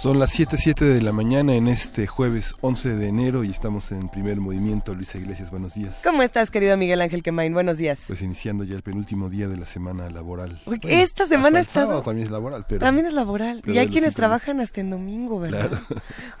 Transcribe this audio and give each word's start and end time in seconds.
Son 0.00 0.18
las 0.18 0.38
7.07 0.38 0.94
de 0.94 1.02
la 1.02 1.12
mañana 1.12 1.54
en 1.54 1.68
este 1.68 2.06
jueves 2.06 2.54
11 2.62 2.96
de 2.96 3.08
enero 3.08 3.44
y 3.44 3.50
estamos 3.50 3.92
en 3.92 4.08
primer 4.08 4.40
movimiento. 4.40 4.94
Luisa 4.94 5.18
Iglesias, 5.18 5.50
buenos 5.50 5.74
días. 5.74 6.00
¿Cómo 6.02 6.22
estás, 6.22 6.50
querido 6.50 6.74
Miguel 6.78 7.02
Ángel 7.02 7.22
Quemain? 7.22 7.52
Buenos 7.52 7.76
días. 7.76 7.98
Pues 8.06 8.22
iniciando 8.22 8.64
ya 8.64 8.76
el 8.76 8.82
penúltimo 8.82 9.28
día 9.28 9.46
de 9.46 9.58
la 9.58 9.66
semana 9.66 10.08
laboral. 10.08 10.58
esta 10.84 11.26
semana 11.26 11.60
es 11.60 11.66
sábado 11.66 12.00
también 12.00 12.24
es 12.24 12.32
laboral, 12.32 12.64
pero... 12.66 12.80
También 12.80 13.08
es 13.08 13.12
laboral. 13.12 13.60
Y 13.66 13.76
hay 13.76 13.88
quienes 13.88 14.14
trabajan 14.14 14.60
hasta 14.60 14.80
en 14.80 14.88
domingo, 14.88 15.38
¿verdad? 15.38 15.70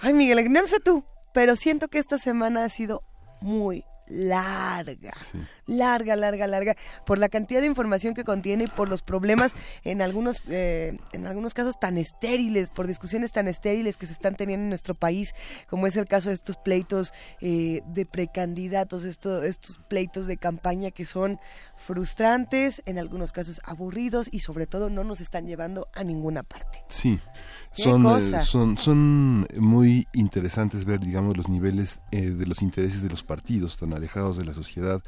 Ay, 0.00 0.14
Miguel 0.14 0.38
Ángel, 0.38 0.54
no 0.54 0.66
sé 0.66 0.80
tú, 0.80 1.04
pero 1.34 1.54
siento 1.54 1.88
que 1.88 1.98
esta 1.98 2.16
semana 2.16 2.64
ha 2.64 2.70
sido 2.70 3.02
muy, 3.42 3.84
larga, 4.10 5.12
larga, 5.66 6.16
larga, 6.16 6.46
larga, 6.46 6.76
por 7.06 7.18
la 7.18 7.28
cantidad 7.28 7.60
de 7.60 7.66
información 7.66 8.14
que 8.14 8.24
contiene 8.24 8.64
y 8.64 8.68
por 8.68 8.88
los 8.88 9.02
problemas 9.02 9.52
en 9.84 10.02
algunos, 10.02 10.42
eh, 10.48 10.98
en 11.12 11.26
algunos 11.26 11.54
casos 11.54 11.78
tan 11.78 11.96
estériles, 11.96 12.70
por 12.70 12.86
discusiones 12.86 13.32
tan 13.32 13.48
estériles 13.48 13.96
que 13.96 14.06
se 14.06 14.12
están 14.12 14.34
teniendo 14.34 14.64
en 14.64 14.68
nuestro 14.68 14.94
país, 14.94 15.34
como 15.68 15.86
es 15.86 15.96
el 15.96 16.06
caso 16.06 16.28
de 16.28 16.34
estos 16.34 16.56
pleitos 16.56 17.12
eh, 17.40 17.82
de 17.86 18.06
precandidatos, 18.06 19.04
estos, 19.04 19.44
estos 19.44 19.78
pleitos 19.88 20.26
de 20.26 20.36
campaña 20.36 20.90
que 20.90 21.06
son 21.06 21.38
frustrantes, 21.76 22.82
en 22.86 22.98
algunos 22.98 23.32
casos 23.32 23.60
aburridos 23.64 24.28
y 24.30 24.40
sobre 24.40 24.66
todo 24.66 24.90
no 24.90 25.04
nos 25.04 25.20
están 25.20 25.46
llevando 25.46 25.88
a 25.94 26.04
ninguna 26.04 26.42
parte. 26.42 26.82
Sí. 26.88 27.20
Son, 27.72 28.04
eh, 28.04 28.42
son, 28.44 28.78
son 28.78 29.46
muy 29.56 30.08
interesantes 30.12 30.84
ver, 30.84 30.98
digamos, 30.98 31.36
los 31.36 31.48
niveles 31.48 32.00
eh, 32.10 32.30
de 32.30 32.46
los 32.46 32.62
intereses 32.62 33.00
de 33.00 33.08
los 33.08 33.22
partidos 33.22 33.78
tan 33.78 33.92
alejados 33.92 34.36
de 34.36 34.44
la 34.44 34.54
sociedad 34.54 35.02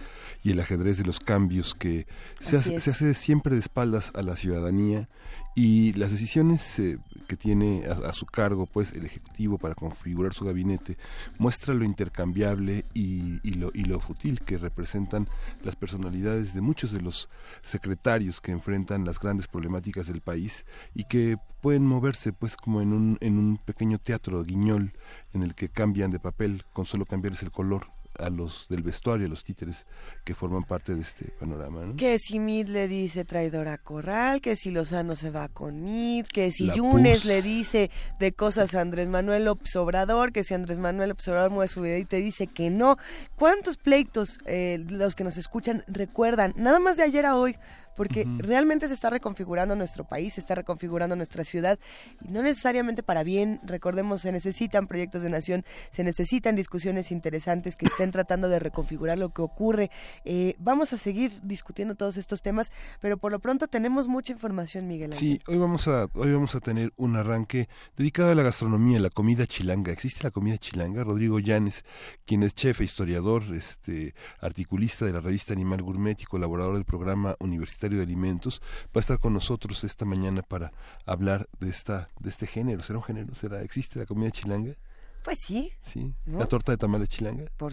y 0.44 0.52
el 0.52 0.60
ajedrez 0.60 0.98
de 0.98 1.04
los 1.04 1.18
cambios 1.18 1.74
que 1.74 2.06
se 2.38 2.56
hace, 2.56 2.78
se 2.78 2.90
hace, 2.90 3.14
siempre 3.14 3.54
de 3.54 3.60
espaldas 3.60 4.12
a 4.14 4.22
la 4.22 4.36
ciudadanía 4.36 5.08
y 5.54 5.92
las 5.94 6.10
decisiones 6.10 6.78
eh, 6.78 6.98
que 7.28 7.36
tiene 7.36 7.84
a, 7.86 8.12
su 8.12 8.26
cargo 8.26 8.66
pues 8.66 8.92
el 8.92 9.04
ejecutivo 9.04 9.58
para 9.58 9.74
configurar 9.74 10.32
su 10.32 10.44
gabinete 10.44 10.96
muestra 11.38 11.74
lo 11.74 11.84
intercambiable 11.84 12.84
y, 12.94 13.40
y, 13.42 13.54
lo, 13.54 13.70
y 13.74 13.84
lo 13.84 14.00
fútil 14.00 14.40
que 14.40 14.58
representan 14.58 15.28
las 15.62 15.76
personalidades 15.76 16.54
de 16.54 16.60
muchos 16.60 16.92
de 16.92 17.02
los 17.02 17.28
secretarios 17.60 18.40
que 18.40 18.52
enfrentan 18.52 19.04
las 19.04 19.18
grandes 19.18 19.46
problemáticas 19.46 20.06
del 20.06 20.20
país 20.20 20.64
y 20.94 21.04
que 21.04 21.36
pueden 21.60 21.86
moverse 21.86 22.32
pues 22.32 22.56
como 22.56 22.80
en 22.80 22.92
un, 22.92 23.18
en 23.20 23.38
un 23.38 23.58
pequeño 23.58 23.98
teatro 23.98 24.42
guiñol 24.44 24.92
en 25.34 25.42
el 25.42 25.54
que 25.54 25.68
cambian 25.68 26.10
de 26.10 26.18
papel 26.18 26.64
con 26.72 26.86
solo 26.86 27.04
cambiarles 27.04 27.42
el 27.42 27.50
color 27.50 27.86
a 28.18 28.30
los 28.30 28.66
del 28.68 28.82
vestuario, 28.82 29.26
a 29.26 29.30
los 29.30 29.44
títeres 29.44 29.86
que 30.24 30.34
forman 30.34 30.64
parte 30.64 30.94
de 30.94 31.00
este 31.00 31.26
panorama. 31.38 31.94
Que 31.96 32.18
si 32.18 32.38
Mid 32.38 32.68
le 32.68 32.88
dice 32.88 33.24
traidora 33.24 33.78
Corral, 33.78 34.40
que 34.40 34.56
si 34.56 34.70
Lozano 34.70 35.16
se 35.16 35.30
va 35.30 35.48
con 35.48 35.82
Mid, 35.82 36.26
que 36.26 36.50
si 36.52 36.70
Yunes 36.70 37.24
le 37.24 37.42
dice 37.42 37.90
de 38.18 38.32
cosas 38.32 38.74
a 38.74 38.80
Andrés 38.80 39.08
Manuel 39.08 39.44
López 39.44 39.74
Obrador, 39.76 40.32
que 40.32 40.44
si 40.44 40.54
Andrés 40.54 40.78
Manuel 40.78 41.10
López 41.10 41.28
Obrador 41.28 41.50
mueve 41.50 41.68
su 41.68 41.82
vida 41.82 41.98
y 41.98 42.04
te 42.04 42.16
dice 42.16 42.46
que 42.46 42.70
no. 42.70 42.98
¿Cuántos 43.36 43.76
pleitos 43.76 44.38
eh, 44.46 44.84
los 44.88 45.14
que 45.14 45.24
nos 45.24 45.36
escuchan 45.38 45.84
recuerdan? 45.86 46.52
Nada 46.56 46.78
más 46.78 46.96
de 46.96 47.04
ayer 47.04 47.26
a 47.26 47.36
hoy 47.36 47.56
porque 47.96 48.26
realmente 48.38 48.88
se 48.88 48.94
está 48.94 49.10
reconfigurando 49.10 49.76
nuestro 49.76 50.04
país, 50.04 50.34
se 50.34 50.40
está 50.40 50.54
reconfigurando 50.54 51.16
nuestra 51.16 51.44
ciudad, 51.44 51.78
y 52.20 52.28
no 52.28 52.42
necesariamente 52.42 53.02
para 53.02 53.22
bien, 53.22 53.60
recordemos, 53.64 54.22
se 54.22 54.32
necesitan 54.32 54.86
proyectos 54.86 55.22
de 55.22 55.30
nación, 55.30 55.64
se 55.90 56.04
necesitan 56.04 56.56
discusiones 56.56 57.10
interesantes 57.10 57.76
que 57.76 57.86
estén 57.86 58.10
tratando 58.10 58.48
de 58.48 58.58
reconfigurar 58.58 59.18
lo 59.18 59.30
que 59.30 59.42
ocurre. 59.42 59.90
Eh, 60.24 60.54
vamos 60.58 60.92
a 60.92 60.98
seguir 60.98 61.32
discutiendo 61.42 61.94
todos 61.94 62.16
estos 62.16 62.42
temas, 62.42 62.70
pero 63.00 63.16
por 63.18 63.32
lo 63.32 63.40
pronto 63.40 63.68
tenemos 63.68 64.08
mucha 64.08 64.32
información, 64.32 64.86
Miguel. 64.86 65.12
Sí, 65.12 65.40
hoy 65.48 65.58
vamos 65.58 65.88
a, 65.88 66.08
hoy 66.14 66.32
vamos 66.32 66.54
a 66.54 66.60
tener 66.60 66.92
un 66.96 67.16
arranque 67.16 67.68
dedicado 67.96 68.30
a 68.30 68.34
la 68.34 68.42
gastronomía, 68.42 69.00
la 69.00 69.10
comida 69.10 69.46
chilanga. 69.46 69.92
¿Existe 69.92 70.22
la 70.22 70.30
comida 70.30 70.58
chilanga? 70.58 71.04
Rodrigo 71.04 71.38
Llanes, 71.38 71.84
quien 72.24 72.42
es 72.42 72.54
chef 72.54 72.80
e 72.80 72.84
historiador, 72.84 73.42
este, 73.54 74.14
articulista 74.40 75.04
de 75.04 75.12
la 75.12 75.20
revista 75.20 75.52
Animal 75.52 75.82
Gourmet 75.82 76.20
y 76.20 76.24
colaborador 76.24 76.74
del 76.74 76.84
programa 76.84 77.36
universitario 77.40 77.81
de 77.90 78.02
Alimentos, 78.02 78.62
va 78.86 78.96
a 78.96 79.00
estar 79.00 79.18
con 79.18 79.32
nosotros 79.32 79.84
esta 79.84 80.04
mañana 80.04 80.42
para 80.42 80.72
hablar 81.04 81.48
de 81.60 81.70
esta 81.70 82.08
de 82.20 82.30
este 82.30 82.46
género. 82.46 82.82
¿Será 82.82 82.98
un 82.98 83.04
género? 83.04 83.34
¿Será 83.34 83.62
existe 83.62 83.98
la 83.98 84.06
comida 84.06 84.30
chilanga? 84.30 84.74
Pues 85.22 85.38
sí. 85.38 85.72
Sí. 85.82 86.14
¿La 86.26 86.46
torta 86.46 86.72
de 86.72 86.78
tamales 86.78 87.08
chilanga? 87.08 87.44
Por, 87.56 87.72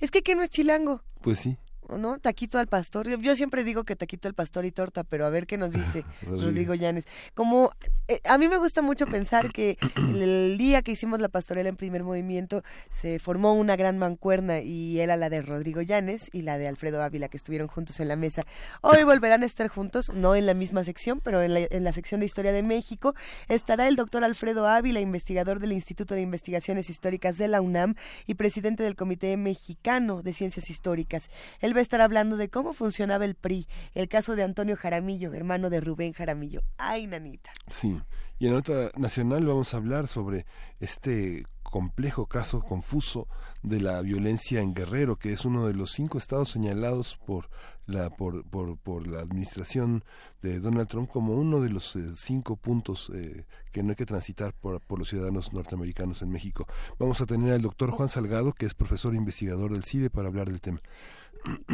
es 0.00 0.10
que 0.10 0.22
¿qué 0.22 0.34
no 0.34 0.42
es 0.42 0.50
chilango? 0.50 1.02
Pues 1.22 1.38
sí. 1.38 1.56
¿No? 1.88 2.18
Taquito 2.18 2.58
al 2.58 2.66
pastor. 2.66 3.08
Yo 3.20 3.36
siempre 3.36 3.64
digo 3.64 3.84
que 3.84 3.96
taquito 3.96 4.28
al 4.28 4.34
pastor 4.34 4.64
y 4.64 4.72
torta, 4.72 5.04
pero 5.04 5.26
a 5.26 5.30
ver 5.30 5.46
qué 5.46 5.58
nos 5.58 5.72
dice 5.72 6.04
Rodrigo 6.22 6.74
Llanes. 6.74 7.06
Como 7.34 7.70
eh, 8.08 8.20
a 8.24 8.38
mí 8.38 8.48
me 8.48 8.56
gusta 8.56 8.82
mucho 8.82 9.06
pensar 9.06 9.52
que 9.52 9.78
el, 9.96 10.56
día 10.58 10.82
que 10.82 10.92
hicimos 10.92 11.20
la 11.20 11.28
pastorela 11.28 11.68
en 11.68 11.76
primer 11.76 12.04
movimiento 12.04 12.62
se 12.90 13.18
formó 13.18 13.54
una 13.54 13.76
gran 13.76 13.98
mancuerna 13.98 14.60
y 14.60 15.00
era 15.00 15.16
la 15.16 15.30
de 15.30 15.42
Rodrigo 15.42 15.82
Llanes 15.82 16.30
y 16.32 16.42
la 16.42 16.58
de 16.58 16.68
Alfredo 16.68 17.02
Ávila 17.02 17.28
que 17.28 17.36
estuvieron 17.36 17.68
juntos 17.68 18.00
en 18.00 18.08
la 18.08 18.16
mesa. 18.16 18.44
Hoy 18.80 19.02
volverán 19.04 19.42
a 19.42 19.46
estar 19.46 19.68
juntos, 19.68 20.10
no 20.14 20.34
en 20.34 20.46
la 20.46 20.54
misma 20.54 20.84
sección, 20.84 21.20
pero 21.20 21.42
en 21.42 21.54
la, 21.54 21.60
en 21.70 21.84
la 21.84 21.92
sección 21.92 22.20
de 22.20 22.26
Historia 22.26 22.52
de 22.52 22.62
México 22.62 23.14
estará 23.48 23.88
el 23.88 23.96
doctor 23.96 24.24
Alfredo 24.24 24.66
Ávila, 24.66 25.00
investigador 25.00 25.60
del 25.60 25.72
Instituto 25.72 26.14
de 26.14 26.22
Investigaciones 26.22 26.90
Históricas 26.90 27.38
de 27.38 27.48
la 27.48 27.60
UNAM 27.60 27.94
y 28.26 28.34
presidente 28.34 28.82
del 28.82 28.96
Comité 28.96 29.36
Mexicano 29.36 30.22
de 30.22 30.32
Ciencias 30.32 30.70
Históricas. 30.70 31.30
El 31.60 31.73
va 31.74 31.80
a 31.80 31.82
estar 31.82 32.00
hablando 32.00 32.36
de 32.36 32.48
cómo 32.48 32.72
funcionaba 32.72 33.24
el 33.24 33.34
PRI, 33.34 33.66
el 33.94 34.08
caso 34.08 34.36
de 34.36 34.42
Antonio 34.42 34.76
Jaramillo, 34.76 35.34
hermano 35.34 35.70
de 35.70 35.80
Rubén 35.80 36.12
Jaramillo. 36.12 36.62
Ay, 36.78 37.06
nanita. 37.06 37.52
Sí, 37.68 38.00
y 38.38 38.46
en 38.46 38.52
la 38.52 38.58
nota 38.58 38.90
nacional 38.96 39.46
vamos 39.46 39.74
a 39.74 39.76
hablar 39.76 40.06
sobre 40.06 40.46
este 40.80 41.44
complejo 41.62 42.26
caso 42.26 42.62
confuso 42.62 43.26
de 43.62 43.80
la 43.80 44.00
violencia 44.00 44.60
en 44.60 44.74
Guerrero, 44.74 45.16
que 45.16 45.32
es 45.32 45.44
uno 45.44 45.66
de 45.66 45.74
los 45.74 45.90
cinco 45.90 46.18
estados 46.18 46.50
señalados 46.50 47.18
por 47.26 47.48
la 47.86 48.10
por, 48.10 48.44
por, 48.44 48.78
por 48.78 49.06
la 49.08 49.20
administración 49.20 50.04
de 50.40 50.60
Donald 50.60 50.88
Trump 50.88 51.10
como 51.10 51.34
uno 51.34 51.60
de 51.60 51.70
los 51.70 51.96
eh, 51.96 52.12
cinco 52.14 52.56
puntos 52.56 53.10
eh, 53.14 53.44
que 53.72 53.82
no 53.82 53.90
hay 53.90 53.96
que 53.96 54.06
transitar 54.06 54.52
por, 54.54 54.80
por, 54.82 54.98
los 54.98 55.08
ciudadanos 55.08 55.52
norteamericanos 55.52 56.22
en 56.22 56.30
México. 56.30 56.66
Vamos 56.98 57.20
a 57.20 57.26
tener 57.26 57.52
al 57.52 57.62
doctor 57.62 57.90
Juan 57.90 58.08
Salgado, 58.08 58.52
que 58.52 58.66
es 58.66 58.74
profesor 58.74 59.12
e 59.14 59.16
investigador 59.16 59.72
del 59.72 59.84
CIDE, 59.84 60.10
para 60.10 60.28
hablar 60.28 60.48
del 60.48 60.60
tema. 60.60 60.80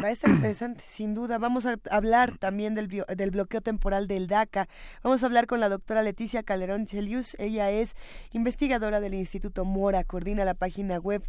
Va 0.01 0.07
a 0.07 0.11
estar 0.11 0.29
interesante, 0.29 0.83
sin 0.87 1.13
duda. 1.13 1.37
Vamos 1.37 1.65
a 1.65 1.79
hablar 1.89 2.37
también 2.37 2.75
del, 2.75 2.87
del 2.87 3.31
bloqueo 3.31 3.61
temporal 3.61 4.07
del 4.07 4.27
DACA. 4.27 4.67
Vamos 5.03 5.23
a 5.23 5.25
hablar 5.25 5.47
con 5.47 5.59
la 5.59 5.69
doctora 5.69 6.03
Leticia 6.03 6.43
Calderón 6.43 6.85
Chelius. 6.85 7.35
Ella 7.39 7.71
es 7.71 7.95
investigadora 8.31 8.99
del 8.99 9.13
Instituto 9.13 9.65
Mora, 9.65 10.03
coordina 10.03 10.45
la 10.45 10.53
página 10.55 10.97
web 10.99 11.23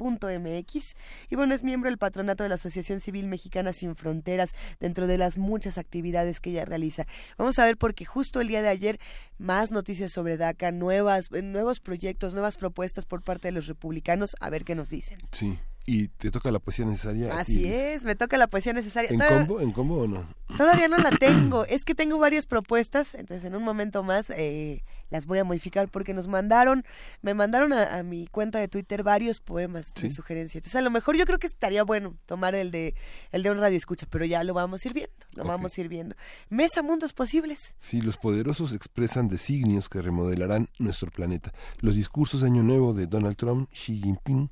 www.migrantologos.mx 0.00 0.96
y 1.28 1.36
bueno, 1.36 1.54
es 1.54 1.62
miembro 1.62 1.90
del 1.90 1.98
patronato 1.98 2.42
de 2.42 2.48
la 2.48 2.54
Asociación 2.56 3.00
Civil 3.00 3.26
Mexicana 3.28 3.72
Sin 3.72 3.94
Fronteras 3.96 4.54
dentro 4.80 5.06
de 5.06 5.18
las 5.18 5.38
muchas 5.38 5.78
actividades 5.78 6.40
que 6.40 6.50
ella 6.50 6.64
realiza. 6.64 7.06
Vamos 7.38 7.58
a 7.58 7.64
ver 7.64 7.76
porque 7.76 8.04
justo 8.04 8.40
el 8.40 8.48
día 8.48 8.62
de 8.62 8.68
ayer 8.68 8.98
más 9.38 9.70
noticias 9.70 10.12
sobre 10.12 10.36
DACA, 10.36 10.72
nuevas, 10.72 11.30
nuevos 11.30 11.80
proyectos, 11.80 12.32
nuevas 12.32 12.56
propuestas 12.56 13.06
por 13.06 13.22
parte 13.22 13.48
de 13.48 13.52
los 13.52 13.66
republicanos 13.66 14.36
a 14.40 14.50
ver 14.50 14.64
qué 14.64 14.74
nos 14.74 14.90
dicen. 14.90 15.20
Sí. 15.32 15.58
¿Y 15.86 16.08
te 16.08 16.30
toca 16.30 16.50
la 16.50 16.58
poesía 16.58 16.84
necesaria? 16.84 17.38
Así 17.38 17.66
es, 17.66 18.04
me 18.04 18.14
toca 18.14 18.36
la 18.36 18.46
poesía 18.46 18.72
necesaria. 18.72 19.10
¿En 19.10 19.18
combo, 19.18 19.60
¿En 19.60 19.72
combo 19.72 20.02
o 20.02 20.06
no? 20.06 20.26
Todavía 20.56 20.88
no 20.88 20.98
la 20.98 21.10
tengo. 21.20 21.64
Es 21.64 21.84
que 21.84 21.94
tengo 21.94 22.18
varias 22.18 22.46
propuestas, 22.46 23.14
entonces 23.14 23.44
en 23.44 23.54
un 23.56 23.64
momento 23.64 24.02
más 24.02 24.30
eh, 24.30 24.84
las 25.10 25.26
voy 25.26 25.38
a 25.38 25.44
modificar 25.44 25.88
porque 25.88 26.14
nos 26.14 26.28
mandaron, 26.28 26.84
me 27.22 27.34
mandaron 27.34 27.72
a, 27.72 28.02
mi 28.02 28.26
cuenta 28.26 28.58
de 28.58 28.68
Twitter 28.68 29.02
varios 29.02 29.40
poemas 29.40 29.92
de 30.00 30.10
sugerencia. 30.10 30.58
Entonces 30.58 30.76
a 30.76 30.82
lo 30.82 30.90
mejor 30.90 31.16
yo 31.16 31.26
creo 31.26 31.38
que 31.38 31.46
estaría 31.46 31.82
bueno 31.82 32.16
tomar 32.26 32.54
el 32.54 32.70
de 32.70 32.94
el 33.32 33.42
de 33.42 33.50
un 33.50 33.58
radio 33.58 33.76
escucha, 33.76 34.06
pero 34.08 34.24
ya 34.24 34.44
lo 34.44 34.54
vamos 34.54 34.84
a 34.84 34.88
ir 34.88 34.94
viendo, 34.94 35.14
lo 35.34 35.44
vamos 35.44 35.76
a 35.76 35.80
ir 35.80 35.88
viendo. 35.88 36.14
Mesa 36.48 36.82
Mundos 36.82 37.12
Posibles. 37.12 37.74
Sí, 37.78 38.00
los 38.00 38.16
poderosos 38.16 38.72
expresan 38.72 39.28
designios 39.28 39.88
que 39.88 40.02
remodelarán 40.02 40.68
nuestro 40.78 41.10
planeta. 41.10 41.52
Los 41.80 41.96
discursos 41.96 42.42
de 42.42 42.48
Año 42.48 42.62
Nuevo 42.62 42.94
de 42.94 43.06
Donald 43.06 43.36
Trump, 43.36 43.68
Xi 43.72 44.00
Jinping, 44.00 44.50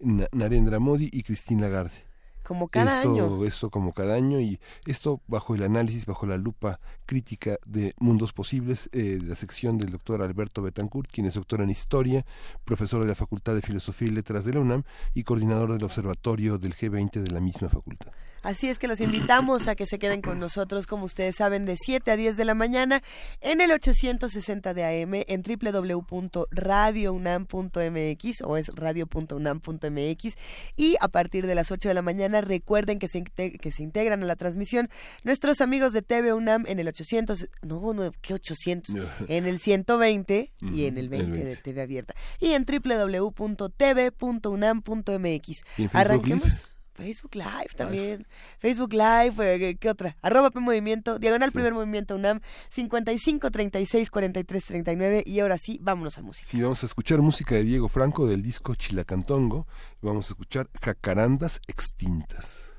Narendra 0.00 0.78
Modi 0.78 1.08
y 1.12 1.22
Christine 1.22 1.62
Lagarde. 1.62 2.10
Como 2.42 2.68
cada 2.68 2.96
esto, 2.96 3.12
año. 3.12 3.44
Esto 3.44 3.70
como 3.70 3.92
cada 3.92 4.14
año 4.14 4.40
y 4.40 4.58
esto 4.84 5.20
bajo 5.28 5.54
el 5.54 5.62
análisis, 5.62 6.04
bajo 6.04 6.26
la 6.26 6.36
lupa 6.36 6.80
crítica 7.06 7.58
de 7.64 7.94
Mundos 8.00 8.32
Posibles, 8.32 8.90
eh, 8.92 9.18
de 9.20 9.22
la 9.22 9.36
sección 9.36 9.78
del 9.78 9.92
doctor 9.92 10.20
Alberto 10.20 10.60
Betancourt, 10.60 11.08
quien 11.08 11.26
es 11.26 11.34
doctor 11.34 11.60
en 11.60 11.70
Historia, 11.70 12.26
profesor 12.64 13.02
de 13.02 13.08
la 13.08 13.14
Facultad 13.14 13.54
de 13.54 13.62
Filosofía 13.62 14.08
y 14.08 14.10
Letras 14.10 14.44
de 14.44 14.54
la 14.54 14.60
UNAM 14.60 14.82
y 15.14 15.22
coordinador 15.22 15.72
del 15.72 15.84
Observatorio 15.84 16.58
del 16.58 16.74
G20 16.74 17.22
de 17.22 17.30
la 17.30 17.40
misma 17.40 17.68
facultad. 17.68 18.10
Así 18.42 18.68
es 18.68 18.78
que 18.78 18.88
los 18.88 19.00
invitamos 19.00 19.68
a 19.68 19.74
que 19.74 19.86
se 19.86 19.98
queden 19.98 20.20
con 20.22 20.40
nosotros, 20.40 20.86
como 20.86 21.04
ustedes 21.04 21.36
saben, 21.36 21.66
de 21.66 21.76
7 21.76 22.10
a 22.10 22.16
10 22.16 22.36
de 22.36 22.44
la 22.44 22.54
mañana 22.54 23.02
en 23.40 23.60
el 23.60 23.70
860 23.70 24.74
de 24.74 25.02
AM, 25.02 25.22
en 25.26 25.42
www.radiounam.mx 25.42 28.42
o 28.42 28.56
es 28.56 28.68
radio.unam.mx 28.68 30.36
y 30.76 30.96
a 31.00 31.08
partir 31.08 31.46
de 31.46 31.54
las 31.54 31.70
8 31.70 31.88
de 31.88 31.94
la 31.94 32.02
mañana 32.02 32.40
recuerden 32.40 32.98
que 32.98 33.08
se, 33.08 33.22
que 33.22 33.72
se 33.72 33.82
integran 33.82 34.22
a 34.22 34.26
la 34.26 34.36
transmisión 34.36 34.88
nuestros 35.24 35.60
amigos 35.60 35.92
de 35.92 36.00
TV 36.02 36.32
UNAM 36.32 36.64
en 36.66 36.78
el 36.78 36.88
800, 36.88 37.48
no, 37.62 37.92
no, 37.92 38.12
¿qué 38.22 38.32
800? 38.34 38.94
en 39.28 39.46
el 39.46 39.58
120 39.58 40.52
y 40.72 40.86
en 40.86 40.98
el 40.98 41.08
20, 41.08 41.44
de 41.44 41.56
TV 41.56 41.82
Abierta 41.82 42.14
y 42.38 42.52
en 42.52 42.64
www.tv.unam.mx. 42.64 45.64
Arranquemos. 45.92 46.76
Facebook 47.00 47.34
Live 47.34 47.70
también. 47.76 48.26
Facebook 48.58 48.92
Live, 48.92 49.34
eh, 49.38 49.76
¿qué 49.76 49.90
otra? 49.90 50.16
Arroba 50.22 50.50
P 50.50 50.60
Movimiento, 50.60 51.18
Diagonal 51.18 51.50
Primer 51.50 51.72
Movimiento 51.72 52.14
UNAM, 52.14 52.40
55 52.70 53.50
36 53.50 54.10
43 54.10 54.64
39. 54.64 55.22
Y 55.24 55.40
ahora 55.40 55.56
sí, 55.58 55.78
vámonos 55.82 56.18
a 56.18 56.22
música. 56.22 56.46
Sí, 56.46 56.60
vamos 56.60 56.82
a 56.82 56.86
escuchar 56.86 57.20
música 57.22 57.54
de 57.54 57.64
Diego 57.64 57.88
Franco 57.88 58.26
del 58.26 58.42
disco 58.42 58.74
Chilacantongo. 58.74 59.66
Vamos 60.02 60.26
a 60.26 60.28
escuchar 60.32 60.68
Jacarandas 60.80 61.60
Extintas. 61.66 62.70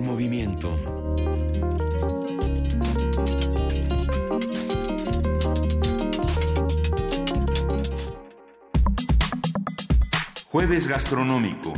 Movimiento. 0.00 0.76
Jueves 10.50 10.88
gastronómico. 10.88 11.74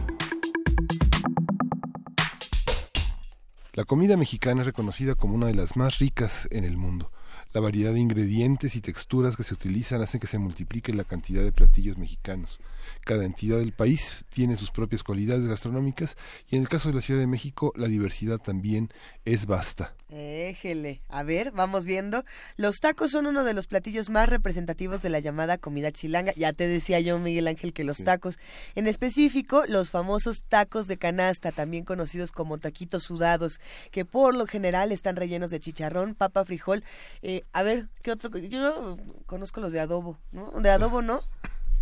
La 3.73 3.85
comida 3.85 4.17
mexicana 4.17 4.63
es 4.63 4.67
reconocida 4.67 5.15
como 5.15 5.35
una 5.35 5.47
de 5.47 5.55
las 5.55 5.77
más 5.77 5.99
ricas 5.99 6.49
en 6.51 6.65
el 6.65 6.77
mundo. 6.77 7.13
La 7.59 7.63
variedad 7.63 7.93
de 7.93 7.99
ingredientes 7.99 8.77
y 8.77 8.81
texturas 8.81 9.37
que 9.37 9.43
se 9.43 9.53
utilizan 9.53 10.01
hacen 10.01 10.21
que 10.21 10.29
se 10.29 10.39
multiplique 10.39 10.95
la 10.95 11.03
cantidad 11.03 11.43
de 11.43 11.51
platillos 11.51 11.99
mexicanos. 11.99 12.61
Cada 13.05 13.25
entidad 13.25 13.59
del 13.59 13.73
país 13.73 14.25
tiene 14.31 14.57
sus 14.57 14.71
propias 14.71 15.03
cualidades 15.03 15.49
gastronómicas 15.49 16.17
y 16.49 16.55
en 16.55 16.63
el 16.63 16.69
caso 16.69 16.89
de 16.89 16.95
la 16.95 17.01
Ciudad 17.01 17.19
de 17.19 17.27
México 17.27 17.73
la 17.75 17.89
diversidad 17.89 18.39
también 18.39 18.91
es 19.25 19.47
vasta. 19.47 19.95
Éjele. 20.11 21.03
A 21.09 21.23
ver, 21.23 21.51
vamos 21.53 21.85
viendo. 21.85 22.25
Los 22.57 22.81
tacos 22.81 23.11
son 23.11 23.27
uno 23.27 23.45
de 23.45 23.53
los 23.53 23.67
platillos 23.67 24.09
más 24.09 24.27
representativos 24.27 25.03
de 25.03 25.11
la 25.11 25.19
llamada 25.19 25.59
comida 25.59 25.93
chilanga. 25.93 26.33
Ya 26.35 26.55
te 26.55 26.67
decía 26.67 26.99
yo, 27.01 27.19
Miguel 27.19 27.47
Ángel, 27.47 27.75
que 27.75 27.85
los 27.85 27.99
tacos, 27.99 28.39
en 28.75 28.87
específico 28.87 29.65
los 29.67 29.91
famosos 29.91 30.45
tacos 30.49 30.87
de 30.87 30.97
canasta, 30.97 31.53
también 31.53 31.85
conocidos 31.85 32.33
como 32.33 32.57
taquitos 32.57 33.03
sudados, 33.03 33.61
que 33.91 34.07
por 34.07 34.35
lo 34.35 34.47
general 34.47 34.93
están 34.93 35.17
rellenos 35.17 35.51
de 35.51 35.61
chicharrón, 35.61 36.15
papa, 36.15 36.43
frijol. 36.47 36.85
Eh, 37.21 37.43
a 37.53 37.63
ver, 37.63 37.89
¿qué 38.03 38.13
otro? 38.13 38.37
Yo 38.39 38.97
conozco 39.27 39.61
los 39.61 39.73
de 39.73 39.81
adobo, 39.81 40.19
¿no? 40.33 40.51
De 40.61 40.71
adobo, 40.71 41.03
¿no? 41.03 41.23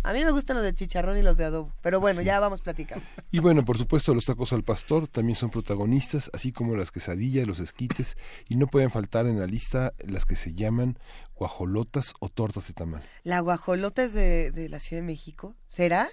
A 0.03 0.13
mí 0.13 0.23
me 0.23 0.31
gustan 0.31 0.55
los 0.55 0.63
de 0.63 0.73
chicharrón 0.73 1.17
y 1.17 1.21
los 1.21 1.35
de 1.35 1.43
adobo, 1.43 1.73
pero 1.81 1.99
bueno, 1.99 2.21
ya 2.21 2.39
vamos 2.39 2.61
platicando. 2.61 3.05
Y 3.29 3.39
bueno, 3.39 3.65
por 3.65 3.77
supuesto, 3.77 4.13
los 4.13 4.23
tacos 4.23 4.53
al 4.53 4.63
pastor 4.63 5.07
también 5.07 5.35
son 5.35 5.49
protagonistas, 5.49 6.31
así 6.33 6.53
como 6.53 6.75
las 6.75 6.91
quesadillas, 6.91 7.45
los 7.45 7.59
esquites, 7.59 8.15
y 8.47 8.55
no 8.55 8.67
pueden 8.67 8.89
faltar 8.89 9.25
en 9.27 9.37
la 9.37 9.47
lista 9.47 9.93
las 9.99 10.23
que 10.23 10.37
se 10.37 10.53
llaman 10.53 10.97
guajolotas 11.35 12.13
o 12.21 12.29
tortas 12.29 12.67
de 12.67 12.73
tamal. 12.73 13.03
¿La 13.23 13.41
guajolota 13.41 14.03
es 14.03 14.13
de, 14.13 14.51
de 14.51 14.69
la 14.69 14.79
Ciudad 14.79 15.01
de 15.01 15.07
México? 15.07 15.55
¿Será? 15.65 16.07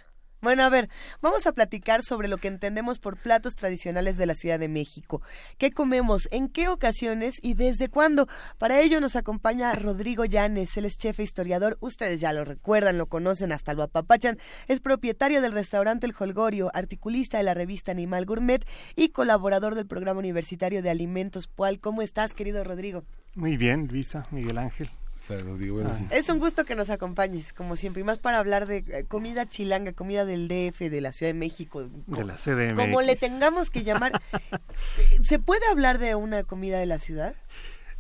Bueno, 0.45 0.63
a 0.63 0.69
ver, 0.69 0.91
vamos 1.23 1.47
a 1.47 1.53
platicar 1.53 2.03
sobre 2.03 2.29
lo 2.29 2.37
que 2.37 2.49
entendemos 2.49 2.99
por 2.99 3.17
platos 3.17 3.57
tradicionales 3.57 4.19
de 4.19 4.27
la 4.27 4.35
Ciudad 4.35 4.59
de 4.59 4.69
México. 4.69 5.23
¿Qué 5.57 5.71
comemos? 5.71 6.29
¿En 6.33 6.51
qué 6.51 6.69
ocasiones? 6.69 7.37
¿Y 7.41 7.55
desde 7.55 7.89
cuándo? 7.89 8.29
Para 8.59 8.79
ello 8.83 9.01
nos 9.01 9.17
acompaña 9.17 9.73
Rodrigo 9.73 10.27
Llanes, 10.27 10.77
él 10.77 10.85
es 10.85 10.99
chef 10.99 11.19
e 11.19 11.23
historiador. 11.23 11.79
Ustedes 11.81 12.21
ya 12.21 12.35
lo 12.35 12.45
recuerdan, 12.45 12.99
lo 12.99 13.07
conocen, 13.07 13.53
hasta 13.53 13.73
lo 13.73 13.85
apapachan. 13.85 14.39
Es 14.69 14.81
propietario 14.81 15.41
del 15.41 15.53
restaurante 15.53 16.07
El 16.07 16.15
Holgorio, 16.19 16.71
articulista 16.75 17.39
de 17.39 17.45
la 17.45 17.55
revista 17.55 17.93
Animal 17.93 18.27
Gourmet 18.27 18.67
y 18.97 19.09
colaborador 19.09 19.75
del 19.75 19.87
programa 19.87 20.21
universitario 20.21 20.83
de 20.83 20.91
alimentos 20.91 21.47
PUAL. 21.47 21.81
¿Cómo 21.81 22.03
estás, 22.03 22.35
querido 22.35 22.63
Rodrigo? 22.65 23.03
Muy 23.35 23.57
bien, 23.57 23.89
Luisa, 23.91 24.25
Miguel 24.31 24.59
Ángel. 24.59 24.91
Ah. 25.31 26.00
Es 26.11 26.28
un 26.28 26.38
gusto 26.38 26.64
que 26.64 26.75
nos 26.75 26.90
acompañes, 26.90 27.52
como 27.52 27.76
siempre, 27.76 28.02
y 28.02 28.04
más 28.04 28.19
para 28.19 28.38
hablar 28.38 28.66
de 28.66 28.85
eh, 28.88 29.04
comida 29.09 29.47
chilanga, 29.47 29.93
comida 29.93 30.25
del 30.26 30.49
DF, 30.49 30.90
de 30.90 31.00
la 31.00 31.12
Ciudad 31.12 31.33
de 31.33 31.38
México. 31.38 31.88
De 32.07 32.25
la 32.25 32.35
CDMX. 32.35 32.75
Como 32.75 33.00
le 33.00 33.16
tengamos 33.16 33.71
que 33.71 33.85
llamar. 33.85 34.21
¿Se 35.23 35.38
puede 35.38 35.66
hablar 35.71 35.99
de 35.99 36.14
una 36.14 36.43
comida 36.45 36.78
de 36.78 36.87
la 36.87 36.99
ciudad? 36.99 37.35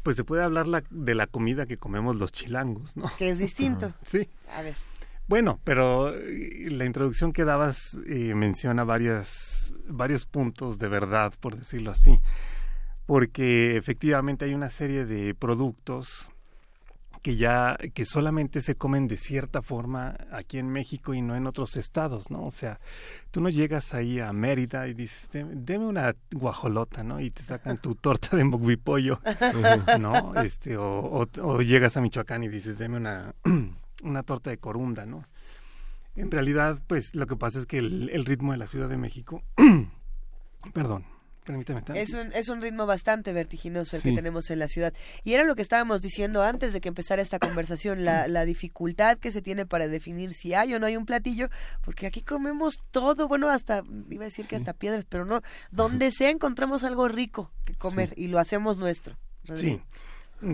Pues 0.02 0.16
se 0.16 0.24
puede 0.24 0.42
hablar 0.42 0.66
de 0.90 1.14
la 1.14 1.26
comida 1.26 1.64
que 1.64 1.78
comemos 1.78 2.16
los 2.16 2.30
chilangos, 2.30 2.94
¿no? 2.96 3.10
Que 3.16 3.30
es 3.30 3.38
distinto. 3.38 3.94
sí. 4.04 4.28
A 4.54 4.60
ver. 4.60 4.76
Bueno, 5.26 5.58
pero 5.64 6.14
eh, 6.14 6.68
la 6.70 6.84
introducción 6.84 7.32
que 7.32 7.44
dabas 7.44 7.96
eh, 8.06 8.34
menciona 8.34 8.84
varias, 8.84 9.72
varios 9.88 10.26
puntos 10.26 10.78
de 10.78 10.88
verdad, 10.88 11.32
por 11.40 11.56
decirlo 11.56 11.90
así, 11.90 12.20
porque 13.06 13.78
efectivamente 13.78 14.44
hay 14.44 14.52
una 14.52 14.68
serie 14.68 15.06
de 15.06 15.34
productos 15.34 16.28
que 17.24 17.36
ya 17.36 17.78
que 17.94 18.04
solamente 18.04 18.60
se 18.60 18.74
comen 18.74 19.08
de 19.08 19.16
cierta 19.16 19.62
forma 19.62 20.14
aquí 20.30 20.58
en 20.58 20.68
México 20.68 21.14
y 21.14 21.22
no 21.22 21.34
en 21.34 21.46
otros 21.46 21.78
estados, 21.78 22.30
¿no? 22.30 22.44
O 22.44 22.50
sea, 22.50 22.80
tú 23.30 23.40
no 23.40 23.48
llegas 23.48 23.94
ahí 23.94 24.20
a 24.20 24.30
Mérida 24.34 24.88
y 24.88 24.92
dices, 24.92 25.30
deme 25.32 25.86
una 25.86 26.14
guajolota, 26.30 27.02
¿no? 27.02 27.20
Y 27.20 27.30
te 27.30 27.42
sacan 27.42 27.78
tu 27.78 27.94
torta 27.94 28.36
de 28.36 28.44
pollo, 28.76 29.20
¿no? 29.98 30.34
Este, 30.34 30.76
o, 30.76 31.26
o, 31.42 31.62
llegas 31.62 31.96
a 31.96 32.02
Michoacán 32.02 32.44
y 32.44 32.48
dices, 32.48 32.76
deme 32.76 32.98
una, 32.98 33.34
una 34.04 34.22
torta 34.22 34.50
de 34.50 34.58
corunda, 34.58 35.06
¿no? 35.06 35.24
En 36.16 36.30
realidad, 36.30 36.78
pues 36.86 37.14
lo 37.14 37.26
que 37.26 37.36
pasa 37.36 37.58
es 37.58 37.64
que 37.64 37.78
el, 37.78 38.10
el 38.10 38.26
ritmo 38.26 38.52
de 38.52 38.58
la 38.58 38.66
Ciudad 38.66 38.90
de 38.90 38.98
México, 38.98 39.42
perdón, 40.74 41.06
es 41.94 42.14
un, 42.14 42.32
es 42.32 42.48
un 42.48 42.62
ritmo 42.62 42.86
bastante 42.86 43.32
vertiginoso 43.32 43.96
el 43.96 44.02
que 44.02 44.12
tenemos 44.12 44.50
en 44.50 44.58
la 44.58 44.68
ciudad. 44.68 44.94
Y 45.22 45.34
era 45.34 45.44
lo 45.44 45.54
que 45.54 45.62
estábamos 45.62 46.00
diciendo 46.02 46.42
antes 46.42 46.72
de 46.72 46.80
que 46.80 46.88
empezara 46.88 47.20
esta 47.20 47.38
conversación, 47.38 48.04
la, 48.04 48.28
la 48.28 48.44
dificultad 48.44 49.18
que 49.18 49.30
se 49.30 49.42
tiene 49.42 49.66
para 49.66 49.88
definir 49.88 50.32
si 50.32 50.54
hay 50.54 50.74
o 50.74 50.80
no 50.80 50.86
hay 50.86 50.96
un 50.96 51.06
platillo, 51.06 51.50
porque 51.82 52.06
aquí 52.06 52.22
comemos 52.22 52.78
todo, 52.90 53.28
bueno, 53.28 53.50
hasta, 53.50 53.82
iba 54.10 54.24
a 54.24 54.28
decir 54.28 54.46
que 54.46 54.56
hasta 54.56 54.72
piedras, 54.72 55.04
pero 55.08 55.24
no, 55.24 55.42
donde 55.70 56.10
sea 56.10 56.30
encontramos 56.30 56.84
algo 56.84 57.08
rico 57.08 57.52
que 57.64 57.74
comer 57.74 58.14
y 58.16 58.28
lo 58.28 58.38
hacemos 58.38 58.78
nuestro. 58.78 59.16
Sí. 59.54 59.80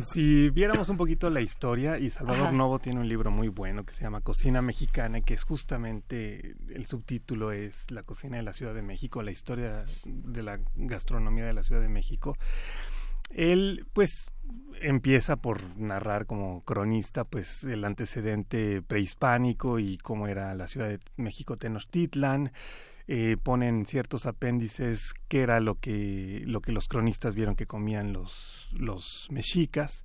Si 0.04 0.50
viéramos 0.50 0.88
un 0.88 0.96
poquito 0.96 1.30
la 1.30 1.40
historia, 1.40 1.98
y 1.98 2.10
Salvador 2.10 2.52
Novo 2.52 2.78
tiene 2.78 3.00
un 3.00 3.08
libro 3.08 3.30
muy 3.30 3.48
bueno 3.48 3.84
que 3.84 3.92
se 3.92 4.04
llama 4.04 4.20
Cocina 4.20 4.62
Mexicana, 4.62 5.20
que 5.20 5.34
es 5.34 5.42
justamente, 5.42 6.54
el 6.68 6.86
subtítulo 6.86 7.50
es 7.50 7.90
La 7.90 8.02
cocina 8.02 8.36
de 8.36 8.44
la 8.44 8.52
Ciudad 8.52 8.74
de 8.74 8.82
México, 8.82 9.22
la 9.22 9.32
historia 9.32 9.84
de 10.04 10.42
la 10.42 10.60
gastronomía 10.76 11.44
de 11.44 11.54
la 11.54 11.62
Ciudad 11.62 11.80
de 11.80 11.88
México. 11.88 12.36
Él, 13.30 13.86
pues, 13.92 14.30
empieza 14.80 15.36
por 15.36 15.76
narrar 15.76 16.26
como 16.26 16.62
cronista, 16.62 17.24
pues, 17.24 17.64
el 17.64 17.84
antecedente 17.84 18.82
prehispánico 18.82 19.78
y 19.78 19.98
cómo 19.98 20.28
era 20.28 20.54
la 20.54 20.68
Ciudad 20.68 20.88
de 20.88 21.00
México 21.16 21.56
Tenochtitlan, 21.56 22.52
eh, 23.12 23.36
ponen 23.42 23.86
ciertos 23.86 24.24
apéndices 24.24 25.14
que 25.26 25.40
era 25.40 25.58
lo 25.58 25.74
que, 25.74 26.44
lo 26.46 26.60
que 26.60 26.70
los 26.70 26.86
cronistas 26.86 27.34
vieron 27.34 27.56
que 27.56 27.66
comían 27.66 28.12
los, 28.12 28.68
los 28.72 29.26
mexicas. 29.32 30.04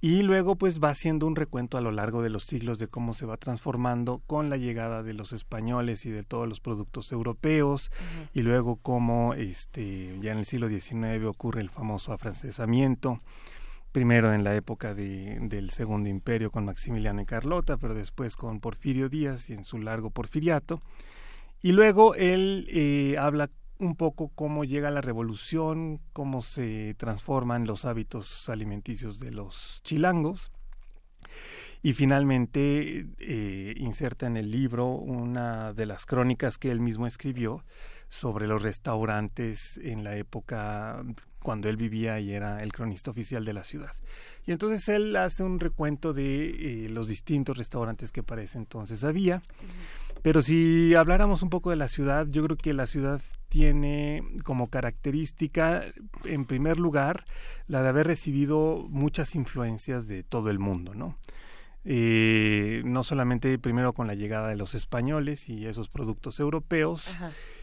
Y 0.00 0.22
luego 0.22 0.56
pues 0.56 0.82
va 0.82 0.88
haciendo 0.88 1.26
un 1.26 1.36
recuento 1.36 1.76
a 1.76 1.82
lo 1.82 1.92
largo 1.92 2.22
de 2.22 2.30
los 2.30 2.44
siglos 2.44 2.78
de 2.78 2.88
cómo 2.88 3.12
se 3.12 3.26
va 3.26 3.36
transformando 3.36 4.22
con 4.26 4.48
la 4.48 4.56
llegada 4.56 5.02
de 5.02 5.12
los 5.12 5.34
españoles 5.34 6.06
y 6.06 6.10
de 6.10 6.22
todos 6.22 6.48
los 6.48 6.60
productos 6.60 7.12
europeos 7.12 7.90
y 8.32 8.40
luego 8.40 8.76
cómo 8.76 9.34
este, 9.34 10.18
ya 10.22 10.32
en 10.32 10.38
el 10.38 10.46
siglo 10.46 10.70
XIX 10.70 11.26
ocurre 11.26 11.60
el 11.60 11.68
famoso 11.68 12.14
afrancesamiento, 12.14 13.20
primero 13.92 14.32
en 14.32 14.44
la 14.44 14.54
época 14.54 14.94
de, 14.94 15.40
del 15.42 15.68
Segundo 15.68 16.08
Imperio 16.08 16.50
con 16.50 16.64
Maximiliano 16.64 17.20
y 17.20 17.26
Carlota, 17.26 17.76
pero 17.76 17.92
después 17.92 18.34
con 18.36 18.60
Porfirio 18.60 19.10
Díaz 19.10 19.50
y 19.50 19.52
en 19.52 19.64
su 19.64 19.76
largo 19.76 20.08
porfiriato. 20.08 20.80
Y 21.64 21.72
luego 21.72 22.14
él 22.14 22.66
eh, 22.68 23.16
habla 23.18 23.48
un 23.78 23.96
poco 23.96 24.28
cómo 24.34 24.64
llega 24.64 24.90
la 24.90 25.00
revolución, 25.00 25.98
cómo 26.12 26.42
se 26.42 26.94
transforman 26.98 27.66
los 27.66 27.86
hábitos 27.86 28.50
alimenticios 28.50 29.18
de 29.18 29.30
los 29.30 29.80
chilangos. 29.82 30.52
Y 31.80 31.94
finalmente 31.94 33.06
eh, 33.18 33.72
inserta 33.78 34.26
en 34.26 34.36
el 34.36 34.50
libro 34.50 34.88
una 34.88 35.72
de 35.72 35.86
las 35.86 36.04
crónicas 36.04 36.58
que 36.58 36.70
él 36.70 36.80
mismo 36.80 37.06
escribió 37.06 37.64
sobre 38.10 38.46
los 38.46 38.62
restaurantes 38.62 39.78
en 39.78 40.04
la 40.04 40.16
época 40.16 41.02
cuando 41.38 41.70
él 41.70 41.78
vivía 41.78 42.20
y 42.20 42.32
era 42.32 42.62
el 42.62 42.74
cronista 42.74 43.10
oficial 43.10 43.42
de 43.46 43.54
la 43.54 43.64
ciudad. 43.64 43.92
Y 44.46 44.52
entonces 44.52 44.86
él 44.90 45.16
hace 45.16 45.42
un 45.42 45.58
recuento 45.58 46.12
de 46.12 46.84
eh, 46.84 46.88
los 46.90 47.08
distintos 47.08 47.56
restaurantes 47.56 48.12
que 48.12 48.22
para 48.22 48.42
ese 48.42 48.58
entonces 48.58 49.02
había. 49.02 49.40
Pero 50.24 50.40
si 50.40 50.94
habláramos 50.94 51.42
un 51.42 51.50
poco 51.50 51.68
de 51.68 51.76
la 51.76 51.86
ciudad, 51.86 52.26
yo 52.26 52.42
creo 52.44 52.56
que 52.56 52.72
la 52.72 52.86
ciudad 52.86 53.20
tiene 53.50 54.22
como 54.42 54.70
característica, 54.70 55.84
en 56.24 56.46
primer 56.46 56.80
lugar, 56.80 57.26
la 57.66 57.82
de 57.82 57.90
haber 57.90 58.06
recibido 58.06 58.86
muchas 58.88 59.34
influencias 59.34 60.08
de 60.08 60.22
todo 60.22 60.48
el 60.48 60.58
mundo, 60.58 60.94
¿no? 60.94 61.18
Eh, 61.84 62.80
no 62.86 63.02
solamente 63.02 63.58
primero 63.58 63.92
con 63.92 64.06
la 64.06 64.14
llegada 64.14 64.48
de 64.48 64.56
los 64.56 64.74
españoles 64.74 65.50
y 65.50 65.66
esos 65.66 65.90
productos 65.90 66.40
europeos, 66.40 67.06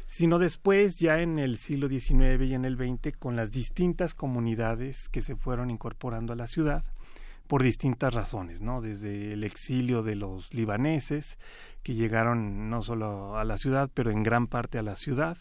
sino 0.05 0.37
después 0.37 0.99
ya 0.99 1.19
en 1.19 1.39
el 1.39 1.57
siglo 1.57 1.87
XIX 1.89 2.43
y 2.43 2.53
en 2.53 2.65
el 2.65 2.77
XX 2.77 3.17
con 3.17 3.35
las 3.35 3.49
distintas 3.49 4.13
comunidades 4.13 5.09
que 5.09 5.23
se 5.23 5.35
fueron 5.35 5.71
incorporando 5.71 6.33
a 6.33 6.35
la 6.35 6.45
ciudad 6.45 6.83
por 7.51 7.63
distintas 7.63 8.13
razones, 8.13 8.61
¿no? 8.61 8.79
Desde 8.79 9.33
el 9.33 9.43
exilio 9.43 10.03
de 10.03 10.15
los 10.15 10.53
libaneses, 10.53 11.37
que 11.83 11.95
llegaron 11.95 12.69
no 12.69 12.81
solo 12.81 13.37
a 13.37 13.43
la 13.43 13.57
ciudad, 13.57 13.89
pero 13.93 14.09
en 14.09 14.23
gran 14.23 14.47
parte 14.47 14.77
a 14.77 14.81
la 14.81 14.95
ciudad, 14.95 15.37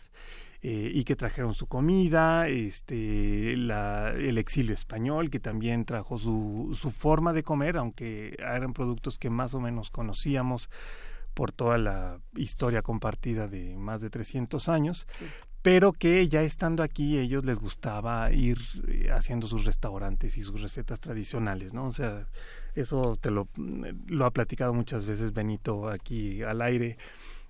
eh, 0.61 0.91
y 0.93 1.05
que 1.05 1.15
trajeron 1.15 1.55
su 1.55 1.69
comida, 1.69 2.49
este, 2.49 3.57
la, 3.57 4.11
el 4.11 4.39
exilio 4.39 4.75
español, 4.75 5.31
que 5.31 5.39
también 5.39 5.85
trajo 5.85 6.19
su, 6.19 6.77
su 6.77 6.91
forma 6.91 7.33
de 7.33 7.45
comer, 7.45 7.77
aunque 7.77 8.35
eran 8.41 8.73
productos 8.73 9.17
que 9.17 9.31
más 9.31 9.55
o 9.55 9.61
menos 9.61 9.93
conocíamos 9.93 10.69
por 11.33 11.53
toda 11.53 11.79
la 11.79 12.19
historia 12.35 12.83
compartida 12.83 13.47
de 13.47 13.77
más 13.77 14.01
de 14.01 14.11
300 14.11 14.69
años, 14.69 15.07
pero 15.63 15.93
que 15.93 16.29
ya 16.29 16.43
estando 16.43 16.83
aquí 16.83 17.19
ellos 17.19 17.45
les 17.45 17.59
gustaba 17.59 18.33
ir 18.33 18.59
eh, 18.89 19.11
haciendo 19.11 19.47
sus 19.47 19.65
restaurantes 19.65 20.37
y 20.39 20.43
sus 20.43 20.61
recetas 20.61 21.01
tradicionales, 21.01 21.75
¿no? 21.75 21.87
O 21.87 21.93
sea, 21.93 22.27
eso 22.75 23.17
te 23.21 23.31
lo, 23.31 23.49
lo 24.09 24.27
ha 24.27 24.31
platicado 24.31 24.73
muchas 24.73 25.07
veces 25.07 25.33
Benito 25.33 25.89
aquí 25.89 26.43
al 26.43 26.63
aire 26.63 26.97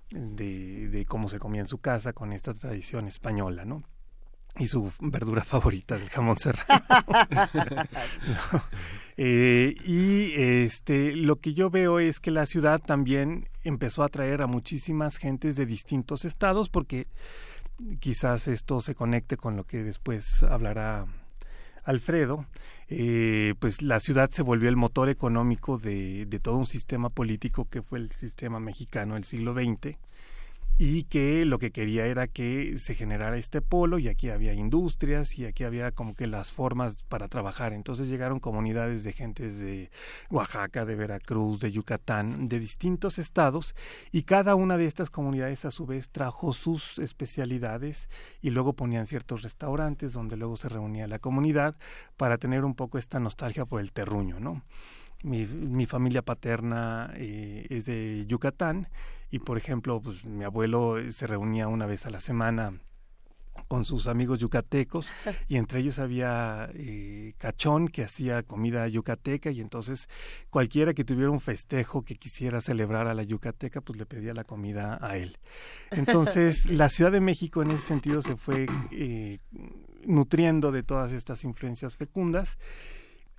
de, 0.09 0.89
de 0.89 1.05
cómo 1.05 1.29
se 1.29 1.39
comía 1.39 1.61
en 1.61 1.67
su 1.67 1.77
casa 1.77 2.13
con 2.13 2.33
esta 2.33 2.53
tradición 2.53 3.07
española, 3.07 3.65
¿no? 3.65 3.83
y 4.57 4.67
su 4.67 4.91
verdura 4.99 5.41
favorita 5.45 5.97
del 5.97 6.09
jamón 6.09 6.37
serrano. 6.37 6.67
Eh, 9.17 9.75
y 9.85 10.31
este 10.35 11.13
lo 11.13 11.35
que 11.35 11.53
yo 11.53 11.69
veo 11.69 11.99
es 11.99 12.19
que 12.19 12.31
la 12.31 12.47
ciudad 12.47 12.81
también 12.81 13.49
empezó 13.63 14.01
a 14.01 14.05
atraer 14.05 14.41
a 14.41 14.47
muchísimas 14.47 15.17
gentes 15.17 15.57
de 15.57 15.67
distintos 15.67 16.25
estados 16.25 16.69
porque 16.69 17.07
quizás 17.99 18.47
esto 18.47 18.79
se 18.81 18.95
conecte 18.95 19.37
con 19.37 19.55
lo 19.55 19.65
que 19.65 19.83
después 19.83 20.43
hablará 20.43 21.05
Alfredo, 21.83 22.45
eh, 22.89 23.55
pues 23.59 23.81
la 23.81 23.99
ciudad 23.99 24.29
se 24.29 24.43
volvió 24.43 24.69
el 24.69 24.75
motor 24.75 25.09
económico 25.09 25.77
de, 25.77 26.25
de, 26.27 26.39
todo 26.39 26.57
un 26.57 26.67
sistema 26.67 27.09
político 27.09 27.67
que 27.69 27.81
fue 27.81 27.97
el 27.99 28.11
sistema 28.11 28.59
mexicano 28.59 29.15
del 29.15 29.23
siglo 29.23 29.53
XX 29.53 29.97
y 30.83 31.03
que 31.03 31.45
lo 31.45 31.59
que 31.59 31.69
quería 31.69 32.07
era 32.07 32.25
que 32.25 32.75
se 32.79 32.95
generara 32.95 33.37
este 33.37 33.61
polo 33.61 33.99
y 33.99 34.07
aquí 34.07 34.29
había 34.29 34.55
industrias 34.55 35.37
y 35.37 35.45
aquí 35.45 35.63
había 35.63 35.91
como 35.91 36.15
que 36.15 36.25
las 36.25 36.51
formas 36.51 37.03
para 37.03 37.27
trabajar. 37.27 37.71
Entonces 37.71 38.07
llegaron 38.07 38.39
comunidades 38.39 39.03
de 39.03 39.13
gentes 39.13 39.59
de 39.59 39.91
Oaxaca, 40.31 40.83
de 40.83 40.95
Veracruz, 40.95 41.59
de 41.59 41.71
Yucatán, 41.71 42.49
de 42.49 42.59
distintos 42.59 43.19
estados 43.19 43.75
y 44.11 44.23
cada 44.23 44.55
una 44.55 44.75
de 44.75 44.87
estas 44.87 45.11
comunidades 45.11 45.65
a 45.65 45.69
su 45.69 45.85
vez 45.85 46.09
trajo 46.09 46.51
sus 46.51 46.97
especialidades 46.97 48.09
y 48.41 48.49
luego 48.49 48.73
ponían 48.73 49.05
ciertos 49.05 49.43
restaurantes 49.43 50.13
donde 50.13 50.35
luego 50.35 50.57
se 50.57 50.67
reunía 50.67 51.05
la 51.05 51.19
comunidad 51.19 51.75
para 52.17 52.39
tener 52.39 52.65
un 52.65 52.73
poco 52.73 52.97
esta 52.97 53.19
nostalgia 53.19 53.65
por 53.65 53.81
el 53.81 53.91
terruño, 53.91 54.39
¿no? 54.39 54.63
Mi, 55.21 55.45
mi 55.45 55.85
familia 55.85 56.23
paterna 56.23 57.13
eh, 57.13 57.67
es 57.69 57.85
de 57.85 58.25
Yucatán 58.27 58.87
y 59.31 59.39
por 59.39 59.57
ejemplo, 59.57 60.01
pues 60.01 60.25
mi 60.25 60.43
abuelo 60.43 60.97
se 61.09 61.25
reunía 61.25 61.67
una 61.67 61.85
vez 61.85 62.05
a 62.05 62.09
la 62.09 62.19
semana 62.19 62.79
con 63.67 63.85
sus 63.85 64.07
amigos 64.07 64.39
yucatecos 64.39 65.13
y 65.47 65.55
entre 65.55 65.79
ellos 65.79 65.99
había 65.99 66.69
eh, 66.73 67.33
Cachón 67.37 67.87
que 67.87 68.03
hacía 68.03 68.43
comida 68.43 68.87
yucateca 68.87 69.51
y 69.51 69.61
entonces 69.61 70.09
cualquiera 70.49 70.93
que 70.93 71.05
tuviera 71.05 71.31
un 71.31 71.39
festejo 71.39 72.03
que 72.03 72.15
quisiera 72.15 72.59
celebrar 72.59 73.07
a 73.07 73.13
la 73.13 73.23
yucateca 73.23 73.79
pues 73.79 73.97
le 73.97 74.05
pedía 74.05 74.33
la 74.33 74.43
comida 74.43 74.97
a 75.01 75.15
él. 75.17 75.37
Entonces 75.91 76.65
la 76.69 76.89
Ciudad 76.89 77.13
de 77.13 77.21
México 77.21 77.61
en 77.61 77.71
ese 77.71 77.87
sentido 77.87 78.21
se 78.21 78.35
fue 78.35 78.67
eh, 78.91 79.39
nutriendo 80.05 80.73
de 80.73 80.83
todas 80.83 81.13
estas 81.13 81.45
influencias 81.45 81.95
fecundas 81.95 82.57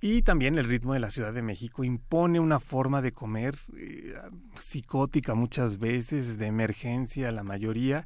y 0.05 0.21
también 0.21 0.57
el 0.57 0.65
ritmo 0.65 0.91
de 0.91 0.99
la 0.99 1.11
Ciudad 1.11 1.31
de 1.31 1.41
México 1.41 1.85
impone 1.85 2.41
una 2.41 2.59
forma 2.59 3.01
de 3.01 3.13
comer 3.13 3.55
eh, 3.77 4.13
psicótica 4.59 5.33
muchas 5.33 5.79
veces, 5.79 6.37
de 6.37 6.47
emergencia 6.47 7.31
la 7.31 7.43
mayoría, 7.43 8.05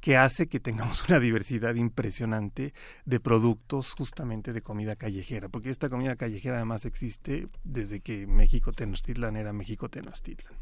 que 0.00 0.16
hace 0.16 0.48
que 0.48 0.60
tengamos 0.60 1.04
una 1.08 1.20
diversidad 1.20 1.74
impresionante 1.74 2.72
de 3.04 3.20
productos 3.20 3.92
justamente 3.92 4.52
de 4.52 4.62
comida 4.62 4.96
callejera, 4.96 5.48
porque 5.48 5.70
esta 5.70 5.88
comida 5.88 6.16
callejera 6.16 6.56
además 6.56 6.84
existe 6.84 7.46
desde 7.64 8.00
que 8.00 8.26
México 8.26 8.72
Tenochtitlan 8.72 9.36
era 9.36 9.52
México 9.52 9.88
Tenochtitlan. 9.88 10.54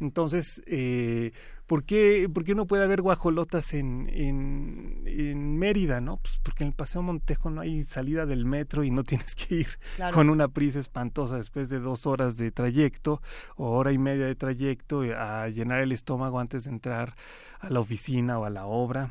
Entonces, 0.00 0.62
eh, 0.66 1.32
¿por, 1.66 1.84
qué, 1.84 2.28
¿por 2.32 2.44
qué 2.44 2.54
no 2.54 2.66
puede 2.66 2.84
haber 2.84 3.02
guajolotas 3.02 3.74
en, 3.74 4.08
en, 4.08 5.02
en, 5.06 5.58
Mérida? 5.58 6.00
no 6.00 6.16
Pues 6.16 6.40
porque 6.42 6.64
en 6.64 6.68
el 6.68 6.74
Paseo 6.74 7.02
Montejo 7.02 7.50
no 7.50 7.60
hay 7.60 7.84
salida 7.84 8.26
del 8.26 8.44
metro 8.44 8.84
y 8.84 8.90
no 8.90 9.04
tienes 9.04 9.34
que 9.34 9.54
ir 9.56 9.68
con 10.12 10.30
una 10.30 10.48
prisa 10.48 10.80
espantosa 10.80 11.36
después 11.36 11.68
de 11.68 11.78
dos 11.78 12.06
horas 12.06 12.36
de 12.36 12.50
trayecto 12.50 13.22
o 13.56 13.70
hora 13.70 13.92
y 13.92 13.98
media 13.98 14.26
de 14.26 14.34
trayecto 14.34 15.02
a 15.16 15.48
llenar 15.48 15.80
el 15.80 15.92
estómago 15.92 16.40
antes 16.40 16.64
de 16.64 16.70
entrar 16.70 17.14
a 17.62 17.70
la 17.70 17.80
oficina 17.80 18.38
o 18.38 18.44
a 18.44 18.50
la 18.50 18.66
obra 18.66 19.10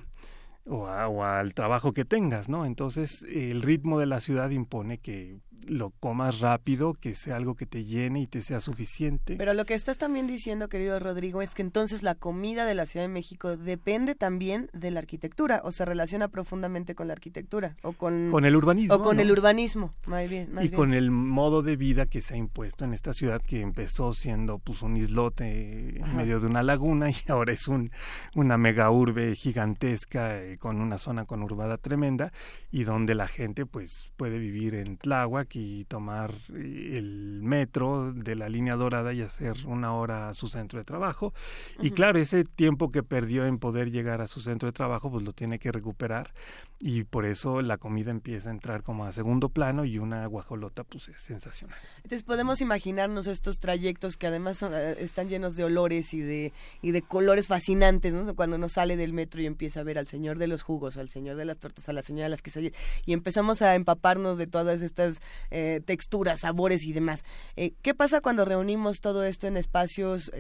o, 0.66 0.84
o 0.84 1.24
al 1.24 1.54
trabajo 1.54 1.94
que 1.94 2.06
tengas, 2.06 2.50
¿no? 2.50 2.66
Entonces 2.66 3.24
el 3.24 3.62
ritmo 3.62 4.00
de 4.00 4.06
la 4.06 4.20
ciudad 4.20 4.50
impone 4.52 5.00
que 5.00 5.40
lo 5.68 5.92
comas 5.92 6.40
rápido, 6.40 6.94
que 6.94 7.16
sea 7.16 7.36
algo 7.36 7.56
que 7.56 7.66
te 7.66 7.86
llene 7.86 8.22
y 8.22 8.28
te 8.28 8.42
sea 8.42 8.60
suficiente. 8.60 9.36
Pero 9.38 9.54
lo 9.54 9.66
que 9.66 9.74
estás 9.74 9.98
también 9.98 10.28
diciendo, 10.28 10.70
querido 10.70 11.00
Rodrigo, 11.00 11.42
es 11.42 11.54
que 11.54 11.62
entonces 11.62 12.04
la 12.04 12.16
comida 12.16 12.66
de 12.66 12.76
la 12.76 12.86
Ciudad 12.86 13.06
de 13.06 13.12
México 13.12 13.58
depende 13.58 14.16
también 14.16 14.70
de 14.74 14.92
la 14.92 15.00
arquitectura 15.00 15.62
o 15.64 15.72
se 15.72 15.86
relaciona 15.86 16.28
profundamente 16.28 16.96
con 16.96 17.08
la 17.08 17.14
arquitectura 17.14 17.76
o 17.82 17.94
con, 17.94 18.30
con 18.32 18.46
el 18.46 18.56
urbanismo. 18.56 18.96
O 18.96 19.02
con 19.02 19.20
el 19.20 19.32
urbanismo, 19.32 19.94
más 20.08 20.30
bien. 20.30 20.50
y 20.62 20.70
con 20.70 20.94
el 20.94 21.12
modo 21.12 21.62
de 21.62 21.76
vida 21.76 22.06
que 22.06 22.22
se 22.22 22.36
ha 22.36 22.38
impuesto 22.38 22.86
en 22.86 22.94
esta 22.94 23.14
ciudad 23.14 23.42
que 23.42 23.62
empezó 23.62 24.14
siendo 24.14 24.60
pues 24.60 24.82
un 24.82 24.98
islote 24.98 26.00
en 26.00 26.16
medio 26.16 26.40
de 26.40 26.48
una 26.48 26.64
laguna 26.64 27.10
y 27.10 27.16
ahora 27.28 27.54
es 27.54 27.68
un, 27.68 27.92
una 28.36 28.58
mega 28.58 28.90
urbe 28.92 29.36
gigantesca 29.36 30.42
eh, 30.42 30.58
con 30.58 30.82
una 30.82 30.98
zona 30.98 31.26
conurbada 31.26 31.78
tremenda 31.78 32.32
y 32.72 32.84
donde 32.84 33.16
la 33.16 33.28
gente 33.28 33.66
pues 33.66 34.12
puede 34.18 34.40
vivir 34.40 34.76
en 34.76 34.98
Tláhuac 34.98 35.51
y 35.54 35.86
tomar 35.86 36.34
el 36.50 37.40
metro 37.42 38.14
de 38.14 38.36
la 38.36 38.50
línea 38.50 38.76
dorada 38.76 39.14
y 39.14 39.22
hacer 39.22 39.56
una 39.66 39.94
hora 39.94 40.30
a 40.30 40.34
su 40.34 40.48
centro 40.48 40.80
de 40.80 40.86
trabajo. 40.86 41.34
Y 41.82 41.92
claro, 41.92 42.20
ese 42.20 42.44
tiempo 42.44 42.92
que 42.92 43.04
perdió 43.04 43.46
en 43.46 43.58
poder 43.58 43.92
llegar 43.92 44.22
a 44.22 44.28
su 44.28 44.42
centro 44.42 44.68
de 44.68 44.74
trabajo, 44.74 45.12
pues 45.12 45.24
lo 45.24 45.34
tiene 45.34 45.60
que 45.60 45.72
recuperar 45.72 46.34
y 46.82 47.04
por 47.04 47.26
eso 47.26 47.62
la 47.62 47.78
comida 47.78 48.12
empieza 48.12 48.50
a 48.50 48.52
entrar 48.52 48.84
como 48.84 49.06
a 49.06 49.12
segundo 49.12 49.50
plano 49.50 49.86
y 49.86 50.00
una 50.00 50.26
guajolota 50.26 50.84
pues 50.84 51.10
es 51.10 51.22
sensacional. 51.22 51.78
Entonces 51.98 52.24
podemos 52.24 52.62
imaginarnos 52.62 53.28
estos 53.28 53.60
trayectos 53.60 54.18
que 54.18 54.28
además 54.28 54.64
eh, 54.64 54.96
están 55.00 55.30
llenos 55.30 55.56
de 55.56 55.64
olores 55.64 56.14
y 56.14 56.22
de, 56.22 56.54
y 56.82 56.92
de 56.92 57.02
colores 57.02 57.48
fascinantes, 57.48 58.14
¿no? 58.14 58.36
Cuando 58.36 58.56
uno 58.56 58.70
sale 58.70 58.98
del 58.98 59.14
metro 59.14 59.42
y 59.42 59.46
empieza 59.46 59.82
a 59.82 59.84
ver 59.84 59.98
al 59.98 60.08
señor 60.08 60.38
de 60.38 60.48
los 60.48 60.64
jugos, 60.64 60.98
al 60.98 61.10
señor 61.10 61.36
de 61.36 61.46
las 61.46 61.58
tortas, 61.58 61.88
a 61.88 61.94
la 61.94 62.04
señora 62.04 62.26
de 62.26 62.30
las 62.30 62.42
quesadillas 62.42 62.74
y 63.06 63.14
empezamos 63.14 63.62
a 63.62 63.76
empaparnos 63.76 64.38
de 64.38 64.48
todas 64.48 64.82
estas 64.82 65.18
eh, 65.52 65.82
texturas, 65.86 66.42
sabores 66.42 66.84
y 66.84 66.94
demás. 66.94 67.24
Eh, 67.56 67.74
¿Qué 67.82 67.94
pasa 67.94 68.22
cuando 68.22 68.46
reunimos 68.46 69.02
todo 69.02 69.24
esto 69.24 69.48
en 69.48 69.58
espacios 69.58 70.32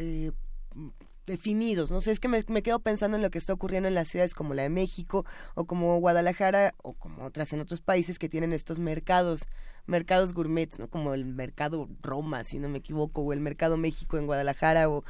definidos? 1.27 1.91
No 1.91 2.01
sé, 2.01 2.11
es 2.11 2.19
que 2.19 2.27
me, 2.27 2.43
quedo 2.63 2.79
pensando 2.79 3.17
en 3.17 3.23
lo 3.23 3.29
que 3.29 3.37
está 3.37 3.53
ocurriendo 3.53 3.87
en 3.87 3.95
las 3.95 4.09
ciudades 4.09 4.33
como 4.33 4.53
la 4.53 4.63
de 4.63 4.69
México 4.69 5.25
o 5.55 5.65
como 5.65 5.99
Guadalajara 5.99 6.73
o 6.81 6.93
como 6.93 7.25
otras 7.25 7.53
en 7.53 7.59
otros 7.61 7.81
países 7.81 8.19
que 8.19 8.29
tienen 8.29 8.53
estos 8.53 8.79
mercados 8.79 9.47
mercados 9.87 10.33
gourmets, 10.33 10.77
¿no? 10.77 10.87
Como 10.87 11.13
el 11.13 11.25
mercado 11.25 11.89
Roma, 12.01 12.43
si 12.43 12.59
no 12.59 12.69
me 12.69 12.77
equivoco, 12.77 13.21
o 13.21 13.33
el 13.33 13.41
mercado 13.41 13.77
México 13.77 14.17
en 14.17 14.27
Guadalajara, 14.27 14.89
o 14.89 15.03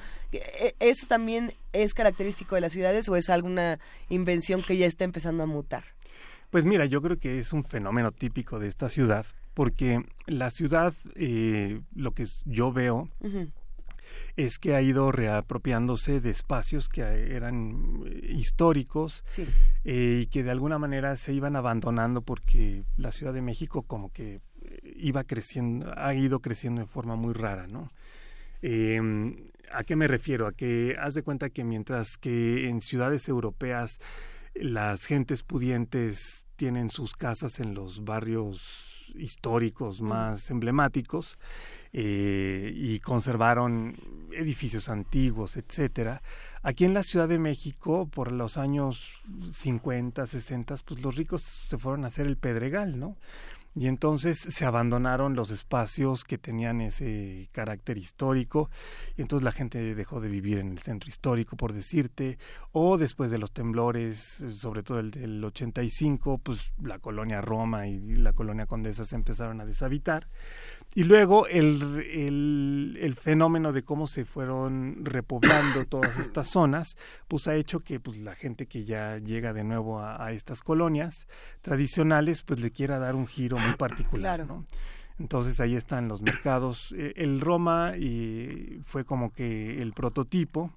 ¿eso 0.80 1.08
también 1.08 1.54
es 1.74 1.94
característico 1.94 2.56
de 2.56 2.62
las 2.62 2.72
ciudades 2.72 3.10
o 3.10 3.16
es 3.18 3.30
alguna 3.30 3.80
invención 4.10 4.64
que 4.64 4.78
ya 4.78 4.86
está 4.86 5.04
empezando 5.04 5.44
a 5.44 5.46
mutar? 5.46 5.84
Pues 6.52 6.66
mira, 6.66 6.86
yo 6.86 7.02
creo 7.02 7.18
que 7.18 7.40
es 7.40 7.54
un 7.54 7.64
fenómeno 7.64 8.12
típico 8.12 8.60
de 8.60 8.68
esta 8.68 8.90
ciudad, 8.90 9.26
porque 9.54 10.04
la 10.26 10.52
ciudad, 10.52 10.94
eh, 11.16 11.82
lo 11.96 12.14
que 12.14 12.26
yo 12.46 12.74
veo, 12.74 13.10
es 14.36 14.60
que 14.60 14.76
ha 14.76 14.82
ido 14.82 15.12
reapropiándose 15.12 16.22
de 16.22 16.30
espacios 16.30 16.90
que 16.90 17.02
eran 17.02 18.04
eh, 18.06 18.34
históricos 18.34 19.24
eh, 19.84 20.22
y 20.24 20.26
que 20.28 20.44
de 20.44 20.52
alguna 20.52 20.78
manera 20.78 21.16
se 21.16 21.34
iban 21.34 21.56
abandonando 21.56 22.22
porque 22.22 22.84
la 22.98 23.12
Ciudad 23.12 23.34
de 23.34 23.42
México 23.42 23.84
como 23.84 24.12
que 24.12 24.42
iba 24.96 25.24
creciendo, 25.24 25.94
ha 25.98 26.14
ido 26.14 26.40
creciendo 26.40 26.82
de 26.82 26.88
forma 26.88 27.16
muy 27.16 27.34
rara, 27.34 27.68
¿no? 27.68 27.92
Em, 28.62 29.50
¿A 29.74 29.84
qué 29.84 29.96
me 29.96 30.08
refiero? 30.08 30.48
A 30.48 30.52
que 30.52 30.96
haz 31.00 31.14
de 31.14 31.24
cuenta 31.24 31.50
que 31.50 31.64
mientras 31.64 32.18
que 32.18 32.70
en 32.70 32.82
ciudades 32.82 33.28
europeas 33.30 34.00
las 34.54 35.06
gentes 35.06 35.44
pudientes 35.44 36.46
tienen 36.58 36.90
sus 36.90 37.16
casas 37.16 37.60
en 37.60 37.74
los 37.74 38.04
barrios 38.04 39.12
históricos 39.16 40.02
más 40.02 40.50
emblemáticos 40.52 41.38
eh, 41.94 42.72
y 42.74 43.00
conservaron 43.00 43.96
edificios 44.32 44.90
antiguos, 44.90 45.58
etcétera. 45.58 46.22
Aquí 46.64 46.86
en 46.86 46.94
la 46.94 47.04
Ciudad 47.04 47.28
de 47.28 47.40
México, 47.40 48.08
por 48.08 48.32
los 48.32 48.58
años 48.58 49.22
50, 49.52 50.26
60, 50.26 50.76
pues 50.86 51.02
los 51.02 51.16
ricos 51.16 51.42
se 51.42 51.78
fueron 51.78 52.06
a 52.06 52.08
hacer 52.08 52.28
el 52.28 52.38
Pedregal, 52.38 53.00
¿no? 53.00 53.18
y 53.74 53.88
entonces 53.88 54.38
se 54.38 54.66
abandonaron 54.66 55.36
los 55.36 55.50
espacios 55.50 56.26
que 56.26 56.38
tenían 56.38 56.82
ese 56.82 57.48
carácter 57.54 57.98
histórico 57.98 58.70
y 59.16 59.22
entonces 59.22 59.46
la 59.46 59.54
gente 59.54 59.96
dejó 59.96 60.20
de 60.20 60.28
vivir 60.28 60.58
en 60.58 60.70
el 60.70 60.80
centro 60.80 61.10
histórico 61.10 61.56
por 61.56 61.72
decirte 61.72 62.38
o 62.74 62.98
después 62.98 63.32
de 63.32 63.38
los 63.38 63.52
temblores 63.52 64.44
sobre 64.54 64.84
todo 64.84 65.00
el 65.00 65.12
del 65.12 65.44
85 65.44 66.40
pues 66.40 66.74
la 66.82 67.00
colonia 67.00 67.40
Roma 67.40 67.88
y 67.88 68.16
la 68.16 68.34
colonia 68.34 68.66
Condesa 68.66 69.06
se 69.06 69.16
empezaron 69.16 69.62
a 69.62 69.66
deshabitar 69.66 70.28
Y 70.94 71.06
luego 71.06 71.48
el, 71.48 72.98
el, 73.00 73.16
fenómeno 73.16 73.72
de 73.72 73.84
cómo 73.84 74.08
se 74.08 74.26
fueron 74.26 75.06
repoblando 75.06 75.86
todas 75.90 76.20
estas 76.20 76.50
zonas, 76.50 76.98
pues 77.30 77.48
ha 77.48 77.56
hecho 77.56 77.80
que 77.80 78.02
pues, 78.02 78.18
la 78.18 78.36
gente 78.36 78.66
que 78.66 78.84
ya 78.84 79.18
llega 79.18 79.54
de 79.54 79.64
nuevo 79.64 80.02
a, 80.02 80.32
estas 80.34 80.62
colonias 80.62 81.28
tradicionales, 81.62 82.42
pues 82.42 82.60
le 82.60 82.72
quiera 82.72 83.00
dar 83.00 83.16
un 83.16 83.26
giro 83.26 83.58
muy 83.58 83.74
particular. 83.76 84.46
¿no? 84.46 84.66
Entonces 85.18 85.62
ahí 85.62 85.78
están 85.78 86.10
los 86.10 86.22
mercados. 86.22 86.94
Eh, 86.98 87.14
el 87.16 87.40
Roma 87.40 87.94
y 87.98 88.80
fue 88.82 89.06
como 89.06 89.32
que 89.32 89.82
el 89.82 89.94
prototipo 89.94 90.72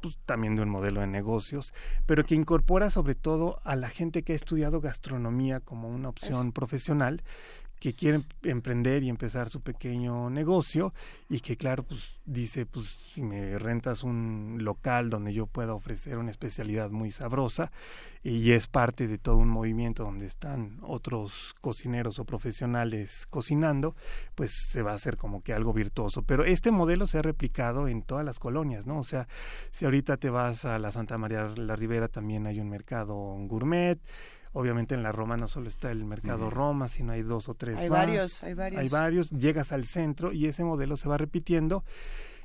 pues, 0.00 0.18
también 0.26 0.54
de 0.54 0.62
un 0.62 0.68
modelo 0.68 1.00
de 1.00 1.08
negocios, 1.08 1.72
pero 2.06 2.24
que 2.24 2.36
incorpora 2.36 2.90
sobre 2.90 3.16
todo 3.16 3.60
a 3.64 3.74
la 3.74 3.88
gente 3.88 4.22
que 4.22 4.34
ha 4.34 4.36
estudiado 4.36 4.80
gastronomía 4.80 5.58
como 5.58 5.88
una 5.88 6.08
opción 6.08 6.52
profesional 6.52 7.24
que 7.78 7.94
quiere 7.94 8.22
emprender 8.42 9.02
y 9.02 9.08
empezar 9.08 9.48
su 9.48 9.60
pequeño 9.60 10.30
negocio 10.30 10.94
y 11.28 11.40
que 11.40 11.56
claro 11.56 11.82
pues 11.82 12.18
dice 12.24 12.64
pues 12.64 12.86
si 12.86 13.22
me 13.22 13.58
rentas 13.58 14.02
un 14.02 14.58
local 14.60 15.10
donde 15.10 15.34
yo 15.34 15.46
pueda 15.46 15.74
ofrecer 15.74 16.16
una 16.18 16.30
especialidad 16.30 16.90
muy 16.90 17.10
sabrosa 17.10 17.70
y 18.22 18.52
es 18.52 18.66
parte 18.66 19.06
de 19.06 19.18
todo 19.18 19.36
un 19.36 19.48
movimiento 19.48 20.04
donde 20.04 20.26
están 20.26 20.78
otros 20.82 21.54
cocineros 21.60 22.18
o 22.18 22.24
profesionales 22.24 23.26
cocinando 23.28 23.94
pues 24.34 24.52
se 24.68 24.82
va 24.82 24.92
a 24.92 24.96
hacer 24.96 25.16
como 25.16 25.42
que 25.42 25.52
algo 25.52 25.72
virtuoso. 25.72 26.22
Pero 26.22 26.44
este 26.44 26.70
modelo 26.70 27.06
se 27.06 27.18
ha 27.18 27.22
replicado 27.22 27.88
en 27.88 28.02
todas 28.02 28.24
las 28.24 28.38
colonias 28.38 28.86
no 28.86 28.98
o 28.98 29.04
sea 29.04 29.28
si 29.70 29.84
ahorita 29.84 30.16
te 30.16 30.30
vas 30.30 30.64
a 30.64 30.78
la 30.78 30.90
Santa 30.90 31.18
María 31.18 31.52
la 31.56 31.76
Ribera 31.76 32.08
también 32.08 32.46
hay 32.46 32.58
un 32.58 32.70
mercado 32.70 33.14
gourmet 33.46 34.00
Obviamente 34.58 34.94
en 34.94 35.02
la 35.02 35.12
Roma 35.12 35.36
no 35.36 35.48
solo 35.48 35.68
está 35.68 35.90
el 35.90 36.06
mercado 36.06 36.48
Roma, 36.48 36.88
sino 36.88 37.12
hay 37.12 37.20
dos 37.20 37.46
o 37.50 37.54
tres 37.54 37.78
hay 37.78 37.90
más. 37.90 37.98
Varios, 37.98 38.42
hay 38.42 38.54
varios. 38.54 38.80
Hay 38.80 38.88
varios. 38.88 39.30
Llegas 39.30 39.70
al 39.70 39.84
centro 39.84 40.32
y 40.32 40.46
ese 40.46 40.64
modelo 40.64 40.96
se 40.96 41.10
va 41.10 41.18
repitiendo. 41.18 41.84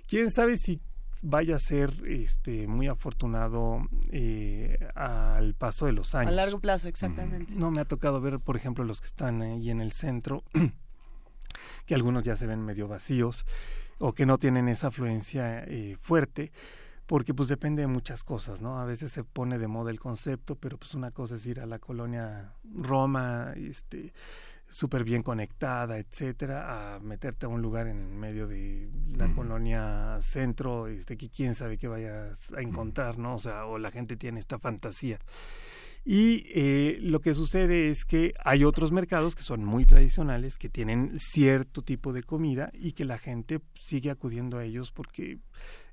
Quién 0.10 0.30
sabe 0.30 0.58
si 0.58 0.82
vaya 1.21 1.56
a 1.56 1.60
ser 1.60 1.93
este 2.06 2.67
muy 2.67 2.89
afortunado 2.89 3.88
eh, 4.12 4.78
al 4.93 5.54
paso 5.54 5.86
de 5.86 5.93
los 5.93 6.13
años. 6.13 6.34
A 6.34 6.36
largo 6.36 6.60
plazo, 6.60 6.89
exactamente. 6.89 7.56
No 7.56 7.71
me 7.71 7.80
ha 7.80 7.86
tocado 7.86 8.19
ver, 8.19 8.41
por 8.41 8.58
ejemplo, 8.58 8.84
los 8.84 9.00
que 9.00 9.08
están 9.08 9.41
ahí 9.41 9.69
en 9.69 9.80
el 9.80 9.93
centro, 9.93 10.43
que 11.86 11.95
algunos 11.95 12.24
ya 12.24 12.36
se 12.36 12.45
ven 12.45 12.60
medio 12.62 12.89
vacíos 12.89 13.45
o 14.00 14.12
que 14.12 14.26
no 14.26 14.38
tienen 14.38 14.67
esa 14.67 14.88
afluencia 14.88 15.63
eh, 15.63 15.95
fuerte 15.97 16.52
porque 17.12 17.34
pues 17.34 17.50
depende 17.50 17.82
de 17.82 17.88
muchas 17.88 18.24
cosas, 18.24 18.62
¿no? 18.62 18.80
A 18.80 18.86
veces 18.86 19.12
se 19.12 19.26
pone 19.26 19.60
de 19.60 19.67
moda 19.67 19.91
el 19.91 20.00
concepto, 20.00 20.56
pero 20.56 20.78
pues 20.78 20.93
una 20.93 21.12
cosa 21.12 21.36
es 21.36 21.45
ir 21.45 21.60
a 21.60 21.65
la 21.65 21.78
colonia 21.78 22.54
Roma, 22.74 23.52
este 23.58 24.13
súper 24.69 25.04
bien 25.04 25.21
conectada, 25.21 25.97
etcétera, 25.97 26.95
a 26.95 27.00
meterte 27.02 27.47
a 27.47 27.50
un 27.50 27.62
lugar 27.62 27.88
en 27.88 28.17
medio 28.17 28.47
de 28.47 28.89
la 29.17 29.28
colonia 29.34 30.19
centro, 30.21 30.88
este 30.88 31.17
que 31.17 31.30
quién 31.30 31.54
sabe 31.54 31.78
qué 31.78 31.89
vayas 31.89 32.54
a 32.54 32.62
encontrar, 32.62 33.17
¿no? 33.17 33.36
O 33.36 33.39
sea, 33.39 33.65
o 33.65 33.78
la 33.78 33.91
gente 33.91 34.15
tiene 34.15 34.39
esta 34.39 34.58
fantasía. 34.58 35.19
Y 36.06 36.45
eh, 36.56 36.97
lo 37.02 37.19
que 37.19 37.36
sucede 37.36 37.89
es 37.89 38.06
que 38.06 38.34
hay 38.43 38.63
otros 38.63 38.93
mercados 38.93 39.36
que 39.36 39.43
son 39.43 39.65
muy 39.65 39.86
tradicionales, 39.86 40.58
que 40.58 40.69
tienen 40.69 41.19
cierto 41.19 41.82
tipo 41.82 42.13
de 42.13 42.24
comida 42.24 42.71
y 42.74 42.93
que 42.93 43.04
la 43.04 43.17
gente 43.17 43.60
sigue 43.80 44.12
acudiendo 44.12 44.58
a 44.58 44.63
ellos 44.63 44.93
porque 44.93 45.39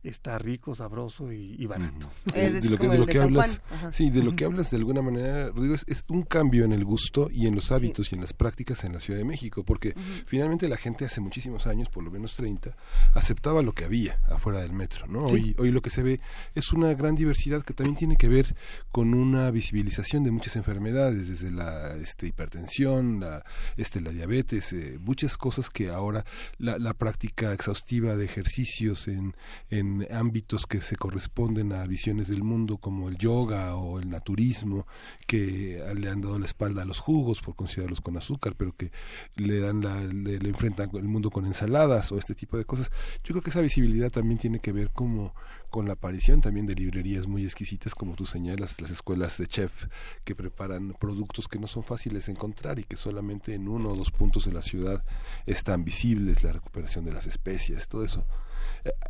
está 0.03 0.39
rico, 0.39 0.75
sabroso 0.75 1.33
y, 1.33 1.67
barato. 1.67 2.09
de 2.33 2.71
lo 2.71 2.79
que, 2.79 2.89
de 2.89 2.99
lo 2.99 3.07
que 3.07 3.19
hablas, 3.19 3.61
sí, 3.93 4.11
de 4.11 4.23
lo 4.23 4.37
que 4.37 4.45
hablas 4.45 4.71
de 4.71 4.77
alguna 4.77 5.03
manera, 5.03 5.49
Rodrigo, 5.49 5.75
es, 5.75 6.05
un 6.09 6.23
cambio 6.23 6.65
en 6.65 6.73
el 6.73 6.85
gusto 6.85 7.29
y 7.31 7.47
en 7.47 7.55
los 7.55 7.73
hábitos 7.73 8.13
y 8.13 8.15
en 8.15 8.21
las 8.21 8.33
prácticas 8.33 8.85
en 8.85 8.93
la 8.93 9.01
Ciudad 9.01 9.19
de 9.19 9.25
México, 9.25 9.65
porque 9.65 9.95
finalmente 10.27 10.69
la 10.69 10.77
gente 10.77 11.05
hace 11.05 11.21
muchísimos 11.21 11.67
años, 11.67 11.89
por 11.89 12.05
lo 12.05 12.11
menos 12.11 12.35
30, 12.37 12.77
aceptaba 13.15 13.63
lo 13.63 13.73
que 13.73 13.85
había 13.85 14.21
afuera 14.29 14.61
del 14.61 14.73
metro, 14.73 15.07
¿no? 15.07 15.25
Hoy, 15.25 15.55
hoy 15.59 15.71
lo 15.71 15.83
que 15.83 15.91
se 15.91 16.03
ve 16.03 16.21
es 16.55 16.73
una 16.73 16.95
gran 16.95 17.15
diversidad 17.17 17.63
que 17.63 17.75
también 17.75 17.97
tiene 17.97 18.17
que 18.17 18.29
ver 18.29 18.55
con 18.91 19.15
una 19.15 19.51
visibilización 19.51 20.23
de 20.23 20.31
muchas 20.31 20.57
enfermedades, 20.57 21.29
desde 21.29 21.51
la 21.51 21.97
este, 21.97 22.29
hipertensión, 22.29 23.21
la, 23.21 23.45
este, 23.77 24.01
la 24.01 24.11
diabetes, 24.11 24.73
eh, 24.73 24.99
muchas 25.01 25.37
cosas 25.37 25.71
que 25.71 25.91
ahora 25.91 26.25
la, 26.59 26.79
la 26.79 26.95
práctica 26.95 27.53
exhaustiva 27.53 28.17
de 28.17 28.25
ejercicios 28.25 29.09
en, 29.09 29.35
en 29.71 29.88
ámbitos 30.11 30.67
que 30.67 30.81
se 30.81 30.97
corresponden 30.97 31.73
a 31.73 31.87
visiones 31.87 32.29
del 32.29 32.43
mundo 32.43 32.79
como 32.79 33.09
el 33.09 33.17
yoga 33.17 33.77
o 33.77 34.01
el 34.01 34.11
naturismo, 34.11 34.87
que 35.27 35.83
le 35.97 36.09
han 36.09 36.21
dado 36.21 36.39
la 36.39 36.47
espalda 36.47 36.83
a 36.83 36.85
los 36.85 37.01
jugos 37.01 37.41
por 37.41 37.55
considerarlos 37.55 38.01
con 38.01 38.17
azúcar, 38.17 38.55
pero 38.57 38.75
que 38.77 38.91
le 39.37 39.61
dan 39.61 39.81
la, 39.83 40.01
le, 40.01 40.37
enfrentan 40.49 40.91
el 40.95 41.05
mundo 41.05 41.31
con 41.31 41.47
ensaladas 41.47 42.13
o 42.13 42.19
este 42.19 42.35
tipo 42.35 42.57
de 42.57 42.65
cosas. 42.65 42.91
Yo 43.25 43.33
creo 43.33 43.43
que 43.43 43.51
esa 43.51 43.61
visibilidad 43.61 44.11
también 44.11 44.39
tiene 44.39 44.61
que 44.61 44.73
ver 44.73 44.91
como 44.91 45.35
con 45.71 45.87
la 45.87 45.95
aparición 45.95 46.41
también 46.41 46.67
de 46.67 46.75
librerías 46.75 47.27
muy 47.27 47.45
exquisitas, 47.45 47.95
como 47.95 48.15
tú 48.15 48.25
señalas, 48.25 48.81
las 48.81 48.91
escuelas 48.91 49.37
de 49.39 49.47
chef 49.47 49.87
que 50.25 50.35
preparan 50.35 50.95
productos 50.99 51.47
que 51.47 51.59
no 51.59 51.67
son 51.67 51.83
fáciles 51.83 52.27
de 52.27 52.33
encontrar 52.33 52.79
y 52.79 52.85
que 52.85 52.97
solamente 52.97 53.55
en 53.55 53.69
uno 53.69 53.91
o 53.91 53.97
dos 53.97 54.11
puntos 54.11 54.47
de 54.47 54.53
la 54.53 54.63
ciudad 54.63 55.05
están 55.47 55.85
visibles, 55.85 56.43
la 56.43 56.53
recuperación 56.53 57.05
de 57.05 57.13
las 57.13 57.27
especias, 57.27 57.89
todo 57.89 58.05
eso 58.05 58.25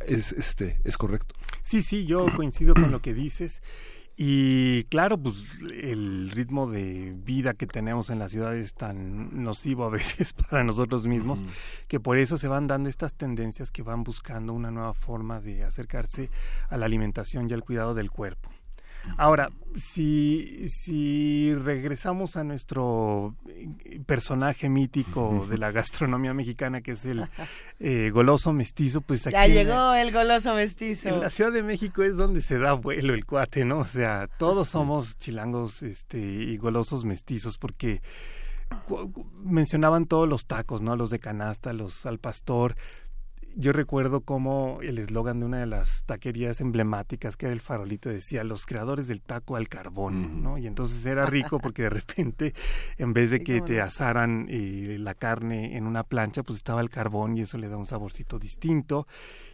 es, 0.05 0.31
este, 0.31 0.79
es 0.83 0.97
correcto. 0.97 1.35
Sí, 1.61 1.81
sí, 1.81 2.05
yo 2.05 2.25
coincido 2.35 2.73
con 2.73 2.91
lo 2.91 3.01
que 3.01 3.13
dices. 3.13 3.61
Y 4.21 4.83
claro, 4.85 5.17
pues 5.17 5.45
el 5.71 6.29
ritmo 6.31 6.69
de 6.69 7.15
vida 7.15 7.53
que 7.53 7.65
tenemos 7.65 8.09
en 8.09 8.19
la 8.19 8.27
ciudad 8.27 8.53
es 8.53 8.73
tan 8.73 9.43
nocivo 9.43 9.85
a 9.85 9.89
veces 9.91 10.33
para 10.33 10.61
nosotros 10.65 11.07
mismos 11.07 11.45
que 11.87 12.01
por 12.01 12.17
eso 12.17 12.37
se 12.37 12.49
van 12.49 12.67
dando 12.67 12.89
estas 12.89 13.15
tendencias 13.15 13.71
que 13.71 13.81
van 13.81 14.03
buscando 14.03 14.51
una 14.51 14.71
nueva 14.71 14.93
forma 14.93 15.39
de 15.39 15.63
acercarse 15.63 16.29
a 16.67 16.77
la 16.77 16.85
alimentación 16.85 17.49
y 17.49 17.53
al 17.53 17.63
cuidado 17.63 17.93
del 17.93 18.11
cuerpo. 18.11 18.49
Ahora, 19.17 19.49
si, 19.75 20.67
si 20.69 21.53
regresamos 21.53 22.35
a 22.35 22.43
nuestro 22.43 23.35
eh, 23.47 24.01
personaje 24.05 24.69
mítico 24.69 25.47
de 25.49 25.57
la 25.57 25.71
gastronomía 25.71 26.33
mexicana, 26.33 26.81
que 26.81 26.91
es 26.91 27.05
el 27.05 27.25
eh, 27.79 28.09
goloso 28.11 28.53
mestizo, 28.53 29.01
pues 29.01 29.27
aquí... 29.27 29.33
Ya 29.33 29.47
llegó 29.47 29.93
el 29.93 30.11
goloso 30.11 30.53
mestizo. 30.53 31.09
En 31.09 31.19
la 31.19 31.29
Ciudad 31.29 31.51
de 31.51 31.63
México 31.63 32.03
es 32.03 32.17
donde 32.17 32.41
se 32.41 32.57
da 32.57 32.73
vuelo 32.73 33.13
el 33.13 33.25
cuate, 33.25 33.65
¿no? 33.65 33.79
O 33.79 33.85
sea, 33.85 34.27
todos 34.37 34.69
somos 34.69 35.17
chilangos 35.17 35.83
este, 35.83 36.19
y 36.19 36.57
golosos 36.57 37.05
mestizos 37.05 37.57
porque 37.57 38.01
mencionaban 39.43 40.05
todos 40.05 40.27
los 40.27 40.45
tacos, 40.45 40.81
¿no? 40.81 40.95
Los 40.95 41.09
de 41.09 41.19
canasta, 41.19 41.73
los 41.73 42.05
al 42.05 42.19
pastor, 42.19 42.75
yo 43.55 43.73
recuerdo 43.73 44.21
como 44.21 44.79
el 44.81 44.97
eslogan 44.97 45.39
de 45.39 45.45
una 45.45 45.59
de 45.59 45.65
las 45.65 46.05
taquerías 46.05 46.61
emblemáticas, 46.61 47.35
que 47.35 47.47
era 47.47 47.53
el 47.53 47.61
farolito, 47.61 48.09
decía 48.09 48.43
los 48.43 48.65
creadores 48.65 49.07
del 49.07 49.21
taco 49.21 49.55
al 49.55 49.67
carbón, 49.67 50.43
¿no? 50.43 50.57
Y 50.57 50.67
entonces 50.67 51.05
era 51.05 51.25
rico 51.25 51.59
porque 51.59 51.83
de 51.83 51.89
repente, 51.89 52.53
en 52.97 53.13
vez 53.13 53.31
de 53.31 53.41
que 53.41 53.61
te 53.61 53.81
asaran 53.81 54.47
eh, 54.49 54.97
la 54.99 55.13
carne 55.13 55.77
en 55.77 55.85
una 55.85 56.03
plancha, 56.03 56.43
pues 56.43 56.57
estaba 56.57 56.81
el 56.81 56.89
carbón 56.89 57.37
y 57.37 57.41
eso 57.41 57.57
le 57.57 57.69
da 57.69 57.77
un 57.77 57.85
saborcito 57.85 58.39
distinto. 58.39 59.07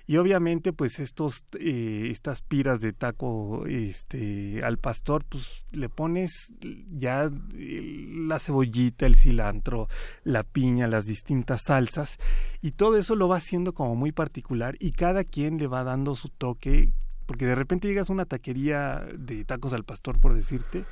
Y 0.07 0.17
obviamente, 0.17 0.71
pues 0.71 0.99
estos, 0.99 1.45
eh, 1.59 2.09
estas 2.11 2.41
piras 2.41 2.79
de 2.79 2.93
taco 2.93 3.65
este, 3.65 4.59
al 4.63 4.77
pastor, 4.77 5.25
pues 5.27 5.65
le 5.71 5.89
pones 5.89 6.53
ya 6.91 7.31
la 7.31 8.39
cebollita, 8.39 9.07
el 9.07 9.15
cilantro, 9.15 9.87
la 10.23 10.43
piña, 10.43 10.87
las 10.87 11.05
distintas 11.05 11.63
salsas, 11.63 12.17
y 12.61 12.71
todo 12.71 12.97
eso 12.97 13.15
lo 13.15 13.27
va 13.27 13.37
haciendo 13.37 13.73
como 13.73 13.95
muy 13.95 14.11
particular 14.11 14.75
y 14.79 14.91
cada 14.91 15.23
quien 15.23 15.57
le 15.57 15.67
va 15.67 15.83
dando 15.83 16.13
su 16.13 16.29
toque, 16.29 16.93
porque 17.25 17.45
de 17.47 17.55
repente 17.55 17.87
llegas 17.87 18.09
a 18.09 18.13
una 18.13 18.25
taquería 18.25 19.07
de 19.17 19.43
tacos 19.43 19.73
al 19.73 19.85
pastor, 19.85 20.19
por 20.19 20.35
decirte, 20.35 20.85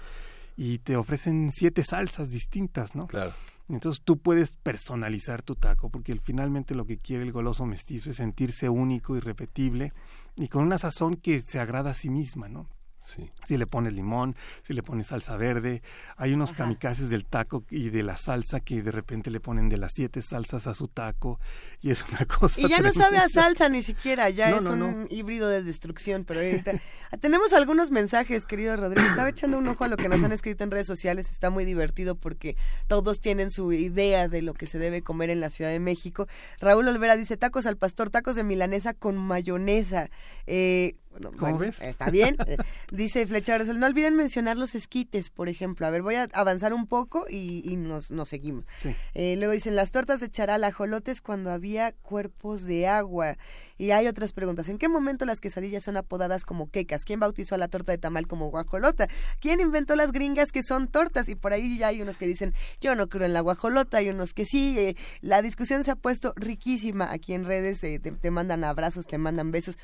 y 0.58 0.80
te 0.80 0.95
ofrecen 0.95 1.52
siete 1.52 1.84
salsas 1.84 2.32
distintas, 2.32 2.95
¿no? 2.95 3.08
Claro. 3.08 3.34
Entonces 3.69 4.04
tú 4.04 4.17
puedes 4.17 4.56
personalizar 4.58 5.41
tu 5.41 5.56
taco, 5.56 5.89
porque 5.89 6.19
finalmente 6.21 6.76
lo 6.76 6.86
que 6.86 6.97
quiere 6.97 7.23
el 7.23 7.32
goloso 7.32 7.65
mestizo 7.65 8.10
es 8.10 8.17
sentirse 8.17 8.69
único, 8.69 9.15
irrepetible 9.15 9.93
y 10.36 10.47
con 10.49 10.63
una 10.63 10.78
sazón 10.78 11.15
que 11.15 11.39
se 11.41 11.60
agrada 11.60 11.91
a 11.91 11.95
sí 11.95 12.10
misma, 12.10 12.49
¿no? 12.49 12.67
Si 13.04 13.58
le 13.58 13.68
pones 13.68 13.94
limón, 13.94 14.36
si 14.63 14.74
le 14.74 14.82
pones 14.82 15.08
salsa 15.08 15.36
verde. 15.36 15.82
Hay 16.16 16.34
unos 16.34 16.54
kamikazes 16.54 17.10
del 17.10 17.26
taco 17.26 17.66
y 17.70 17.89
de 17.89 18.02
la 18.02 18.16
salsa 18.16 18.62
que 18.62 18.82
de 18.82 18.92
repente 18.92 19.30
le 19.30 19.42
ponen 19.42 19.68
de 19.68 19.78
las 19.78 19.92
siete 19.92 20.22
salsas 20.22 20.68
a 20.68 20.74
su 20.74 20.88
taco 20.88 21.39
y 21.82 21.92
es 21.92 22.06
una 22.10 22.26
cosa. 22.39 22.62
Y 22.62 22.70
ya 22.70 22.80
no 22.80 22.94
sabe 22.94 23.18
a 23.18 23.28
salsa 23.28 23.68
ni 23.68 23.82
siquiera, 23.82 24.30
ya 24.30 24.52
es 24.52 24.66
un 24.66 25.08
híbrido 25.10 25.50
de 25.50 25.63
destrucción. 25.63 26.24
Pero 26.24 26.39
ahorita 26.39 26.74
tenemos 27.22 27.52
algunos 27.54 27.92
mensajes, 27.92 28.46
querido 28.46 28.76
Rodrigo. 28.78 29.06
Estaba 29.08 29.30
echando 29.30 29.58
un 29.58 29.68
ojo 29.68 29.84
a 29.84 29.88
lo 29.88 29.98
que 29.98 30.08
nos 30.08 30.24
han 30.24 30.32
escrito 30.32 30.63
en 30.63 30.72
redes 30.72 30.88
sociales. 30.88 31.30
Está 31.30 31.50
muy 31.50 31.66
divertido 31.66 32.16
porque 32.16 32.56
todos 32.88 33.20
tienen 33.20 33.52
su 33.52 33.74
idea 33.74 34.28
de 34.30 34.42
lo 34.42 34.54
que 34.54 34.66
se 34.68 34.80
debe 34.80 35.02
comer 35.02 35.30
en 35.30 35.42
la 35.42 35.50
Ciudad 35.50 35.72
de 35.72 35.80
México. 35.80 36.28
Raúl 36.60 36.88
Olvera 36.88 37.18
dice 37.18 37.36
tacos 37.36 37.66
al 37.66 37.78
pastor, 37.78 38.10
tacos 38.10 38.36
de 38.36 38.44
milanesa 38.44 38.94
con 38.94 39.18
mayonesa. 39.18 40.10
Eh, 40.48 40.96
¿Cómo 41.38 41.58
ves? 41.58 41.82
Está 41.82 42.10
bien. 42.10 42.38
Eh, 42.45 42.58
dice 42.91 43.26
Flecha 43.26 43.58
no 43.58 43.86
olviden 43.86 44.17
mencionar 44.17 44.58
los 44.58 44.76
esquites, 44.76 45.30
por 45.30 45.47
ejemplo. 45.47 45.88
A 45.88 45.89
ver, 45.89 46.02
voy 46.02 46.15
a 46.15 46.28
avanzar 46.34 46.73
un 46.73 46.88
poco 46.88 47.26
y, 47.30 47.76
nos, 47.78 48.12
seguimos. 48.28 48.65
Eh, 49.13 49.36
luego 49.38 49.54
dicen 49.54 49.76
las 49.76 49.91
tortas 49.91 50.19
de 50.19 50.30
charal, 50.30 50.63
ajolotes 50.65 51.21
cuando 51.21 51.52
había 51.52 51.93
cuerpos 51.93 52.65
de 52.65 52.88
agua. 52.88 53.38
Y 53.78 53.91
hay 53.91 54.08
otras 54.08 54.34
preguntas. 54.34 54.67
¿En 54.67 54.78
qué 54.78 54.89
momento 54.89 55.26
las 55.26 55.39
quesadillas 55.39 55.84
son 55.84 55.95
apodadas 55.97 56.43
como 56.43 56.69
quecas? 56.69 57.06
¿Quién 57.06 57.19
bautizó 57.19 57.56
a 57.56 57.58
la 57.58 57.69
torta 57.69 57.91
de 57.91 57.97
tamal 57.97 58.28
como 58.28 58.49
guajolota? 58.49 59.08
¿Quién 59.39 59.60
inventó 59.62 59.95
las 59.95 60.12
gringas 60.12 60.52
que 60.52 60.63
son 60.63 60.88
tortas? 60.88 61.30
Y 61.30 61.36
por 61.36 61.54
ahí 61.54 61.78
ya 61.78 61.88
hay 61.88 62.02
unos 62.02 62.17
que 62.17 62.28
dicen, 62.28 62.54
yo 62.82 62.95
no 62.95 63.08
creo 63.08 63.26
en 63.26 63.34
la 63.34 63.41
guajolota, 63.41 63.97
hay 63.97 64.10
unos 64.10 64.34
que 64.34 64.45
sí. 64.45 64.78
Eh, 64.78 64.95
la 65.21 65.41
discusión 65.41 65.84
se 65.84 65.91
ha 65.91 65.95
puesto 65.95 66.34
riquísima 66.36 67.12
aquí 67.12 67.34
en 67.34 67.45
redes, 67.45 67.80
te, 67.80 67.99
te 67.99 68.32
mandan 68.32 68.63
abrazos, 68.63 69.08
te 69.08 69.17
mandan 69.17 69.52
besos. 69.52 69.78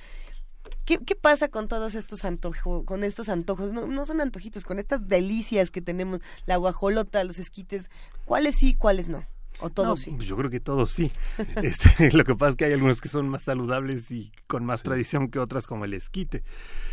¿Qué, 0.86 0.98
¿Qué, 1.00 1.16
pasa 1.16 1.50
con 1.50 1.68
todos 1.68 1.96
estos 1.96 2.26
antojos, 2.26 2.84
con 2.86 3.04
estos 3.04 3.30
antojos? 3.30 3.74
No, 3.74 3.88
no, 3.88 4.06
son 4.06 4.22
antojitos, 4.22 4.64
con 4.64 4.80
estas 4.80 5.08
delicias 5.08 5.72
que 5.72 5.82
tenemos, 5.82 6.20
la 6.46 6.58
guajolota, 6.58 7.24
los 7.24 7.40
esquites, 7.40 7.90
¿cuáles 8.26 8.56
sí, 8.56 8.76
cuáles 8.76 9.10
no? 9.10 9.26
¿O 9.62 9.70
todos 9.70 10.00
sí? 10.00 10.12
Pues 10.12 10.28
yo 10.28 10.38
creo 10.38 10.50
que 10.50 10.60
todos 10.60 10.92
sí. 10.92 11.12
Este, 11.64 12.12
lo 12.12 12.24
que 12.24 12.36
pasa 12.36 12.52
es 12.52 12.56
que 12.56 12.66
hay 12.66 12.74
algunos 12.74 13.02
que 13.02 13.10
son 13.10 13.28
más 13.28 13.44
saludables 13.44 14.10
y 14.12 14.32
con 14.48 14.66
más 14.66 14.84
tradición 14.84 15.30
que 15.30 15.40
otras, 15.40 15.68
como 15.68 15.86
el 15.86 15.94
esquite. 15.94 16.44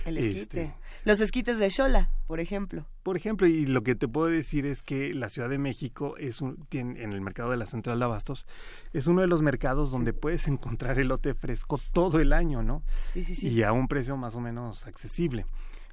El 0.05 0.18
esquite. 0.18 0.40
Este, 0.40 0.74
Los 1.05 1.20
esquites 1.20 1.59
de 1.59 1.70
Xola, 1.70 2.11
por 2.26 2.40
ejemplo. 2.40 2.87
Por 3.02 3.16
ejemplo, 3.16 3.46
y 3.46 3.66
lo 3.66 3.83
que 3.83 3.94
te 3.94 4.09
puedo 4.09 4.26
decir 4.26 4.66
es 4.66 4.83
que 4.83 5.14
la 5.14 5.29
Ciudad 5.29 5.48
de 5.48 5.59
México 5.59 6.16
es 6.18 6.40
un, 6.40 6.57
tiene, 6.68 7.02
en 7.02 7.12
el 7.12 7.20
mercado 7.20 7.50
de 7.50 7.57
la 7.57 7.66
Central 7.66 7.98
de 7.98 8.05
Abastos, 8.05 8.46
es 8.92 9.07
uno 9.07 9.20
de 9.20 9.29
los 9.29 9.42
mercados 9.42 9.90
donde 9.90 10.12
puedes 10.12 10.48
encontrar 10.48 10.98
elote 10.98 11.35
fresco 11.35 11.81
todo 11.92 12.20
el 12.20 12.33
año, 12.33 12.62
¿no? 12.62 12.83
Sí, 13.07 13.22
sí, 13.22 13.35
sí. 13.35 13.48
Y 13.48 13.62
a 13.62 13.72
un 13.72 13.87
precio 13.87 14.16
más 14.16 14.35
o 14.35 14.40
menos 14.40 14.87
accesible. 14.87 15.46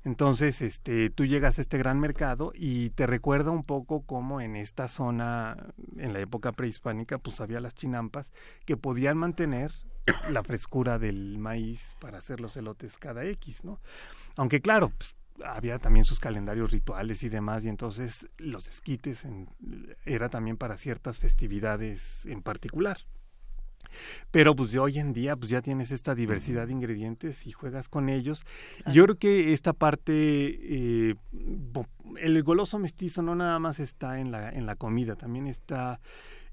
Entonces, 0.05 0.61
este, 0.61 1.09
tú 1.09 1.25
llegas 1.25 1.57
a 1.57 1.61
este 1.61 1.77
gran 1.77 1.99
mercado 1.99 2.51
y 2.53 2.89
te 2.89 3.07
recuerda 3.07 3.51
un 3.51 3.63
poco 3.63 4.03
cómo 4.05 4.41
en 4.41 4.55
esta 4.55 4.87
zona, 4.89 5.73
en 5.97 6.11
la 6.11 6.19
época 6.19 6.51
prehispánica, 6.51 7.17
pues 7.19 7.39
había 7.39 7.61
las 7.61 7.73
chinampas 7.73 8.33
que 8.65 8.75
podían 8.75 9.17
mantener 9.17 9.71
la 10.29 10.43
frescura 10.43 10.99
del 10.99 11.37
maíz 11.37 11.95
para 12.01 12.17
hacer 12.17 12.41
los 12.41 12.57
elotes 12.57 12.97
cada 12.97 13.23
X, 13.25 13.63
¿no? 13.63 13.79
Aunque 14.35 14.61
claro, 14.61 14.91
pues, 14.97 15.15
había 15.45 15.79
también 15.79 16.03
sus 16.03 16.19
calendarios 16.19 16.71
rituales 16.71 17.23
y 17.23 17.29
demás, 17.29 17.65
y 17.65 17.69
entonces 17.69 18.29
los 18.37 18.67
esquites 18.67 19.25
era 20.05 20.29
también 20.29 20.57
para 20.57 20.77
ciertas 20.77 21.17
festividades 21.17 22.25
en 22.25 22.41
particular. 22.41 22.97
Pero 24.31 24.55
pues 24.55 24.71
de 24.71 24.79
hoy 24.79 24.99
en 24.99 25.13
día 25.13 25.35
pues 25.35 25.49
ya 25.49 25.61
tienes 25.61 25.91
esta 25.91 26.15
diversidad 26.15 26.67
de 26.67 26.73
ingredientes 26.73 27.45
y 27.47 27.51
juegas 27.51 27.89
con 27.89 28.09
ellos. 28.09 28.45
Yo 28.91 29.03
creo 29.03 29.17
que 29.17 29.53
esta 29.53 29.73
parte, 29.73 30.13
eh, 30.13 31.15
el 32.19 32.43
goloso 32.43 32.79
mestizo 32.79 33.21
no 33.21 33.35
nada 33.35 33.59
más 33.59 33.79
está 33.79 34.19
en 34.19 34.31
la, 34.31 34.49
en 34.49 34.65
la 34.65 34.75
comida, 34.75 35.15
también 35.15 35.47
está 35.47 35.99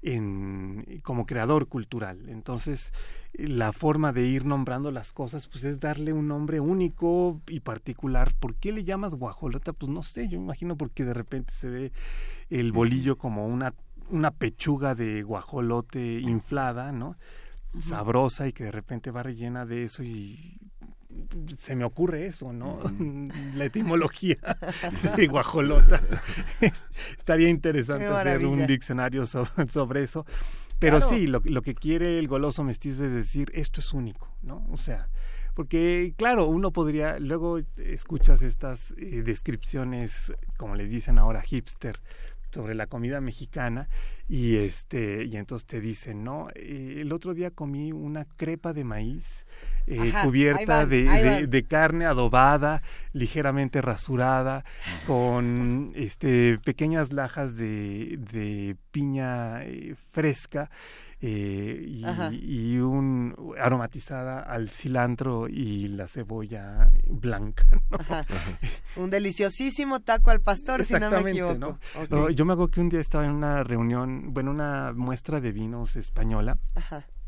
en, 0.01 1.01
como 1.03 1.25
creador 1.25 1.67
cultural. 1.67 2.29
Entonces, 2.29 2.91
la 3.33 3.71
forma 3.71 4.11
de 4.11 4.25
ir 4.25 4.45
nombrando 4.45 4.91
las 4.91 5.11
cosas, 5.11 5.47
pues 5.47 5.63
es 5.63 5.79
darle 5.79 6.13
un 6.13 6.27
nombre 6.27 6.59
único 6.59 7.41
y 7.47 7.59
particular. 7.59 8.33
¿Por 8.39 8.55
qué 8.55 8.71
le 8.71 8.83
llamas 8.83 9.15
guajolota? 9.15 9.73
Pues 9.73 9.91
no 9.91 10.03
sé, 10.03 10.27
yo 10.27 10.37
imagino 10.37 10.75
porque 10.75 11.05
de 11.05 11.13
repente 11.13 11.53
se 11.53 11.69
ve 11.69 11.91
el 12.49 12.71
bolillo 12.71 13.17
como 13.17 13.47
una 13.47 13.73
una 14.11 14.31
pechuga 14.31 14.95
de 14.95 15.23
guajolote 15.23 16.19
inflada, 16.19 16.91
¿no? 16.91 17.17
Sabrosa 17.79 18.47
y 18.47 18.53
que 18.53 18.65
de 18.65 18.71
repente 18.71 19.11
va 19.11 19.23
rellena 19.23 19.65
de 19.65 19.83
eso 19.83 20.03
y 20.03 20.59
se 21.57 21.75
me 21.75 21.83
ocurre 21.83 22.25
eso, 22.25 22.53
¿no? 22.53 22.79
La 23.55 23.65
etimología 23.65 24.37
de 25.15 25.27
guajolota. 25.27 26.01
Estaría 27.17 27.49
interesante 27.49 28.07
hacer 28.07 28.45
un 28.45 28.67
diccionario 28.67 29.25
sobre, 29.25 30.03
eso. 30.03 30.25
Pero 30.79 30.99
sí, 30.99 31.27
lo, 31.27 31.41
lo, 31.45 31.61
que 31.61 31.75
quiere 31.75 32.19
el 32.19 32.27
goloso 32.27 32.63
mestizo 32.63 33.05
es 33.05 33.11
decir, 33.11 33.51
esto 33.53 33.79
es 33.79 33.93
único, 33.93 34.35
¿no? 34.41 34.65
O 34.71 34.77
sea, 34.77 35.09
porque 35.53 36.13
claro, 36.17 36.47
uno 36.47 36.71
podría, 36.71 37.19
luego 37.19 37.59
escuchas 37.77 38.41
estas 38.41 38.91
eh, 38.97 39.21
descripciones, 39.21 40.33
como 40.57 40.75
le 40.75 40.87
dicen 40.87 41.17
ahora, 41.17 41.41
hipster, 41.41 41.99
sobre 42.51 42.75
la 42.75 42.87
comida 42.87 43.21
mexicana 43.21 43.87
y 44.27 44.57
este 44.57 45.25
y 45.25 45.35
entonces 45.37 45.65
te 45.65 45.81
dicen 45.81 46.23
no 46.23 46.47
eh, 46.55 46.97
el 46.99 47.11
otro 47.11 47.33
día 47.33 47.51
comí 47.51 47.91
una 47.91 48.25
crepa 48.25 48.73
de 48.73 48.83
maíz 48.83 49.45
eh, 49.87 50.13
cubierta 50.23 50.85
de, 50.85 51.47
de, 51.47 51.63
carne 51.63 52.05
adobada 52.05 52.81
ligeramente 53.13 53.81
rasurada 53.81 54.63
con 55.07 55.91
este 55.95 56.57
pequeñas 56.63 57.11
lajas 57.11 57.55
de, 57.55 58.17
de 58.31 58.75
piña 58.91 59.63
eh, 59.63 59.95
fresca 60.11 60.69
eh, 61.23 61.85
y, 62.31 62.77
un 62.79 63.35
aromatizada 63.59 64.39
al 64.39 64.69
cilantro 64.69 65.47
y 65.47 65.87
la 65.89 66.07
cebolla 66.07 66.89
blanca. 67.07 67.63
Un 68.95 69.09
deliciosísimo 69.09 69.99
taco 69.99 70.31
al 70.31 70.41
pastor, 70.41 70.83
si 70.83 70.95
no 70.95 71.11
me 71.11 71.31
equivoco. 71.31 71.77
yo 72.31 72.45
me 72.45 72.53
acuerdo 72.53 72.71
que 72.71 72.81
un 72.81 72.89
día 72.89 72.99
estaba 72.99 73.25
en 73.25 73.31
una 73.31 73.63
reunión, 73.63 74.33
bueno, 74.33 74.51
una 74.51 74.93
muestra 74.93 75.39
de 75.39 75.51
vinos 75.51 75.95
española. 75.95 76.57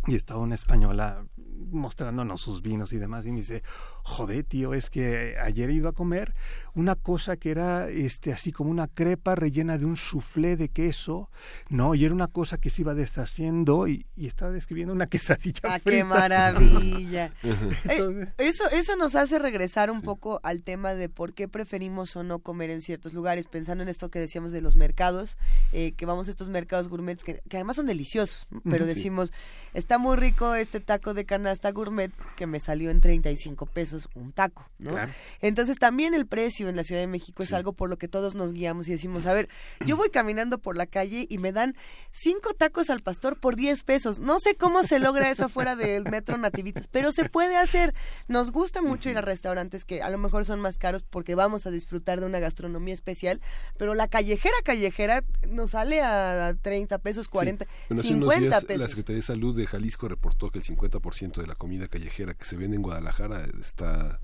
Y 0.08 0.16
estaba 0.16 0.42
una 0.42 0.56
española 0.56 1.26
mostrándonos 1.72 2.42
sus 2.42 2.62
vinos 2.62 2.94
y 2.94 2.98
demás 2.98 3.26
y 3.26 3.32
me 3.32 3.38
dice, 3.38 3.64
joder, 4.04 4.44
tío, 4.44 4.74
es 4.74 4.90
que 4.90 5.38
ayer 5.42 5.70
he 5.70 5.74
ido 5.74 5.90
a 5.90 5.94
comer 5.94 6.34
una 6.76 6.96
cosa 6.96 7.38
que 7.38 7.52
era 7.52 7.90
este 7.90 8.34
así 8.34 8.52
como 8.52 8.70
una 8.70 8.88
crepa 8.88 9.36
rellena 9.36 9.78
de 9.78 9.86
un 9.86 9.98
soufflé 9.98 10.56
de 10.56 10.70
queso, 10.70 11.30
¿no? 11.70 11.96
Y 11.96 12.06
era 12.06 12.14
una 12.14 12.28
cosa 12.28 12.58
que 12.58 12.70
se 12.70 12.82
iba 12.82 12.94
deshaciendo 12.94 13.88
y, 13.88 14.06
estaba 14.18 14.52
describiendo 14.52 14.94
una 14.94 15.08
quesadilla 15.10 15.62
¡Ah, 15.64 15.80
qué 15.80 16.04
maravilla! 16.04 17.32
Eh, 17.90 18.28
eso, 18.38 18.64
eso 18.70 18.96
nos 18.96 19.16
hace 19.16 19.40
regresar 19.40 19.92
un 19.92 20.02
poco 20.02 20.40
al 20.44 20.64
tema 20.64 20.94
de 20.94 21.10
por 21.10 21.34
qué 21.34 21.48
preferimos 21.48 22.16
o 22.16 22.24
no 22.24 22.40
comer 22.40 22.70
en 22.70 22.82
ciertos 22.82 23.14
lugares, 23.14 23.48
pensando 23.48 23.84
en 23.84 23.90
esto 23.90 24.10
que 24.10 24.20
decíamos 24.20 24.52
de 24.52 24.62
los 24.62 24.76
mercados, 24.76 25.38
eh, 25.72 25.94
que 25.94 26.06
vamos 26.06 26.28
a 26.28 26.32
estos 26.32 26.50
mercados 26.50 26.90
gourmets 26.90 27.24
que, 27.24 27.42
además 27.52 27.76
son 27.76 27.86
deliciosos, 27.86 28.48
pero 28.64 28.86
decimos, 28.86 29.32
está 29.74 29.93
muy 29.98 30.18
rico 30.18 30.56
este 30.56 30.80
taco 30.80 31.14
de 31.14 31.26
canasta 31.26 31.72
gourmet 31.72 32.12
que 32.36 32.48
me 32.48 32.60
salió 32.60 32.90
en 32.90 33.02
35 33.02 33.66
pesos 33.66 34.10
un 34.16 34.32
taco, 34.32 34.70
¿no? 34.80 34.96
Entonces 35.42 35.78
también 35.78 36.14
el 36.14 36.26
precio 36.26 36.70
en 36.70 36.76
la 36.76 36.84
Ciudad 36.84 37.02
de 37.02 37.08
México 37.08 37.44
es 37.44 37.54
algo 37.54 37.74
por 37.74 37.90
lo 37.90 37.98
que 37.98 38.08
todos 38.08 38.36
nos 38.36 38.54
guiamos 38.54 38.88
y 38.88 38.92
decimos, 38.92 39.26
a 39.26 39.34
ver, 39.34 39.50
yo 39.86 39.96
voy 39.96 40.10
caminando 40.10 40.58
por 40.58 40.76
la 40.76 40.86
calle 40.86 41.28
y 41.30 41.38
me 41.38 41.52
dan 41.52 41.76
cinco 42.12 42.54
tacos 42.54 42.90
al 42.90 43.02
pastor 43.02 43.40
por 43.40 43.56
10 43.56 43.84
pesos. 43.84 44.20
No 44.20 44.40
sé 44.40 44.56
cómo 44.56 44.84
se 44.84 45.00
logra 45.00 45.30
eso 45.30 45.46
afuera 45.46 45.76
del 45.76 46.04
metro 46.10 46.38
Nativitas, 46.38 46.88
pero 46.88 47.12
se 47.12 47.30
puede 47.30 47.58
hacer. 47.58 47.94
Nos 48.28 48.52
gusta 48.52 48.82
mucho 48.82 49.10
ir 49.10 49.18
a 49.18 49.22
restaurantes 49.22 49.86
que 49.86 50.02
a 50.02 50.10
lo 50.10 50.18
mejor 50.18 50.46
son 50.46 50.60
más 50.60 50.78
caros 50.78 51.04
porque 51.04 51.36
vamos 51.36 51.66
a 51.66 51.72
disfrutar 51.72 52.20
de 52.20 52.26
una 52.26 52.40
gastronomía 52.40 52.94
especial, 52.94 53.42
pero 53.78 53.94
la 53.94 54.08
callejera 54.08 54.56
callejera 54.64 55.24
nos 55.48 55.72
sale 55.72 56.02
a 56.02 56.56
30 56.62 56.98
pesos, 57.00 57.28
40, 57.28 57.66
50 58.02 58.62
pesos. 58.62 58.82
La 58.82 58.88
Secretaría 58.88 59.18
de 59.18 59.22
Salud 59.22 59.56
de 59.56 59.68
Jalisco 59.68 59.83
reportó 60.08 60.50
que 60.50 60.60
el 60.60 60.66
50% 60.66 61.42
de 61.42 61.48
la 61.48 61.56
comida 61.56 61.88
callejera 61.88 62.34
que 62.34 62.46
se 62.46 62.58
vende 62.58 62.76
en 62.76 62.82
Guadalajara 62.82 63.46
está 63.60 64.20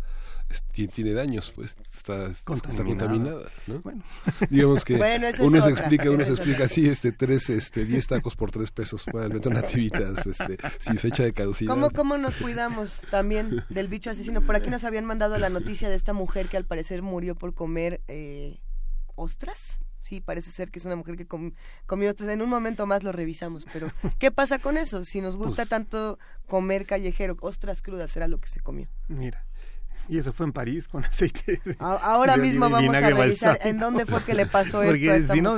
tiene 0.71 1.13
daños, 1.13 1.51
pues 1.55 1.75
está, 1.93 2.31
contaminada, 2.43 3.51
¿no? 3.67 3.79
Bueno. 3.81 4.03
Digamos 4.49 4.83
que 4.83 4.95
uno 5.39 5.61
se 5.61 5.69
explica, 5.69 6.09
uno 6.09 6.25
se 6.25 6.31
explica 6.31 6.63
así, 6.63 6.87
este 6.87 7.11
tres, 7.11 7.49
este 7.49 7.85
diez 7.85 8.07
tacos 8.07 8.35
por 8.35 8.51
tres 8.51 8.71
pesos 8.71 9.05
metro 9.13 9.53
nativitas, 9.53 10.25
este, 10.25 10.57
sin 10.79 10.97
fecha 10.97 11.23
de 11.23 11.33
caducidad. 11.33 11.71
¿Cómo, 11.71 11.91
cómo 11.91 12.17
nos 12.17 12.37
cuidamos 12.37 13.03
también 13.11 13.63
del 13.69 13.89
bicho 13.89 14.09
asesino? 14.09 14.41
Por 14.41 14.55
aquí 14.55 14.69
nos 14.69 14.83
habían 14.83 15.05
mandado 15.05 15.37
la 15.37 15.49
noticia 15.49 15.87
de 15.87 15.95
esta 15.95 16.13
mujer 16.13 16.47
que 16.47 16.57
al 16.57 16.65
parecer 16.65 17.03
murió 17.03 17.35
por 17.35 17.53
comer 17.53 18.01
eh, 18.07 18.59
ostras. 19.15 19.81
Sí, 19.99 20.21
parece 20.21 20.51
ser 20.51 20.71
que 20.71 20.79
es 20.79 20.85
una 20.85 20.95
mujer 20.95 21.17
que 21.17 21.27
comió 21.27 22.09
ostras. 22.09 22.29
En 22.29 22.41
un 22.41 22.49
momento 22.49 22.85
más 22.85 23.03
lo 23.03 23.11
revisamos, 23.11 23.65
pero 23.71 23.91
¿qué 24.17 24.31
pasa 24.31 24.59
con 24.59 24.77
eso? 24.77 25.03
Si 25.03 25.21
nos 25.21 25.35
gusta 25.35 25.57
pues 25.57 25.69
tanto 25.69 26.19
comer 26.47 26.85
callejero, 26.85 27.37
ostras 27.41 27.81
crudas 27.81 28.15
era 28.15 28.27
lo 28.27 28.39
que 28.39 28.47
se 28.47 28.61
se 28.61 28.61
Mira, 29.07 29.45
y 30.09 30.17
eso 30.17 30.33
fue 30.33 30.47
en 30.47 30.53
París 30.53 30.87
con 30.87 31.03
aceite. 31.05 31.61
Ahora 31.79 32.35
mismo 32.37 32.69
vamos 32.69 32.95
a 32.95 33.09
revisar 33.09 33.59
en 33.63 33.79
dónde 33.79 34.05
fue 34.05 34.23
que 34.23 34.33
le 34.33 34.45
pasó 34.45 34.81
esto. 34.83 34.93
Porque 34.93 35.27
si 35.31 35.41
no, 35.41 35.57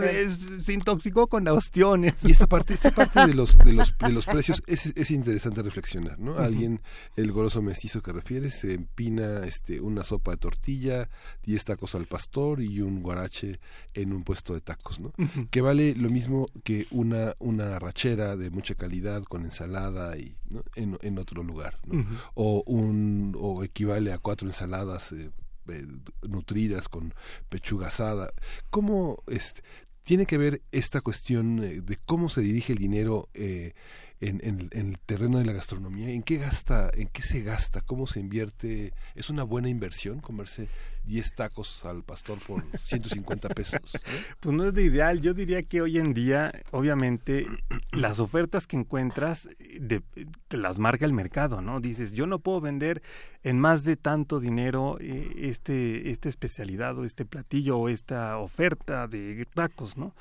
se 0.60 0.74
intoxicó 0.74 1.28
con 1.28 1.46
la 1.46 1.54
ostiones. 1.54 2.24
Y 2.24 2.32
esta 2.32 2.48
parte, 2.48 2.74
esta 2.74 2.92
parte 2.92 3.28
de 3.28 3.34
los, 3.34 3.58
de 3.58 3.74
los, 3.74 3.96
de 3.98 4.10
los 4.10 4.26
precios 4.26 4.62
es, 4.68 4.88
es 4.88 5.12
interesante 5.12 5.62
reflexionar, 5.62 6.20
¿no? 6.20 6.38
Alguien, 6.38 6.82
el 7.16 7.32
goroso 7.32 7.62
mestizo 7.62 8.02
que 8.02 8.12
refiere, 8.12 8.50
se 8.50 8.74
empina 8.74 9.46
este, 9.46 9.80
una 9.80 10.04
sopa 10.04 10.32
de 10.32 10.38
tortilla, 10.38 11.10
diez 11.44 11.64
tacos 11.64 11.96
al 11.96 12.06
pastor 12.06 12.62
y 12.62 12.82
un 12.82 13.02
guarache 13.02 13.60
en 13.94 14.14
un 14.14 14.24
puesto 14.24 14.54
de 14.54 14.62
tacos, 14.62 15.00
¿no? 15.00 15.14
Que 15.50 15.62
vale 15.62 15.96
lo 15.96 16.10
mismo 16.10 16.48
que 16.64 16.88
una, 16.92 17.34
una 17.40 17.80
rachera 17.80 18.36
de 18.36 18.50
mucha 18.50 18.76
calidad 18.76 19.24
con 19.24 19.46
ensalada 19.46 20.18
y 20.18 20.36
en, 20.76 20.98
en, 21.02 21.18
otro 21.18 21.44
lugar, 21.44 21.78
o, 22.34 22.64
un, 22.66 23.36
o 23.40 23.64
equivale 23.64 24.12
a 24.12 24.18
cuatro 24.18 24.31
ensaladas 24.42 25.12
eh, 25.12 25.32
eh, 25.68 25.86
nutridas 26.28 26.90
con 26.90 27.14
pechuga 27.50 27.88
asada. 27.88 28.32
¿Cómo 28.70 29.24
este, 29.28 29.62
tiene 30.04 30.26
que 30.26 30.38
ver 30.38 30.62
esta 30.72 31.02
cuestión 31.02 31.58
de 31.58 31.98
cómo 32.06 32.30
se 32.30 32.42
dirige 32.42 32.74
el 32.74 32.80
dinero 32.80 33.30
eh, 33.34 33.74
en, 34.22 34.40
en, 34.44 34.70
el 34.72 35.00
terreno 35.00 35.40
de 35.40 35.46
la 35.46 35.54
gastronomía? 35.54 36.10
¿En 36.10 36.24
qué 36.24 36.38
gasta, 36.38 36.90
en 36.94 37.08
qué 37.08 37.22
se 37.22 37.42
gasta? 37.42 37.82
¿Cómo 37.82 38.08
se 38.08 38.20
invierte? 38.20 38.94
¿Es 39.16 39.30
una 39.30 39.44
buena 39.44 39.68
inversión 39.68 40.20
comerse 40.20 40.70
10 41.06 41.36
tacos 41.36 41.84
al 41.86 42.04
pastor 42.04 42.38
por 42.46 42.64
150 42.84 43.50
pesos? 43.50 43.82
Pues 44.40 44.56
no 44.56 44.64
es 44.66 44.74
de 44.74 44.84
ideal. 44.84 45.22
Yo 45.22 45.34
diría 45.34 45.64
que 45.64 45.82
hoy 45.82 45.98
en 45.98 46.14
día, 46.14 46.54
obviamente, 46.72 47.48
las 47.92 48.20
ofertas 48.20 48.68
que 48.68 48.78
encuentras 48.78 49.50
de, 49.80 50.02
te 50.48 50.58
las 50.58 50.78
marca 50.78 51.06
el 51.06 51.14
mercado, 51.14 51.62
¿no? 51.62 51.80
Dices, 51.80 52.12
yo 52.12 52.28
no 52.28 52.40
puedo 52.40 52.62
vender 52.62 53.02
en 53.44 53.60
más 53.60 53.84
de 53.84 53.98
tanto 53.98 54.40
dinero 54.40 54.98
eh, 55.00 55.32
este, 55.38 56.12
esta 56.12 56.30
especialidad 56.30 56.98
o 56.98 57.06
este 57.06 57.26
platillo 57.26 57.78
o 57.80 57.90
esta 57.90 58.38
oferta 58.38 59.08
de 59.08 59.48
tacos, 59.54 59.98
¿no? 59.98 60.14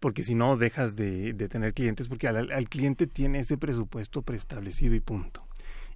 Porque 0.00 0.22
si 0.22 0.34
no 0.34 0.56
dejas 0.56 0.96
de, 0.96 1.32
tener 1.48 1.74
clientes, 1.74 2.08
porque 2.08 2.28
al, 2.28 2.68
cliente 2.68 3.06
tiene 3.06 3.40
ese 3.40 3.58
presupuesto 3.58 4.22
preestablecido 4.22 4.94
y 4.94 5.00
punto. 5.00 5.46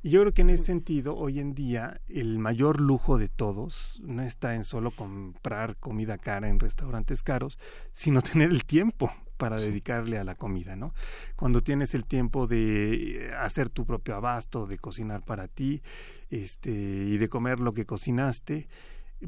Y 0.02 0.10
yo 0.10 0.20
creo 0.20 0.34
que 0.34 0.42
en 0.42 0.50
ese 0.50 0.64
sentido, 0.64 1.16
hoy 1.16 1.38
en 1.38 1.54
día, 1.54 2.00
el 2.08 2.38
mayor 2.40 2.80
lujo 2.80 3.18
de 3.18 3.28
todos 3.28 4.00
no 4.02 4.22
está 4.22 4.56
en 4.56 4.64
solo 4.64 4.90
comprar 4.90 5.76
comida 5.76 6.18
cara 6.18 6.48
en 6.48 6.58
restaurantes 6.58 7.22
caros, 7.22 7.58
sino 7.92 8.20
tener 8.22 8.50
el 8.50 8.64
tiempo 8.64 9.12
para 9.36 9.56
dedicarle 9.56 10.18
a 10.18 10.24
la 10.24 10.36
comida, 10.36 10.76
¿no? 10.76 10.94
Cuando 11.34 11.62
tienes 11.62 11.94
el 11.94 12.04
tiempo 12.04 12.46
de 12.46 13.32
hacer 13.40 13.70
tu 13.70 13.84
propio 13.84 14.14
abasto, 14.14 14.66
de 14.66 14.78
cocinar 14.78 15.24
para 15.24 15.48
ti, 15.48 15.82
este, 16.30 16.70
y 16.70 17.18
de 17.18 17.28
comer 17.28 17.58
lo 17.58 17.72
que 17.74 17.84
cocinaste, 17.84 18.68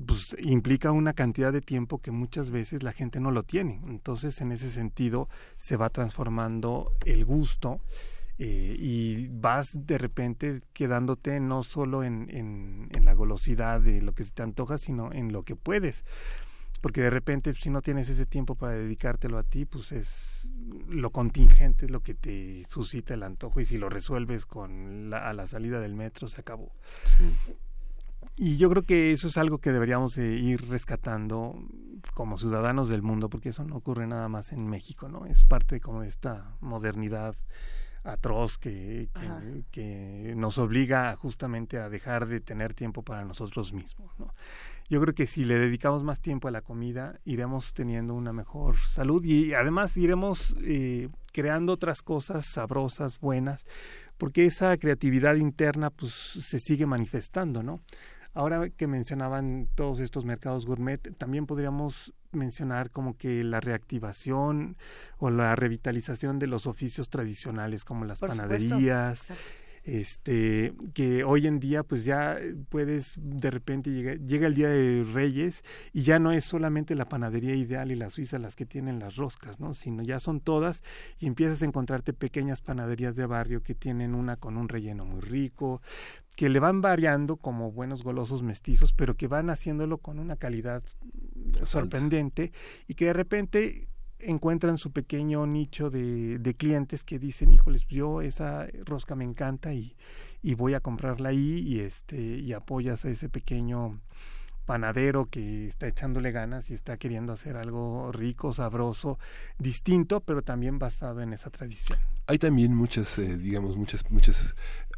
pues 0.07 0.37
implica 0.41 0.93
una 0.93 1.13
cantidad 1.13 1.53
de 1.53 1.61
tiempo 1.61 1.99
que 1.99 2.11
muchas 2.11 2.51
veces 2.51 2.83
la 2.83 2.93
gente 2.93 3.21
no 3.21 3.31
lo 3.31 3.43
tiene. 3.43 3.81
Entonces, 3.87 4.41
en 4.41 4.53
ese 4.53 4.71
sentido, 4.71 5.29
se 5.57 5.77
va 5.77 5.91
transformando 5.91 6.93
el 7.05 7.25
gusto 7.25 7.81
eh, 8.39 8.77
y 8.79 9.29
vas 9.29 9.87
de 9.87 9.97
repente 9.97 10.63
quedándote 10.73 11.39
no 11.39 11.63
solo 11.63 12.03
en, 12.03 12.89
la 13.03 13.15
golosidad 13.15 13.81
de 13.81 14.03
lo 14.03 14.13
que 14.13 14.25
se 14.25 14.33
te 14.33 14.43
antoja, 14.43 14.79
sino 14.79 15.13
en 15.13 15.33
lo 15.33 15.45
que 15.45 15.55
puedes. 15.55 16.05
Porque 16.81 17.01
de 17.01 17.11
repente, 17.11 17.55
si 17.55 17.71
no 17.71 17.81
tienes 17.81 18.09
ese 18.11 18.27
tiempo 18.27 18.57
para 18.57 18.75
dedicártelo 18.75 19.39
a 19.39 19.43
ti, 19.43 19.65
pues 19.65 19.93
es 19.93 20.51
lo 20.89 21.11
contingente, 21.11 21.87
es 21.87 21.91
lo 21.91 22.03
que 22.03 22.15
te 22.15 22.63
suscita 22.69 23.15
el 23.15 23.23
antojo. 23.23 23.61
Y 23.61 23.65
si 23.65 23.79
lo 23.79 23.89
resuelves 23.89 24.45
con 24.45 25.09
la, 25.09 25.31
a 25.31 25.33
la 25.33 25.47
salida 25.47 25.81
del 25.81 25.95
metro, 25.95 26.29
se 26.29 26.41
acabó. 26.41 26.73
Sí. 27.05 27.55
Y 28.37 28.57
yo 28.57 28.69
creo 28.71 28.83
que 28.83 29.13
eso 29.13 29.29
es 29.29 29.37
algo 29.37 29.59
que 29.59 29.73
deberíamos 29.73 30.19
ir 30.19 30.69
rescatando 30.69 31.57
como 32.15 32.37
ciudadanos 32.37 32.89
del 32.89 33.03
mundo, 33.03 33.29
porque 33.29 33.51
eso 33.51 33.65
no 33.65 33.77
ocurre 33.77 34.07
nada 34.07 34.29
más 34.29 34.53
en 34.53 34.67
México, 34.67 35.09
¿no? 35.09 35.27
Es 35.27 35.45
parte 35.45 35.81
como 35.81 36.03
de 36.03 36.09
esta 36.09 36.57
modernidad 36.61 37.35
atroz 38.05 38.59
que, 38.59 39.09
que, 39.71 40.35
nos 40.37 40.59
obliga 40.59 41.17
justamente 41.17 41.79
a 41.79 41.89
dejar 41.89 42.27
de 42.27 42.41
tener 42.41 42.75
tiempo 42.75 43.03
para 43.03 43.25
nosotros 43.25 43.73
mismos, 43.73 44.13
¿no? 44.19 44.35
Yo 44.91 45.01
creo 45.01 45.15
que 45.15 45.27
si 45.27 45.45
le 45.45 45.59
dedicamos 45.59 46.05
más 46.05 46.21
tiempo 46.21 46.47
a 46.47 46.51
la 46.51 46.61
comida, 46.61 47.19
iremos 47.25 47.73
teniendo 47.73 48.13
una 48.13 48.35
mejor 48.35 48.77
salud 48.77 49.25
y 49.25 49.55
además 49.55 49.97
iremos 49.97 50.55
eh, 50.63 51.09
creando 51.33 51.73
otras 51.73 52.03
cosas 52.03 52.45
sabrosas, 52.45 53.19
buenas, 53.19 53.65
porque 54.19 54.45
esa 54.45 54.77
creatividad 54.77 55.37
interna 55.37 55.89
pues 55.89 56.13
se 56.13 56.59
sigue 56.59 56.85
manifestando, 56.85 57.63
¿no? 57.63 57.81
Ahora 58.35 58.69
que 58.69 58.87
mencionaban 58.89 59.69
todos 59.77 60.01
estos 60.01 60.25
mercados 60.25 60.67
gourmet, 60.67 61.01
también 61.17 61.47
podríamos 61.47 62.13
mencionar 62.33 62.91
como 62.91 63.17
que 63.17 63.45
la 63.45 63.61
reactivación 63.61 64.77
o 65.19 65.31
la 65.31 65.55
revitalización 65.55 66.41
de 66.41 66.49
los 66.49 66.67
oficios 66.67 67.09
tradicionales 67.09 67.85
como 67.85 68.05
las 68.05 68.19
panaderías 68.19 69.29
este 69.85 70.73
que 70.95 71.25
hoy 71.25 71.47
en 71.47 71.61
día 71.61 71.83
pues 71.83 72.07
ya 72.07 72.39
puedes 72.71 73.19
de 73.21 73.51
repente 73.51 73.91
llega, 73.91 74.15
llega 74.15 74.47
el 74.47 74.55
día 74.55 74.69
de 74.69 75.05
Reyes 75.13 75.63
y 75.93 76.03
ya 76.03 76.19
no 76.19 76.33
es 76.33 76.45
solamente 76.45 76.95
la 76.95 77.05
panadería 77.05 77.55
ideal 77.55 77.93
y 77.93 77.95
la 77.95 78.09
suiza 78.09 78.39
las 78.39 78.57
que 78.57 78.65
tienen 78.65 78.99
las 78.99 79.17
roscas 79.17 79.61
no 79.61 79.75
sino 79.75 80.03
ya 80.03 80.21
son 80.21 80.41
todas 80.41 80.83
y 81.19 81.27
empiezas 81.27 81.61
a 81.63 81.67
encontrarte 81.67 82.15
pequeñas 82.15 82.63
panaderías 82.63 83.15
de 83.15 83.27
barrio 83.27 83.63
que 83.63 83.75
tienen 83.75 84.15
una 84.15 84.37
con 84.37 84.57
un 84.57 84.71
relleno 84.71 85.05
muy 85.05 85.21
rico 85.21 85.83
que 86.35 86.49
le 86.49 86.61
van 86.61 86.81
variando 86.81 87.37
como 87.37 87.71
buenos 87.71 88.03
golosos 88.03 88.43
mestizos 88.43 88.95
pero 88.95 89.17
que 89.17 89.29
van 89.29 89.51
haciéndolo 89.51 89.99
con 89.99 90.19
una 90.19 90.37
calidad 90.37 90.83
sorprendente 91.63 92.53
y 92.89 92.95
que 92.95 93.07
de 93.07 93.13
repente 93.13 93.89
encuentran 94.27 94.79
su 94.79 94.91
pequeño 94.93 95.47
nicho 95.47 95.91
de, 95.91 96.39
de 96.39 96.55
clientes 96.55 97.05
que 97.05 97.19
dicen, 97.19 97.53
híjoles, 97.53 97.87
yo 97.87 98.23
esa 98.23 98.67
rosca 98.85 99.15
me 99.15 99.25
encanta 99.25 99.73
y, 99.73 99.95
y 100.43 100.55
voy 100.55 100.75
a 100.75 100.81
comprarla 100.81 101.31
ahí 101.31 101.61
y 101.67 101.81
este 101.81 102.17
y 102.17 102.53
apoyas 102.53 103.05
a 103.05 103.11
ese 103.11 103.29
pequeño 103.29 104.01
panadero 104.65 105.27
que 105.27 105.67
está 105.67 105.87
echándole 105.87 106.33
ganas 106.33 106.71
y 106.71 106.75
está 106.75 106.97
queriendo 106.97 107.33
hacer 107.33 107.57
algo 107.57 108.11
rico, 108.13 108.53
sabroso, 108.53 109.19
distinto, 109.59 110.21
pero 110.21 110.43
también 110.43 110.79
basado 110.79 111.21
en 111.21 111.33
esa 111.33 111.51
tradición. 111.51 111.99
Hay 112.27 112.39
también 112.39 112.75
muchas, 112.75 113.19
eh, 113.19 113.37
digamos, 113.37 113.77
muchas, 113.77 114.11
muchas 114.11 114.55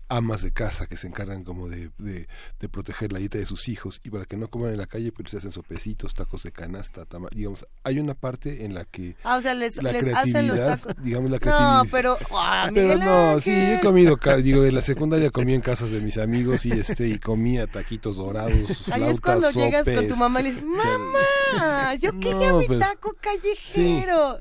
amas 0.09 0.43
de 0.43 0.53
casa 0.53 0.87
que 0.87 0.97
se 0.97 1.07
encargan 1.07 1.45
como 1.45 1.69
de, 1.69 1.91
de, 1.99 2.27
proteger 2.69 3.13
la 3.13 3.19
dieta 3.19 3.39
de 3.39 3.47
sus 3.47 3.69
hijos 3.69 4.01
y 4.05 4.11
para 4.11 4.25
que 4.25 4.37
no 4.37 4.49
coman 4.49 4.73
en 4.73 4.79
la 4.79 4.87
calle 4.87 5.13
pues 5.13 5.31
se 5.31 5.39
hacen 5.39 5.53
sopecitos, 5.53 6.15
tacos 6.15 6.43
de 6.43 6.53
canasta, 6.53 7.07
digamos, 7.33 7.65
hay 7.85 7.99
una 7.99 8.15
parte 8.15 8.65
en 8.65 8.75
la 8.75 8.85
que 8.85 9.17
ah, 9.25 9.37
o 9.37 9.43
sea, 9.43 9.55
les, 9.55 9.79
hacen 9.79 10.49
los 10.49 10.59
tacos. 10.59 10.95
digamos 11.03 11.31
la 11.31 11.39
creatividad. 11.39 11.85
No, 11.85 11.91
pero, 11.91 12.19
ah, 12.33 12.71
pero 12.73 12.97
no, 12.97 13.41
sí, 13.41 13.51
yo 13.51 13.75
he 13.75 13.81
comido, 13.81 14.19
digo, 14.43 14.65
en 14.65 14.75
la 14.75 14.81
secundaria 14.81 15.31
comí 15.31 15.55
en 15.55 15.61
casas 15.61 15.91
de 15.91 16.01
mis 16.01 16.19
amigos 16.19 16.67
y 16.67 16.73
este 16.73 17.09
y 17.09 17.19
comía 17.19 17.67
taquitos 17.67 18.17
dorados, 18.17 18.89
Ahí 18.93 19.03
es 19.05 19.21
cuando 19.21 19.51
llegas 19.51 19.85
con 19.85 20.09
tu 20.09 20.17
mamá 20.17 20.41
y 20.41 20.45
le 20.45 20.51
dices, 20.51 20.65
"Mamá, 20.65 21.95
yo 21.97 22.19
quería 22.19 22.53
mi 22.53 22.79
taco 22.79 23.17
callejero." 23.21 24.39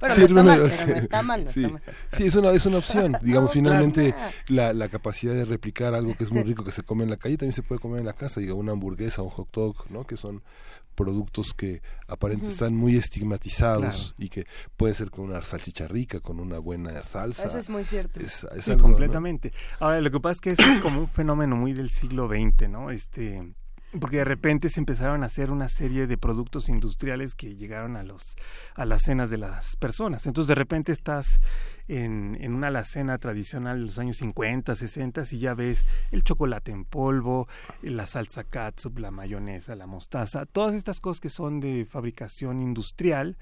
Pero, 0.00 0.14
sí, 0.14 0.20
no, 0.20 0.26
está 0.26 0.42
mal, 0.42 0.70
pero 0.78 0.94
no 0.94 1.00
está 1.00 1.22
mal, 1.22 1.44
no 1.44 1.52
sí, 1.52 1.64
está 1.64 1.72
mal. 1.72 1.82
Sí, 2.16 2.26
es 2.26 2.34
una 2.34 2.50
es 2.50 2.66
una 2.66 2.78
opción, 2.78 3.16
digamos, 3.22 3.52
finalmente 3.52 4.14
la, 4.48 4.72
la 4.72 4.89
capacidad 4.90 5.34
de 5.34 5.44
replicar 5.44 5.94
algo 5.94 6.16
que 6.16 6.24
es 6.24 6.32
muy 6.32 6.42
rico 6.42 6.64
que 6.64 6.72
se 6.72 6.82
come 6.82 7.04
en 7.04 7.10
la 7.10 7.16
calle 7.16 7.36
también 7.36 7.52
se 7.52 7.62
puede 7.62 7.80
comer 7.80 8.00
en 8.00 8.06
la 8.06 8.12
casa, 8.12 8.40
diga 8.40 8.54
una 8.54 8.72
hamburguesa, 8.72 9.22
un 9.22 9.30
hot 9.30 9.50
dog, 9.52 9.90
¿no? 9.90 10.04
Que 10.04 10.16
son 10.16 10.42
productos 10.94 11.54
que 11.54 11.80
aparentemente 12.08 12.52
están 12.52 12.74
muy 12.74 12.96
estigmatizados 12.96 14.14
y 14.18 14.28
que 14.28 14.46
puede 14.76 14.94
ser 14.94 15.10
con 15.10 15.26
una 15.30 15.40
salchicha 15.40 15.88
rica, 15.88 16.20
con 16.20 16.40
una 16.40 16.58
buena 16.58 17.02
salsa. 17.02 17.46
Eso 17.46 17.58
es 17.58 17.70
muy 17.70 17.84
cierto. 17.84 18.20
Es, 18.20 18.46
completamente. 18.80 19.52
Ahora, 19.78 20.00
lo 20.00 20.10
que 20.10 20.20
pasa 20.20 20.32
es 20.32 20.40
que 20.40 20.50
eso 20.50 20.62
es 20.62 20.80
como 20.80 21.00
un 21.00 21.08
fenómeno 21.08 21.56
muy 21.56 21.72
del 21.72 21.88
siglo 21.88 22.28
XX, 22.28 22.68
¿no? 22.68 22.90
Este 22.90 23.54
porque 23.98 24.18
de 24.18 24.24
repente 24.24 24.68
se 24.68 24.78
empezaron 24.78 25.22
a 25.22 25.26
hacer 25.26 25.50
una 25.50 25.68
serie 25.68 26.06
de 26.06 26.16
productos 26.16 26.68
industriales 26.68 27.34
que 27.34 27.56
llegaron 27.56 27.96
a 27.96 28.04
los 28.04 28.36
a 28.74 28.84
las 28.84 29.02
cenas 29.02 29.30
de 29.30 29.38
las 29.38 29.76
personas. 29.76 30.26
Entonces 30.26 30.48
de 30.48 30.54
repente 30.54 30.92
estás 30.92 31.40
en, 31.88 32.36
en 32.40 32.54
una 32.54 32.68
alacena 32.68 33.18
tradicional 33.18 33.78
de 33.78 33.86
los 33.86 33.98
años 33.98 34.18
50, 34.18 34.76
60 34.76 35.24
y 35.32 35.38
ya 35.38 35.54
ves 35.54 35.84
el 36.12 36.22
chocolate 36.22 36.70
en 36.70 36.84
polvo, 36.84 37.48
la 37.82 38.06
salsa 38.06 38.44
catsup, 38.44 38.98
la 38.98 39.10
mayonesa, 39.10 39.74
la 39.74 39.86
mostaza, 39.86 40.46
todas 40.46 40.74
estas 40.74 41.00
cosas 41.00 41.20
que 41.20 41.28
son 41.28 41.58
de 41.58 41.86
fabricación 41.90 42.62
industrial 42.62 43.36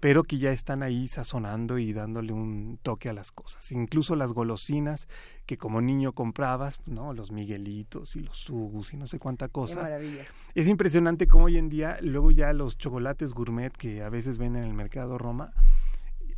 pero 0.00 0.22
que 0.22 0.38
ya 0.38 0.52
están 0.52 0.82
ahí 0.82 1.08
sazonando 1.08 1.78
y 1.78 1.92
dándole 1.92 2.32
un 2.32 2.78
toque 2.82 3.08
a 3.08 3.12
las 3.12 3.32
cosas. 3.32 3.72
Incluso 3.72 4.16
las 4.16 4.32
golosinas 4.32 5.08
que 5.46 5.58
como 5.58 5.80
niño 5.80 6.12
comprabas, 6.12 6.78
¿no? 6.86 7.12
Los 7.12 7.32
Miguelitos 7.32 8.16
y 8.16 8.20
los 8.20 8.36
Sugus 8.36 8.92
y 8.94 8.96
no 8.96 9.06
sé 9.06 9.18
cuánta 9.18 9.48
cosa. 9.48 9.76
Qué 9.76 9.82
maravilla. 9.82 10.24
Es 10.54 10.68
impresionante 10.68 11.26
cómo 11.26 11.46
hoy 11.46 11.56
en 11.58 11.68
día, 11.68 11.98
luego 12.00 12.30
ya 12.30 12.52
los 12.52 12.78
chocolates 12.78 13.32
gourmet 13.32 13.72
que 13.76 14.02
a 14.02 14.08
veces 14.08 14.38
venden 14.38 14.64
en 14.64 14.68
el 14.68 14.74
mercado 14.74 15.18
Roma, 15.18 15.52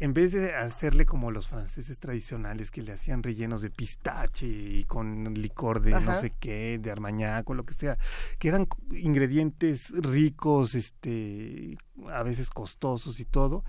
en 0.01 0.15
vez 0.15 0.33
de 0.33 0.55
hacerle 0.55 1.05
como 1.05 1.31
los 1.31 1.49
franceses 1.49 1.99
tradicionales 1.99 2.71
que 2.71 2.81
le 2.81 2.93
hacían 2.93 3.23
rellenos 3.23 3.61
de 3.61 3.69
pistache 3.69 4.47
y 4.47 4.85
con 4.85 5.35
licor 5.35 5.83
de 5.83 5.91
no 5.91 6.19
sé 6.21 6.33
qué, 6.41 6.79
de 6.81 6.91
armañac 6.91 7.49
o 7.51 7.55
lo 7.55 7.65
que 7.65 7.75
sea, 7.75 7.99
que 8.39 8.49
eran 8.49 8.67
ingredientes 8.93 9.91
ricos, 9.91 10.75
este, 10.75 11.77
a 12.11 12.23
veces 12.23 12.49
costosos 12.49 13.21
y 13.21 13.27
todo, 13.27 13.63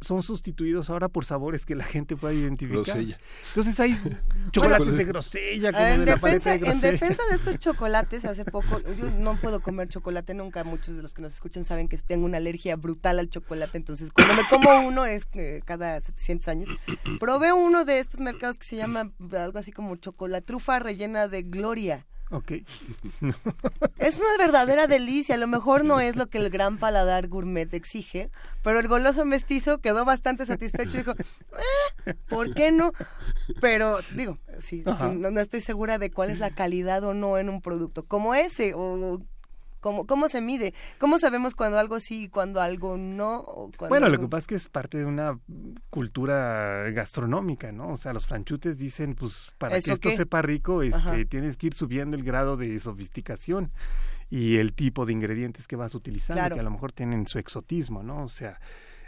son 0.00 0.22
sustituidos 0.22 0.90
ahora 0.90 1.08
por 1.08 1.24
sabores 1.24 1.64
que 1.64 1.74
la 1.74 1.84
gente 1.84 2.16
pueda 2.16 2.34
identificar. 2.34 2.98
Entonces 3.48 3.80
hay 3.80 3.98
chocolates 4.52 4.96
de 4.96 5.04
grosella, 5.04 5.72
como 5.72 5.84
en, 5.84 6.04
de 6.04 6.12
defensa, 6.12 6.58
de 6.58 6.70
en 6.70 6.80
defensa 6.80 7.22
de 7.30 7.36
estos 7.36 7.58
chocolates, 7.58 8.24
hace 8.24 8.44
poco, 8.44 8.80
yo 8.98 9.10
no 9.18 9.34
puedo 9.36 9.60
comer 9.60 9.88
chocolate 9.88 10.34
nunca, 10.34 10.64
muchos 10.64 10.96
de 10.96 11.02
los 11.02 11.14
que 11.14 11.22
nos 11.22 11.34
escuchan 11.34 11.64
saben 11.64 11.88
que 11.88 11.96
tengo 11.98 12.26
una 12.26 12.38
alergia 12.38 12.76
brutal 12.76 13.18
al 13.18 13.30
chocolate, 13.30 13.78
entonces 13.78 14.10
cuando 14.12 14.34
me 14.34 14.48
como 14.48 14.86
uno 14.86 15.06
es 15.06 15.26
cada 15.64 16.00
700 16.00 16.48
años. 16.48 16.68
Probé 17.18 17.52
uno 17.52 17.84
de 17.84 18.00
estos 18.00 18.20
mercados 18.20 18.58
que 18.58 18.66
se 18.66 18.76
llama 18.76 19.12
algo 19.32 19.58
así 19.58 19.72
como 19.72 19.96
chocolatrufa 19.96 20.78
rellena 20.78 21.28
de 21.28 21.42
gloria. 21.42 22.06
Ok. 22.34 22.50
es 23.98 24.18
una 24.18 24.36
verdadera 24.38 24.88
delicia. 24.88 25.36
A 25.36 25.38
lo 25.38 25.46
mejor 25.46 25.84
no 25.84 26.00
es 26.00 26.16
lo 26.16 26.26
que 26.26 26.38
el 26.38 26.50
gran 26.50 26.78
paladar 26.78 27.28
gourmet 27.28 27.72
exige, 27.72 28.30
pero 28.62 28.80
el 28.80 28.88
goloso 28.88 29.24
mestizo 29.24 29.78
quedó 29.78 30.04
bastante 30.04 30.44
satisfecho 30.44 30.96
y 30.96 30.98
dijo, 30.98 31.12
eh, 31.12 32.14
¿por 32.28 32.52
qué 32.52 32.72
no? 32.72 32.92
Pero 33.60 34.00
digo, 34.16 34.38
sí, 34.58 34.82
no, 34.84 35.30
no, 35.30 35.40
estoy 35.40 35.60
segura 35.60 35.98
de 35.98 36.10
cuál 36.10 36.30
es 36.30 36.40
la 36.40 36.50
calidad 36.50 37.04
o 37.04 37.14
no 37.14 37.38
en 37.38 37.48
un 37.48 37.62
producto 37.62 38.04
como 38.04 38.34
ese 38.34 38.74
o 38.74 39.20
¿Cómo, 39.84 40.06
¿Cómo 40.06 40.30
se 40.30 40.40
mide? 40.40 40.72
¿Cómo 40.98 41.18
sabemos 41.18 41.54
cuando 41.54 41.78
algo 41.78 42.00
sí 42.00 42.22
y 42.22 42.28
cuando 42.30 42.62
algo 42.62 42.96
no? 42.96 43.70
bueno, 43.90 44.08
lo 44.08 44.18
que 44.18 44.28
pasa 44.28 44.38
es 44.38 44.46
que 44.46 44.54
es 44.54 44.68
parte 44.70 44.96
de 44.96 45.04
una 45.04 45.38
cultura 45.90 46.90
gastronómica, 46.90 47.70
¿no? 47.70 47.90
O 47.90 47.98
sea, 47.98 48.14
los 48.14 48.26
franchutes 48.26 48.78
dicen, 48.78 49.14
pues, 49.14 49.52
para 49.58 49.78
que 49.78 49.92
esto 49.92 50.10
sepa 50.12 50.40
rico, 50.40 50.80
este, 50.80 51.26
tienes 51.26 51.58
que 51.58 51.66
ir 51.66 51.74
subiendo 51.74 52.16
el 52.16 52.24
grado 52.24 52.56
de 52.56 52.78
sofisticación 52.78 53.72
y 54.30 54.56
el 54.56 54.72
tipo 54.72 55.04
de 55.04 55.12
ingredientes 55.12 55.68
que 55.68 55.76
vas 55.76 55.94
utilizando, 55.94 56.54
que 56.54 56.60
a 56.60 56.64
lo 56.64 56.70
mejor 56.70 56.92
tienen 56.92 57.26
su 57.26 57.38
exotismo, 57.38 58.02
¿no? 58.02 58.24
O 58.24 58.28
sea, 58.28 58.58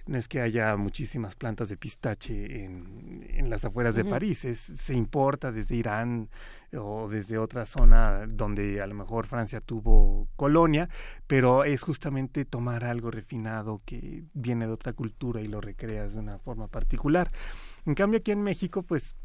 no 0.07 0.19
es 0.19 0.29
que 0.29 0.41
haya 0.41 0.77
muchísimas 0.77 1.35
plantas 1.35 1.69
de 1.69 1.77
pistache 1.77 2.65
en, 2.65 3.27
en 3.29 3.51
las 3.51 3.65
afueras 3.65 3.97
de 3.97 4.05
París, 4.05 4.45
es, 4.45 4.59
se 4.59 4.95
importa 4.95 5.51
desde 5.51 5.75
Irán 5.75 6.29
o 6.73 7.09
desde 7.09 7.39
otra 7.39 7.67
zona 7.67 8.27
donde 8.29 8.81
a 8.81 8.87
lo 8.87 8.95
mejor 8.95 9.27
Francia 9.27 9.61
tuvo 9.61 10.29
colonia, 10.37 10.89
pero 11.27 11.65
es 11.65 11.83
justamente 11.83 12.45
tomar 12.45 12.85
algo 12.85 13.11
refinado 13.11 13.83
que 13.85 14.25
viene 14.33 14.67
de 14.67 14.73
otra 14.73 14.93
cultura 14.93 15.41
y 15.41 15.47
lo 15.47 15.61
recreas 15.61 16.15
de 16.15 16.21
una 16.21 16.39
forma 16.39 16.69
particular. 16.69 17.33
En 17.85 17.95
cambio 17.95 18.19
aquí 18.19 18.31
en 18.31 18.43
México 18.43 18.85
pues 18.85 19.17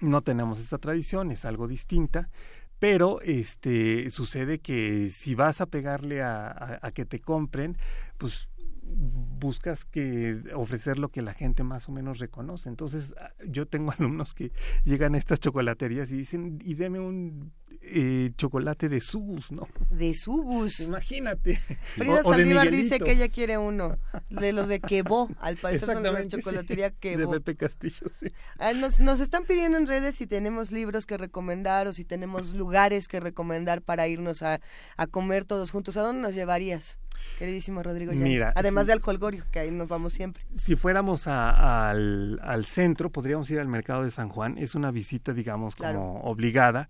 no 0.00 0.22
tenemos 0.22 0.58
esta 0.58 0.78
tradición, 0.78 1.30
es 1.32 1.44
algo 1.44 1.68
distinta, 1.68 2.30
pero 2.78 3.20
este 3.20 4.08
sucede 4.08 4.60
que 4.60 5.08
si 5.10 5.34
vas 5.34 5.60
a 5.60 5.66
pegarle 5.66 6.22
a, 6.22 6.78
a 6.80 6.92
que 6.92 7.04
te 7.04 7.20
compren, 7.20 7.76
pues 8.16 8.48
buscas 8.94 9.84
que 9.84 10.40
ofrecer 10.54 10.98
lo 10.98 11.10
que 11.10 11.22
la 11.22 11.32
gente 11.32 11.62
más 11.62 11.88
o 11.88 11.92
menos 11.92 12.18
reconoce. 12.18 12.68
Entonces, 12.68 13.14
ah, 13.18 13.32
yo 13.46 13.66
tengo 13.66 13.92
alumnos 13.98 14.34
que 14.34 14.52
llegan 14.84 15.14
a 15.14 15.18
estas 15.18 15.40
chocolaterías 15.40 16.10
y 16.10 16.16
dicen, 16.16 16.58
y 16.62 16.74
deme 16.74 17.00
un 17.00 17.52
eh, 17.80 18.30
chocolate 18.36 18.88
de 18.88 19.00
Subus, 19.00 19.52
¿no? 19.52 19.68
De 19.90 20.14
Subus. 20.14 20.80
Imagínate. 20.80 21.56
Frida 21.84 22.22
Saldívar 22.22 22.70
dice 22.70 22.98
que 22.98 23.12
ella 23.12 23.28
quiere 23.28 23.56
uno, 23.56 23.98
de 24.28 24.52
los 24.52 24.68
de 24.68 24.80
Quebo, 24.80 25.28
al 25.38 25.56
parecer 25.56 25.88
son 25.88 26.02
de 26.02 26.12
la 26.12 26.26
chocolatería 26.26 26.90
Quebo. 26.90 27.32
De 27.32 27.38
Pepe 27.38 27.56
Castillo, 27.56 28.10
sí. 28.18 28.26
Ah, 28.58 28.72
nos, 28.72 29.00
nos 29.00 29.20
están 29.20 29.44
pidiendo 29.44 29.78
en 29.78 29.86
redes 29.86 30.16
si 30.16 30.26
tenemos 30.26 30.70
libros 30.72 31.06
que 31.06 31.16
recomendar 31.16 31.86
o 31.86 31.92
si 31.92 32.04
tenemos 32.04 32.54
lugares 32.54 33.08
que 33.08 33.20
recomendar 33.20 33.82
para 33.82 34.08
irnos 34.08 34.42
a, 34.42 34.60
a 34.96 35.06
comer 35.06 35.44
todos 35.44 35.70
juntos. 35.70 35.96
¿A 35.96 36.02
dónde 36.02 36.22
nos 36.22 36.34
llevarías? 36.34 36.98
Queridísimo 37.38 37.82
Rodrigo 37.82 38.12
Mira, 38.12 38.52
Además 38.56 38.86
de 38.86 38.92
Alcolgorio, 38.92 39.44
que 39.50 39.60
ahí 39.60 39.70
nos 39.70 39.88
vamos 39.88 40.12
siempre. 40.12 40.44
Si 40.56 40.76
fuéramos 40.76 41.26
al, 41.26 42.40
al, 42.42 42.64
centro, 42.64 43.10
podríamos 43.10 43.50
ir 43.50 43.60
al 43.60 43.68
mercado 43.68 44.02
de 44.02 44.10
San 44.10 44.28
Juan. 44.28 44.58
Es 44.58 44.74
una 44.74 44.90
visita, 44.90 45.32
digamos, 45.32 45.76
como 45.76 46.20
obligada. 46.22 46.88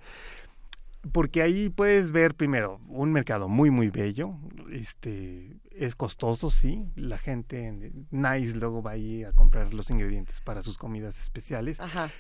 Porque 1.13 1.43
ahí 1.43 1.69
puedes 1.69 2.11
ver 2.11 2.35
primero 2.35 2.81
un 2.89 3.13
mercado 3.13 3.49
muy, 3.49 3.71
muy 3.71 3.89
bello. 3.89 4.35
Este, 4.73 5.57
es 5.71 5.95
costoso, 5.95 6.51
sí. 6.51 6.85
La 6.97 7.19
gente 7.19 7.93
nice 8.11 8.59
luego 8.59 8.83
va 8.83 8.93
ahí 8.93 9.23
a 9.23 9.33
comprar 9.33 9.73
los 9.75 9.91
ingredientes 9.91 10.41
para 10.41 10.61
sus 10.61 10.77
comidas 10.77 11.21
especiales. 11.21 11.79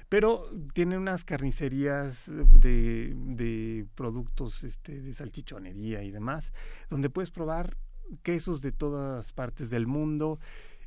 Pero 0.09 0.49
tiene 0.75 0.97
unas 0.97 1.25
carnicerías 1.25 2.31
de, 2.31 3.15
de 3.17 3.87
productos 3.97 4.63
este, 4.63 5.01
de 5.01 5.13
salchichonería 5.13 6.03
y 6.05 6.11
demás, 6.13 6.53
donde 6.89 7.11
puedes 7.11 7.31
probar 7.31 7.77
quesos 8.23 8.63
de 8.63 8.73
todas 8.73 9.33
partes 9.33 9.71
del 9.71 9.87
mundo, 9.87 10.39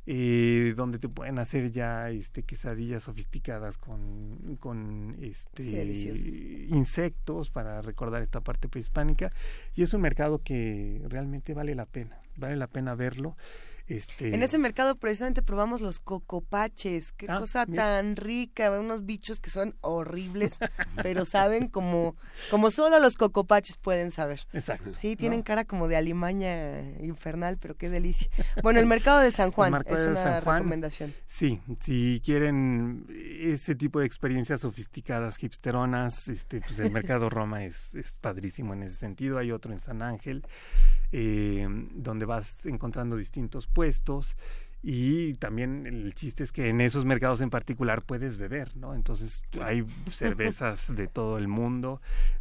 eh, 0.06 0.74
donde 0.76 0.98
te 0.98 1.08
pueden 1.08 1.38
hacer 1.38 1.70
ya 1.70 2.10
este 2.10 2.42
quesadillas 2.42 3.04
sofisticadas 3.04 3.78
con, 3.78 4.56
con 4.58 5.16
este 5.20 5.62
insectos 6.68 7.50
para 7.50 7.82
recordar 7.82 8.22
esta 8.22 8.40
parte 8.40 8.68
prehispánica. 8.68 9.32
Y 9.74 9.82
es 9.82 9.94
un 9.94 10.00
mercado 10.00 10.40
que 10.42 11.02
realmente 11.08 11.54
vale 11.54 11.74
la 11.74 11.86
pena 11.86 12.18
vale 12.36 12.56
la 12.56 12.66
pena 12.66 12.94
verlo 12.94 13.36
este... 13.86 14.34
En 14.34 14.42
ese 14.42 14.58
mercado 14.58 14.96
precisamente 14.96 15.42
probamos 15.42 15.80
los 15.80 16.00
cocopaches, 16.00 17.12
qué 17.12 17.26
ah, 17.28 17.38
cosa 17.38 17.66
tan 17.66 18.16
rica, 18.16 18.70
unos 18.78 19.04
bichos 19.04 19.40
que 19.40 19.50
son 19.50 19.76
horribles, 19.80 20.54
pero 21.02 21.24
saben 21.24 21.68
como, 21.68 22.16
como 22.50 22.70
solo 22.70 22.98
los 23.00 23.16
cocopaches 23.16 23.76
pueden 23.76 24.10
saber. 24.10 24.40
Exacto. 24.52 24.94
Sí, 24.94 25.16
tienen 25.16 25.42
cara 25.42 25.64
como 25.64 25.88
de 25.88 25.96
alimaña 25.96 26.82
infernal, 27.00 27.58
pero 27.58 27.76
qué 27.76 27.90
delicia. 27.90 28.30
Bueno, 28.62 28.80
el 28.80 28.86
mercado 28.86 29.20
de 29.20 29.30
San 29.30 29.52
Juan 29.52 29.82
es 29.86 30.06
una 30.06 30.40
recomendación. 30.40 31.14
Sí, 31.26 31.60
si 31.80 32.20
quieren 32.24 33.06
ese 33.08 33.74
tipo 33.74 34.00
de 34.00 34.06
experiencias 34.06 34.60
sofisticadas, 34.60 35.42
hipsteronas, 35.42 36.28
este, 36.28 36.60
pues 36.60 36.78
el 36.78 36.90
mercado 36.90 37.30
Roma 37.30 37.64
es, 37.64 37.94
es 37.94 38.16
padrísimo 38.20 38.74
en 38.74 38.84
ese 38.84 38.96
sentido. 38.96 39.38
Hay 39.38 39.50
otro 39.50 39.72
en 39.72 39.80
San 39.80 40.02
Ángel 40.02 40.44
eh, 41.14 41.66
donde 41.94 42.24
vas 42.24 42.64
encontrando 42.64 43.16
distintos 43.16 43.66
puestos 43.72 44.36
y 44.84 45.34
también 45.34 45.86
el 45.86 46.12
chiste 46.14 46.42
es 46.42 46.50
que 46.50 46.68
en 46.68 46.80
esos 46.80 47.04
mercados 47.04 47.40
en 47.40 47.50
particular 47.50 48.02
puedes 48.02 48.36
beber, 48.36 48.76
¿no? 48.76 48.94
Entonces 48.96 49.44
hay 49.60 49.84
cervezas 50.10 50.92
de 50.96 51.06
todo 51.06 51.38
el 51.38 51.46
mundo, 51.46 52.00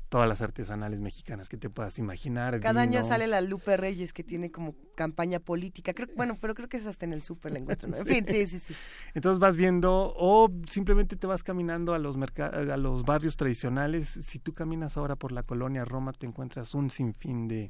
todas 0.10 0.28
las 0.28 0.42
artesanales 0.42 1.02
mexicanas 1.02 1.50
que 1.50 1.58
te 1.58 1.70
puedas 1.70 2.00
imaginar. 2.00 2.60
Cada 2.60 2.82
año 2.82 3.06
sale 3.06 3.28
la 3.28 3.42
Lupe 3.42 3.78
Reyes 3.78 4.12
que 4.12 4.24
tiene 4.24 4.50
como 4.50 4.74
campaña 4.96 5.40
política, 5.40 5.94
creo, 5.94 6.08
bueno, 6.16 6.36
pero 6.42 6.56
creo 6.56 6.68
que 6.68 6.78
es 6.78 6.88
hasta 6.88 7.06
en 7.06 7.14
el 7.14 7.22
súper 7.22 7.52
la 7.52 7.60
encuentro, 7.60 7.88
¿no? 7.90 7.98
En 7.98 8.08
fin, 8.08 8.26
sí, 8.28 8.48
sí, 8.48 8.58
sí. 8.58 8.74
Entonces 9.14 9.38
vas 9.38 9.56
viendo 9.56 10.12
o 10.18 10.50
simplemente 10.66 11.18
te 11.18 11.28
vas 11.28 11.44
caminando 11.44 11.94
a 11.94 12.00
los 12.00 12.18
a 12.40 12.78
los 12.78 13.04
barrios 13.04 13.38
tradicionales. 13.38 14.10
Si 14.10 14.40
tú 14.40 14.54
caminas 14.54 14.98
ahora 14.98 15.16
por 15.16 15.32
la 15.32 15.44
colonia 15.44 15.86
Roma 15.86 16.12
te 16.12 16.26
encuentras 16.26 16.74
un 16.74 16.90
sinfín 16.90 17.48
de 17.48 17.70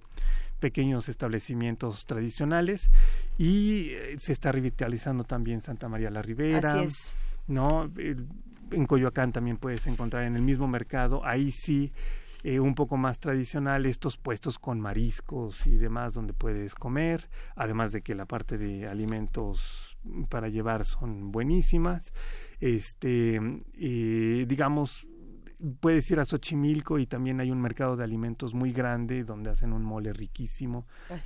pequeños 0.62 1.10
establecimientos 1.10 2.06
tradicionales 2.06 2.90
y 3.38 3.90
eh, 3.90 4.16
se 4.18 4.32
está 4.32 4.54
revitalizando 4.54 5.26
también 5.26 5.60
Santa 5.62 5.90
María 5.90 6.10
la 6.10 6.22
Ribera. 6.22 6.76
Así 6.76 6.86
es. 6.86 7.16
¿no? 7.48 7.92
En 8.72 8.86
Coyoacán 8.86 9.34
también 9.34 9.58
puedes 9.58 9.86
encontrar 9.88 10.24
en 10.24 10.38
el 10.38 10.42
mismo 10.42 10.68
mercado, 10.68 11.26
ahí 11.26 11.52
sí, 11.52 11.92
eh, 12.44 12.60
un 12.60 12.74
poco 12.74 12.98
más 12.98 13.20
tradicional, 13.20 13.86
estos 13.86 14.18
puestos 14.18 14.58
con 14.58 14.80
mariscos 14.80 15.68
y 15.68 15.78
demás 15.78 16.14
donde 16.14 16.34
puedes 16.34 16.74
comer, 16.74 17.30
además 17.56 17.92
de 17.92 18.02
que 18.02 18.16
la 18.16 18.26
parte 18.26 18.58
de 18.58 18.88
alimentos 18.88 19.98
para 20.30 20.48
llevar 20.48 20.86
son 20.86 21.32
buenísimas. 21.32 22.14
Este, 22.60 23.40
eh, 23.78 24.46
digamos, 24.48 25.08
puedes 25.80 26.10
ir 26.12 26.20
a 26.20 26.26
Xochimilco 26.26 27.00
y 27.00 27.06
también 27.06 27.40
hay 27.40 27.52
un 27.52 27.62
mercado 27.62 27.96
de 27.96 28.04
alimentos 28.04 28.54
muy 28.54 28.72
grande 28.72 29.24
donde 29.24 29.50
hacen 29.50 29.74
un 29.74 29.84
mole 29.84 30.14
riquísimo, 30.14 30.86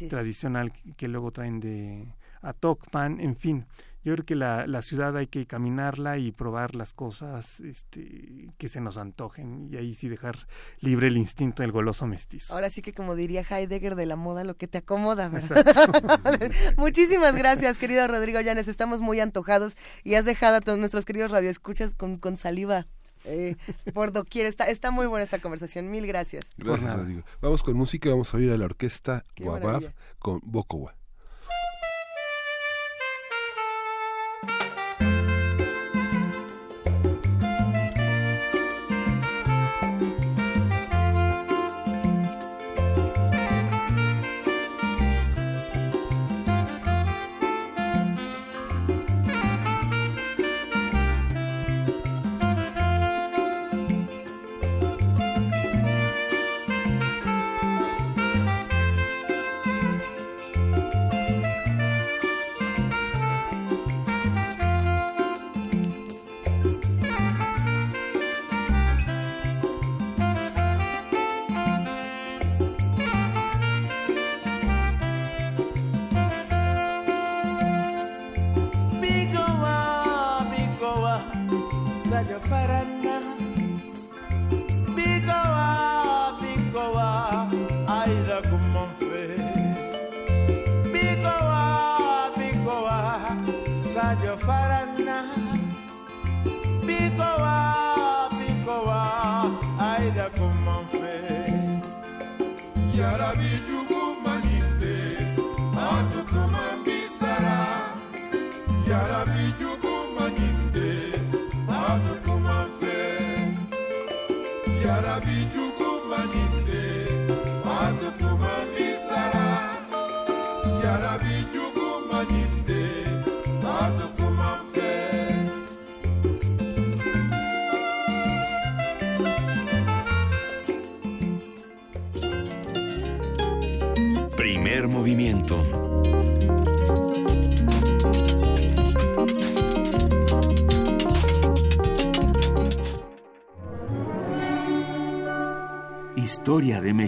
tradicional, 0.10 0.74
que 0.98 1.08
luego 1.08 1.32
traen 1.32 1.60
de 1.60 2.14
Atocpan, 2.42 3.20
en 3.20 3.36
fin. 3.36 3.66
Yo 4.04 4.14
creo 4.14 4.26
que 4.26 4.36
la, 4.36 4.68
la, 4.68 4.84
ciudad 4.84 5.18
hay 5.18 5.26
que 5.26 5.48
caminarla 5.48 6.20
y 6.20 6.32
probar 6.32 6.76
las 6.76 6.94
cosas 6.94 7.60
este, 7.62 8.50
que 8.60 8.68
se 8.68 8.80
nos 8.80 9.00
antojen 9.00 9.68
y 9.72 9.78
ahí 9.78 9.96
sí 9.96 10.10
dejar 10.10 10.48
libre 10.80 11.08
el 11.08 11.18
instinto 11.18 11.64
del 11.64 11.72
goloso 11.72 12.06
mestizo. 12.06 12.54
Ahora 12.54 12.70
sí 12.70 12.84
que 12.84 12.94
como 12.94 13.16
diría 13.16 13.42
Heidegger 13.42 13.96
de 13.96 14.06
la 14.06 14.16
moda, 14.16 14.44
lo 14.44 14.58
que 14.58 14.68
te 14.68 14.78
acomoda, 14.78 15.32
Muchísimas 16.78 17.36
gracias, 17.36 17.80
querido 17.80 18.08
Rodrigo 18.08 18.40
Llanes. 18.42 18.68
Estamos 18.68 19.02
muy 19.02 19.20
antojados 19.20 19.76
y 20.04 20.14
has 20.14 20.26
dejado 20.26 20.58
a 20.58 20.62
todos 20.62 20.78
nuestros 20.78 21.04
queridos 21.04 21.32
radioescuchas 21.32 21.96
con, 21.96 22.18
con 22.20 22.38
saliva 22.38 22.86
eh, 23.26 23.56
por 23.94 24.12
doquier. 24.12 24.46
Está, 24.46 24.66
está 24.66 24.92
muy 24.92 25.08
buena 25.08 25.24
esta 25.24 25.40
conversación. 25.40 25.90
Mil 25.92 26.08
gracias. 26.08 26.46
Gracias. 26.58 27.00
Vamos 27.42 27.64
con 27.64 27.76
música, 27.76 28.10
vamos 28.10 28.34
a 28.34 28.38
oír 28.38 28.52
a 28.52 28.58
la 28.58 28.66
orquesta 28.66 29.24
Guabab 29.38 29.94
con 30.20 30.42
Bocowa. 30.44 30.96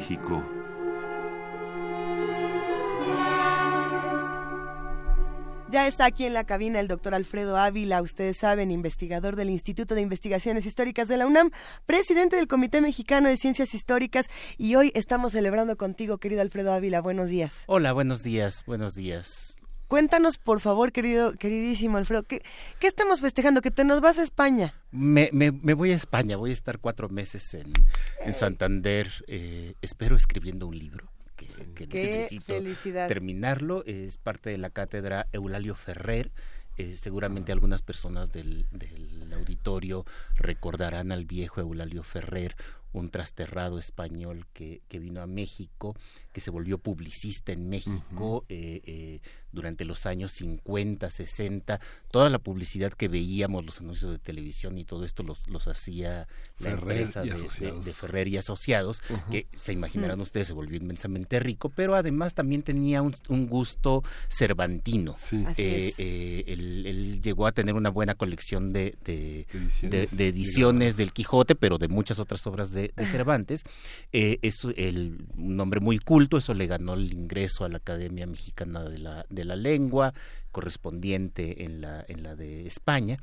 México. 0.08 0.42
Ya 5.70 5.86
está 5.86 6.06
aquí 6.06 6.24
en 6.24 6.34
la 6.34 6.46
cabina 6.46 6.80
el 6.80 6.88
doctor 6.88 7.14
Alfredo 7.14 7.58
Ávila, 7.58 8.02
ustedes 8.02 8.38
saben, 8.38 8.72
investigador 8.72 9.36
del 9.36 9.50
Instituto 9.50 9.96
de 9.96 10.02
Investigaciones 10.02 10.66
Históricas 10.66 11.10
de 11.10 11.18
la 11.18 11.28
UNAM, 11.28 11.52
presidente 11.86 12.38
del 12.38 12.48
Comité 12.48 12.80
Mexicano 12.80 13.28
de 13.28 13.36
Ciencias 13.36 13.74
Históricas 13.74 14.28
y 14.58 14.76
hoy 14.76 14.94
estamos 14.96 15.34
celebrando 15.34 15.76
contigo, 15.76 16.20
querido 16.20 16.42
Alfredo 16.42 16.72
Ávila. 16.72 17.02
Buenos 17.02 17.28
días. 17.28 17.64
Hola, 17.68 17.92
buenos 17.92 18.24
días, 18.24 18.64
buenos 18.66 18.96
días. 18.96 19.57
Cuéntanos, 19.88 20.38
por 20.38 20.60
favor, 20.60 20.92
querido, 20.92 21.34
queridísimo 21.34 21.98
Alfredo, 21.98 22.24
¿qué, 22.24 22.42
qué 22.80 22.88
estamos 22.88 23.22
festejando? 23.22 23.62
¿Que 23.62 23.72
te 23.72 23.84
nos 23.84 24.02
vas 24.02 24.20
a 24.20 24.24
España? 24.24 24.74
Me, 24.92 25.30
me, 25.32 25.50
voy 25.74 25.92
a 25.92 25.96
España, 25.96 26.38
voy 26.38 26.50
a 26.50 26.54
estar 26.54 26.80
cuatro 26.80 27.10
meses 27.10 27.54
en, 27.54 27.74
en 28.26 28.34
Santander, 28.34 29.12
eh, 29.28 29.76
espero 29.82 30.16
escribiendo 30.16 30.68
un 30.68 30.78
libro 30.78 31.10
que, 31.38 31.88
necesito 31.88 32.54
terminarlo. 33.08 33.84
Es 33.86 34.18
parte 34.18 34.50
de 34.50 34.58
la 34.58 34.70
cátedra 34.70 35.28
Eulalio 35.32 35.76
Ferrer. 35.76 36.32
Eh, 36.78 36.96
seguramente 36.96 37.52
algunas 37.52 37.82
personas 37.82 38.32
del, 38.32 38.68
del, 38.72 39.34
auditorio 39.34 40.06
recordarán 40.36 41.12
al 41.12 41.26
viejo 41.26 41.60
Eulalio 41.60 42.04
Ferrer, 42.04 42.56
un 42.94 43.10
trasterrado 43.10 43.78
español 43.78 44.46
que, 44.54 44.82
que 44.88 45.00
vino 45.00 45.22
a 45.22 45.28
México, 45.28 45.96
que 46.38 46.42
se 46.42 46.52
volvió 46.52 46.78
publicista 46.78 47.52
en 47.52 47.68
México 47.68 48.46
eh, 48.48 48.82
eh, 48.86 49.22
durante 49.52 49.86
los 49.86 50.06
años 50.06 50.34
50, 50.34 51.10
60. 51.10 51.80
Toda 52.12 52.30
la 52.30 52.38
publicidad 52.38 52.94
que 52.94 53.08
veíamos, 53.08 53.66
los 53.66 53.80
anuncios 53.80 54.12
de 54.12 54.20
televisión 54.20 54.78
y 54.78 54.84
todo 54.84 55.04
esto 55.04 55.24
los, 55.24 55.48
los 55.48 55.68
hacía 55.68 56.28
la 56.60 56.72
empresa 56.72 57.24
de, 57.24 57.94
Ferrer 57.94 58.28
y 58.28 58.38
Asociados, 58.38 59.02
que 59.32 59.48
se 59.56 59.74
imaginarán 59.74 60.22
ustedes 60.22 60.46
se 60.46 60.54
volvió 60.54 60.78
inmensamente 60.78 61.40
rico, 61.40 61.70
pero 61.70 61.96
además 61.96 62.36
también 62.36 62.62
tenía 62.62 63.02
un, 63.02 63.48
gusto 63.48 64.04
cervantino. 64.28 65.16
Eh, 65.58 66.44
él, 66.46 67.20
llegó 67.24 67.48
a 67.48 67.52
tener 67.52 67.74
una 67.74 67.90
buena 67.90 68.14
colección 68.14 68.74
de, 68.74 68.96
de 69.04 70.28
ediciones, 70.28 70.98
del 70.98 71.14
Quijote, 71.14 71.56
pero 71.56 71.80
de 71.80 71.88
muchas 71.88 72.20
otras 72.20 72.46
obras 72.46 72.70
de, 72.70 72.77
Cervantes. 73.06 73.64
es 74.12 74.66
el, 74.76 75.26
un 75.38 75.60
hombre 75.60 75.80
muy 75.80 76.00
culto 76.00 76.38
eso 76.38 76.54
le 76.54 76.68
ganó 76.68 76.94
el 76.94 77.12
ingreso 77.14 77.66
a 77.66 77.70
la 77.70 77.78
Academia 77.78 78.28
Mexicana 78.28 78.84
de 78.84 78.98
la, 79.00 79.26
de 79.30 79.46
la 79.46 79.56
Lengua, 79.56 80.14
correspondiente 80.52 81.64
en 81.64 81.82
la, 81.82 82.04
en 82.08 82.24
la 82.24 82.36
de 82.36 82.68
España, 82.68 83.20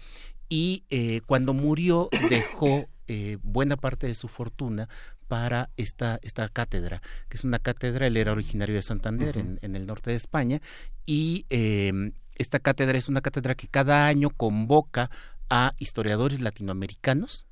y 0.48 0.84
eh, 0.90 1.20
cuando 1.26 1.54
murió 1.54 2.08
dejó 2.28 2.86
eh, 3.08 3.38
buena 3.42 3.76
parte 3.76 4.06
de 4.06 4.14
su 4.14 4.28
fortuna 4.28 4.88
para 5.28 5.70
esta, 5.76 6.18
esta 6.22 6.48
cátedra, 6.48 7.02
que 7.28 7.36
es 7.36 7.44
una 7.44 7.58
cátedra, 7.58 8.06
él 8.06 8.16
era 8.16 8.32
originario 8.32 8.74
de 8.74 8.82
Santander, 8.82 9.38
en, 9.38 9.58
en, 9.62 9.74
el 9.74 9.86
norte 9.86 10.10
de 10.10 10.16
España, 10.16 10.60
y 11.06 11.46
em, 11.48 12.12
esta 12.36 12.60
cátedra 12.60 12.98
es 12.98 13.08
una 13.08 13.20
cátedra 13.20 13.54
que 13.54 13.68
cada 13.68 14.06
año 14.06 14.30
convoca 14.30 15.10
a 15.48 15.74
historiadores 15.78 16.40
latinoamericanos 16.40 17.46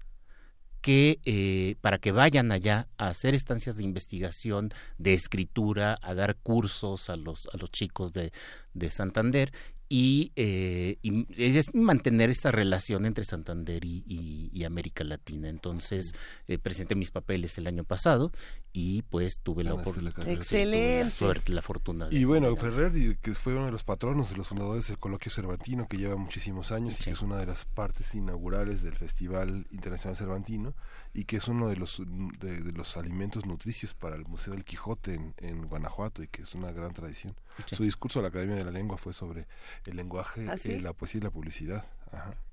que 0.82 1.20
eh, 1.24 1.76
para 1.80 1.98
que 1.98 2.12
vayan 2.12 2.52
allá 2.52 2.88
a 2.98 3.08
hacer 3.08 3.34
estancias 3.34 3.76
de 3.76 3.84
investigación, 3.84 4.74
de 4.98 5.14
escritura, 5.14 5.98
a 6.02 6.14
dar 6.14 6.36
cursos 6.36 7.08
a 7.08 7.16
los 7.16 7.48
a 7.54 7.56
los 7.56 7.70
chicos 7.70 8.12
de, 8.12 8.32
de 8.74 8.90
Santander 8.90 9.52
y, 9.94 10.32
eh, 10.36 10.96
es 11.36 11.74
mantener 11.74 12.30
esa 12.30 12.50
relación 12.50 13.04
entre 13.04 13.26
Santander 13.26 13.84
y, 13.84 14.64
América 14.64 15.04
Latina. 15.04 15.50
Entonces, 15.50 16.14
eh, 16.48 16.56
presenté 16.56 16.94
mis 16.94 17.10
papeles 17.10 17.58
el 17.58 17.66
año 17.66 17.84
pasado 17.84 18.32
y 18.72 19.02
pues 19.02 19.40
tuve 19.40 19.64
la, 19.64 19.74
oportunidad, 19.74 20.26
Excelente. 20.26 21.04
la 21.04 21.10
suerte, 21.10 21.52
la 21.52 21.60
fortuna. 21.60 22.08
y 22.10 22.24
bueno, 22.24 22.56
Ferrer, 22.56 23.18
que 23.18 23.34
fue 23.34 23.54
uno 23.54 23.66
de 23.66 23.72
los 23.72 23.84
patronos 23.84 24.30
de 24.30 24.36
los 24.36 24.48
fundadores 24.48 24.88
del 24.88 24.98
Coloquio 24.98 25.30
Cervantino, 25.30 25.86
que 25.88 25.98
lleva 25.98 26.16
muchísimos 26.16 26.72
años 26.72 26.98
y 26.98 27.04
que 27.04 27.10
es 27.10 27.20
una 27.20 27.36
de 27.36 27.44
las 27.44 27.66
partes 27.66 28.14
inaugurales 28.14 28.82
del 28.82 28.94
Festival 28.94 29.66
Internacional 29.72 30.16
Cervantino 30.16 30.74
y 31.12 31.24
que 31.24 31.36
es 31.36 31.48
uno 31.48 31.68
de 31.68 31.76
los, 31.76 32.02
de, 32.38 32.72
los 32.72 32.96
alimentos 32.96 33.44
nutricios 33.44 33.92
para 33.92 34.16
el 34.16 34.24
Museo 34.24 34.54
del 34.54 34.64
Quijote 34.64 35.34
en, 35.36 35.68
Guanajuato 35.68 36.22
y 36.22 36.28
que 36.28 36.42
es 36.42 36.54
una 36.54 36.72
gran 36.72 36.94
tradición. 36.94 37.34
Su 37.66 37.84
discurso 37.84 38.18
a 38.18 38.22
la 38.22 38.28
Academia 38.28 38.56
de 38.56 38.64
la 38.64 38.70
Lengua 38.70 38.96
fue 38.96 39.12
sobre 39.12 39.46
el 39.86 39.96
lenguaje, 39.96 40.46
¿Ah, 40.48 40.56
eh, 40.64 40.80
la 40.80 40.92
poesía 40.92 41.20
y 41.20 41.24
la 41.24 41.30
publicidad. 41.30 41.84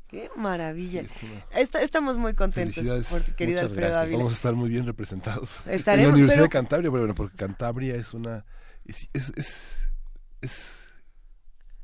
Qué 0.08 0.30
maravilla. 0.36 1.04
estamos 1.82 2.18
muy 2.18 2.34
contentos, 2.34 3.06
por, 3.08 3.22
querida 3.36 3.62
Vamos 3.68 4.30
a 4.30 4.34
estar 4.34 4.56
muy 4.56 4.70
bien 4.70 4.86
representados. 4.86 5.62
en 5.66 5.84
la 5.86 6.10
Universidad 6.10 6.44
de 6.44 6.50
Cantabria, 6.50 6.90
bueno, 6.90 7.14
porque 7.14 7.38
Cantabria 7.38 7.96
es 7.96 8.14
una... 8.14 8.46
es, 8.86 9.08
es, 9.14 9.88
es 10.42 10.86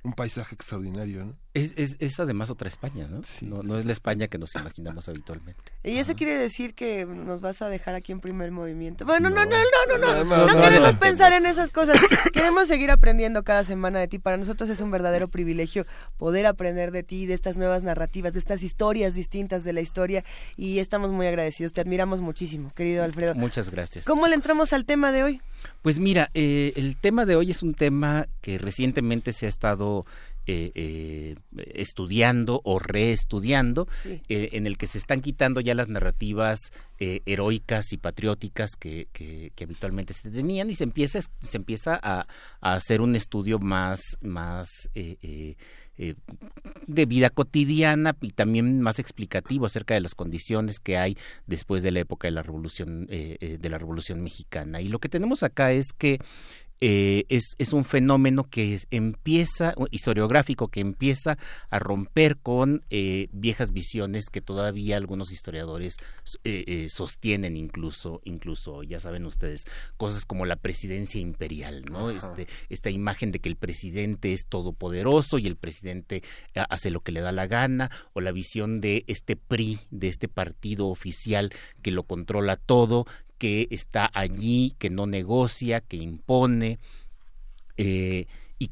un 0.04 0.14
paisaje 0.14 0.56
extraordinario, 0.56 1.26
¿no? 1.26 1.45
Es, 1.56 1.74
es, 1.78 1.96
es, 2.00 2.20
además 2.20 2.50
otra 2.50 2.68
España, 2.68 3.08
¿no? 3.08 3.22
no, 3.44 3.64
no 3.64 3.80
es 3.80 3.86
la 3.86 3.94
España 3.94 4.28
que 4.28 4.38
nos 4.38 4.54
imaginamos 4.56 5.08
habitualmente. 5.08 5.72
¿Y 5.86 6.00
eso 6.00 6.14
quiere 6.14 6.36
decir 6.36 6.76
que 6.76 7.06
nos 7.06 7.40
vas 7.40 7.62
a 7.62 7.70
dejar 7.70 7.96
aquí 7.96 8.12
en 8.12 8.20
primer 8.20 8.52
movimiento? 8.52 9.06
Bueno, 9.06 9.30
no, 9.30 9.46
no, 9.46 9.56
no, 9.56 9.98
no, 9.98 10.26
no, 10.26 10.48
no, 10.48 10.62
queremos 10.62 10.98
pensar 10.98 11.32
en 11.32 11.46
esas 11.46 11.72
cosas. 11.72 11.96
queremos 12.34 12.68
seguir 12.68 12.92
aprendiendo 12.92 13.44
cada 13.44 13.64
semana 13.64 14.00
de 14.00 14.10
ti. 14.10 14.20
Para 14.20 14.36
nosotros 14.36 14.70
es 14.70 14.82
un 14.82 14.92
verdadero 14.92 15.30
privilegio 15.30 15.86
poder 16.18 16.46
aprender 16.46 16.92
de 16.92 17.04
ti, 17.04 17.26
de 17.26 17.34
estas 17.34 17.56
nuevas 17.56 17.84
narrativas, 17.84 18.34
de 18.34 18.40
estas 18.40 18.62
historias 18.62 19.16
distintas 19.16 19.64
de 19.64 19.72
la 19.72 19.80
historia 19.80 20.26
y 20.58 20.80
estamos 20.80 21.12
muy 21.12 21.26
agradecidos. 21.26 21.72
Te 21.72 21.80
admiramos 21.80 22.20
muchísimo, 22.20 22.74
querido 22.76 23.02
Alfredo. 23.06 23.34
Muchas 23.34 23.72
gracias. 23.72 24.04
¿Cómo 24.04 24.28
le 24.28 24.36
entramos 24.36 24.74
al 24.74 24.84
tema 24.84 25.14
de 25.14 25.24
hoy? 25.24 25.42
Pues 25.82 26.00
mira, 26.00 26.30
eh, 26.34 26.74
el 26.76 26.98
tema 26.98 27.26
de 27.26 27.38
hoy 27.38 27.52
es 27.52 27.64
un 27.64 27.74
tema 27.74 28.28
que 28.42 28.58
recientemente 28.58 29.32
se 29.32 29.46
ha 29.46 29.50
estado 29.50 30.06
eh, 30.48 30.72
eh, 30.76 31.36
estudiando 31.74 32.62
o 32.64 32.78
reestudiando, 32.78 33.88
eh, 34.06 34.50
en 34.52 34.68
el 34.68 34.78
que 34.78 34.86
se 34.86 35.00
están 35.00 35.22
quitando 35.22 35.60
ya 35.60 35.74
las 35.74 35.88
narrativas 35.88 36.72
heroicas 37.00 37.92
y 37.92 37.98
patrióticas 37.98 38.76
que, 38.80 39.08
que, 39.12 39.64
habitualmente 39.64 40.14
se 40.14 40.30
tenían 40.30 40.70
y 40.70 40.76
se 40.76 40.84
empieza, 40.84 41.20
se 41.42 41.58
empieza 41.58 42.00
a, 42.02 42.28
a 42.62 42.74
hacer 42.76 43.02
un 43.02 43.16
estudio 43.16 43.60
más, 43.60 44.00
más 44.22 44.70
de 44.94 45.58
vida 47.06 47.32
cotidiana 47.32 48.16
y 48.22 48.30
también 48.30 48.82
más 48.82 49.00
explicativo 49.00 49.66
acerca 49.66 49.96
de 49.96 50.02
las 50.02 50.14
condiciones 50.14 50.80
que 50.80 50.98
hay 50.98 51.18
después 51.48 51.84
de 51.84 51.92
la 51.92 52.02
época 52.02 52.28
de 52.28 52.34
la 52.34 52.44
revolución 52.44 53.08
de 53.08 53.68
la 53.70 53.78
revolución 53.78 54.22
mexicana. 54.22 54.80
Y 54.80 54.88
lo 54.88 55.00
que 55.00 55.10
tenemos 55.10 55.44
acá 55.44 55.74
es 55.74 55.92
que 55.92 56.20
eh, 56.82 57.24
es, 57.30 57.56
es, 57.58 57.72
un 57.74 57.86
fenómeno 57.86 58.44
que 58.50 58.80
empieza, 58.92 59.74
historiográfico, 59.92 60.68
que 60.68 60.82
empieza 60.82 61.38
a 61.70 61.80
romper 61.80 62.38
con 62.38 62.84
eh, 62.90 63.28
viejas 63.32 63.72
visiones 63.72 64.26
que 64.30 64.42
todavía 64.42 64.98
algunos 64.98 65.32
historiadores 65.32 65.96
eh, 66.44 66.88
sostienen 66.90 67.56
incluso, 67.56 68.22
incluso, 68.26 68.84
ya 68.84 69.00
saben 69.00 69.26
ustedes, 69.26 69.66
cosas 69.96 70.26
como 70.26 70.46
la 70.46 70.58
presidencia 70.58 71.22
imperial, 71.22 71.86
¿no? 71.90 72.10
Este, 72.10 72.48
esta 72.70 72.90
imagen 72.90 73.32
de 73.32 73.40
que 73.40 73.50
el 73.50 73.56
presidente 73.56 74.34
es 74.34 74.46
todopoderoso 74.46 75.38
y 75.38 75.48
el 75.48 75.56
presidente 75.56 76.24
hace 76.70 76.92
lo 76.92 77.02
que 77.02 77.14
le 77.14 77.22
da 77.22 77.32
la 77.32 77.48
gana, 77.48 77.90
o 78.14 78.22
la 78.22 78.32
visión 78.32 78.82
de 78.82 79.06
este 79.08 79.36
PRI, 79.36 79.80
de 79.92 80.10
este 80.10 80.28
partido 80.28 80.88
oficial 80.88 81.54
que 81.82 81.92
lo 81.92 82.04
controla 82.04 82.58
todo, 82.58 83.06
que 83.38 83.68
está 83.72 84.10
allí, 84.14 84.76
que 84.78 84.90
no 84.90 85.08
negocia, 85.08 85.82
que 85.82 85.98
impone, 85.98 86.80
eh, 87.78 88.28
y 88.58 88.68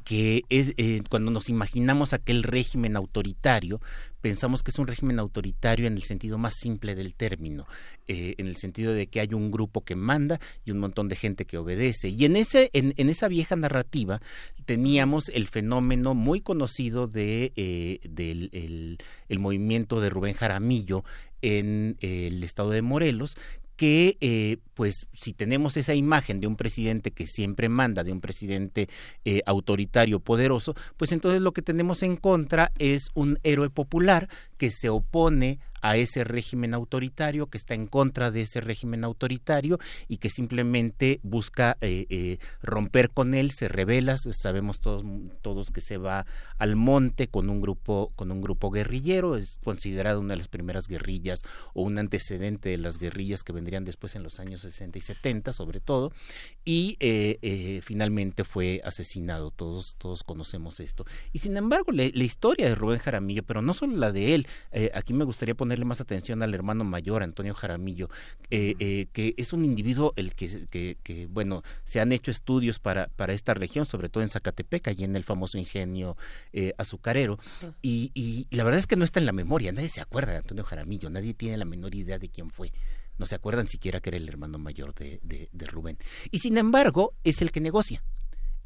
que, 0.00 0.42
es, 0.48 0.74
eh, 0.76 1.02
cuando 1.08 1.30
nos 1.30 1.48
imaginamos 1.48 2.12
aquel 2.12 2.42
régimen 2.42 2.96
autoritario, 2.96 3.80
pensamos 4.20 4.64
que 4.64 4.72
es 4.72 4.78
un 4.80 4.88
régimen 4.88 5.20
autoritario 5.20 5.86
en 5.86 5.94
el 5.94 6.02
sentido 6.02 6.38
más 6.38 6.54
simple 6.54 6.96
del 6.96 7.14
término, 7.14 7.66
eh, 8.08 8.34
en 8.38 8.48
el 8.48 8.56
sentido 8.56 8.92
de 8.92 9.06
que 9.06 9.20
hay 9.20 9.32
un 9.34 9.52
grupo 9.52 9.84
que 9.84 9.94
manda 9.94 10.40
y 10.64 10.72
un 10.72 10.80
montón 10.80 11.08
de 11.08 11.14
gente 11.14 11.44
que 11.44 11.56
obedece. 11.56 12.08
Y 12.08 12.24
en, 12.24 12.34
ese, 12.34 12.68
en, 12.72 12.92
esa 13.08 13.28
vieja 13.28 13.54
narrativa 13.54 14.20
teníamos 14.64 15.28
el 15.28 15.46
fenómeno 15.46 16.14
muy 16.14 16.40
conocido 16.40 17.06
de, 17.06 18.00
del 18.10 18.98
el, 19.28 19.38
movimiento 19.38 20.00
de 20.00 20.10
Rubén 20.10 20.34
Jaramillo 20.34 21.04
en 21.42 21.96
el 22.00 22.42
estado 22.42 22.70
de 22.70 22.82
Morelos, 22.82 23.36
que 23.78 24.18
eh, 24.20 24.58
pues 24.74 25.06
si 25.12 25.34
tenemos 25.34 25.76
esa 25.76 25.94
imagen 25.94 26.40
de 26.40 26.48
un 26.48 26.56
presidente 26.56 27.12
que 27.12 27.28
siempre 27.28 27.68
manda, 27.68 28.02
de 28.02 28.10
un 28.10 28.20
presidente 28.20 28.88
eh, 29.24 29.40
autoritario, 29.46 30.18
poderoso, 30.18 30.74
pues 30.96 31.12
entonces 31.12 31.40
lo 31.40 31.52
que 31.52 31.62
tenemos 31.62 32.02
en 32.02 32.16
contra 32.16 32.72
es 32.78 33.10
un 33.14 33.38
héroe 33.44 33.70
popular 33.70 34.28
que 34.58 34.70
se 34.70 34.88
opone 34.88 35.58
a 35.80 35.96
ese 35.96 36.24
régimen 36.24 36.74
autoritario, 36.74 37.46
que 37.46 37.58
está 37.58 37.74
en 37.74 37.86
contra 37.86 38.30
de 38.30 38.42
ese 38.42 38.60
régimen 38.60 39.04
autoritario 39.04 39.78
y 40.08 40.18
que 40.18 40.30
simplemente 40.30 41.20
busca 41.22 41.76
eh, 41.80 42.06
eh, 42.10 42.38
romper 42.62 43.10
con 43.10 43.34
él, 43.34 43.50
se 43.50 43.68
revela, 43.68 44.16
sabemos 44.16 44.80
todos, 44.80 45.04
todos 45.42 45.70
que 45.70 45.80
se 45.80 45.98
va 45.98 46.26
al 46.58 46.76
monte 46.76 47.28
con 47.28 47.48
un 47.48 47.60
grupo, 47.60 48.12
con 48.16 48.32
un 48.32 48.40
grupo 48.40 48.70
guerrillero, 48.70 49.36
es 49.36 49.58
considerado 49.62 50.20
una 50.20 50.34
de 50.34 50.38
las 50.38 50.48
primeras 50.48 50.88
guerrillas 50.88 51.42
o 51.74 51.82
un 51.82 51.98
antecedente 51.98 52.70
de 52.70 52.78
las 52.78 52.98
guerrillas 52.98 53.44
que 53.44 53.52
vendrían 53.52 53.84
después 53.84 54.14
en 54.16 54.22
los 54.22 54.40
años 54.40 54.62
60 54.62 54.98
y 54.98 55.02
70 55.02 55.52
sobre 55.52 55.80
todo, 55.80 56.12
y 56.64 56.96
eh, 57.00 57.80
finalmente 57.84 58.44
fue 58.44 58.80
asesinado, 58.84 59.50
todos, 59.50 59.94
todos 59.98 60.24
conocemos 60.24 60.80
esto. 60.80 61.04
Y 61.32 61.38
sin 61.38 61.56
embargo, 61.56 61.92
la, 61.92 62.08
la 62.12 62.24
historia 62.24 62.68
de 62.68 62.74
Rubén 62.74 62.98
Jaramillo, 62.98 63.42
pero 63.42 63.62
no 63.62 63.74
solo 63.74 63.96
la 63.96 64.12
de 64.12 64.34
él, 64.34 64.47
aquí 64.94 65.14
me 65.14 65.24
gustaría 65.24 65.54
poner 65.54 65.68
ponerle 65.68 65.84
más 65.84 66.00
atención 66.00 66.42
al 66.42 66.54
hermano 66.54 66.82
mayor, 66.82 67.22
Antonio 67.22 67.52
Jaramillo, 67.52 68.08
eh, 68.50 68.74
eh, 68.78 69.08
que 69.12 69.34
es 69.36 69.52
un 69.52 69.66
individuo 69.66 70.14
el 70.16 70.34
que, 70.34 70.96
que, 71.02 71.26
bueno, 71.26 71.62
se 71.84 72.00
han 72.00 72.10
hecho 72.10 72.30
estudios 72.30 72.78
para, 72.78 73.08
para 73.08 73.34
esta 73.34 73.52
región, 73.52 73.84
sobre 73.84 74.08
todo 74.08 74.22
en 74.22 74.30
Zacatepec, 74.30 74.88
allí 74.88 75.04
en 75.04 75.14
el 75.14 75.24
famoso 75.24 75.58
ingenio 75.58 76.16
eh, 76.54 76.72
azucarero, 76.78 77.38
y, 77.82 78.12
y, 78.14 78.46
la 78.56 78.64
verdad 78.64 78.78
es 78.78 78.86
que 78.86 78.96
no 78.96 79.04
está 79.04 79.20
en 79.20 79.26
la 79.26 79.32
memoria, 79.32 79.72
nadie 79.72 79.88
se 79.88 80.00
acuerda 80.00 80.32
de 80.32 80.38
Antonio 80.38 80.64
Jaramillo, 80.64 81.10
nadie 81.10 81.34
tiene 81.34 81.58
la 81.58 81.66
menor 81.66 81.94
idea 81.94 82.18
de 82.18 82.30
quién 82.30 82.48
fue 82.48 82.72
no 83.18 83.26
se 83.26 83.34
acuerdan 83.34 83.66
siquiera 83.66 84.00
que 84.00 84.10
era 84.10 84.16
el 84.16 84.28
hermano 84.28 84.58
mayor 84.60 84.94
de, 84.94 85.18
de, 85.24 85.66
Rubén. 85.66 85.98
Y 86.30 86.38
sin 86.38 86.56
embargo, 86.56 87.14
es 87.24 87.42
el 87.42 87.50
que 87.50 87.60
negocia 87.60 88.04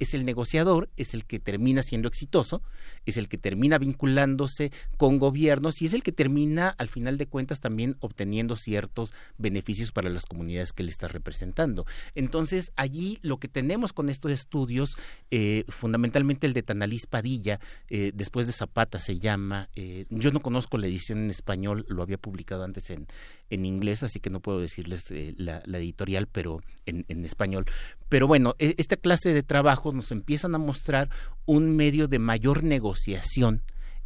es 0.02 0.14
el 0.14 0.24
negociador, 0.24 0.90
es 0.96 1.14
el 1.14 1.24
que 1.24 1.38
termina 1.38 1.82
siendo 1.82 2.08
exitoso, 2.08 2.62
es 3.06 3.16
el 3.16 3.28
que 3.28 3.38
termina 3.38 3.78
vinculándose 3.78 4.72
con 4.96 5.18
gobiernos 5.18 5.82
y 5.82 5.86
es 5.86 5.94
el 5.94 6.02
que 6.02 6.12
termina, 6.12 6.68
al 6.78 6.88
final 6.88 7.18
de 7.18 7.26
cuentas, 7.26 7.60
también 7.60 7.96
obteniendo 8.00 8.56
ciertos 8.56 9.14
beneficios 9.38 9.92
para 9.92 10.10
las 10.10 10.26
comunidades 10.26 10.72
que 10.72 10.82
le 10.82 10.90
está 10.90 11.08
representando. 11.08 11.86
Entonces, 12.14 12.72
allí 12.76 13.18
lo 13.22 13.38
que 13.38 13.48
tenemos 13.48 13.92
con 13.92 14.08
estos 14.08 14.32
estudios, 14.32 14.96
eh, 15.30 15.64
fundamentalmente 15.68 16.46
el 16.46 16.52
de 16.52 16.62
Tanalís 16.62 17.06
Padilla, 17.06 17.60
eh, 17.88 18.12
después 18.14 18.46
de 18.46 18.52
Zapata 18.52 18.98
se 18.98 19.18
llama, 19.18 19.68
eh, 19.74 20.06
yo 20.10 20.30
no 20.30 20.40
conozco 20.40 20.78
la 20.78 20.86
edición 20.86 21.18
en 21.18 21.30
español, 21.30 21.84
lo 21.88 22.02
había 22.02 22.18
publicado 22.18 22.64
antes 22.64 22.90
en, 22.90 23.06
en 23.52 23.66
inglés, 23.66 24.02
así 24.02 24.18
que 24.18 24.30
no 24.30 24.40
puedo 24.40 24.60
decirles 24.60 25.12
la, 25.36 25.62
editorial, 25.78 26.26
pero 26.26 26.62
en, 26.86 27.04
en 27.08 27.24
español. 27.24 27.66
Pero 28.08 28.26
bueno, 28.26 28.54
e, 28.58 28.74
esta 28.78 28.96
clase 28.96 29.32
de 29.32 29.42
trabajos 29.42 29.94
nos 29.94 30.10
empiezan 30.10 30.54
a 30.54 30.58
mostrar 30.58 31.10
un 31.46 31.76
medio 31.76 32.08
de 32.08 32.18
mayor 32.18 32.62
negociación 32.62 33.62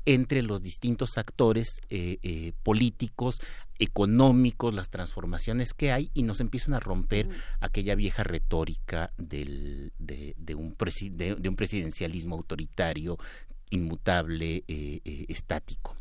entre 0.06 0.42
los 0.42 0.62
distintos 0.62 1.18
actores 1.18 1.80
eh, 1.90 2.18
eh, 2.22 2.52
políticos, 2.62 3.40
económicos, 3.78 4.72
las 4.72 4.88
transformaciones 4.88 5.74
que 5.74 5.92
hay 5.92 6.10
y 6.14 6.22
nos 6.22 6.40
empiezan 6.40 6.74
a 6.74 6.80
romper 6.80 7.28
aquella 7.60 7.94
vieja 7.96 8.22
retórica 8.22 9.12
del, 9.18 9.92
de, 9.98 10.34
un 10.54 10.76
de, 11.10 11.48
un 11.48 11.56
presidencialismo 11.56 12.36
autoritario, 12.36 13.18
inmutable, 13.68 14.64
eh, 14.68 15.26
estático 15.28 15.96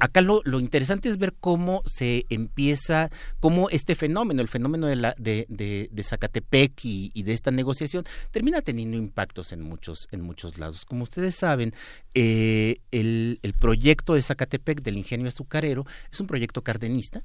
acá 0.00 0.20
lo, 0.20 0.42
interesante 0.60 1.08
es 1.08 1.18
ver 1.18 1.34
cómo 1.38 1.82
se 1.86 2.26
empieza, 2.28 3.10
cómo 3.40 3.70
este 3.70 3.94
fenómeno, 3.94 4.42
el 4.42 4.48
fenómeno 4.48 4.86
de, 4.86 4.96
la, 4.96 5.14
de, 5.18 5.46
de, 5.48 6.02
Zacatepec 6.02 6.72
y, 6.84 7.22
de 7.22 7.32
esta 7.32 7.50
negociación, 7.50 8.04
termina 8.30 8.62
teniendo 8.62 8.96
impactos 8.96 9.52
en 9.52 9.62
muchos, 9.62 10.08
en 10.10 10.20
muchos 10.20 10.58
lados. 10.58 10.84
Como 10.84 11.04
ustedes 11.04 11.34
saben, 11.34 11.74
eh, 12.14 12.78
el 12.90 13.54
proyecto 13.60 14.14
de 14.14 14.22
Zacatepec 14.22 14.82
del 14.82 14.98
ingenio 14.98 15.28
azucarero 15.28 15.86
es 16.10 16.20
un 16.20 16.26
proyecto 16.26 16.62
cardenista, 16.62 17.22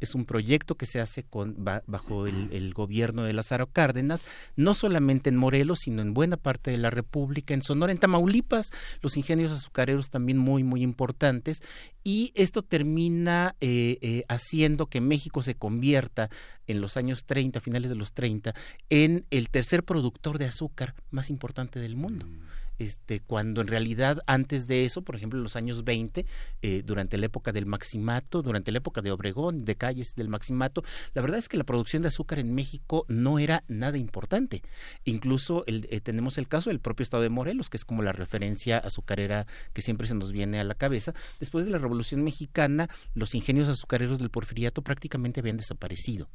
es 0.00 0.14
un 0.14 0.24
proyecto 0.24 0.76
que 0.76 0.86
se 0.86 1.00
hace 1.00 1.22
con, 1.22 1.56
bajo 1.86 2.26
el, 2.26 2.74
gobierno 2.74 3.24
de 3.24 3.32
Lázaro 3.32 3.66
Cárdenas, 3.66 4.24
no 4.56 4.74
solamente 4.74 5.28
en 5.28 5.36
Morelos, 5.36 5.80
sino 5.80 6.02
en 6.02 6.14
buena 6.14 6.36
parte 6.36 6.70
de 6.70 6.78
la 6.78 6.90
República, 6.90 7.54
en 7.54 7.62
Sonora, 7.62 7.92
en 7.92 7.98
Tamaulipas, 7.98 8.70
los 9.02 9.16
ingenios 9.16 9.52
azucareros 9.52 10.10
también 10.10 10.38
muy, 10.38 10.64
muy 10.64 10.82
importantes, 10.82 11.62
y 12.02 12.32
esto 12.34 12.62
termina 12.62 13.56
eh, 13.60 13.98
eh, 14.00 14.24
haciendo 14.28 14.86
que 14.86 15.00
México 15.00 15.42
se 15.42 15.54
convierta 15.54 16.30
en 16.66 16.80
los 16.80 16.96
años 16.96 17.24
30, 17.24 17.60
finales 17.60 17.90
de 17.90 17.96
los 17.96 18.12
30, 18.12 18.54
en 18.88 19.26
el 19.30 19.50
tercer 19.50 19.84
productor 19.84 20.38
de 20.38 20.46
azúcar 20.46 20.94
más 21.10 21.30
importante 21.30 21.80
del 21.80 21.96
mundo. 21.96 22.26
Mm 22.26 22.60
este, 22.80 23.20
cuando 23.20 23.60
en 23.60 23.66
realidad 23.66 24.22
antes 24.26 24.66
de 24.66 24.84
eso, 24.86 25.02
por 25.02 25.14
ejemplo, 25.14 25.38
en 25.38 25.42
los 25.42 25.54
años 25.54 25.84
20, 25.84 26.24
eh, 26.62 26.82
durante 26.84 27.18
la 27.18 27.26
época 27.26 27.52
del 27.52 27.66
Maximato, 27.66 28.42
durante 28.42 28.72
la 28.72 28.78
época 28.78 29.02
de 29.02 29.12
Obregón, 29.12 29.66
de 29.66 29.76
calles 29.76 30.14
del 30.14 30.28
Maximato, 30.28 30.82
la 31.12 31.20
verdad 31.20 31.38
es 31.38 31.50
que 31.50 31.58
la 31.58 31.64
producción 31.64 32.00
de 32.00 32.08
azúcar 32.08 32.38
en 32.38 32.54
México 32.54 33.04
no 33.06 33.38
era 33.38 33.64
nada 33.68 33.98
importante. 33.98 34.62
Incluso 35.04 35.62
eh, 35.66 36.00
tenemos 36.00 36.38
el 36.38 36.48
caso 36.48 36.70
del 36.70 36.80
propio 36.80 37.04
estado 37.04 37.22
de 37.22 37.28
Morelos, 37.28 37.68
que 37.68 37.76
es 37.76 37.84
como 37.84 38.02
la 38.02 38.12
referencia 38.12 38.78
azucarera 38.78 39.46
que 39.74 39.82
siempre 39.82 40.06
se 40.06 40.14
nos 40.14 40.32
viene 40.32 40.58
a 40.58 40.64
la 40.64 40.74
cabeza. 40.74 41.12
Después 41.38 41.66
de 41.66 41.70
la 41.70 41.78
Revolución 41.78 42.24
Mexicana, 42.24 42.88
los 43.14 43.34
ingenios 43.34 43.68
azucareros 43.68 44.18
del 44.20 44.30
Porfiriato 44.30 44.80
prácticamente 44.80 45.40
habían 45.40 45.58
desaparecido. 45.58 46.30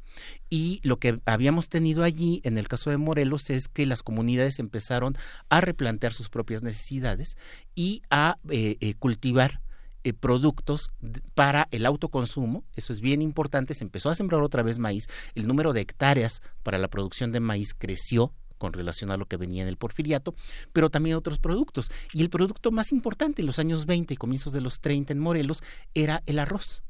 Y 0.48 0.78
lo 0.84 1.00
que 1.00 1.18
habíamos 1.24 1.68
tenido 1.68 2.04
allí, 2.04 2.40
en 2.44 2.56
el 2.56 2.68
caso 2.68 2.90
de 2.90 2.98
Morelos, 2.98 3.50
es 3.50 3.66
que 3.66 3.84
las 3.84 4.04
comunidades 4.04 4.60
empezaron 4.60 5.16
a 5.48 5.60
replantear 5.60 6.12
sus 6.12 6.28
propias 6.36 6.62
necesidades 6.62 7.38
y 7.74 8.02
a 8.10 8.36
eh, 8.50 8.76
eh, 8.80 8.92
cultivar 8.98 9.62
eh, 10.04 10.12
productos 10.12 10.90
para 11.34 11.66
el 11.70 11.86
autoconsumo, 11.86 12.62
eso 12.74 12.92
es 12.92 13.00
bien 13.00 13.22
importante, 13.22 13.72
se 13.72 13.84
empezó 13.84 14.10
a 14.10 14.14
sembrar 14.14 14.42
otra 14.42 14.62
vez 14.62 14.78
maíz, 14.78 15.08
el 15.34 15.46
número 15.46 15.72
de 15.72 15.80
hectáreas 15.80 16.42
para 16.62 16.76
la 16.76 16.88
producción 16.88 17.32
de 17.32 17.40
maíz 17.40 17.72
creció 17.72 18.34
con 18.58 18.74
relación 18.74 19.10
a 19.10 19.16
lo 19.16 19.24
que 19.24 19.38
venía 19.38 19.62
en 19.62 19.68
el 19.68 19.78
porfiriato, 19.78 20.34
pero 20.74 20.90
también 20.90 21.16
otros 21.16 21.38
productos. 21.38 21.90
Y 22.12 22.20
el 22.20 22.28
producto 22.28 22.70
más 22.70 22.92
importante 22.92 23.40
en 23.40 23.46
los 23.46 23.58
años 23.58 23.86
20 23.86 24.12
y 24.12 24.16
comienzos 24.16 24.52
de 24.52 24.60
los 24.60 24.80
30 24.80 25.14
en 25.14 25.18
Morelos 25.18 25.62
era 25.94 26.22
el 26.26 26.38
arroz 26.38 26.82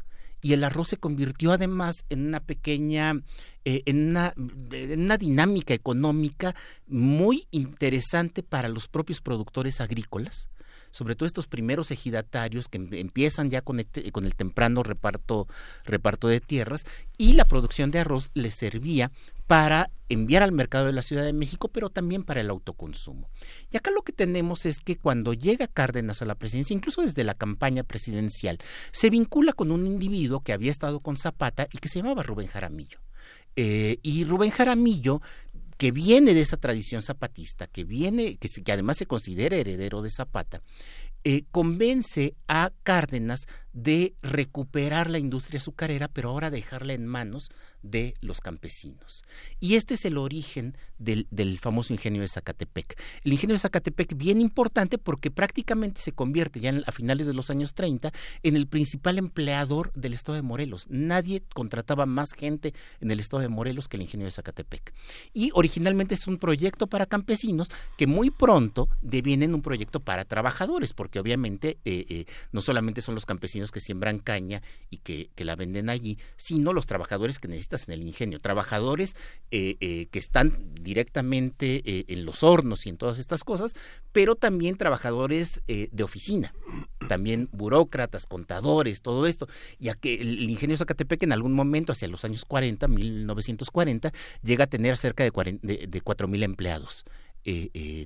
y 0.43 0.53
el 0.53 0.65
arroz 0.65 0.89
se 0.89 0.97
convirtió 0.97 1.53
además 1.53 2.05
en 2.09 2.27
una 2.27 2.41
pequeña, 2.41 3.21
eh, 3.65 3.83
en, 3.87 4.11
una, 4.11 4.35
en 4.73 5.01
una 5.01 5.19
dinámica 5.19 5.75
económica 5.75 6.55
muy 6.87 7.47
interesante 7.51 8.43
para 8.43 8.69
los 8.69 8.89
propios 8.89 9.21
productores 9.21 9.81
agrícolas 9.81 10.49
sobre 10.97 11.15
todo 11.15 11.27
estos 11.27 11.47
primeros 11.47 11.91
ejidatarios 11.91 12.69
que 12.69 12.79
em, 12.79 12.89
empiezan 12.93 13.51
ya 13.51 13.61
con 13.61 13.81
el, 13.81 13.87
con 14.13 14.25
el 14.25 14.35
temprano 14.35 14.83
reparto, 14.83 15.47
reparto 15.85 16.27
de 16.29 16.41
tierras 16.41 16.87
y 17.19 17.35
la 17.35 17.45
producción 17.45 17.91
de 17.91 17.99
arroz 17.99 18.31
les 18.35 18.55
servía 18.55 19.11
para 19.47 19.91
enviar 20.09 20.43
al 20.43 20.53
mercado 20.53 20.87
de 20.87 20.93
la 20.93 21.03
Ciudad 21.03 21.25
de 21.25 21.33
México, 21.33 21.69
pero 21.69 21.91
también 21.91 22.23
para 22.23 22.41
el 22.41 22.51
autoconsumo. 22.51 23.29
Y 23.71 23.77
acá 23.77 23.91
lo 23.91 24.03
que 24.03 24.13
tenemos 24.13 24.67
es 24.67 24.81
que 24.81 24.97
cuando 24.97 25.35
llega 25.35 25.67
Cárdenas 25.67 26.23
a 26.23 26.27
la 26.27 26.35
presidencia, 26.35 26.75
incluso 26.75 27.03
desde 27.03 27.25
la 27.25 27.35
campaña 27.35 27.83
presidencial, 27.83 28.59
se 28.93 29.11
vincula 29.11 29.53
con 29.53 29.71
un 29.71 29.87
individuo 29.87 30.41
que 30.41 30.53
había 30.53 30.71
estado 30.71 31.01
con 31.01 31.17
Zapata 31.17 31.67
y 31.73 31.79
que 31.79 31.89
se 31.89 32.01
llamaba 32.01 32.23
Rubén 32.23 32.49
Jaramillo. 32.49 33.01
Eh, 33.57 33.99
y 34.03 34.25
Rubén 34.25 34.51
Jaramillo 34.51 35.23
que 35.77 35.93
viene 35.93 36.35
de 36.35 36.41
esa 36.41 36.57
tradición 36.57 37.03
zapatista, 37.03 37.67
que 37.67 37.85
viene, 37.85 38.39
que, 38.39 38.73
además 38.73 38.97
se 38.97 39.07
considera 39.07 39.57
heredero 39.57 40.03
de 40.03 40.11
Zapata, 40.11 40.63
eh, 41.25 41.45
convence 41.51 42.35
a 42.49 42.73
Cárdenas 42.83 43.47
de 43.77 44.15
recuperar 44.23 45.11
la 45.11 45.19
industria 45.19 45.59
azucarera, 45.59 46.09
pero 46.09 46.31
ahora 46.31 46.49
dejarla 46.51 46.95
en 46.95 47.07
manos 47.07 47.51
de 47.83 48.15
los 48.23 48.41
campesinos. 48.41 49.23
Y 49.61 49.75
este 49.75 49.95
es 49.95 50.05
el 50.07 50.17
origen 50.17 50.77
del, 50.99 51.27
famoso 51.61 51.93
ingenio 51.93 52.23
de 52.23 52.29
Zacatepec. 52.29 52.99
El 53.23 53.35
ingenio 53.35 53.55
de 53.55 53.61
Zacatepec, 53.61 54.17
bien 54.17 54.41
importante 54.41 54.97
porque 54.97 55.31
prácticamente 55.31 56.01
se 56.01 56.13
convierte 56.13 56.59
ya 56.59 56.73
a 56.87 56.91
finales 56.91 57.27
de 57.27 57.35
los 57.35 57.51
años 57.51 57.75
30 57.75 58.13
en 58.43 58.57
el 58.57 58.67
principal 58.67 59.19
empleador 59.19 59.93
del 59.93 60.15
estado 60.15 60.37
de 60.37 60.43
Morelos. 60.43 60.87
Nadie 60.89 61.43
contrataba 61.53 62.07
más 62.07 62.33
gente 62.33 62.73
en 63.01 63.11
el 63.11 63.21
estado 63.21 63.43
de 63.43 63.49
Morelos 63.49 63.89
que 63.89 63.99
el 63.99 64.03
ingenio 64.03 64.25
de 64.25 64.31
Zacatepec. 64.31 64.95
Y 65.35 65.51
originalmente 65.53 66.15
es 66.15 66.27
un 66.27 66.39
proyecto 66.39 66.87
para 66.87 67.05
campesinos 67.05 67.71
que 67.99 68.07
muy 68.07 68.31
pronto 68.31 68.89
deviene 69.03 69.45
en 69.45 69.55
un 69.55 69.61
proyecto 69.61 70.01
para 70.01 70.25
trabajadores, 70.25 70.95
porque 70.95 71.21
obviamente 71.21 71.79
eh, 71.85 72.07
eh, 72.09 72.25
no 72.53 72.63
solamente 72.63 73.03
son 73.03 73.15
los 73.15 73.27
campesinos 73.27 73.66
que 73.73 73.81
siembran 73.81 74.19
caña 74.19 74.63
y 74.91 74.99
que, 74.99 75.31
la 75.45 75.57
venden 75.57 75.91
allí, 75.91 76.19
sino 76.37 76.73
los 76.73 76.87
trabajadores 76.87 77.39
que 77.39 77.49
necesitan 77.49 77.67
en 77.87 77.93
el 77.93 78.03
ingenio, 78.07 78.41
trabajadores 78.41 79.17
eh, 79.51 79.77
eh, 79.81 80.07
que 80.11 80.19
están 80.19 80.75
directamente 80.75 81.83
eh, 81.85 82.05
en 82.09 82.25
los 82.25 82.43
hornos 82.43 82.87
y 82.87 82.89
en 82.89 82.97
todas 82.97 83.19
estas 83.19 83.45
cosas, 83.45 83.75
pero 84.13 84.35
también 84.35 84.77
trabajadores 84.77 85.63
de 85.67 86.03
oficina, 86.03 86.55
también 87.09 87.49
burócratas, 87.53 88.27
contadores, 88.27 89.03
todo 89.03 89.27
esto. 89.27 89.49
Y 89.79 89.89
a 89.89 89.95
que 89.95 90.15
el 90.15 90.49
ingenio 90.49 90.77
Zacatepec 90.77 91.23
en 91.23 91.33
algún 91.33 91.53
momento, 91.53 91.93
hacia 91.93 92.09
los 92.09 92.25
años 92.25 92.45
40, 92.45 92.89
1940, 92.89 94.13
llega 94.43 94.65
a 94.65 94.67
tener 94.69 94.97
cerca 94.97 95.25
de, 95.25 96.01
cuatro 96.03 96.29
mil 96.29 96.43
empleados. 96.43 97.05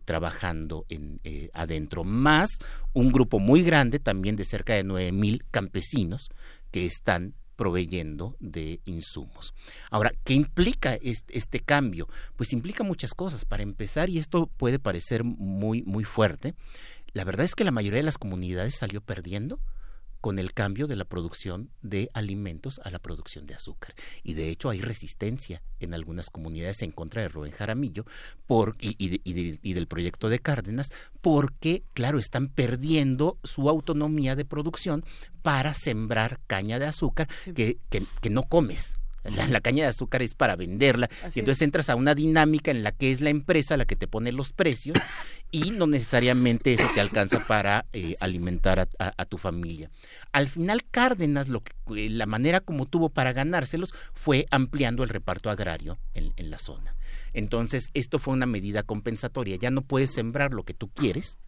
Trabajando 0.05 0.85
en, 0.89 1.21
adentro, 1.53 2.05
más 2.05 2.51
un 2.93 3.11
grupo 3.11 3.39
muy 3.39 3.63
grande 3.63 3.99
también 3.99 4.37
de 4.37 4.45
cerca 4.45 4.75
de 4.75 4.85
nueve 4.85 5.13
mil 5.13 5.45
campesinos 5.51 6.29
que 6.71 6.87
están 6.87 7.35
proveyendo 7.61 8.37
de 8.41 8.81
insumos. 8.87 9.53
Ahora, 9.91 10.13
¿qué 10.25 10.33
implica 10.33 10.95
este, 10.95 11.37
este, 11.37 11.61
cambio? 11.61 12.09
Pues 12.35 12.55
implica 12.55 12.85
muchas 12.85 13.13
cosas. 13.13 13.45
Para 13.45 13.63
empezar, 13.63 14.09
y 14.09 14.17
esto 14.17 14.47
puede 14.47 14.79
parecer 14.79 15.25
muy, 15.25 15.83
muy 15.83 16.05
fuerte, 16.05 16.55
la 17.13 17.23
verdad 17.23 17.45
es 17.45 17.55
que 17.55 17.65
la 17.65 17.71
mayoría 17.71 17.99
de 17.99 18.05
las 18.05 18.17
comunidades 18.17 18.77
salió 18.79 19.03
perdiendo 19.03 19.61
con 20.21 20.39
el 20.39 20.53
cambio 20.53 20.87
de 20.87 20.97
la 20.97 21.05
producción 21.05 21.71
de 21.83 22.11
alimentos 22.15 22.81
a 22.85 22.91
la 22.91 22.99
producción 22.99 23.47
de 23.47 23.55
azúcar. 23.55 23.95
Y 24.23 24.35
de 24.35 24.51
hecho 24.51 24.71
hay 24.71 24.81
resistencia 24.81 25.63
en 25.79 25.95
algunas 25.95 26.31
comunidades 26.31 26.83
en 26.83 26.93
contra 26.93 27.23
de 27.23 27.29
Rubén 27.29 27.53
Jaramillo 27.53 28.05
por, 28.47 28.77
y, 28.79 29.73
del 29.73 29.87
proyecto 29.87 30.29
de 30.29 30.39
Cárdenas 30.39 30.91
porque, 31.21 31.83
claro, 31.95 32.19
están 32.19 32.49
perdiendo 32.49 33.39
su 33.45 33.69
autonomía 33.69 34.37
de 34.37 34.45
producción 34.45 35.05
para 35.43 35.75
sembrar 35.75 36.41
caña 36.47 36.79
de 36.79 36.87
azúcar 36.87 37.29
que, 37.55 37.79
que 37.89 38.31
no 38.31 38.43
comes. 38.45 39.00
La, 39.25 39.61
caña 39.61 39.85
de 39.85 39.91
azúcar 39.91 40.23
es 40.23 40.35
para 40.35 40.57
venderla. 40.57 41.11
y 41.35 41.41
entonces 41.41 41.63
entras 41.63 41.91
a 41.91 41.97
una 41.97 42.15
dinámica 42.15 42.71
en 42.71 42.83
la 42.83 42.93
que 42.93 43.11
es 43.11 43.21
la 43.21 43.31
empresa 43.31 43.77
la 43.77 43.85
que 43.85 43.97
te 43.97 44.09
pone 44.09 44.33
los 44.33 44.51
precios 44.53 44.97
y 45.51 45.73
no 45.73 45.87
necesariamente 45.87 46.73
eso 46.73 46.89
te 46.95 47.01
alcanza 47.01 47.47
para 47.47 47.85
eh, 47.93 48.17
alimentar 48.21 48.89
a, 48.99 49.25
tu 49.27 49.37
familia. 49.37 49.91
Al 50.33 50.49
final 50.49 50.85
Cárdenas, 50.91 51.49
lo 51.49 51.63
que, 51.63 51.73
eh, 51.97 52.09
la 52.09 52.27
manera 52.27 52.61
como 52.61 52.87
tuvo 52.87 53.11
para 53.11 53.33
ganárselos 53.33 53.93
fue 54.15 54.47
ampliando 54.51 55.03
el 55.03 55.11
reparto 55.11 55.51
agrario 55.51 55.99
en, 56.15 56.33
en 56.37 56.51
la 56.51 56.59
zona. 56.59 56.95
Entonces, 57.33 57.91
esto 57.95 58.19
fue 58.19 58.35
una 58.35 58.47
medida 58.47 58.83
compensatoria. 58.83 59.57
Ya 59.57 59.71
no 59.71 59.83
puedes 59.83 60.11
sembrar 60.11 60.53
lo 60.53 60.65
que 60.65 60.75
tú 60.75 60.89
quieres, 60.89 61.39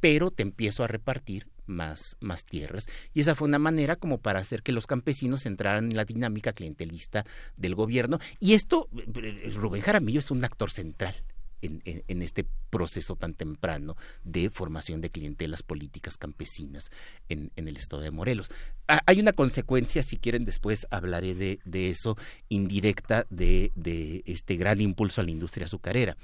pero 0.00 0.30
te 0.30 0.42
empiezo 0.42 0.84
a 0.84 0.88
repartir 0.88 1.48
más, 1.66 2.16
más 2.20 2.44
tierras. 2.44 2.86
Y 3.12 3.20
esa 3.20 3.34
fue 3.34 3.48
una 3.48 3.58
manera 3.58 3.96
como 3.96 4.18
para 4.18 4.40
hacer 4.40 4.62
que 4.62 4.72
los 4.72 4.86
campesinos 4.86 5.46
entraran 5.46 5.90
en 5.90 5.96
la 5.96 6.04
dinámica 6.04 6.52
clientelista 6.52 7.24
del 7.56 7.74
gobierno. 7.74 8.18
Y 8.40 8.54
esto, 8.54 8.88
Rubén 9.54 9.82
Jaramillo 9.82 10.18
es 10.18 10.30
un 10.30 10.44
actor 10.44 10.70
central. 10.70 11.14
En, 11.62 11.80
en, 11.86 12.20
este 12.20 12.44
proceso 12.68 13.16
tan 13.16 13.32
temprano 13.32 13.96
de 14.22 14.50
formación 14.50 15.00
de 15.00 15.08
clientelas 15.08 15.62
políticas 15.62 16.18
campesinas 16.18 16.90
en, 17.30 17.52
en 17.56 17.68
el 17.68 17.78
estado 17.78 18.02
de 18.02 18.10
Morelos. 18.10 18.50
Hay 18.86 19.18
una 19.18 19.32
consecuencia, 19.32 20.02
si 20.02 20.18
quieren 20.18 20.44
después 20.44 20.86
hablaré 20.90 21.34
de, 21.34 21.60
de 21.64 21.88
eso, 21.88 22.18
indirecta 22.50 23.26
de, 23.30 23.72
de 23.76 24.22
este 24.26 24.56
gran 24.56 24.82
impulso 24.82 25.22
a 25.22 25.24
la 25.24 25.30
industria 25.30 25.64
azucarera. 25.64 26.18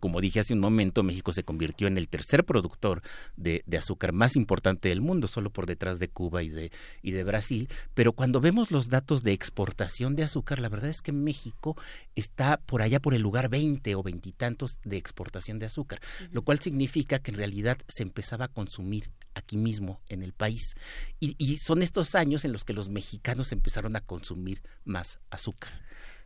Como 0.00 0.20
dije 0.20 0.40
hace 0.40 0.54
un 0.54 0.60
momento, 0.60 1.02
México 1.02 1.32
se 1.32 1.44
convirtió 1.44 1.86
en 1.86 1.96
el 1.96 2.08
tercer 2.08 2.44
productor 2.44 3.02
de, 3.36 3.64
azúcar 3.76 4.12
más 4.12 4.36
importante 4.36 4.88
del 4.88 5.00
mundo, 5.00 5.28
solo 5.28 5.50
por 5.50 5.66
detrás 5.66 5.98
de 5.98 6.08
Cuba 6.08 6.42
y 6.42 6.50
de, 6.50 6.70
y 7.02 7.12
de 7.12 7.24
Brasil. 7.24 7.68
Pero 7.94 8.12
cuando 8.12 8.40
vemos 8.40 8.70
los 8.70 8.88
datos 8.88 9.22
de 9.22 9.32
exportación 9.32 10.14
de 10.14 10.24
azúcar, 10.24 10.58
la 10.58 10.68
verdad 10.68 10.90
es 10.90 11.02
que 11.02 11.12
México 11.12 11.76
está 12.14 12.58
por 12.58 12.82
allá 12.82 13.00
por 13.00 13.14
el 13.14 13.22
lugar 13.22 13.48
20 13.48 13.94
o 13.94 14.02
veintitantos 14.02 14.78
de 14.84 14.96
exportación 14.96 15.58
de 15.58 15.66
azúcar, 15.66 16.00
lo 16.30 16.42
cual 16.42 16.60
significa 16.60 17.18
que 17.18 17.30
en 17.30 17.38
realidad 17.38 17.78
se 17.88 18.02
empezaba 18.02 18.46
a 18.46 18.48
consumir 18.48 19.10
aquí 19.34 19.56
mismo 19.56 20.00
en 20.08 20.22
el 20.22 20.32
país. 20.32 20.74
Y, 21.20 21.34
y 21.38 21.58
son 21.58 21.82
estos 21.82 22.14
años 22.14 22.44
en 22.44 22.52
los 22.52 22.64
que 22.64 22.72
los 22.72 22.88
mexicanos 22.88 23.52
empezaron 23.52 23.96
a 23.96 24.00
consumir 24.00 24.62
más 24.84 25.18
azúcar. 25.30 25.72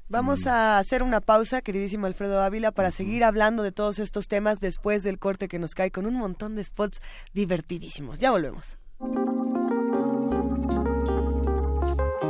Vamos 0.08 0.46
a 0.46 0.78
hacer 0.78 1.02
una 1.02 1.20
pausa, 1.20 1.62
queridísimo 1.62 2.06
Alfredo 2.06 2.42
Ávila, 2.42 2.70
para 2.70 2.90
seguir 2.90 3.24
hablando 3.24 3.62
de 3.62 3.72
todos 3.72 3.98
estos 3.98 4.28
temas 4.28 4.60
después 4.60 5.02
del 5.02 5.18
corte 5.18 5.48
que 5.48 5.58
nos 5.58 5.74
cae 5.74 5.90
con 5.90 6.06
un 6.06 6.14
montón 6.14 6.54
de 6.54 6.64
spots 6.64 7.00
divertidísimos. 7.32 8.18
Ya 8.18 8.30
volvemos. 8.30 8.76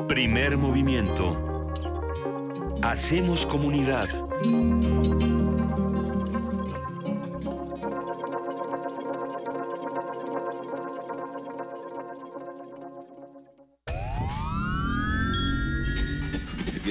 Primer 0.07 0.57
movimiento. 0.57 1.37
Hacemos 2.83 3.47
comunidad. 3.47 4.09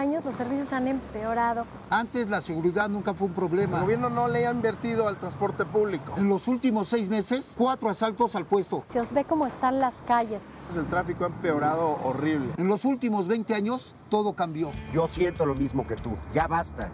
En 0.00 0.06
20 0.06 0.16
años 0.16 0.24
los 0.24 0.34
servicios 0.34 0.72
han 0.72 0.88
empeorado. 0.88 1.66
Antes 1.90 2.30
la 2.30 2.40
seguridad 2.40 2.88
nunca 2.88 3.12
fue 3.12 3.26
un 3.26 3.34
problema. 3.34 3.76
El 3.76 3.82
gobierno 3.82 4.08
no 4.08 4.28
le 4.28 4.46
ha 4.46 4.50
invertido 4.50 5.06
al 5.06 5.16
transporte 5.16 5.66
público. 5.66 6.14
En 6.16 6.28
los 6.28 6.48
últimos 6.48 6.88
seis 6.88 7.08
meses, 7.08 7.52
cuatro 7.56 7.90
asaltos 7.90 8.34
al 8.34 8.46
puesto. 8.46 8.84
Se 8.88 8.98
os 8.98 9.12
ve 9.12 9.24
cómo 9.24 9.46
están 9.46 9.78
las 9.78 9.96
calles. 10.06 10.44
El 10.74 10.86
tráfico 10.86 11.24
ha 11.24 11.26
empeorado 11.26 11.98
horrible. 12.02 12.48
En 12.56 12.68
los 12.68 12.86
últimos 12.86 13.28
20 13.28 13.54
años, 13.54 13.94
todo 14.08 14.32
cambió. 14.32 14.70
Yo 14.94 15.06
siento 15.06 15.44
lo 15.44 15.54
mismo 15.54 15.86
que 15.86 15.96
tú. 15.96 16.12
Ya 16.32 16.46
basta. 16.46 16.88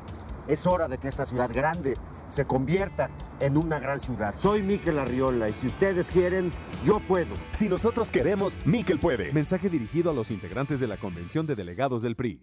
Es 0.48 0.66
hora 0.66 0.88
de 0.88 0.98
que 0.98 1.06
esta 1.06 1.26
ciudad 1.26 1.50
grande 1.52 1.94
se 2.28 2.44
convierta 2.44 3.10
en 3.38 3.56
una 3.56 3.78
gran 3.78 4.00
ciudad. 4.00 4.34
Soy 4.36 4.62
Miquel 4.62 4.98
Arriola 4.98 5.48
y 5.48 5.52
si 5.52 5.68
ustedes 5.68 6.10
quieren, 6.10 6.50
yo 6.84 7.00
puedo. 7.00 7.34
Si 7.52 7.68
nosotros 7.68 8.10
queremos, 8.10 8.58
Miquel 8.66 8.98
puede. 8.98 9.32
Mensaje 9.32 9.68
dirigido 9.68 10.10
a 10.10 10.14
los 10.14 10.32
integrantes 10.32 10.80
de 10.80 10.88
la 10.88 10.96
Convención 10.96 11.46
de 11.46 11.54
Delegados 11.54 12.02
del 12.02 12.16
PRI. 12.16 12.42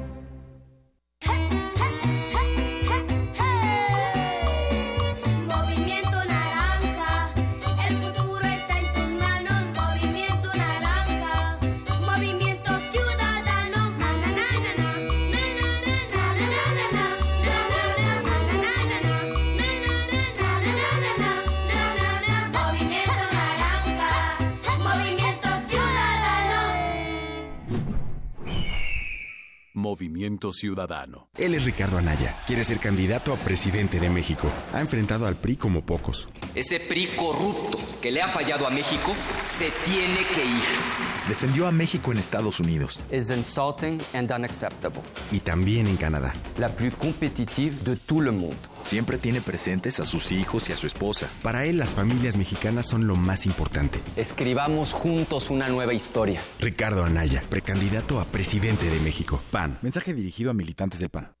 Movimiento 29.91 30.53
Ciudadano. 30.53 31.27
Él 31.37 31.53
es 31.53 31.65
Ricardo 31.65 31.97
Anaya. 31.97 32.33
Quiere 32.47 32.63
ser 32.63 32.79
candidato 32.79 33.33
a 33.33 33.35
presidente 33.35 33.99
de 33.99 34.09
México. 34.09 34.49
Ha 34.71 34.79
enfrentado 34.79 35.27
al 35.27 35.35
PRI 35.35 35.57
como 35.57 35.85
pocos. 35.85 36.29
Ese 36.55 36.79
PRI 36.79 37.07
corrupto 37.07 37.77
que 38.01 38.09
le 38.09 38.21
ha 38.21 38.29
fallado 38.29 38.65
a 38.65 38.69
México 38.69 39.13
se 39.43 39.69
tiene 39.83 40.25
que 40.33 40.45
ir. 40.45 41.10
Defendió 41.27 41.67
a 41.67 41.71
México 41.71 42.11
en 42.11 42.17
Estados 42.17 42.59
Unidos. 42.59 42.99
Es 43.09 43.29
insulting 43.29 43.99
and 44.13 44.31
unacceptable. 44.31 45.01
Y 45.31 45.39
también 45.39 45.87
en 45.87 45.97
Canadá. 45.97 46.33
La 46.57 46.75
plus 46.75 46.93
competitive 46.95 47.75
de 47.83 47.95
todo 47.95 48.21
el 48.23 48.31
mundo. 48.31 48.57
Siempre 48.81 49.17
tiene 49.17 49.41
presentes 49.41 49.99
a 49.99 50.05
sus 50.05 50.31
hijos 50.31 50.69
y 50.69 50.73
a 50.73 50.77
su 50.77 50.87
esposa. 50.87 51.29
Para 51.43 51.65
él, 51.65 51.77
las 51.77 51.93
familias 51.93 52.37
mexicanas 52.37 52.87
son 52.87 53.05
lo 53.05 53.15
más 53.15 53.45
importante. 53.45 53.99
Escribamos 54.15 54.93
juntos 54.93 55.49
una 55.51 55.67
nueva 55.69 55.93
historia. 55.93 56.41
Ricardo 56.59 57.03
Anaya, 57.03 57.43
precandidato 57.49 58.19
a 58.19 58.25
presidente 58.25 58.89
de 58.89 58.99
México. 58.99 59.41
PAN. 59.51 59.77
Mensaje 59.81 60.13
dirigido 60.13 60.51
a 60.51 60.53
militantes 60.53 60.99
del 60.99 61.09
PAN. 61.09 61.40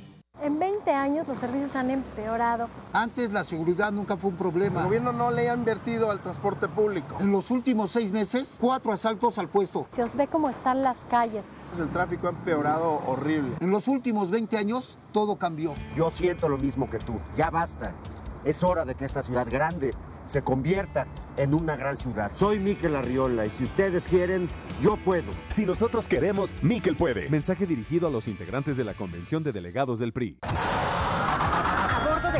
En 0.41 0.57
20 0.57 0.89
años 0.89 1.27
los 1.27 1.37
servicios 1.37 1.75
han 1.75 1.91
empeorado. 1.91 2.67
Antes 2.93 3.31
la 3.31 3.43
seguridad 3.43 3.91
nunca 3.91 4.17
fue 4.17 4.31
un 4.31 4.37
problema. 4.37 4.79
El 4.79 4.85
gobierno 4.87 5.13
no 5.13 5.29
le 5.29 5.47
ha 5.47 5.53
invertido 5.53 6.09
al 6.09 6.19
transporte 6.19 6.67
público. 6.67 7.17
En 7.19 7.31
los 7.31 7.51
últimos 7.51 7.91
seis 7.91 8.11
meses, 8.11 8.57
cuatro 8.59 8.91
asaltos 8.91 9.37
al 9.37 9.49
puesto. 9.49 9.85
Se 9.91 10.01
os 10.01 10.15
ve 10.15 10.25
cómo 10.25 10.49
están 10.49 10.81
las 10.81 10.97
calles. 11.11 11.45
El 11.77 11.89
tráfico 11.89 12.25
ha 12.25 12.31
empeorado 12.31 13.01
horrible. 13.05 13.51
En 13.59 13.69
los 13.69 13.87
últimos 13.87 14.31
20 14.31 14.57
años, 14.57 14.97
todo 15.11 15.35
cambió. 15.35 15.75
Yo 15.95 16.09
siento 16.09 16.49
lo 16.49 16.57
mismo 16.57 16.89
que 16.89 16.97
tú. 16.97 17.13
Ya 17.37 17.51
basta. 17.51 17.91
Es 18.43 18.63
hora 18.63 18.85
de 18.85 18.95
que 18.95 19.05
esta 19.05 19.21
ciudad 19.21 19.47
grande 19.49 19.91
se 20.25 20.41
convierta 20.41 21.07
en 21.37 21.53
una 21.53 21.75
gran 21.75 21.97
ciudad. 21.97 22.31
Soy 22.33 22.59
Miquel 22.59 22.95
Arriola 22.95 23.45
y 23.45 23.49
si 23.49 23.63
ustedes 23.63 24.07
quieren, 24.07 24.49
yo 24.81 24.97
puedo. 24.97 25.31
Si 25.49 25.65
nosotros 25.65 26.07
queremos, 26.07 26.55
Miquel 26.63 26.95
puede. 26.95 27.29
Mensaje 27.29 27.65
dirigido 27.65 28.07
a 28.07 28.11
los 28.11 28.27
integrantes 28.27 28.77
de 28.77 28.83
la 28.83 28.93
Convención 28.93 29.43
de 29.43 29.51
Delegados 29.51 29.99
del 29.99 30.13
PRI. 30.13 30.39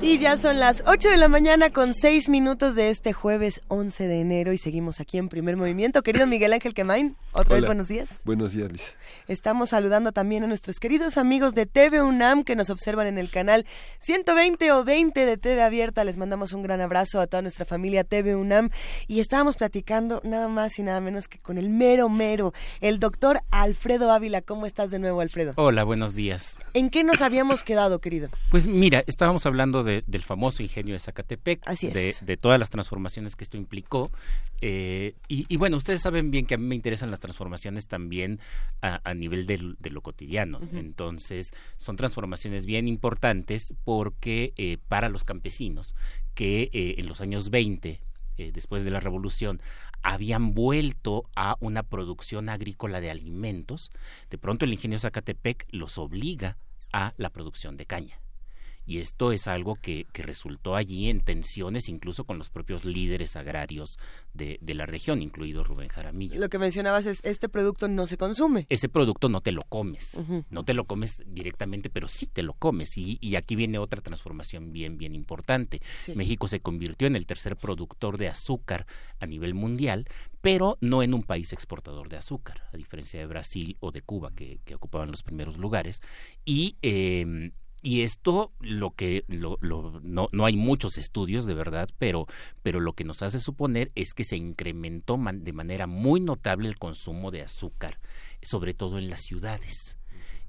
Y 0.00 0.18
ya 0.18 0.36
son 0.36 0.60
las 0.60 0.84
8 0.86 1.10
de 1.10 1.16
la 1.16 1.26
mañana 1.26 1.70
con 1.70 1.92
6 1.92 2.28
minutos 2.28 2.76
de 2.76 2.90
este 2.90 3.12
jueves 3.12 3.62
11 3.66 4.06
de 4.06 4.20
enero 4.20 4.52
y 4.52 4.58
seguimos 4.58 5.00
aquí 5.00 5.18
en 5.18 5.28
primer 5.28 5.56
movimiento. 5.56 6.04
Querido 6.04 6.24
Miguel 6.28 6.52
Ángel 6.52 6.72
Quemain, 6.72 7.16
otra 7.32 7.56
vez 7.56 7.66
buenos 7.66 7.88
días. 7.88 8.08
Buenos 8.22 8.52
días, 8.52 8.70
Lisa. 8.70 8.92
Estamos 9.26 9.70
saludando 9.70 10.12
también 10.12 10.44
a 10.44 10.46
nuestros 10.46 10.78
queridos 10.78 11.18
amigos 11.18 11.52
de 11.54 11.66
TV 11.66 12.00
UNAM 12.00 12.44
que 12.44 12.54
nos 12.54 12.70
observan 12.70 13.08
en 13.08 13.18
el 13.18 13.28
canal 13.28 13.66
120 13.98 14.70
o 14.70 14.84
20 14.84 15.26
de 15.26 15.36
TV 15.36 15.62
Abierta. 15.62 16.04
Les 16.04 16.16
mandamos 16.16 16.52
un 16.52 16.62
gran 16.62 16.80
abrazo 16.80 17.20
a 17.20 17.26
toda 17.26 17.42
nuestra 17.42 17.64
familia 17.64 18.04
TV 18.04 18.36
UNAM 18.36 18.70
y 19.08 19.18
estábamos 19.18 19.56
platicando 19.56 20.20
nada 20.22 20.46
más 20.46 20.78
y 20.78 20.84
nada 20.84 21.00
menos 21.00 21.26
que 21.26 21.40
con 21.40 21.58
el 21.58 21.70
mero 21.70 22.08
mero, 22.08 22.54
el 22.80 23.00
doctor 23.00 23.40
Alfredo 23.50 24.12
Ávila. 24.12 24.42
¿Cómo 24.42 24.64
estás 24.64 24.92
de 24.92 25.00
nuevo, 25.00 25.22
Alfredo? 25.22 25.54
Hola, 25.56 25.82
buenos 25.82 26.14
días. 26.14 26.56
¿En 26.72 26.88
qué 26.88 27.02
nos 27.02 27.20
habíamos 27.20 27.64
quedado, 27.64 27.98
querido? 27.98 28.28
Pues 28.52 28.68
mira, 28.68 29.02
estábamos 29.08 29.44
hablando 29.44 29.82
de 29.82 29.87
del 29.88 30.22
famoso 30.22 30.62
ingenio 30.62 30.94
de 30.94 30.98
Zacatepec, 30.98 31.62
Así 31.66 31.88
de, 31.88 32.14
de, 32.20 32.36
todas 32.36 32.58
las 32.58 32.70
transformaciones 32.70 33.36
que 33.36 33.44
esto 33.44 33.56
implicó. 33.56 34.10
Eh, 34.60 35.14
y, 35.28 35.46
y, 35.48 35.56
bueno, 35.56 35.76
ustedes 35.76 36.00
saben 36.00 36.30
bien 36.30 36.46
que 36.46 36.54
a 36.54 36.58
mí 36.58 36.66
me 36.66 36.74
interesan 36.74 37.10
las 37.10 37.20
transformaciones 37.20 37.88
también 37.88 38.40
a, 38.82 39.00
a 39.04 39.14
nivel 39.14 39.46
de, 39.46 39.74
de, 39.78 39.90
lo 39.90 40.00
cotidiano. 40.00 40.58
Uh 40.58 40.62
-huh. 40.62 40.78
Entonces, 40.78 41.52
son 41.76 41.96
transformaciones 41.96 42.66
bien 42.66 42.86
importantes 42.88 43.74
porque 43.84 44.52
eh, 44.56 44.78
para 44.88 45.08
los 45.08 45.24
campesinos 45.24 45.94
que 46.34 46.70
eh, 46.72 46.94
en 46.98 47.06
los 47.06 47.20
años 47.20 47.50
20 47.50 48.00
eh, 48.38 48.52
después 48.52 48.84
de 48.84 48.90
la 48.90 49.00
revolución, 49.00 49.60
habían 50.00 50.54
vuelto 50.54 51.28
a 51.34 51.56
una 51.58 51.82
producción 51.82 52.48
agrícola 52.48 53.00
de 53.00 53.10
alimentos, 53.10 53.90
de 54.30 54.38
pronto 54.38 54.64
el 54.64 54.72
ingenio 54.72 55.00
Zacatepec 55.00 55.66
los 55.70 55.98
obliga 55.98 56.56
a 56.92 57.14
la 57.16 57.30
producción 57.30 57.76
de 57.76 57.86
caña 57.86 58.20
y 58.88 59.00
esto 59.00 59.32
es 59.32 59.46
algo 59.46 59.76
que, 59.76 60.06
que 60.14 60.22
resultó 60.22 60.74
allí 60.74 61.10
en 61.10 61.20
tensiones 61.20 61.90
incluso 61.90 62.24
con 62.24 62.38
los 62.38 62.48
propios 62.48 62.86
líderes 62.86 63.36
agrarios 63.36 63.98
de, 64.32 64.58
de, 64.62 64.74
la 64.74 64.86
región, 64.86 65.20
incluido 65.20 65.62
Rubén 65.62 65.88
Jaramillo. 65.88 66.40
Lo 66.40 66.48
que 66.48 66.58
mencionabas 66.58 67.04
es, 67.04 67.20
este 67.22 67.50
producto 67.50 67.86
no 67.88 68.06
se 68.06 68.16
consume. 68.16 68.64
Ese 68.70 68.88
producto 68.88 69.28
no 69.28 69.42
te 69.42 69.52
lo 69.52 69.62
comes, 69.64 70.24
no 70.48 70.64
te 70.64 70.72
lo 70.72 70.86
comes 70.86 71.22
directamente, 71.26 71.90
pero 71.90 72.08
sí 72.08 72.26
te 72.26 72.42
lo 72.42 72.54
comes. 72.54 72.96
Y, 72.96 73.18
y 73.20 73.36
aquí 73.36 73.56
viene 73.56 73.78
otra 73.78 74.00
transformación 74.00 74.72
bien, 74.72 74.96
bien 74.96 75.14
importante. 75.14 75.82
México 76.14 76.48
se 76.48 76.60
convirtió 76.60 77.06
en 77.06 77.16
el 77.16 77.26
tercer 77.26 77.56
productor 77.56 78.16
de 78.16 78.28
azúcar 78.28 78.86
a 79.20 79.26
nivel 79.26 79.52
mundial, 79.52 80.08
pero 80.40 80.78
no 80.80 81.02
en 81.02 81.12
un 81.12 81.24
país 81.24 81.52
exportador 81.52 82.08
de 82.08 82.16
azúcar, 82.16 82.62
a 82.72 82.78
diferencia 82.78 83.20
de 83.20 83.26
Brasil 83.26 83.76
o 83.80 83.92
de 83.92 84.00
Cuba, 84.00 84.32
que, 84.34 84.60
que 84.64 84.74
ocupaban 84.74 85.10
los 85.10 85.22
primeros 85.22 85.58
lugares. 85.58 86.00
Y 86.46 86.76
eh, 86.80 87.52
y 87.82 88.02
esto 88.02 88.52
lo 88.60 88.90
que 88.90 89.24
lo, 89.28 89.58
no, 90.02 90.28
no 90.32 90.46
hay 90.46 90.56
muchos 90.56 90.98
estudios 90.98 91.46
de 91.46 91.54
verdad 91.54 91.88
pero 91.98 92.26
pero 92.62 92.80
lo 92.80 92.92
que 92.92 93.04
nos 93.04 93.22
hace 93.22 93.38
suponer 93.38 93.90
es 93.94 94.14
que 94.14 94.24
se 94.24 94.36
incrementó 94.36 95.18
de 95.32 95.52
manera 95.52 95.86
muy 95.86 96.20
notable 96.20 96.68
el 96.68 96.78
consumo 96.78 97.30
de 97.30 97.42
azúcar 97.42 97.98
sobre 98.42 98.74
todo 98.74 98.98
en 98.98 99.10
las 99.10 99.20
ciudades. 99.20 99.96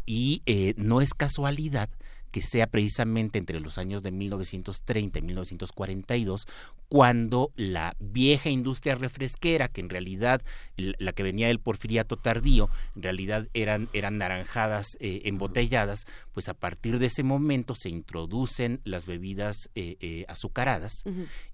Y 0.05 0.41
eh, 0.45 0.73
no 0.77 1.01
es 1.01 1.13
casualidad 1.13 1.89
que 2.31 2.41
sea 2.41 2.67
precisamente 2.67 3.39
entre 3.39 3.59
los 3.59 3.77
años 3.77 4.03
de 4.03 4.11
1930 4.11 5.19
y 5.19 5.21
1942 5.21 6.47
cuando 6.87 7.51
la 7.55 7.95
vieja 7.99 8.49
industria 8.49 8.95
refresquera, 8.95 9.67
que 9.67 9.81
en 9.81 9.89
realidad 9.89 10.41
la 10.75 11.13
que 11.13 11.23
venía 11.23 11.47
del 11.47 11.59
porfiriato 11.59 12.17
tardío, 12.17 12.69
en 12.95 13.03
realidad 13.03 13.47
eran, 13.53 13.89
eran 13.93 14.17
naranjadas 14.17 14.97
eh, 14.99 15.21
embotelladas, 15.25 16.07
pues 16.33 16.49
a 16.49 16.55
partir 16.55 16.97
de 16.97 17.05
ese 17.05 17.23
momento 17.23 17.75
se 17.75 17.89
introducen 17.89 18.81
las 18.83 19.05
bebidas 19.05 19.69
eh, 19.75 19.97
eh, 19.99 20.25
azucaradas 20.27 21.03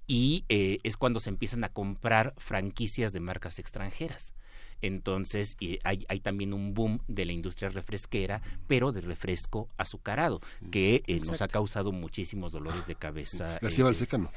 y 0.08 0.46
es 0.48 0.98
cuando 0.98 1.20
se 1.20 1.30
empiezan 1.30 1.64
a 1.64 1.70
comprar 1.70 2.34
franquicias 2.38 3.12
de 3.12 3.20
marcas 3.20 3.60
extranjeras. 3.60 4.34
Entonces, 4.86 5.58
hay, 5.84 6.06
hay, 6.08 6.20
también 6.20 6.54
un 6.54 6.76
boom 6.76 7.02
de 7.08 7.26
la 7.26 7.34
industria 7.34 7.70
refresquera, 7.70 8.44
pero 8.68 8.92
de 8.92 9.02
refresco 9.02 9.68
azucarado, 9.78 10.42
que 10.72 11.04
eh, 11.08 11.20
nos 11.22 11.42
ha 11.42 11.48
causado 11.48 11.92
muchísimos 11.92 12.52
dolores 12.52 12.86
de 12.86 12.94
cabeza. 12.94 13.58
García 13.62 13.86
eh, 13.90 14.18
no. 14.20 14.32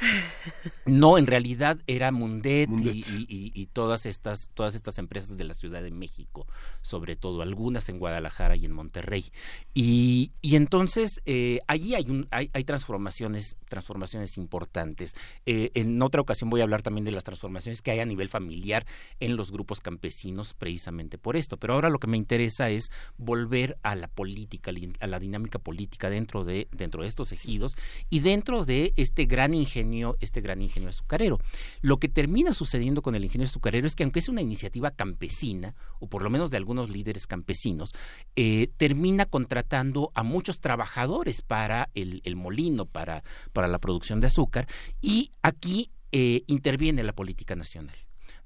No, 0.87 1.19
en 1.19 1.27
realidad 1.27 1.79
era 1.87 2.11
Mundet, 2.13 2.71
Y, 2.71 3.69
todas 3.75 4.07
estas 4.07 4.51
todas 4.55 4.75
estas 4.75 4.99
empresas 4.99 5.37
de 5.37 5.45
la 5.45 5.53
Ciudad 5.53 5.83
de 5.83 5.91
México, 5.91 6.47
sobre 6.81 7.17
todo 7.17 7.43
algunas 7.43 7.89
en 7.91 7.99
Guadalajara 7.99 8.57
y 8.57 8.65
en 8.65 8.73
Monterrey. 8.73 9.31
Y, 9.75 10.33
y 10.41 10.57
entonces 10.57 11.21
eh, 11.27 11.59
allí 11.67 11.95
hay, 11.95 12.09
un, 12.09 12.27
hay, 12.31 12.49
hay 12.55 12.65
transformaciones 12.65 13.57
transformaciones 13.69 14.39
importantes. 14.39 15.15
en 15.45 16.01
otra 16.01 16.23
ocasión 16.23 16.49
voy 16.49 16.61
a 16.61 16.65
hablar 16.65 16.83
también 16.83 17.05
de 17.05 17.13
las 17.13 17.25
transformaciones 17.25 17.83
que 17.83 17.91
hay 17.91 18.01
a 18.01 18.07
nivel 18.07 18.31
familiar 18.31 18.87
en 19.21 19.37
los 19.37 19.53
grupos 19.53 19.81
campesinos 19.81 20.38
precisamente 20.55 21.19
por 21.19 21.37
esto. 21.37 21.57
Pero 21.57 21.75
ahora 21.75 21.91
lo 21.91 21.99
que 21.99 22.07
me 22.07 22.17
interesa 22.17 22.71
es 22.71 22.91
volver 23.17 23.79
a 23.83 23.95
la 23.97 24.09
política, 24.09 24.73
a 25.01 25.07
la 25.07 25.19
dinámica 25.19 25.59
política 25.59 26.11
dentro 26.11 26.45
de, 26.45 26.69
dentro 26.73 27.03
de 27.03 27.09
estos 27.09 27.33
ejidos 27.33 27.77
y 28.11 28.21
dentro 28.21 28.65
de 28.65 28.93
este 28.97 29.27
gran 29.27 29.55
ingenio, 29.55 30.17
este 30.21 30.41
gran 30.41 30.63
ingenio 30.63 30.89
azucarero. 30.89 31.39
Lo 31.81 31.99
que 31.99 32.09
termina 32.09 32.53
sucediendo 32.53 33.03
con 33.03 33.15
el 33.15 33.25
ingenio 33.25 33.47
azucarero 33.47 33.87
es 33.87 33.95
que 33.95 34.05
aunque 34.05 34.21
es 34.21 34.29
una 34.29 34.43
iniciativa 34.43 34.91
campesina, 34.91 35.75
o 36.01 36.09
por 36.09 36.23
lo 36.23 36.31
menos 36.31 36.51
de 36.51 36.57
algunos 36.57 36.89
líderes 36.89 37.27
campesinos, 37.27 37.95
eh, 38.37 38.71
termina 38.77 39.27
contratando 39.27 40.11
a 40.15 40.23
muchos 40.23 40.61
trabajadores 40.61 41.43
para 41.43 41.91
el, 41.95 42.37
molino, 42.37 42.87
para, 42.87 43.23
para 43.53 43.69
la 43.69 43.79
producción 43.79 44.21
de 44.21 44.29
azúcar, 44.29 44.69
y 45.01 45.33
aquí 45.43 45.91
eh, 46.13 46.43
interviene 46.47 47.03
la 47.03 47.13
política 47.13 47.55
nacional. 47.57 47.97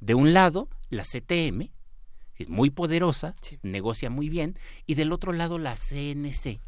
De 0.01 0.15
un 0.15 0.33
lado, 0.33 0.69
la 0.91 1.05
CTM, 1.05 1.71
es 2.37 2.49
muy 2.49 2.71
poderosa, 2.71 3.35
negocia 3.63 4.11
muy 4.11 4.29
bien, 4.29 4.59
y 4.87 4.95
del 4.95 5.13
otro 5.13 5.33
lado 5.33 5.59
la 5.59 5.77
CNC, 5.77 6.61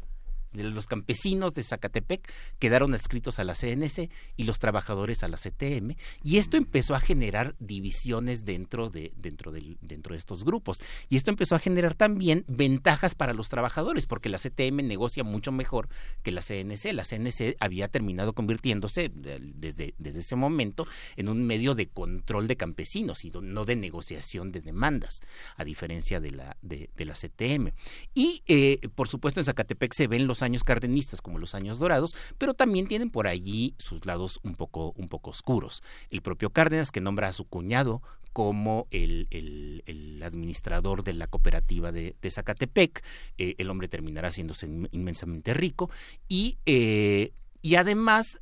los 0.63 0.87
campesinos 0.87 1.53
de 1.53 1.63
Zacatepec 1.63 2.31
quedaron 2.59 2.93
adscritos 2.93 3.39
a 3.39 3.43
la 3.43 3.53
CNC 3.53 4.09
y 4.37 4.43
los 4.43 4.59
trabajadores 4.59 5.23
a 5.23 5.27
la 5.27 5.37
CTM 5.37 5.95
y 6.23 6.37
esto 6.37 6.57
empezó 6.57 6.95
a 6.95 6.99
generar 6.99 7.55
divisiones 7.59 8.45
dentro 8.45 8.89
de 8.89 9.13
dentro 9.15 9.51
del, 9.51 9.77
dentro 9.81 10.13
de 10.13 10.19
estos 10.19 10.43
grupos. 10.43 10.81
Y 11.09 11.15
esto 11.15 11.29
empezó 11.29 11.55
a 11.55 11.59
generar 11.59 11.93
también 11.93 12.45
ventajas 12.47 13.15
para 13.15 13.33
los 13.33 13.49
trabajadores 13.49 14.05
porque 14.05 14.29
la 14.29 14.37
CTM 14.37 14.87
negocia 14.87 15.23
mucho 15.23 15.51
mejor 15.51 15.89
que 16.23 16.31
la 16.31 16.41
CNC 16.41 16.93
la 16.93 17.03
CNC 17.03 17.57
había 17.59 17.87
terminado 17.87 18.33
convirtiéndose 18.33 19.11
desde 19.13 19.93
desde 19.97 20.19
ese 20.19 20.35
momento 20.35 20.87
en 21.15 21.29
un 21.29 21.45
medio 21.45 21.75
de 21.75 21.87
control 21.87 22.47
de 22.47 22.57
campesinos 22.57 23.25
y 23.25 23.31
no 23.31 23.65
de 23.65 23.75
negociación 23.75 24.51
de 24.51 24.61
demandas 24.61 25.21
a 25.57 25.63
diferencia 25.63 26.19
de 26.19 26.31
la 26.31 26.57
de, 26.61 26.89
la 26.97 27.13
CTM 27.13 27.71
y 28.13 28.43
eh, 28.47 28.79
por 28.95 29.07
supuesto 29.07 29.39
en 29.39 29.45
Zacatepec 29.45 29.93
se 29.93 30.07
ven 30.07 30.27
los 30.27 30.41
años 30.45 30.63
cardenistas 30.63 31.21
como 31.21 31.39
los 31.39 31.55
años 31.55 31.79
dorados, 31.79 32.15
pero 32.37 32.53
también 32.53 32.87
tienen 32.87 33.09
por 33.09 33.27
allí 33.27 33.75
sus 33.77 34.05
lados 34.05 34.39
un 34.43 34.55
poco, 34.55 34.93
un 34.95 35.09
poco 35.09 35.31
oscuros. 35.31 35.83
El 36.09 36.21
propio 36.21 36.51
Cárdenas, 36.51 36.91
que 36.91 37.01
nombra 37.01 37.27
a 37.27 37.33
su 37.33 37.45
cuñado 37.45 38.01
como 38.31 38.87
el, 38.91 39.27
el, 39.31 40.21
administrador 40.23 41.03
de 41.03 41.13
la 41.13 41.27
cooperativa 41.27 41.91
de, 41.91 42.15
Zacatepec, 42.29 43.03
eh, 43.37 43.55
el 43.57 43.69
hombre 43.69 43.87
terminará 43.87 44.27
haciéndose 44.27 44.67
inmensamente 44.91 45.53
rico 45.53 45.89
y 46.27 46.57
eh, 46.65 47.31
y 47.65 47.77
además 47.77 48.41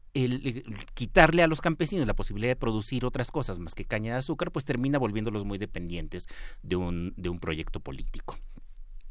quitarle 0.95 1.43
a 1.43 1.47
los 1.47 1.61
campesinos 1.61 2.05
la 2.05 2.13
posibilidad 2.13 2.51
de 2.51 2.57
producir 2.57 3.05
otras 3.05 3.31
cosas 3.31 3.57
más 3.57 3.73
que 3.73 3.85
caña 3.85 4.11
de 4.11 4.19
azúcar, 4.19 4.51
pues 4.51 4.65
termina 4.65 4.97
volviéndolos 4.97 5.45
muy 5.45 5.57
dependientes 5.57 6.27
de 6.61 6.75
un, 6.75 7.13
de 7.15 7.29
un 7.29 7.39
proyecto 7.39 7.79
político. 7.79 8.37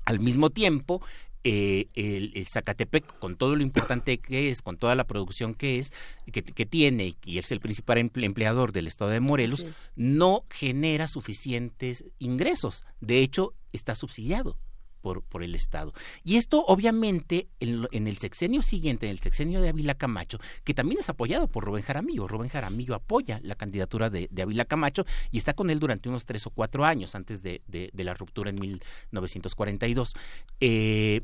Al 0.04 0.20
mismo 0.20 0.50
tiempo, 0.50 1.00
eh, 1.44 1.88
el, 1.94 2.46
Zacatepec, 2.46 3.18
con 3.18 3.36
todo 3.36 3.56
lo 3.56 3.62
importante 3.62 4.18
que 4.18 4.48
es, 4.48 4.62
con 4.62 4.76
toda 4.76 4.94
la 4.94 5.04
producción 5.04 5.54
que 5.54 5.78
es, 5.78 5.92
que, 6.32 6.66
tiene, 6.66 7.14
y 7.24 7.38
es 7.38 7.50
el 7.52 7.60
principal 7.60 7.98
empleador 7.98 8.72
del 8.72 8.86
estado 8.86 9.10
de 9.10 9.20
Morelos, 9.20 9.66
no 9.96 10.44
genera 10.50 11.08
suficientes 11.08 12.04
ingresos. 12.18 12.84
De 13.00 13.18
hecho, 13.18 13.54
está 13.72 13.94
subsidiado 13.94 14.56
por, 15.02 15.42
el 15.42 15.54
Estado. 15.54 15.92
Y 16.24 16.36
esto, 16.36 16.64
obviamente, 16.64 17.48
en, 17.60 18.06
el 18.06 18.16
sexenio 18.16 18.62
siguiente, 18.62 19.06
en 19.06 19.12
el 19.12 19.18
sexenio 19.18 19.60
de 19.60 19.68
Ávila 19.68 19.94
Camacho, 19.94 20.38
que 20.64 20.72
también 20.72 21.00
es 21.00 21.08
apoyado 21.08 21.48
por 21.48 21.64
Rubén 21.64 21.82
Jaramillo. 21.82 22.28
Rubén 22.28 22.48
Jaramillo 22.48 22.94
apoya 22.94 23.40
la 23.42 23.56
candidatura 23.56 24.08
de, 24.08 24.28
de 24.30 24.42
Ávila 24.42 24.64
Camacho 24.64 25.04
y 25.30 25.38
está 25.38 25.54
con 25.54 25.68
él 25.70 25.80
durante 25.80 26.08
unos 26.08 26.24
tres 26.24 26.46
o 26.46 26.50
cuatro 26.50 26.84
años 26.84 27.14
antes 27.14 27.42
de, 27.42 27.62
la 27.92 28.14
ruptura 28.14 28.50
en 28.50 28.60
1942. 28.60 30.14
Eh, 30.60 31.22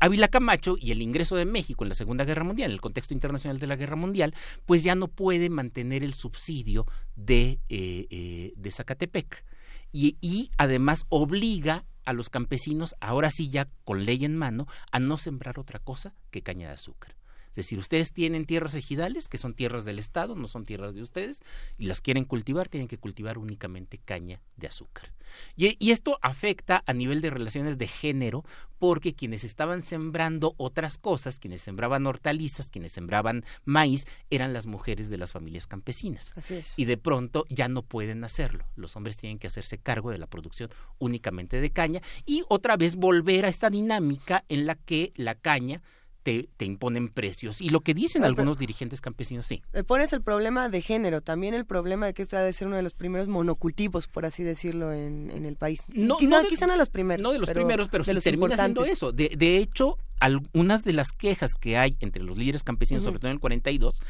Ávila 0.00 0.28
Camacho 0.28 0.76
y 0.80 0.92
el 0.92 1.02
ingreso 1.02 1.36
de 1.36 1.44
México 1.44 1.84
en 1.84 1.90
la 1.90 1.94
Segunda 1.94 2.24
Guerra 2.24 2.42
Mundial, 2.42 2.70
en 2.70 2.74
el 2.74 2.80
contexto 2.80 3.12
internacional 3.12 3.58
de 3.58 3.66
la 3.66 3.76
Guerra 3.76 3.96
Mundial, 3.96 4.34
pues 4.64 4.82
ya 4.82 4.94
no 4.94 5.08
puede 5.08 5.50
mantener 5.50 6.02
el 6.02 6.14
subsidio 6.14 6.86
de, 7.16 7.60
eh, 7.68 8.06
eh, 8.10 8.70
Zacatepec. 8.70 9.44
Y, 9.92 10.16
y, 10.20 10.50
además 10.56 11.04
obliga 11.10 11.84
a 12.10 12.12
los 12.12 12.30
campesinos, 12.30 12.94
ahora 13.00 13.30
sí 13.30 13.50
ya 13.50 13.68
con 13.84 14.04
ley 14.04 14.24
en 14.24 14.36
mano, 14.36 14.66
a 14.92 15.00
no 15.00 15.16
sembrar 15.16 15.58
otra 15.58 15.78
cosa 15.78 16.14
que 16.30 16.42
caña 16.42 16.68
de 16.68 16.74
azúcar. 16.74 17.19
Es 17.50 17.56
decir, 17.56 17.78
ustedes 17.78 18.12
tienen 18.12 18.46
tierras 18.46 18.74
ejidales, 18.74 19.28
que 19.28 19.38
son 19.38 19.54
tierras 19.54 19.84
del 19.84 19.98
Estado, 19.98 20.36
no 20.36 20.46
son 20.46 20.64
tierras 20.64 20.94
de 20.94 21.02
ustedes, 21.02 21.42
y 21.78 21.86
las 21.86 22.00
quieren 22.00 22.24
cultivar, 22.24 22.68
tienen 22.68 22.88
que 22.88 22.98
cultivar 22.98 23.38
únicamente 23.38 23.98
caña 23.98 24.40
de 24.56 24.68
azúcar. 24.68 25.12
Y, 25.56 25.90
esto 25.90 26.18
afecta 26.22 26.82
a 26.86 26.92
nivel 26.92 27.20
de 27.20 27.30
relaciones 27.30 27.78
de 27.78 27.86
género, 27.86 28.44
porque 28.78 29.14
quienes 29.14 29.44
estaban 29.44 29.82
sembrando 29.82 30.54
otras 30.56 30.96
cosas, 30.96 31.38
quienes 31.38 31.60
sembraban 31.60 32.06
hortalizas, 32.06 32.70
quienes 32.70 32.92
sembraban 32.92 33.44
maíz, 33.64 34.06
eran 34.30 34.52
las 34.52 34.66
mujeres 34.66 35.10
de 35.10 35.18
las 35.18 35.32
familias 35.32 35.66
campesinas. 35.66 36.32
Así 36.36 36.54
es. 36.54 36.74
Y 36.76 36.86
de 36.86 36.96
pronto 36.96 37.44
ya 37.48 37.68
no 37.68 37.82
pueden 37.82 38.24
hacerlo. 38.24 38.64
Los 38.76 38.96
hombres 38.96 39.16
tienen 39.16 39.38
que 39.38 39.48
hacerse 39.48 39.78
cargo 39.78 40.10
de 40.10 40.18
la 40.18 40.26
producción 40.26 40.70
únicamente 40.98 41.60
de 41.60 41.70
caña 41.70 42.00
y 42.24 42.42
otra 42.48 42.76
vez 42.76 42.96
volver 42.96 43.44
a 43.44 43.48
esta 43.48 43.70
dinámica 43.70 44.44
en 44.48 44.66
la 44.66 44.76
que 44.76 45.12
la 45.14 45.34
caña 45.34 45.82
te, 46.22 46.48
imponen 46.60 47.08
precios. 47.08 47.60
Y 47.60 47.70
lo 47.70 47.80
que 47.80 47.94
dicen 47.94 48.24
algunos 48.24 48.58
dirigentes 48.58 49.00
campesinos, 49.00 49.46
sí. 49.46 49.62
Me 49.72 49.84
pones 49.84 50.12
el 50.12 50.22
problema 50.22 50.68
de 50.68 50.82
género, 50.82 51.20
también 51.20 51.54
el 51.54 51.64
problema 51.64 52.06
de 52.06 52.14
que 52.14 52.22
este 52.22 52.36
ha 52.36 52.40
de 52.40 52.52
ser 52.52 52.66
uno 52.66 52.76
de 52.76 52.82
los 52.82 52.94
primeros 52.94 53.28
monocultivos, 53.28 54.06
por 54.06 54.26
así 54.26 54.42
decirlo, 54.42 54.92
en, 54.92 55.30
en 55.30 55.44
el 55.44 55.56
país. 55.56 55.82
No, 55.88 56.18
no, 56.20 56.44
quizá 56.48 56.66
no 56.66 56.76
los 56.76 56.90
primeros. 56.90 57.22
No 57.22 57.32
de 57.32 57.38
los 57.38 57.50
primeros, 57.50 57.88
pero 57.88 58.04
sí 58.04 58.14
termina 58.20 58.56
siendo 58.56 58.84
eso. 58.84 59.12
De, 59.12 59.30
de 59.36 59.58
hecho, 59.58 59.96
algunas 60.20 60.84
de 60.84 60.92
las 60.92 61.12
quejas 61.12 61.52
que 61.54 61.76
hay 61.76 61.96
entre 62.00 62.22
los 62.22 62.36
líderes 62.36 62.62
campesinos, 62.62 63.04
sobre 63.04 63.18
todo 63.18 63.30
en 63.30 63.36
el 63.36 63.40
42, 63.40 64.00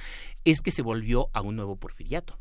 es 0.44 0.60
que 0.60 0.70
se 0.70 0.82
volvió 0.82 1.30
a 1.32 1.40
un 1.40 1.56
nuevo 1.56 1.76
porfiriato. 1.76 2.38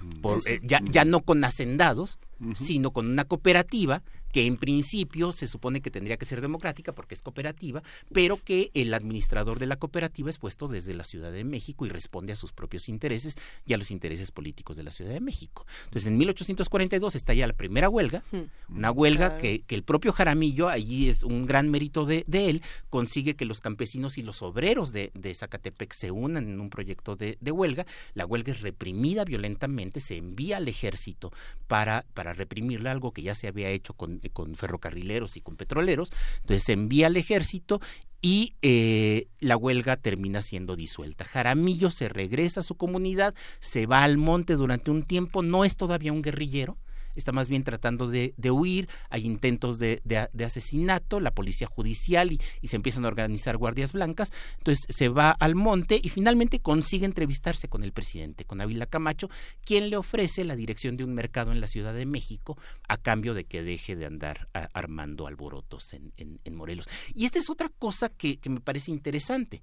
Mm. 0.00 0.26
Eh, 0.46 0.60
ya, 0.62 0.80
ya 0.84 1.04
no 1.04 1.20
con 1.20 1.44
hacendados, 1.44 2.18
sino 2.54 2.92
con 2.92 3.06
una 3.06 3.24
cooperativa 3.24 4.02
que 4.38 4.46
en 4.46 4.56
principio 4.56 5.32
se 5.32 5.48
supone 5.48 5.80
que 5.80 5.90
tendría 5.90 6.16
que 6.16 6.24
ser 6.24 6.40
democrática 6.40 6.92
porque 6.92 7.16
es 7.16 7.22
cooperativa, 7.22 7.82
pero 8.12 8.36
que 8.36 8.70
el 8.72 8.94
administrador 8.94 9.58
de 9.58 9.66
la 9.66 9.74
cooperativa 9.74 10.30
es 10.30 10.38
puesto 10.38 10.68
desde 10.68 10.94
la 10.94 11.02
Ciudad 11.02 11.32
de 11.32 11.42
México 11.42 11.84
y 11.84 11.88
responde 11.88 12.32
a 12.32 12.36
sus 12.36 12.52
propios 12.52 12.88
intereses 12.88 13.34
y 13.66 13.72
a 13.72 13.78
los 13.78 13.90
intereses 13.90 14.30
políticos 14.30 14.76
de 14.76 14.84
la 14.84 14.92
Ciudad 14.92 15.12
de 15.12 15.18
México. 15.18 15.66
Entonces, 15.86 16.06
en 16.06 16.18
1842 16.18 17.16
está 17.16 17.34
ya 17.34 17.48
la 17.48 17.52
primera 17.52 17.88
huelga, 17.88 18.22
una 18.68 18.92
huelga 18.92 19.38
que, 19.38 19.62
que, 19.62 19.74
el 19.74 19.82
propio 19.82 20.12
Jaramillo, 20.12 20.68
allí 20.68 21.08
es 21.08 21.24
un 21.24 21.44
gran 21.44 21.68
mérito 21.68 22.06
de, 22.06 22.22
de 22.28 22.48
él, 22.48 22.62
consigue 22.90 23.34
que 23.34 23.44
los 23.44 23.60
campesinos 23.60 24.18
y 24.18 24.22
los 24.22 24.40
obreros 24.42 24.92
de, 24.92 25.10
de 25.14 25.34
Zacatepec 25.34 25.92
se 25.92 26.12
unan 26.12 26.48
en 26.48 26.60
un 26.60 26.70
proyecto 26.70 27.16
de, 27.16 27.38
de, 27.40 27.50
huelga. 27.50 27.86
La 28.14 28.24
huelga 28.24 28.52
es 28.52 28.60
reprimida 28.60 29.24
violentamente, 29.24 29.98
se 29.98 30.16
envía 30.16 30.58
al 30.58 30.68
ejército 30.68 31.32
para, 31.66 32.06
para 32.14 32.34
reprimirla, 32.34 32.92
algo 32.92 33.10
que 33.10 33.22
ya 33.22 33.34
se 33.34 33.48
había 33.48 33.70
hecho 33.70 33.94
con, 33.94 34.20
con 34.30 34.54
ferrocarrileros 34.54 35.36
y 35.36 35.40
con 35.40 35.56
petroleros. 35.56 36.12
Entonces 36.40 36.64
se 36.64 36.72
envía 36.72 37.06
al 37.08 37.16
ejército 37.16 37.80
y 38.20 38.54
eh, 38.62 39.28
la 39.38 39.56
huelga 39.56 39.96
termina 39.96 40.42
siendo 40.42 40.76
disuelta. 40.76 41.24
Jaramillo 41.24 41.90
se 41.90 42.08
regresa 42.08 42.60
a 42.60 42.64
su 42.64 42.76
comunidad, 42.76 43.34
se 43.60 43.86
va 43.86 44.02
al 44.02 44.18
monte 44.18 44.54
durante 44.54 44.90
un 44.90 45.04
tiempo, 45.04 45.42
no 45.42 45.64
es 45.64 45.76
todavía 45.76 46.12
un 46.12 46.22
guerrillero, 46.22 46.76
está 47.18 47.32
más 47.32 47.48
bien 47.48 47.64
tratando 47.64 48.08
de, 48.08 48.32
huir, 48.50 48.88
hay 49.10 49.26
intentos 49.26 49.78
de, 49.78 50.00
asesinato, 50.44 51.20
la 51.20 51.32
policía 51.32 51.66
judicial 51.66 52.32
y, 52.32 52.40
y, 52.62 52.68
se 52.68 52.76
empiezan 52.76 53.04
a 53.04 53.08
organizar 53.08 53.56
guardias 53.56 53.92
blancas, 53.92 54.32
entonces 54.58 54.84
se 54.88 55.08
va 55.08 55.30
al 55.30 55.54
monte 55.54 56.00
y 56.02 56.08
finalmente 56.08 56.60
consigue 56.60 57.06
entrevistarse 57.06 57.68
con 57.68 57.84
el 57.84 57.92
presidente, 57.92 58.44
con 58.44 58.60
Ávila 58.60 58.86
Camacho, 58.86 59.28
quien 59.64 59.90
le 59.90 59.96
ofrece 59.96 60.44
la 60.44 60.56
dirección 60.56 60.96
de 60.96 61.04
un 61.04 61.14
mercado 61.14 61.52
en 61.52 61.60
la 61.60 61.66
Ciudad 61.66 61.94
de 61.94 62.06
México 62.06 62.58
a 62.88 62.96
cambio 62.96 63.34
de 63.34 63.44
que 63.44 63.62
deje 63.62 63.96
de 63.96 64.06
andar 64.06 64.48
armando 64.72 65.26
alborotos 65.26 65.92
en, 65.92 66.12
en, 66.16 66.54
Morelos. 66.54 66.88
Y 67.14 67.24
esta 67.24 67.38
es 67.38 67.50
otra 67.50 67.68
cosa 67.68 68.08
que, 68.08 68.38
me 68.48 68.60
parece 68.60 68.90
interesante. 68.90 69.62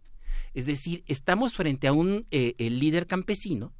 Es 0.53 0.65
decir, 0.65 1.03
estamos 1.07 1.53
frente 1.53 1.87
a 1.87 1.93
un 1.93 2.27
eh, 2.31 2.55
líder 2.57 3.07
campesino 3.07 3.73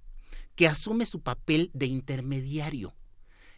que 0.55 0.67
asume 0.67 1.05
su 1.05 1.21
papel 1.21 1.69
de 1.73 1.85
intermediario 1.85 2.95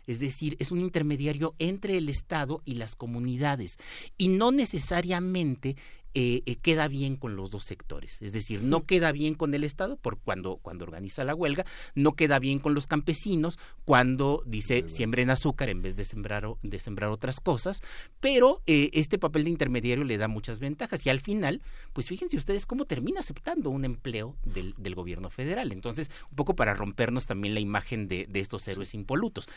es 0.07 0.19
decir, 0.19 0.55
es 0.59 0.71
un 0.71 0.79
intermediario 0.79 1.53
entre 1.59 1.97
el 1.97 2.09
Estado 2.09 2.61
y 2.65 2.75
las 2.75 2.95
comunidades. 2.95 3.77
Y 4.17 4.29
no 4.29 4.51
necesariamente 4.51 5.75
eh, 6.13 6.41
eh, 6.45 6.55
queda 6.55 6.87
bien 6.87 7.15
con 7.15 7.35
los 7.35 7.51
dos 7.51 7.63
sectores. 7.63 8.21
Es 8.21 8.33
decir, 8.33 8.63
no 8.63 8.85
queda 8.85 9.11
bien 9.11 9.35
con 9.35 9.53
el 9.53 9.63
Estado 9.63 9.97
por 9.97 10.17
cuando, 10.17 10.57
cuando 10.57 10.85
organiza 10.85 11.23
la 11.23 11.35
huelga, 11.35 11.65
no 11.95 12.13
queda 12.13 12.39
bien 12.39 12.59
con 12.59 12.73
los 12.73 12.87
campesinos 12.87 13.59
cuando 13.85 14.41
dice 14.45 14.87
siembren 14.87 15.29
azúcar 15.29 15.69
en 15.69 15.81
vez 15.81 15.95
de 15.95 16.05
sembrar, 16.05 16.47
de 16.63 16.79
sembrar 16.79 17.09
otras 17.09 17.39
cosas, 17.39 17.81
pero 18.19 18.61
eh, 18.65 18.89
este 18.93 19.19
papel 19.19 19.43
de 19.43 19.51
intermediario 19.51 20.03
le 20.03 20.17
da 20.17 20.27
muchas 20.27 20.59
ventajas 20.59 21.05
y 21.05 21.09
al 21.09 21.19
final, 21.19 21.61
pues 21.93 22.07
fíjense 22.07 22.37
ustedes 22.37 22.65
cómo 22.65 22.85
termina 22.85 23.19
aceptando 23.19 23.69
un 23.69 23.85
empleo 23.85 24.35
del, 24.43 24.73
del 24.77 24.95
gobierno 24.95 25.29
federal. 25.29 25.71
Entonces, 25.71 26.09
un 26.29 26.35
poco 26.35 26.55
para 26.55 26.73
rompernos 26.73 27.25
también 27.25 27.53
la 27.53 27.59
imagen 27.59 28.07
de, 28.07 28.25
de 28.27 28.39
estos 28.39 28.67
héroes 28.67 28.93
impolutos. 28.93 29.47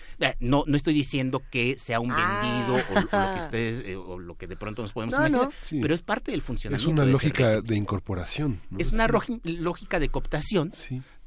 No, 0.41 0.65
no 0.67 0.77
estoy 0.77 0.95
diciendo 0.95 1.43
que 1.51 1.79
sea 1.79 2.01
un 2.01 2.09
vendido 2.11 2.75
o, 2.91 3.01
lo 3.01 3.09
que 3.09 3.17
ah. 3.17 3.41
ustedes 3.43 3.97
o 3.97 4.19
lo 4.19 4.37
que 4.37 4.47
de 4.47 4.57
pronto 4.57 4.83
nos 4.83 4.93
podemos 4.93 5.15
imaginar, 5.15 5.51
pero 5.81 5.95
es 5.95 6.03
parte 6.03 6.31
del 6.33 6.40
es 6.77 6.87
una 6.87 7.05
lógica 7.05 7.61
de 7.61 7.77
incorporación. 7.77 8.61
Es 8.79 8.93
una 8.93 9.09
lógica 9.09 9.99
de 9.99 10.09
cooptación. 10.09 10.73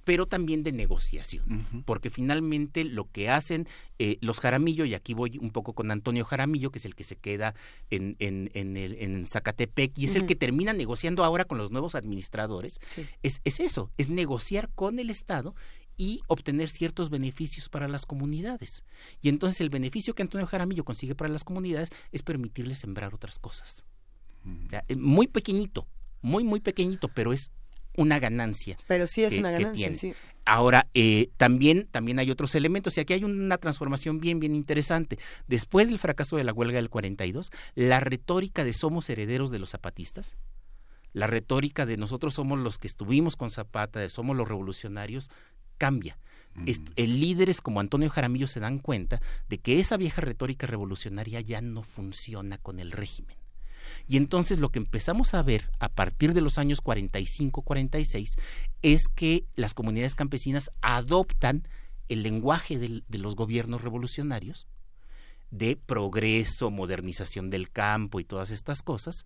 pero 0.04 0.26
también 0.26 0.64
de 0.64 0.72
negociación, 0.72 1.84
porque 1.86 2.10
finalmente 2.10 2.84
lo 2.84 3.10
que 3.10 3.30
hacen 3.30 3.68
eh, 4.00 4.18
los 4.22 4.40
Jaramillo, 4.40 4.86
y 4.86 4.96
aquí 4.96 5.14
voy 5.14 5.38
un 5.38 5.52
poco 5.52 5.74
con 5.74 5.92
Antonio 5.92 6.26
Jaramillo, 6.26 6.72
que 6.72 6.80
es 6.80 6.86
el 6.86 6.96
que 6.96 7.04
se 7.04 7.16
queda 7.16 7.56
en, 7.90 8.16
en, 8.20 8.50
en, 8.54 8.76
el, 8.76 8.96
en 9.00 9.26
Zacatepec 9.26 9.98
y 9.98 10.06
es 10.06 10.16
el 10.16 10.26
que 10.26 10.36
termina 10.36 10.74
negociando 10.74 11.24
ahora 11.24 11.46
con 11.46 11.58
los 11.58 11.72
nuevos 11.72 11.96
administradores, 11.96 12.80
es, 13.22 13.40
es 13.44 13.60
eso, 13.60 13.92
es 13.98 14.10
negociar 14.10 14.70
con 14.76 15.00
el 15.00 15.10
Estado 15.10 15.56
y 15.96 16.22
obtener 16.28 16.70
ciertos 16.70 17.10
beneficios 17.10 17.70
para 17.70 17.88
las 17.88 18.06
comunidades. 18.06 18.84
Y 19.22 19.30
entonces 19.30 19.62
el 19.62 19.70
beneficio 19.70 20.16
que 20.16 20.24
Antonio 20.24 20.48
Jaramillo 20.48 20.84
consigue 20.84 21.16
para 21.16 21.32
las 21.32 21.44
comunidades 21.44 21.90
es 22.12 22.24
permitirles 22.24 22.80
sembrar 22.80 23.14
otras 23.14 23.40
cosas. 23.40 23.84
Eh, 24.88 24.96
muy 24.96 25.28
pequeñito, 25.28 25.88
muy, 26.22 26.44
muy 26.44 26.60
pequeñito, 26.60 27.08
pero 27.08 27.34
es 27.34 27.52
una 27.96 28.20
ganancia. 28.20 28.78
Pero 28.88 29.08
sí 29.08 29.24
es 29.24 29.38
una 29.38 29.52
ganancia, 29.52 29.94
sí. 29.94 30.14
Ahora, 30.46 30.88
eh, 30.94 31.30
también, 31.38 31.88
también 31.90 32.20
hay 32.20 32.30
otros 32.30 32.54
elementos 32.56 32.98
y 32.98 33.02
aquí 33.02 33.14
hay 33.14 33.24
una 33.24 33.58
transformación 33.58 34.20
bien, 34.20 34.42
bien 34.42 34.56
interesante. 34.56 35.18
Después 35.48 35.88
del 35.88 36.00
fracaso 36.00 36.36
de 36.36 36.44
la 36.44 36.52
huelga 36.52 36.76
del 36.76 36.90
42, 36.90 37.50
la 37.76 38.02
retórica 38.02 38.66
de 38.66 38.74
somos 38.74 39.10
herederos 39.10 39.52
de 39.52 39.60
los 39.60 39.70
zapatistas, 39.70 40.36
la 41.14 41.28
retórica 41.28 41.86
de 41.86 41.96
nosotros 41.96 42.34
somos 42.34 42.60
los 42.60 42.78
que 42.78 42.88
estuvimos 42.88 43.38
con 43.38 43.52
Zapata, 43.52 44.00
de 44.00 44.10
somos 44.10 44.36
los 44.36 44.48
revolucionarios, 44.48 45.30
cambia. 45.78 46.18
el 46.66 47.20
líderes 47.20 47.62
como 47.62 47.80
Antonio 47.80 48.10
Jaramillo 48.10 48.48
se 48.48 48.60
dan 48.60 48.80
cuenta 48.80 49.22
de 49.48 49.60
que 49.60 49.80
esa 49.80 49.98
vieja 49.98 50.22
retórica 50.22 50.68
revolucionaria 50.68 51.40
ya 51.40 51.62
no 51.62 51.84
funciona 51.84 52.58
con 52.58 52.80
el 52.80 52.92
régimen. 52.92 53.38
Y 54.08 54.18
entonces 54.18 54.60
lo 54.60 54.70
que 54.70 54.80
empezamos 54.80 55.34
a 55.34 55.44
ver 55.44 55.70
a 55.80 55.90
partir 55.90 56.34
de 56.34 56.42
los 56.42 56.58
años 56.58 56.82
45-46 56.84 58.38
es 58.82 59.08
que 59.08 59.46
las 59.56 59.74
comunidades 59.74 60.16
campesinas 60.16 60.72
adoptan 60.82 61.68
el 62.10 62.24
lenguaje 62.24 62.78
de, 62.78 63.04
los 63.18 63.36
gobiernos 63.36 63.82
revolucionarios 63.82 64.68
de 65.52 65.76
progreso, 65.76 66.72
modernización 66.72 67.50
del 67.50 67.70
campo 67.70 68.20
y 68.20 68.24
todas 68.24 68.50
estas 68.50 68.82
cosas, 68.82 69.26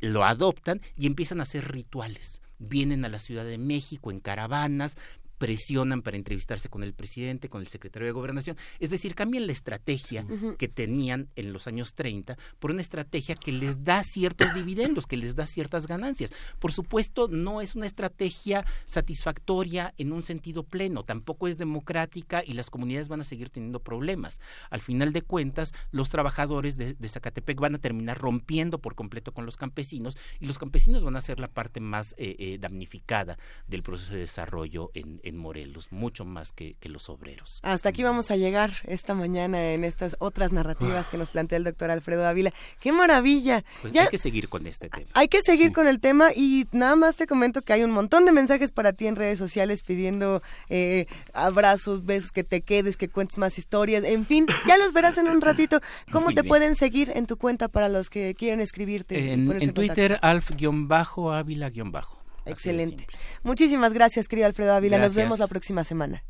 lo 0.00 0.24
adoptan 0.24 0.80
y 0.96 1.06
empiezan 1.06 1.40
a 1.40 1.42
hacer 1.42 1.70
rituales. 1.70 2.40
Vienen 2.58 3.04
a 3.04 3.10
la 3.10 3.18
Ciudad 3.18 3.44
de 3.44 3.58
México 3.58 4.10
en 4.10 4.20
caravanas, 4.20 4.96
presionan 5.38 6.02
para 6.02 6.16
entrevistarse 6.16 6.68
con 6.68 6.82
el 6.82 6.94
presidente, 6.94 7.48
con 7.48 7.60
el 7.60 7.68
secretario 7.68 8.06
de 8.06 8.12
Gobernación. 8.12 8.56
Es 8.80 8.90
decir, 8.90 9.14
cambian 9.14 9.46
la 9.46 9.52
estrategia 9.52 10.26
que 10.58 10.68
tenían 10.68 11.28
en 11.36 11.52
los 11.52 11.66
años 11.66 11.94
30 11.94 12.36
por 12.58 12.70
una 12.70 12.80
estrategia 12.80 13.34
que 13.34 13.52
les 13.52 13.84
da 13.84 14.02
ciertos 14.02 14.54
dividendos, 14.54 15.06
que 15.06 15.16
les 15.16 15.34
da 15.34 15.46
ciertas 15.46 15.86
ganancias. 15.86 16.32
Por 16.58 16.72
supuesto, 16.72 17.28
no 17.28 17.60
es 17.60 17.74
una 17.74 17.86
estrategia 17.86 18.64
satisfactoria 18.84 19.94
en 19.98 20.12
un 20.12 20.22
sentido 20.22 20.62
pleno, 20.62 21.04
tampoco 21.04 21.48
es 21.48 21.58
democrática 21.58 22.42
y 22.44 22.54
las 22.54 22.70
comunidades 22.70 23.08
van 23.08 23.20
a 23.20 23.24
seguir 23.24 23.50
teniendo 23.50 23.80
problemas. 23.80 24.40
Al 24.70 24.80
final 24.80 25.12
de 25.12 25.22
cuentas, 25.22 25.72
los 25.90 26.08
trabajadores 26.08 26.76
de, 26.76 26.96
Zacatepec 27.06 27.58
van 27.58 27.76
a 27.76 27.78
terminar 27.78 28.18
rompiendo 28.18 28.78
por 28.78 28.94
completo 28.94 29.32
con 29.32 29.46
los 29.46 29.56
campesinos 29.56 30.16
y 30.40 30.46
los 30.46 30.58
campesinos 30.58 31.04
van 31.04 31.16
a 31.16 31.20
ser 31.20 31.40
la 31.40 31.48
parte 31.48 31.80
más 31.80 32.14
eh, 32.18 32.36
eh, 32.38 32.58
damnificada 32.58 33.38
del 33.66 33.82
proceso 33.82 34.14
de 34.14 34.20
desarrollo 34.20 34.90
en, 34.94 35.20
en 35.26 35.36
Morelos, 35.36 35.90
mucho 35.90 36.24
más 36.24 36.52
que, 36.52 36.76
los 36.86 37.10
obreros. 37.10 37.58
Hasta 37.64 37.88
aquí 37.88 38.04
vamos 38.04 38.30
a 38.30 38.36
llegar 38.36 38.70
esta 38.84 39.14
mañana 39.14 39.72
en 39.72 39.82
estas 39.82 40.14
otras 40.20 40.52
narrativas 40.52 41.08
que 41.08 41.18
nos 41.18 41.30
plantea 41.30 41.58
el 41.58 41.64
doctor 41.64 41.90
Alfredo 41.90 42.24
Ávila. 42.24 42.52
¡Qué 42.78 42.92
maravilla! 42.92 43.64
Pues 43.82 43.96
hay 43.96 44.06
que 44.06 44.18
seguir 44.18 44.48
con 44.48 44.68
este 44.68 44.88
tema. 44.88 45.08
Hay 45.14 45.26
que 45.26 45.42
seguir 45.42 45.72
con 45.72 45.88
el 45.88 45.98
tema 45.98 46.28
y 46.34 46.66
nada 46.70 46.94
más 46.94 47.16
te 47.16 47.26
comento 47.26 47.62
que 47.62 47.72
hay 47.72 47.82
un 47.82 47.90
montón 47.90 48.24
de 48.24 48.30
mensajes 48.30 48.70
para 48.70 48.92
ti 48.92 49.08
en 49.08 49.16
redes 49.16 49.38
sociales 49.38 49.82
pidiendo 49.82 50.42
eh, 50.68 51.06
abrazos, 51.32 52.04
besos, 52.04 52.30
que 52.30 52.44
te 52.44 52.60
quedes, 52.60 52.96
que 52.96 53.08
cuentes 53.08 53.36
más 53.36 53.58
historias, 53.58 54.04
en 54.04 54.26
fin, 54.26 54.46
ya 54.68 54.78
los 54.78 54.92
verás 54.92 55.18
en 55.18 55.26
un 55.26 55.40
ratito. 55.40 55.80
¿Cómo 56.12 56.30
te 56.32 56.44
pueden 56.44 56.76
seguir 56.76 57.10
en 57.14 57.26
tu 57.26 57.36
cuenta 57.36 57.66
para 57.66 57.88
los 57.88 58.10
que 58.10 58.36
quieren 58.36 58.60
escribirte? 58.60 59.32
En, 59.32 59.50
en 59.50 59.74
Twitter, 59.74 60.20
alf-ávila-bajo. 60.22 62.25
Excelente. 62.46 63.06
Muchísimas 63.42 63.92
gracias, 63.92 64.28
querido 64.28 64.46
Alfredo 64.46 64.72
Ávila. 64.72 64.98
Nos 64.98 65.14
vemos 65.14 65.38
la 65.38 65.46
próxima 65.46 65.84
semana. 65.84 66.24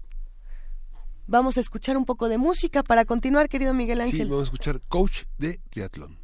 Vamos 1.26 1.56
a 1.56 1.60
escuchar 1.60 1.96
un 1.96 2.04
poco 2.04 2.28
de 2.28 2.38
música 2.38 2.82
para 2.82 3.04
continuar, 3.04 3.48
querido 3.48 3.74
Miguel 3.74 4.00
Ángel. 4.00 4.20
Sí, 4.20 4.24
vamos 4.24 4.40
a 4.40 4.44
escuchar 4.44 4.80
Coach 4.88 5.24
de 5.38 5.60
Triatlón. 5.70 6.18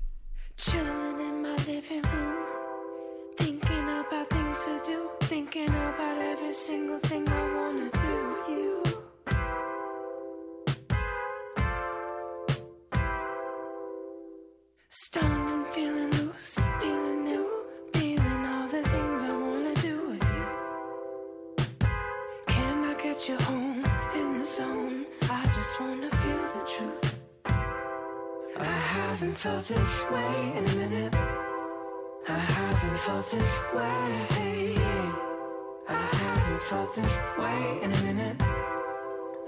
you 15.15 15.52
haven't 29.23 29.39
felt 29.39 29.69
this 29.69 30.11
way 30.11 30.53
in 30.59 30.65
a 30.65 30.75
minute. 30.75 31.15
I 32.29 32.39
haven't 32.57 32.99
felt 32.99 33.31
this 33.31 33.73
way. 33.73 34.77
I 35.89 35.93
haven't 35.93 36.63
felt 36.63 36.97
this 36.97 37.19
way 37.39 37.83
in 37.83 37.93
a 37.93 38.03
minute. 38.03 38.41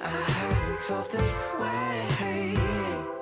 I 0.01 0.06
haven't 0.06 0.80
felt 0.80 1.10
this 1.10 1.55
way. 1.59 3.13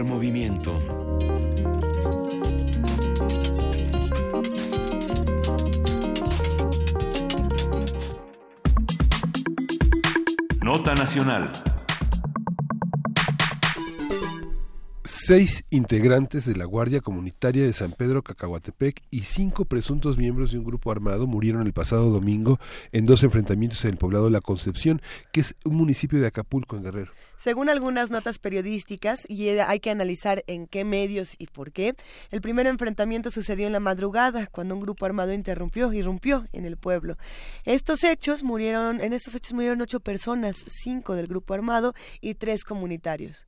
Movimiento. 0.00 0.72
Nota 10.62 10.94
Nacional. 10.94 11.61
Seis 15.24 15.62
integrantes 15.70 16.46
de 16.46 16.56
la 16.56 16.64
Guardia 16.64 17.00
Comunitaria 17.00 17.62
de 17.62 17.72
San 17.72 17.92
Pedro 17.92 18.22
Cacahuatepec 18.22 19.04
y 19.08 19.20
cinco 19.20 19.66
presuntos 19.66 20.18
miembros 20.18 20.50
de 20.50 20.58
un 20.58 20.64
grupo 20.64 20.90
armado 20.90 21.28
murieron 21.28 21.64
el 21.64 21.72
pasado 21.72 22.10
domingo 22.10 22.58
en 22.90 23.06
dos 23.06 23.22
enfrentamientos 23.22 23.84
en 23.84 23.92
el 23.92 23.98
poblado 23.98 24.30
La 24.30 24.40
Concepción, 24.40 25.00
que 25.32 25.42
es 25.42 25.54
un 25.64 25.76
municipio 25.76 26.20
de 26.20 26.26
Acapulco, 26.26 26.74
en 26.74 26.82
Guerrero. 26.82 27.12
Según 27.36 27.68
algunas 27.68 28.10
notas 28.10 28.40
periodísticas, 28.40 29.20
y 29.28 29.46
hay 29.46 29.78
que 29.78 29.90
analizar 29.90 30.42
en 30.48 30.66
qué 30.66 30.84
medios 30.84 31.36
y 31.38 31.46
por 31.46 31.70
qué, 31.70 31.94
el 32.32 32.40
primer 32.40 32.66
enfrentamiento 32.66 33.30
sucedió 33.30 33.68
en 33.68 33.74
la 33.74 33.80
madrugada, 33.80 34.48
cuando 34.48 34.74
un 34.74 34.80
grupo 34.80 35.06
armado 35.06 35.32
interrumpió, 35.32 35.92
irrumpió 35.92 36.48
en 36.52 36.64
el 36.64 36.76
pueblo. 36.76 37.16
Estos 37.64 38.02
hechos 38.02 38.42
murieron, 38.42 39.00
en 39.00 39.12
estos 39.12 39.36
hechos 39.36 39.52
murieron 39.52 39.82
ocho 39.82 40.00
personas, 40.00 40.64
cinco 40.66 41.14
del 41.14 41.28
grupo 41.28 41.54
armado 41.54 41.94
y 42.20 42.34
tres 42.34 42.64
comunitarios. 42.64 43.46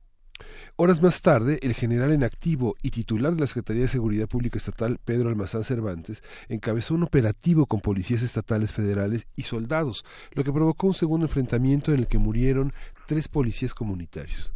Horas 0.77 1.01
más 1.01 1.21
tarde, 1.21 1.59
el 1.61 1.73
general 1.73 2.11
en 2.11 2.23
activo 2.23 2.75
y 2.81 2.91
titular 2.91 3.33
de 3.33 3.39
la 3.39 3.47
Secretaría 3.47 3.83
de 3.83 3.87
Seguridad 3.87 4.27
Pública 4.27 4.57
Estatal, 4.57 4.99
Pedro 5.03 5.29
Almazán 5.29 5.63
Cervantes, 5.63 6.21
encabezó 6.49 6.95
un 6.95 7.03
operativo 7.03 7.65
con 7.65 7.79
policías 7.79 8.21
estatales 8.21 8.73
federales 8.73 9.27
y 9.37 9.43
soldados, 9.43 10.03
lo 10.33 10.43
que 10.43 10.51
provocó 10.51 10.87
un 10.87 10.93
segundo 10.93 11.27
enfrentamiento 11.27 11.93
en 11.93 11.99
el 11.99 12.07
que 12.07 12.17
murieron 12.17 12.73
tres 13.07 13.29
policías 13.29 13.73
comunitarios. 13.73 14.51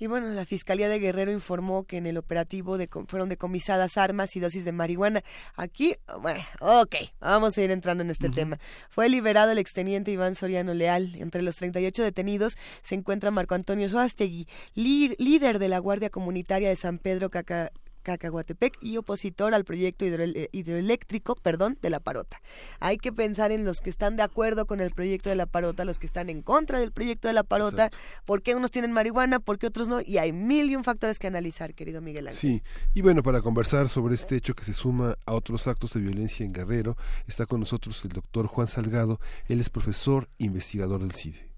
Y 0.00 0.06
bueno, 0.06 0.28
la 0.28 0.46
Fiscalía 0.46 0.88
de 0.88 0.98
Guerrero 0.98 1.30
informó 1.30 1.84
que 1.84 1.98
en 1.98 2.06
el 2.06 2.16
operativo 2.16 2.78
de, 2.78 2.88
fueron 3.06 3.28
decomisadas 3.28 3.98
armas 3.98 4.34
y 4.34 4.40
dosis 4.40 4.64
de 4.64 4.72
marihuana. 4.72 5.22
Aquí, 5.56 5.94
bueno, 6.22 6.40
ok, 6.58 6.96
vamos 7.20 7.58
a 7.58 7.62
ir 7.62 7.70
entrando 7.70 8.02
en 8.02 8.08
este 8.08 8.30
tema. 8.30 8.58
Fue 8.88 9.10
liberado 9.10 9.50
el 9.50 9.58
exteniente 9.58 10.10
Iván 10.10 10.36
Soriano 10.36 10.72
Leal. 10.72 11.16
Entre 11.16 11.42
los 11.42 11.56
38 11.56 12.02
detenidos 12.02 12.56
se 12.80 12.94
encuentra 12.94 13.30
Marco 13.30 13.54
Antonio 13.54 13.90
Suástegui, 13.90 14.48
líder 14.74 15.58
de 15.58 15.68
la 15.68 15.78
Guardia 15.78 16.08
Comunitaria 16.08 16.70
de 16.70 16.76
San 16.76 16.96
Pedro 16.96 17.28
Caca 17.28 17.70
Cacahuatepec 18.02 18.76
y 18.80 18.96
opositor 18.96 19.54
al 19.54 19.64
proyecto 19.64 20.04
eh, 20.04 20.48
hidroeléctrico 20.52 21.34
perdón, 21.36 21.78
de 21.80 21.90
la 21.90 22.00
Parota. 22.00 22.40
Hay 22.80 22.98
que 22.98 23.12
pensar 23.12 23.52
en 23.52 23.64
los 23.64 23.80
que 23.80 23.90
están 23.90 24.16
de 24.16 24.22
acuerdo 24.22 24.66
con 24.66 24.80
el 24.80 24.90
proyecto 24.90 25.28
de 25.28 25.36
la 25.36 25.46
Parota, 25.46 25.84
los 25.84 25.98
que 25.98 26.06
están 26.06 26.30
en 26.30 26.42
contra 26.42 26.78
del 26.78 26.92
proyecto 26.92 27.28
de 27.28 27.34
la 27.34 27.42
Parota, 27.42 27.90
por 28.24 28.42
qué 28.42 28.54
unos 28.54 28.70
tienen 28.70 28.92
marihuana, 28.92 29.40
por 29.40 29.58
qué 29.58 29.66
otros 29.66 29.88
no, 29.88 30.00
y 30.00 30.18
hay 30.18 30.32
mil 30.32 30.70
y 30.70 30.76
un 30.76 30.84
factores 30.84 31.18
que 31.18 31.26
analizar, 31.26 31.74
querido 31.74 32.00
Miguel 32.00 32.28
Ángel. 32.28 32.40
Sí, 32.40 32.62
y 32.94 33.02
bueno, 33.02 33.22
para 33.22 33.42
conversar 33.42 33.88
sobre 33.88 34.14
este 34.14 34.36
hecho 34.36 34.54
que 34.54 34.64
se 34.64 34.74
suma 34.74 35.16
a 35.26 35.34
otros 35.34 35.66
actos 35.66 35.92
de 35.94 36.00
violencia 36.00 36.44
en 36.44 36.52
Guerrero, 36.52 36.96
está 37.26 37.46
con 37.46 37.60
nosotros 37.60 38.02
el 38.04 38.10
doctor 38.10 38.46
Juan 38.46 38.68
Salgado, 38.68 39.20
él 39.46 39.60
es 39.60 39.70
profesor 39.70 40.28
investigador 40.38 41.00
del 41.00 41.12
CIDE. 41.12 41.50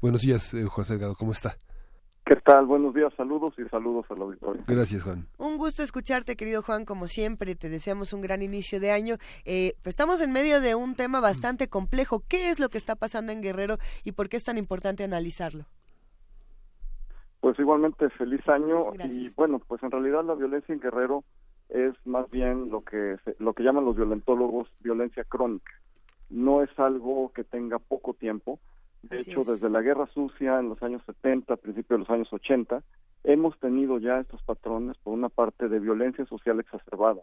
Buenos 0.00 0.22
días, 0.22 0.52
eh, 0.54 0.64
Juan 0.64 0.86
Salgado, 0.86 1.14
¿cómo 1.14 1.32
está? 1.32 1.56
¿Qué 2.26 2.36
tal? 2.36 2.64
Buenos 2.64 2.94
días, 2.94 3.12
saludos 3.18 3.52
y 3.58 3.68
saludos 3.68 4.06
al 4.10 4.22
auditorio. 4.22 4.62
Gracias, 4.66 5.02
Juan. 5.02 5.26
Un 5.36 5.58
gusto 5.58 5.82
escucharte, 5.82 6.36
querido 6.36 6.62
Juan, 6.62 6.86
como 6.86 7.06
siempre. 7.06 7.54
Te 7.54 7.68
deseamos 7.68 8.14
un 8.14 8.22
gran 8.22 8.40
inicio 8.40 8.80
de 8.80 8.92
año. 8.92 9.16
Eh, 9.44 9.74
pues 9.82 9.92
estamos 9.92 10.22
en 10.22 10.32
medio 10.32 10.62
de 10.62 10.74
un 10.74 10.94
tema 10.94 11.20
bastante 11.20 11.68
complejo. 11.68 12.22
¿Qué 12.26 12.48
es 12.48 12.58
lo 12.58 12.70
que 12.70 12.78
está 12.78 12.96
pasando 12.96 13.30
en 13.30 13.42
Guerrero 13.42 13.76
y 14.04 14.12
por 14.12 14.30
qué 14.30 14.38
es 14.38 14.44
tan 14.44 14.56
importante 14.56 15.04
analizarlo? 15.04 15.66
Pues 17.40 17.58
igualmente 17.58 18.08
feliz 18.08 18.40
año 18.48 18.94
y 19.04 19.28
bueno, 19.36 19.58
pues 19.58 19.82
en 19.82 19.90
realidad 19.90 20.24
la 20.24 20.34
violencia 20.34 20.72
en 20.72 20.80
Guerrero 20.80 21.24
es 21.68 21.92
más 22.06 22.30
bien 22.30 22.70
lo 22.70 22.80
que 22.80 23.16
lo 23.38 23.52
que 23.52 23.62
llaman 23.62 23.84
los 23.84 23.96
violentólogos 23.96 24.66
violencia 24.80 25.24
crónica. 25.24 25.72
No 26.30 26.62
es 26.62 26.70
algo 26.78 27.32
que 27.34 27.44
tenga 27.44 27.78
poco 27.78 28.14
tiempo 28.14 28.60
de 29.08 29.20
hecho, 29.20 29.44
desde 29.44 29.70
la 29.70 29.82
Guerra 29.82 30.06
Sucia 30.06 30.58
en 30.58 30.68
los 30.68 30.82
años 30.82 31.02
70, 31.06 31.56
principios 31.56 31.98
de 31.98 31.98
los 31.98 32.10
años 32.10 32.32
80, 32.32 32.82
hemos 33.24 33.58
tenido 33.58 33.98
ya 33.98 34.20
estos 34.20 34.42
patrones, 34.42 34.96
por 35.02 35.14
una 35.14 35.28
parte, 35.28 35.68
de 35.68 35.80
violencia 35.80 36.24
social 36.26 36.60
exacerbada, 36.60 37.22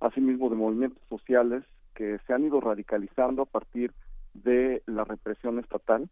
asimismo 0.00 0.50
de 0.50 0.56
movimientos 0.56 1.02
sociales 1.08 1.64
que 1.94 2.18
se 2.26 2.32
han 2.32 2.44
ido 2.44 2.60
radicalizando 2.60 3.42
a 3.42 3.46
partir 3.46 3.92
de 4.34 4.82
la 4.86 5.04
represión 5.04 5.58
estatal 5.58 6.08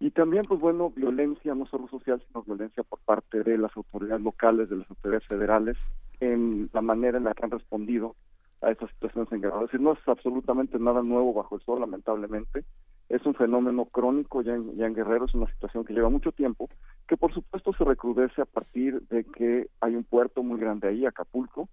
y 0.00 0.10
también, 0.10 0.44
pues 0.44 0.60
bueno, 0.60 0.90
violencia 0.90 1.54
no 1.54 1.66
solo 1.66 1.88
social, 1.88 2.22
sino 2.26 2.42
violencia 2.42 2.84
por 2.84 3.00
parte 3.00 3.42
de 3.42 3.58
las 3.58 3.76
autoridades 3.76 4.22
locales, 4.22 4.68
de 4.68 4.76
las 4.76 4.90
autoridades 4.90 5.26
federales, 5.26 5.76
en 6.20 6.70
la 6.72 6.82
manera 6.82 7.18
en 7.18 7.24
la 7.24 7.34
que 7.34 7.44
han 7.44 7.50
respondido 7.50 8.14
a 8.60 8.70
estas 8.70 8.90
situaciones 8.90 9.30
en 9.32 9.40
guerra. 9.40 9.56
Es 9.56 9.62
decir, 9.62 9.80
no 9.80 9.92
es 9.92 9.98
absolutamente 10.06 10.78
nada 10.78 11.02
nuevo 11.02 11.32
bajo 11.32 11.56
el 11.56 11.62
sol, 11.62 11.80
lamentablemente 11.80 12.64
es 13.08 13.24
un 13.24 13.34
fenómeno 13.34 13.86
crónico 13.86 14.42
ya 14.42 14.54
en, 14.54 14.76
ya 14.76 14.86
en 14.86 14.94
Guerrero, 14.94 15.24
es 15.24 15.34
una 15.34 15.50
situación 15.52 15.84
que 15.84 15.94
lleva 15.94 16.10
mucho 16.10 16.32
tiempo, 16.32 16.68
que 17.06 17.16
por 17.16 17.32
supuesto 17.32 17.72
se 17.72 17.84
recrudece 17.84 18.42
a 18.42 18.46
partir 18.46 19.00
de 19.08 19.24
que 19.24 19.68
hay 19.80 19.94
un 19.94 20.04
puerto 20.04 20.42
muy 20.42 20.60
grande 20.60 20.88
ahí, 20.88 21.06
Acapulco, 21.06 21.68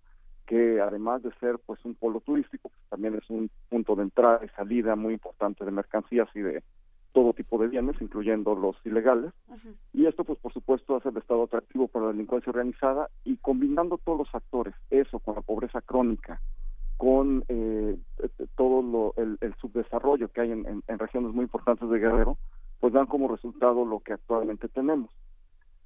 que 0.45 0.79
además 0.79 1.23
de 1.23 1.31
ser 1.39 1.59
pues 1.65 1.83
un 1.85 1.95
polo 1.95 2.21
turístico, 2.21 2.69
pues, 2.69 2.81
también 2.89 3.15
es 3.15 3.29
un 3.29 3.49
punto 3.69 3.95
de 3.95 4.03
entrada 4.03 4.45
y 4.45 4.49
salida 4.49 4.95
muy 4.95 5.13
importante 5.13 5.65
de 5.65 5.71
mercancías 5.71 6.29
y 6.35 6.39
de 6.39 6.63
todo 7.11 7.33
tipo 7.33 7.57
de 7.57 7.67
bienes, 7.67 7.95
incluyendo 8.01 8.55
los 8.55 8.75
ilegales. 8.85 9.31
Y 9.93 10.05
esto, 10.05 10.25
pues 10.25 10.37
por 10.39 10.51
supuesto, 10.51 10.97
hace 10.97 11.09
el 11.09 11.17
Estado 11.17 11.43
atractivo 11.43 11.87
para 11.87 12.07
la 12.07 12.11
delincuencia 12.11 12.49
organizada 12.49 13.09
y 13.23 13.37
combinando 13.37 13.97
todos 13.97 14.19
los 14.19 14.29
factores, 14.29 14.75
eso 14.89 15.19
con 15.19 15.35
la 15.35 15.41
pobreza 15.41 15.81
crónica, 15.81 16.41
con 16.97 17.43
eh, 17.49 17.97
todo 18.55 18.81
lo, 18.81 19.13
el, 19.17 19.53
subdesarrollo 19.59 20.29
que 20.29 20.41
hay 20.41 20.51
en, 20.51 20.83
regiones 20.87 21.33
muy 21.33 21.43
importantes 21.43 21.89
de 21.89 21.99
Guerrero, 21.99 22.37
pues 22.79 22.93
dan 22.93 23.05
como 23.05 23.27
resultado 23.27 23.85
lo 23.85 23.99
que 23.99 24.13
actualmente 24.13 24.67
tenemos. 24.69 25.09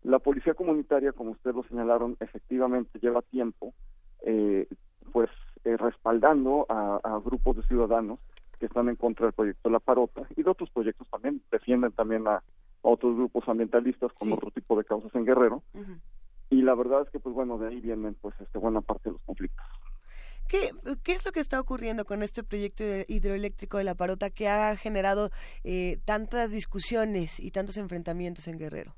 La 0.03 0.19
policía 0.19 0.53
comunitaria, 0.53 1.11
como 1.11 1.31
ustedes 1.31 1.55
lo 1.55 1.63
señalaron, 1.63 2.15
efectivamente 2.19 2.99
lleva 2.99 3.21
tiempo, 3.21 3.73
eh, 4.21 4.67
pues 5.11 5.29
eh, 5.65 5.75
respaldando 5.77 6.65
a, 6.69 7.19
grupos 7.23 7.57
de 7.57 7.63
ciudadanos 7.63 8.19
que 8.59 8.67
están 8.67 8.89
en 8.89 8.95
contra 8.95 9.25
del 9.25 9.33
proyecto 9.33 9.69
La 9.69 9.79
Parota 9.79 10.21
y 10.35 10.43
de 10.43 10.49
otros 10.49 10.69
proyectos 10.69 11.07
también, 11.09 11.41
defienden 11.51 11.91
también 11.91 12.27
a, 12.27 12.41
otros 12.81 13.15
grupos 13.15 13.47
ambientalistas 13.49 14.13
con 14.13 14.31
otro 14.31 14.51
tipo 14.51 14.77
de 14.77 14.85
causas 14.85 15.13
en 15.13 15.25
Guerrero. 15.25 15.63
Y 16.49 16.61
la 16.61 16.75
verdad 16.75 17.01
es 17.01 17.09
que, 17.09 17.19
pues 17.19 17.35
bueno, 17.35 17.57
de 17.57 17.67
ahí 17.67 17.81
vienen 17.81 18.15
pues 18.21 18.33
este, 18.39 18.57
buena 18.57 18.79
parte 18.79 19.09
de 19.09 19.13
los 19.13 19.21
conflictos. 19.23 19.65
¿Qué, 20.49 20.71
¿Qué, 21.03 21.11
es 21.11 21.23
lo 21.25 21.31
que 21.31 21.39
está 21.39 21.61
ocurriendo 21.61 22.05
con 22.05 22.23
este 22.23 22.43
proyecto 22.43 22.83
hidroeléctrico 23.07 23.77
de 23.77 23.83
la 23.83 23.93
Parota 23.93 24.31
que 24.31 24.47
ha 24.47 24.75
generado 24.75 25.29
eh, 25.63 25.99
tantas 26.05 26.49
discusiones 26.49 27.39
y 27.39 27.51
tantos 27.51 27.77
enfrentamientos 27.77 28.47
en 28.47 28.57
Guerrero? 28.57 28.95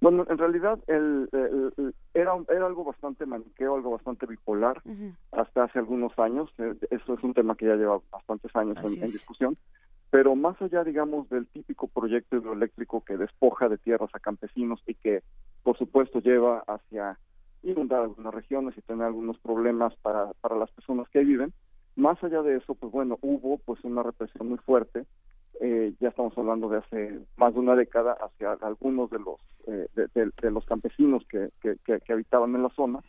Bueno, 0.00 0.26
en 0.30 0.38
realidad 0.38 0.78
el, 0.86 1.28
era, 2.14 2.32
era 2.48 2.66
algo 2.66 2.84
bastante 2.84 3.26
maniqueo, 3.26 3.74
algo 3.74 3.90
bastante 3.90 4.24
bipolar 4.24 4.82
hasta 5.32 5.64
hace 5.64 5.78
algunos 5.78 6.18
años. 6.18 6.48
Eh, 6.56 6.74
eso 6.90 7.12
es 7.12 7.22
un 7.22 7.34
tema 7.34 7.54
que 7.54 7.66
ya 7.66 7.76
lleva 7.76 8.00
bastantes 8.10 8.56
años 8.56 8.78
en, 8.82 8.98
discusión. 9.02 9.58
Pero 10.08 10.34
más 10.36 10.60
allá, 10.62 10.84
digamos, 10.84 11.28
del 11.28 11.46
típico 11.48 11.86
proyecto 11.86 12.36
hidroeléctrico 12.36 13.04
que 13.04 13.18
despoja 13.18 13.68
de 13.68 13.76
tierras 13.76 14.10
a 14.14 14.20
campesinos 14.20 14.82
y 14.86 14.94
que, 14.94 15.22
por 15.62 15.76
supuesto, 15.76 16.20
lleva 16.20 16.64
hacia 16.66 17.18
inundar 17.62 18.02
algunas 18.02 18.34
regiones 18.34 18.76
y 18.76 18.82
tener 18.82 19.06
algunos 19.06 19.38
problemas 19.38 19.94
para, 20.02 20.32
para 20.40 20.56
las 20.56 20.70
personas 20.70 21.08
que 21.08 21.20
viven. 21.20 21.52
Más 21.96 22.22
allá 22.22 22.42
de 22.42 22.56
eso, 22.56 22.74
pues 22.74 22.92
bueno, 22.92 23.18
hubo 23.20 23.58
pues 23.58 23.82
una 23.84 24.02
represión 24.02 24.48
muy 24.48 24.58
fuerte. 24.58 25.04
Eh, 25.60 25.92
ya 26.00 26.08
estamos 26.08 26.36
hablando 26.38 26.68
de 26.70 26.78
hace 26.78 27.20
más 27.36 27.52
de 27.52 27.60
una 27.60 27.76
década 27.76 28.16
hacia 28.20 28.52
algunos 28.62 29.10
de 29.10 29.18
los 29.18 29.38
eh, 29.66 29.86
de, 30.14 30.50
los 30.50 30.64
campesinos 30.64 31.22
que, 31.28 31.50
que, 31.60 31.76
que, 31.84 32.12
habitaban 32.12 32.54
en 32.54 32.62
la 32.62 32.70
zona, 32.70 33.00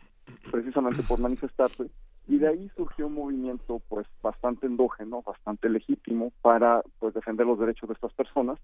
precisamente 0.50 1.02
por 1.02 1.18
manifestarse. 1.18 1.86
Y 2.28 2.38
de 2.38 2.48
ahí 2.48 2.70
surgió 2.76 3.06
un 3.06 3.14
movimiento 3.14 3.80
pues 3.88 4.06
bastante 4.22 4.66
endógeno, 4.66 5.22
bastante 5.22 5.70
legítimo 5.70 6.30
para 6.42 6.82
pues 6.98 7.14
defender 7.14 7.46
los 7.46 7.58
derechos 7.58 7.88
de 7.88 7.94
estas 7.94 8.12
personas 8.12 8.58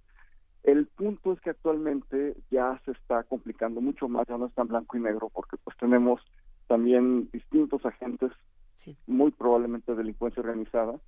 el 0.70 0.86
punto 0.86 1.32
es 1.32 1.40
que 1.40 1.50
actualmente 1.50 2.36
ya 2.50 2.80
se 2.84 2.92
está 2.92 3.22
complicando 3.24 3.80
mucho 3.80 4.08
más, 4.08 4.26
ya 4.28 4.36
no 4.36 4.46
está 4.46 4.62
en 4.62 4.68
blanco 4.68 4.96
y 4.96 5.00
negro, 5.00 5.30
porque 5.32 5.56
pues 5.56 5.76
tenemos 5.78 6.20
también 6.66 7.30
distintos 7.32 7.84
agentes, 7.86 8.30
muy 9.06 9.30
probablemente 9.30 9.94
delincuencia 9.94 10.42
organizada, 10.42 10.98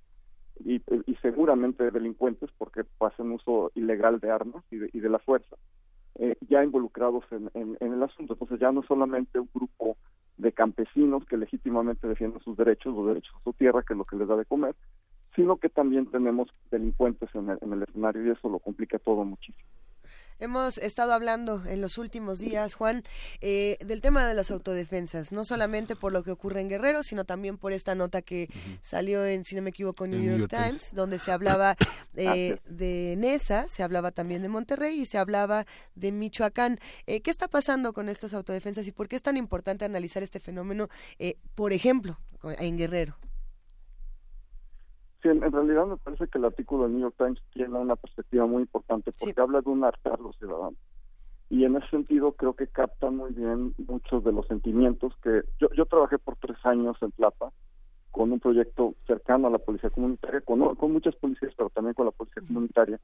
y, 0.63 0.81
seguramente 1.21 1.89
delincuentes 1.91 2.49
porque 2.57 2.83
hacen 2.99 3.31
uso 3.31 3.71
ilegal 3.75 4.19
de 4.19 4.31
armas 4.31 4.63
y 4.71 4.77
de, 4.77 5.09
la 5.09 5.19
fuerza, 5.19 5.55
eh, 6.15 6.35
ya 6.49 6.63
involucrados 6.63 7.23
en, 7.31 7.77
el 7.79 8.03
asunto. 8.03 8.33
Entonces 8.33 8.59
ya 8.59 8.71
no 8.71 8.81
es 8.81 8.87
solamente 8.87 9.39
un 9.39 9.49
grupo 9.53 9.97
de 10.37 10.51
campesinos 10.51 11.25
que 11.25 11.37
legítimamente 11.37 12.07
defienden 12.07 12.41
sus 12.41 12.57
derechos, 12.57 12.95
los 12.95 13.07
derechos 13.07 13.33
de 13.35 13.43
su 13.43 13.53
tierra, 13.53 13.83
que 13.83 13.93
es 13.93 13.97
lo 13.97 14.05
que 14.05 14.15
les 14.15 14.27
da 14.27 14.35
de 14.35 14.45
comer, 14.45 14.75
sino 15.35 15.57
que 15.57 15.69
también 15.69 16.05
tenemos 16.07 16.49
delincuentes 16.69 17.29
en 17.33 17.49
el, 17.49 17.83
escenario 17.83 18.25
y 18.25 18.31
eso 18.31 18.49
lo 18.49 18.59
complica 18.59 18.99
todo 18.99 19.23
muchísimo. 19.23 19.65
Hemos 20.39 20.79
estado 20.79 21.13
hablando 21.13 21.61
en 21.67 21.81
los 21.81 21.99
últimos 21.99 22.39
días, 22.39 22.73
Juan, 22.73 23.03
eh, 23.41 23.77
del 23.85 24.01
tema 24.01 24.27
de 24.27 24.33
las 24.33 24.49
autodefensas, 24.49 25.31
no 25.31 25.43
solamente 25.43 25.95
por 25.95 26.11
lo 26.11 26.23
que 26.23 26.31
ocurre 26.31 26.61
en 26.61 26.67
Guerrero, 26.67 27.03
sino 27.03 27.25
también 27.25 27.59
por 27.59 27.73
esta 27.73 27.93
nota 27.93 28.23
que 28.23 28.49
salió 28.81 29.23
en, 29.23 29.45
si 29.45 29.55
no 29.55 29.61
me 29.61 29.69
equivoco, 29.69 30.07
New, 30.07 30.19
York, 30.19 30.49
Times, 30.49 30.95
donde 30.95 31.19
se 31.19 31.31
hablaba 31.31 31.75
eh, 32.15 32.57
de 32.65 33.13
Nesa, 33.19 33.67
se 33.67 33.83
hablaba 33.83 34.09
también 34.09 34.41
de 34.41 34.49
Monterrey 34.49 34.99
y 34.99 35.05
se 35.05 35.19
hablaba 35.19 35.67
de 35.93 36.11
Michoacán. 36.11 36.79
Eh, 37.05 37.21
¿Qué 37.21 37.29
está 37.29 37.47
pasando 37.47 37.93
con 37.93 38.09
estas 38.09 38.33
autodefensas 38.33 38.87
y 38.87 38.91
por 38.91 39.07
qué 39.07 39.17
es 39.17 39.21
tan 39.21 39.37
importante 39.37 39.85
analizar 39.85 40.23
este 40.23 40.39
fenómeno, 40.39 40.89
por 41.53 41.71
ejemplo, 41.71 42.17
en 42.41 42.77
Guerrero? 42.79 43.15
Sí, 45.21 45.29
en, 45.29 45.51
realidad 45.51 45.85
me 45.85 45.97
parece 45.97 46.27
que 46.27 46.37
el 46.39 46.45
artículo 46.45 46.83
del 46.83 46.93
New 46.93 47.01
York 47.01 47.15
Times 47.17 47.41
tiene 47.53 47.77
una 47.77 47.95
perspectiva 47.95 48.45
muy 48.47 48.63
importante 48.63 49.11
porque 49.11 49.39
habla 49.39 49.61
de 49.61 49.69
un 49.69 49.83
hartar 49.83 50.19
los 50.19 50.35
ciudadanos. 50.37 50.79
Y 51.49 51.65
en 51.65 51.75
ese 51.75 51.87
sentido 51.89 52.31
creo 52.31 52.53
que 52.53 52.67
capta 52.67 53.11
muy 53.11 53.31
bien 53.33 53.75
muchos 53.87 54.23
de 54.23 54.31
los 54.31 54.47
sentimientos 54.47 55.13
que 55.21 55.43
yo, 55.59 55.69
yo 55.75 55.85
trabajé 55.85 56.17
por 56.17 56.37
tres 56.37 56.57
años 56.63 56.97
en 57.01 57.11
Plata 57.11 57.51
con 58.09 58.31
un 58.31 58.39
proyecto 58.39 58.95
cercano 59.05 59.47
a 59.47 59.51
la 59.51 59.57
policía 59.57 59.89
comunitaria, 59.89 60.41
con, 60.41 60.75
con 60.75 60.91
muchas 60.91 61.15
policías, 61.15 61.53
pero 61.55 61.69
también 61.69 61.93
con 61.93 62.05
la 62.05 62.11
policía 62.11 62.41
comunitaria. 62.45 62.99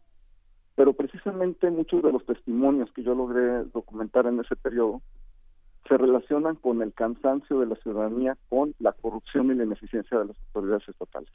Pero 0.75 0.93
precisamente 0.93 1.69
muchos 1.69 2.03
de 2.03 2.11
los 2.11 2.25
testimonios 2.25 2.91
que 2.93 3.03
yo 3.03 3.15
logré 3.15 3.63
documentar 3.73 4.27
en 4.27 4.39
ese 4.39 4.55
periodo 4.55 5.01
se 5.87 5.97
relacionan 5.97 6.55
con 6.55 6.81
el 6.81 6.93
cansancio 6.93 7.59
de 7.59 7.67
la 7.67 7.75
ciudadanía 7.77 8.37
con 8.49 8.75
la 8.79 8.91
corrupción 8.91 9.51
y 9.51 9.55
la 9.55 9.63
ineficiencia 9.63 10.19
de 10.19 10.25
las 10.25 10.37
autoridades 10.47 10.87
estatales. 10.89 11.31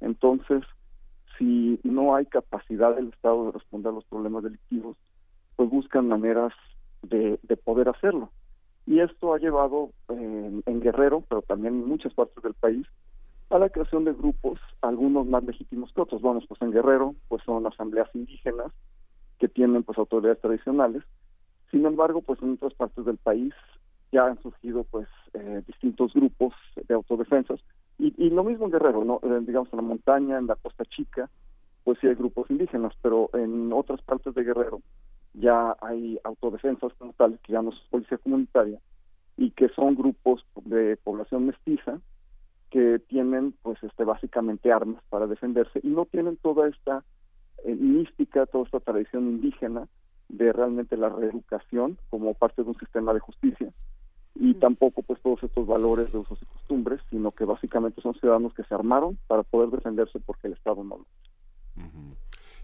Entonces, 0.00 0.62
si 1.38 1.80
no 1.84 2.14
hay 2.14 2.26
capacidad 2.26 2.94
del 2.94 3.08
Estado 3.08 3.46
de 3.46 3.52
responder 3.52 3.90
a 3.90 3.94
los 3.94 4.04
problemas 4.04 4.44
delictivos, 4.44 4.96
pues 5.56 5.70
buscan 5.70 6.08
maneras 6.08 6.52
de, 7.02 7.38
poder 7.64 7.88
hacerlo. 7.88 8.30
Y 8.86 9.00
esto 9.00 9.34
ha 9.34 9.38
llevado 9.38 9.90
en, 10.08 10.62
Guerrero, 10.80 11.24
pero 11.28 11.42
también 11.42 11.74
en 11.74 11.88
muchas 11.88 12.14
partes 12.14 12.42
del 12.42 12.54
país, 12.54 12.86
a 13.50 13.58
la 13.58 13.68
creación 13.68 14.04
de 14.04 14.12
grupos, 14.12 14.60
algunos 14.82 15.26
más 15.26 15.42
legítimos 15.44 15.92
que 15.92 16.00
otros. 16.00 16.20
Bueno, 16.20 16.40
pues 16.46 16.60
en 16.62 16.72
Guerrero, 16.72 17.14
pues 17.28 17.42
son 17.44 17.66
asambleas 17.66 18.08
indígenas 18.14 18.72
que 19.38 19.48
tienen 19.48 19.82
pues 19.82 19.98
autoridades 19.98 20.40
tradicionales. 20.40 21.02
Sin 21.70 21.84
embargo, 21.84 22.22
pues 22.22 22.40
en 22.42 22.52
otras 22.52 22.74
partes 22.74 23.04
del 23.04 23.18
país 23.18 23.52
ya 24.12 24.26
han 24.26 24.40
surgido 24.42 24.84
pues 24.84 25.08
eh, 25.34 25.62
distintos 25.66 26.12
grupos 26.14 26.54
de 26.86 26.94
autodefensas 26.94 27.60
y, 27.98 28.30
lo 28.30 28.44
mismo 28.44 28.66
en 28.66 28.72
Guerrero, 28.72 29.04
¿no? 29.04 29.20
Digamos 29.40 29.72
en 29.72 29.76
la 29.76 29.82
montaña, 29.82 30.38
en 30.38 30.46
la 30.46 30.56
Costa 30.56 30.84
Chica, 30.84 31.30
pues 31.84 31.98
sí 32.00 32.06
hay 32.06 32.14
grupos 32.14 32.50
indígenas, 32.50 32.92
pero 33.00 33.30
en 33.32 33.72
otras 33.72 34.02
partes 34.02 34.34
de 34.34 34.44
Guerrero 34.44 34.80
ya 35.34 35.76
hay 35.80 36.18
autodefensas 36.24 36.92
como 36.94 37.12
tal, 37.14 37.38
que 37.40 37.52
ya 37.52 37.62
no 37.62 37.70
es 37.70 37.76
policía 37.90 38.18
comunitaria, 38.18 38.80
y 39.36 39.50
que 39.50 39.68
son 39.70 39.94
grupos 39.94 40.44
de 40.64 40.96
población 41.02 41.46
mestiza 41.46 42.00
que 42.70 42.98
tienen 42.98 43.54
pues 43.62 43.82
este 43.82 44.04
básicamente 44.04 44.72
armas 44.72 45.02
para 45.08 45.26
defenderse 45.26 45.80
y 45.82 45.88
no 45.88 46.04
tienen 46.06 46.36
toda 46.36 46.68
esta 46.68 47.04
eh, 47.64 47.74
mística, 47.74 48.46
toda 48.46 48.64
esta 48.64 48.80
tradición 48.80 49.26
indígena 49.26 49.86
de 50.28 50.52
realmente 50.52 50.96
la 50.96 51.08
reeducación 51.08 51.98
como 52.10 52.34
parte 52.34 52.62
de 52.62 52.70
un 52.70 52.78
sistema 52.78 53.14
de 53.14 53.20
justicia 53.20 53.72
y 54.38 54.54
tampoco 54.54 55.02
pues 55.02 55.20
todos 55.22 55.42
estos 55.42 55.66
valores 55.66 56.12
de 56.12 56.18
usos 56.18 56.38
y 56.42 56.46
costumbres, 56.46 57.00
sino 57.10 57.30
que 57.32 57.44
básicamente 57.44 58.00
son 58.02 58.14
ciudadanos 58.14 58.54
que 58.54 58.64
se 58.64 58.74
armaron 58.74 59.18
para 59.26 59.42
poder 59.42 59.70
defenderse 59.70 60.18
porque 60.20 60.48
el 60.48 60.54
Estado 60.54 60.84
no 60.84 60.98
lo. 60.98 61.06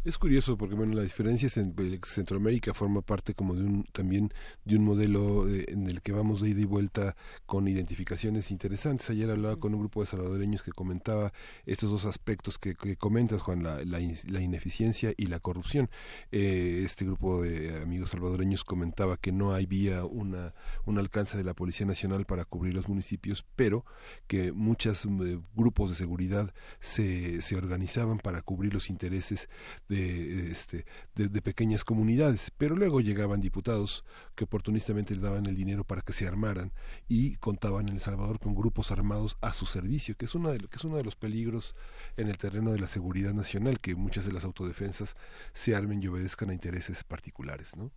Es 0.05 0.19
curioso 0.19 0.59
porque 0.59 0.75
bueno, 0.75 0.95
la 0.95 1.03
diferencia 1.03 1.47
es 1.47 1.57
en 1.57 1.77
Centroamérica 2.05 2.75
forma 2.75 3.03
parte 3.03 3.35
como 3.35 3.55
de 3.55 3.63
un 3.63 3.85
también 3.93 4.35
de 4.65 4.77
un 4.77 4.85
modelo 4.85 5.49
eh, 5.49 5.67
en 5.69 5.87
el 5.87 6.03
que 6.03 6.11
vamos 6.11 6.41
de 6.41 6.49
ida 6.49 6.61
y 6.61 6.65
vuelta 6.65 7.15
con 7.47 7.69
identificaciones 7.69 8.51
interesantes. 8.51 9.09
Ayer 9.11 9.31
hablaba 9.31 9.59
con 9.59 9.75
un 9.75 9.79
grupo 9.79 10.01
de 10.01 10.07
salvadoreños 10.07 10.65
que 10.65 10.73
comentaba 10.73 11.33
estos 11.67 11.93
dos 11.93 12.05
aspectos 12.05 12.59
que, 12.59 12.75
comentas, 12.97 13.43
Juan, 13.43 13.63
la, 13.63 13.85
la, 13.85 14.41
ineficiencia 14.41 15.15
y 15.17 15.27
la 15.27 15.39
corrupción. 15.39 15.89
Eh, 16.33 16.83
este 16.85 17.05
grupo 17.05 17.41
de 17.41 17.81
amigos 17.81 18.11
salvadoreños 18.11 18.65
comentaba 18.65 19.17
que 19.17 19.31
no 19.31 19.55
había 19.55 20.05
una, 20.05 20.53
un 20.85 20.99
alcance 20.99 21.37
de 21.37 21.45
la 21.45 21.55
Policía 21.55 21.87
Nacional 21.87 22.25
para 22.25 22.45
cubrir 22.45 22.75
los 22.75 22.89
municipios, 22.89 23.47
pero 23.55 23.85
que 24.27 24.51
muchos 24.51 25.05
eh, 25.05 25.39
grupos 25.55 25.91
de 25.91 25.97
seguridad 25.97 26.53
se, 26.81 27.41
se 27.41 27.55
organizaban 27.55 28.19
para 28.19 28.43
cubrir 28.43 28.75
los 28.75 28.91
intereses 28.91 29.49
de, 29.93 30.51
este, 30.51 30.85
de, 31.15 31.43
pequeñas 31.43 31.85
comunidades, 31.85 32.51
pero 32.57 32.75
luego 32.75 33.01
llegaban 33.01 33.41
diputados 33.41 34.05
que 34.35 34.45
oportunistamente 34.45 35.15
le 35.15 35.21
daban 35.21 35.47
el 35.47 35.55
dinero 35.55 35.85
para 35.85 36.01
que 36.01 36.15
se 36.15 36.27
armaran 36.27 36.73
y 37.09 37.37
contaban 37.37 37.89
en 37.89 37.95
El 37.95 38.01
Salvador 38.01 38.39
con 38.41 38.55
grupos 38.55 38.91
armados 38.91 39.37
a 39.43 39.53
su 39.53 39.67
servicio, 39.67 40.17
que 40.17 40.25
es, 40.25 40.35
una 40.35 40.51
de, 40.51 40.59
que 40.59 40.77
es 40.77 40.85
uno 40.85 40.97
de 40.97 41.05
los 41.05 41.17
peligros 41.17 41.77
en 42.17 42.29
el 42.29 42.39
terreno 42.39 42.73
de 42.73 42.79
la 42.79 42.87
seguridad 42.87 43.35
nacional, 43.35 43.81
que 43.81 43.95
muchas 43.95 44.25
de 44.25 44.33
las 44.33 44.45
autodefensas 44.45 45.15
se 45.53 45.77
armen 45.77 46.03
y 46.03 46.09
obedezcan 46.09 46.51
a 46.51 46.55
intereses 46.55 47.05
particulares, 47.05 47.77
¿no? 47.77 47.91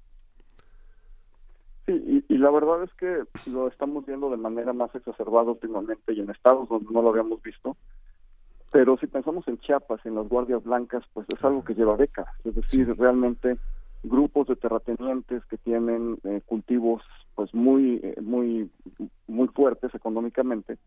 Sí, 1.86 2.26
y, 2.28 2.38
la 2.38 2.50
verdad 2.50 2.84
es 2.84 2.94
que 2.96 3.24
lo 3.46 3.68
estamos 3.68 4.06
viendo 4.06 4.30
de 4.32 4.38
manera 4.38 4.74
más 4.74 4.94
exacerbada 4.96 5.52
últimamente 5.52 6.14
y 6.14 6.20
en 6.20 6.32
estados 6.32 6.68
donde 6.68 6.92
no 6.92 7.02
lo 7.04 7.10
habíamos 7.10 7.42
visto, 7.44 7.78
pero 8.72 8.98
si 8.98 9.08
pensamos 9.08 9.48
en 9.48 9.58
Chiapas, 9.60 10.06
en 10.06 10.16
las 10.16 10.28
guardias 10.28 10.64
blancas, 10.64 11.04
pues 11.14 11.26
es 11.34 11.44
algo 11.44 11.64
que 11.64 11.76
lleva 11.76 11.98
décadas, 11.98 12.34
es 12.44 12.56
decir, 12.56 12.94
realmente 12.98 13.58
grupos 14.06 14.48
de 14.48 14.56
terratenientes 14.56 15.44
que 15.46 15.58
tienen 15.58 16.18
eh, 16.24 16.42
cultivos 16.46 17.02
pues 17.34 17.54
muy 17.54 18.00
eh, 18.04 18.16
muy 18.22 18.70
muy 19.28 19.48
fuertes 19.48 19.94
económicamente 19.96 20.78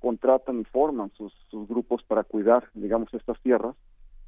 contratan 0.00 0.60
y 0.60 0.64
forman 0.64 1.10
sus, 1.16 1.32
sus 1.50 1.66
grupos 1.68 2.02
para 2.04 2.24
cuidar 2.24 2.68
digamos 2.74 3.12
estas 3.12 3.40
tierras. 3.40 3.74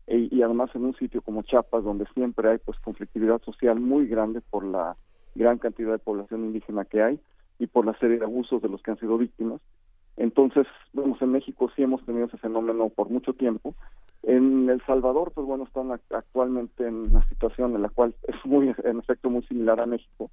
E, 0.06 0.28
y 0.30 0.42
además 0.42 0.70
en 0.74 0.84
un 0.84 0.94
sitio 0.96 1.20
como 1.20 1.42
Chiapas 1.42 1.84
donde 1.84 2.06
siempre 2.14 2.50
hay 2.50 2.58
pues 2.58 2.78
conflictividad 2.80 3.40
social 3.42 3.78
muy 3.80 4.06
grande 4.06 4.40
por 4.40 4.64
la 4.64 4.96
gran 5.34 5.58
cantidad 5.58 5.92
de 5.92 5.98
población 5.98 6.44
indígena 6.44 6.84
que 6.84 7.02
hay 7.02 7.20
y 7.58 7.66
por 7.66 7.86
la 7.86 7.96
serie 7.98 8.18
de 8.18 8.24
abusos 8.24 8.62
de 8.62 8.68
los 8.68 8.82
que 8.82 8.90
han 8.90 8.98
sido 8.98 9.18
víctimas. 9.18 9.60
Entonces, 10.16 10.66
vemos 10.92 11.20
en 11.20 11.32
México 11.32 11.70
sí 11.76 11.82
hemos 11.82 12.04
tenido 12.04 12.26
ese 12.26 12.38
fenómeno 12.38 12.88
por 12.88 13.10
mucho 13.10 13.34
tiempo. 13.34 13.74
En 14.22 14.68
El 14.70 14.82
Salvador, 14.86 15.32
pues 15.34 15.46
bueno, 15.46 15.64
están 15.64 15.92
actualmente 16.10 16.86
en 16.86 17.10
una 17.10 17.26
situación 17.28 17.74
en 17.76 17.82
la 17.82 17.90
cual 17.90 18.14
es 18.26 18.36
muy, 18.44 18.74
en 18.84 18.98
efecto, 18.98 19.30
muy 19.30 19.42
similar 19.44 19.80
a 19.80 19.86
México, 19.86 20.30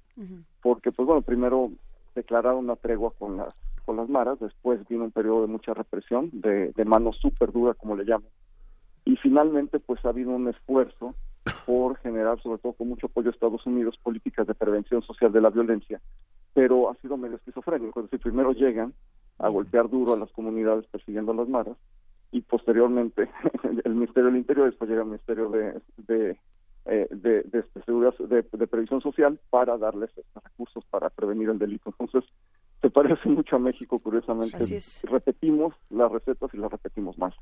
porque, 0.62 0.90
pues 0.90 1.06
bueno, 1.06 1.22
primero 1.22 1.70
declararon 2.14 2.64
una 2.64 2.76
tregua 2.76 3.12
con 3.18 3.36
las 3.36 3.54
con 3.84 3.96
las 3.98 4.08
maras, 4.08 4.40
después 4.40 4.80
vino 4.88 5.04
un 5.04 5.10
periodo 5.10 5.42
de 5.42 5.48
mucha 5.48 5.74
represión, 5.74 6.30
de, 6.32 6.72
de 6.72 6.84
mano 6.86 7.12
súper 7.12 7.52
dura, 7.52 7.74
como 7.74 7.94
le 7.96 8.04
llamo, 8.04 8.24
y 9.04 9.16
finalmente, 9.16 9.78
pues 9.78 10.02
ha 10.04 10.08
habido 10.08 10.30
un 10.30 10.48
esfuerzo 10.48 11.14
por 11.66 11.98
generar, 11.98 12.40
sobre 12.40 12.58
todo 12.58 12.72
con 12.72 12.88
mucho 12.88 13.06
apoyo 13.06 13.26
de 13.26 13.34
Estados 13.34 13.66
Unidos, 13.66 13.98
políticas 14.02 14.46
de 14.46 14.54
prevención 14.54 15.02
social 15.02 15.30
de 15.32 15.42
la 15.42 15.50
violencia, 15.50 16.00
pero 16.54 16.90
ha 16.90 16.94
sido 16.96 17.18
medio 17.18 17.36
esquizofrénico, 17.36 18.00
es 18.00 18.06
decir, 18.06 18.20
primero 18.20 18.52
llegan 18.52 18.94
a 19.38 19.48
golpear 19.48 19.88
duro 19.88 20.14
a 20.14 20.18
las 20.18 20.30
comunidades 20.32 20.86
persiguiendo 20.86 21.32
a 21.32 21.36
las 21.36 21.48
maras, 21.48 21.76
y 22.32 22.40
posteriormente 22.40 23.30
el 23.84 23.94
Ministerio 23.94 24.26
del 24.26 24.36
Interior, 24.36 24.66
después 24.66 24.90
llega 24.90 25.02
el 25.02 25.08
Ministerio 25.08 25.48
de, 25.50 25.80
de 25.96 26.38
eh, 26.86 27.08
de, 27.10 27.42
de, 27.44 28.44
de, 28.52 28.66
previsión 28.66 29.00
social 29.00 29.40
para 29.48 29.78
darles 29.78 30.10
recursos 30.34 30.84
para 30.90 31.08
prevenir 31.08 31.48
el 31.48 31.58
delito. 31.58 31.88
Entonces, 31.98 32.30
se 32.82 32.90
parece 32.90 33.26
mucho 33.26 33.56
a 33.56 33.58
México, 33.58 33.98
curiosamente. 33.98 34.58
Repetimos 35.04 35.72
las 35.88 36.12
recetas 36.12 36.52
y 36.52 36.58
las 36.58 36.70
repetimos 36.70 37.16
más. 37.16 37.32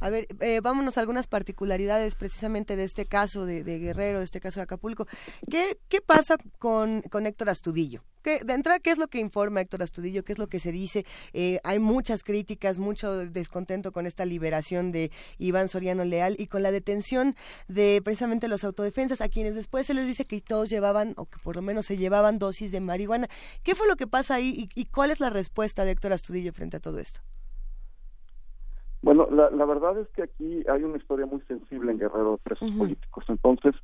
A 0.00 0.08
ver, 0.08 0.28
eh, 0.38 0.60
vámonos 0.60 0.98
a 0.98 1.00
algunas 1.00 1.26
particularidades 1.26 2.14
precisamente 2.14 2.76
de 2.76 2.84
este 2.84 3.06
caso 3.06 3.44
de, 3.44 3.64
Guerrero, 3.64 4.18
de 4.18 4.24
este 4.24 4.38
caso 4.38 4.60
de 4.60 4.64
Acapulco. 4.64 5.06
¿Qué, 5.50 5.78
qué 5.88 6.00
pasa 6.00 6.36
con, 6.60 7.02
con 7.10 7.26
Héctor 7.26 7.48
Astudillo? 7.48 8.02
¿Qué, 8.22 8.40
de 8.44 8.54
entrada, 8.54 8.78
¿qué 8.78 8.90
es 8.90 8.98
lo 8.98 9.08
que 9.08 9.18
informa 9.18 9.60
Héctor 9.60 9.82
Astudillo? 9.82 10.22
¿Qué 10.24 10.32
es 10.32 10.38
lo 10.38 10.46
que 10.46 10.60
se 10.60 10.72
dice? 10.72 11.04
Eh, 11.32 11.58
hay 11.64 11.78
muchas 11.78 12.22
críticas, 12.22 12.78
mucho 12.78 13.28
descontento 13.30 13.92
con 13.92 14.06
esta 14.06 14.24
liberación 14.24 14.92
de 14.92 15.10
Iván 15.38 15.68
Soriano 15.68 16.04
Leal 16.04 16.36
y 16.38 16.46
con 16.46 16.62
la 16.62 16.70
detención 16.70 17.34
de 17.68 18.00
precisamente 18.04 18.48
los 18.48 18.64
autodefensas, 18.64 19.20
a 19.20 19.28
quienes 19.28 19.54
después 19.54 19.86
se 19.86 19.94
les 19.94 20.06
dice 20.06 20.24
que 20.24 20.40
todos 20.40 20.70
llevaban, 20.70 21.14
o 21.16 21.26
que 21.26 21.38
por 21.42 21.56
lo 21.56 21.62
menos 21.62 21.86
se 21.86 21.96
llevaban 21.96 22.38
dosis 22.38 22.72
de 22.72 22.80
marihuana. 22.80 23.28
¿Qué 23.62 23.74
fue 23.74 23.88
lo 23.88 23.96
que 23.96 24.06
pasa 24.06 24.34
ahí 24.34 24.68
y, 24.74 24.84
cuál 24.86 25.10
es 25.10 25.20
la 25.20 25.30
respuesta 25.30 25.84
de 25.84 25.92
Héctor 25.92 26.12
Astudillo 26.12 26.52
frente 26.52 26.76
a 26.76 26.80
todo 26.80 26.98
esto? 26.98 27.20
Bueno, 29.02 29.28
la, 29.30 29.64
verdad 29.64 29.98
es 29.98 30.08
que 30.10 30.22
aquí 30.22 30.64
hay 30.68 30.84
una 30.84 30.96
historia 30.96 31.26
muy 31.26 31.40
sensible 31.42 31.90
en 31.90 31.98
Guerrero 31.98 32.32
de 32.32 32.38
presos 32.38 32.70
políticos. 32.78 33.24
Entonces, 33.26 33.74